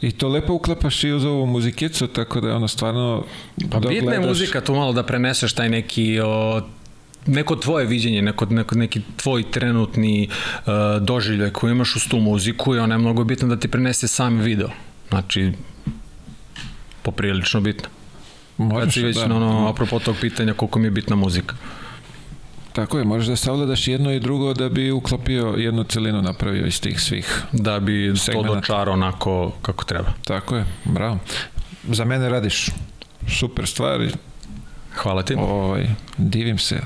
I 0.00 0.10
to 0.10 0.28
lepo 0.28 0.52
uklapaš 0.54 1.04
i 1.04 1.12
uz 1.12 1.24
ovu 1.24 1.46
muzikicu, 1.46 2.06
tako 2.06 2.40
da 2.40 2.48
je 2.48 2.54
ono 2.54 2.68
stvarno... 2.68 3.24
Pa 3.70 3.78
dok 3.78 3.90
bitna 3.90 4.12
je 4.12 4.20
muzika 4.20 4.60
tu 4.60 4.74
malo 4.74 4.92
da 4.92 5.02
preneseš 5.02 5.52
taj 5.52 5.68
neki 5.68 6.20
o, 6.24 6.62
neko 7.26 7.56
tvoje 7.56 7.86
viđenje, 7.86 8.22
neko, 8.22 8.46
neko, 8.46 8.74
neki 8.74 9.00
tvoj 9.16 9.50
trenutni 9.50 10.28
uh, 10.28 10.72
doživljaj 11.00 11.50
koji 11.50 11.70
imaš 11.70 11.96
uz 11.96 12.08
tu 12.08 12.16
muziku 12.16 12.74
i 12.74 12.78
ona 12.78 12.94
je 12.94 12.98
mnogo 12.98 13.24
bitna 13.24 13.48
da 13.48 13.56
ti 13.56 13.68
prenese 13.68 14.08
sam 14.08 14.38
video. 14.38 14.68
Znači, 15.10 15.52
poprilično 17.02 17.60
bitno. 17.60 17.88
Kad 18.56 18.66
Možeš, 18.66 18.94
si 18.94 19.02
već 19.02 19.16
da. 19.16 19.26
na 19.26 19.36
ono, 19.36 19.68
apropo 19.68 19.98
tog 19.98 20.16
pitanja 20.20 20.54
koliko 20.54 20.78
mi 20.78 20.86
je 20.86 20.90
bitna 20.90 21.16
muzika. 21.16 21.54
Tako 22.72 22.98
je, 22.98 23.04
možeš 23.04 23.26
da 23.26 23.36
savladaš 23.36 23.88
jedno 23.88 24.12
i 24.12 24.20
drugo 24.20 24.54
da 24.54 24.68
bi 24.68 24.90
uklopio 24.90 25.54
jednu 25.58 25.84
celinu 25.84 26.22
napravio 26.22 26.66
iz 26.66 26.80
tih 26.80 27.00
svih. 27.00 27.42
Da 27.52 27.80
bi 27.80 28.12
Segmenata. 28.16 28.48
to 28.48 28.54
dočarao 28.54 28.94
onako 28.94 29.52
kako 29.62 29.84
treba. 29.84 30.12
Tako 30.24 30.56
je, 30.56 30.64
bravo. 30.84 31.18
Za 31.88 32.04
mene 32.04 32.28
radiš 32.28 32.68
super 33.28 33.66
stvari, 33.66 34.10
Hvala 34.94 35.22
ti. 35.22 35.34
ovaj, 35.38 35.86
divim 36.18 36.58
se 36.58 36.80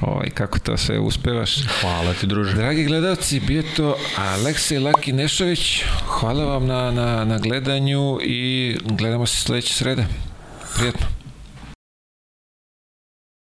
ovaj, 0.00 0.30
kako 0.30 0.58
to 0.58 0.76
sve 0.76 0.98
uspevaš. 0.98 1.56
Hvala 1.80 2.14
ti, 2.14 2.26
druže. 2.26 2.54
Dragi 2.54 2.84
gledalci, 2.84 3.40
bio 3.40 3.62
to 3.76 3.96
Aleksej 4.16 4.78
Laki 4.78 5.12
Nešović. 5.12 5.82
Hvala 6.06 6.44
vam 6.44 6.66
na, 6.66 6.90
na, 6.90 7.24
na 7.24 7.38
gledanju 7.38 8.18
i 8.22 8.76
gledamo 8.84 9.26
se 9.26 9.36
sledeće 9.36 9.74
srede. 9.74 10.06
Prijetno. 10.76 11.23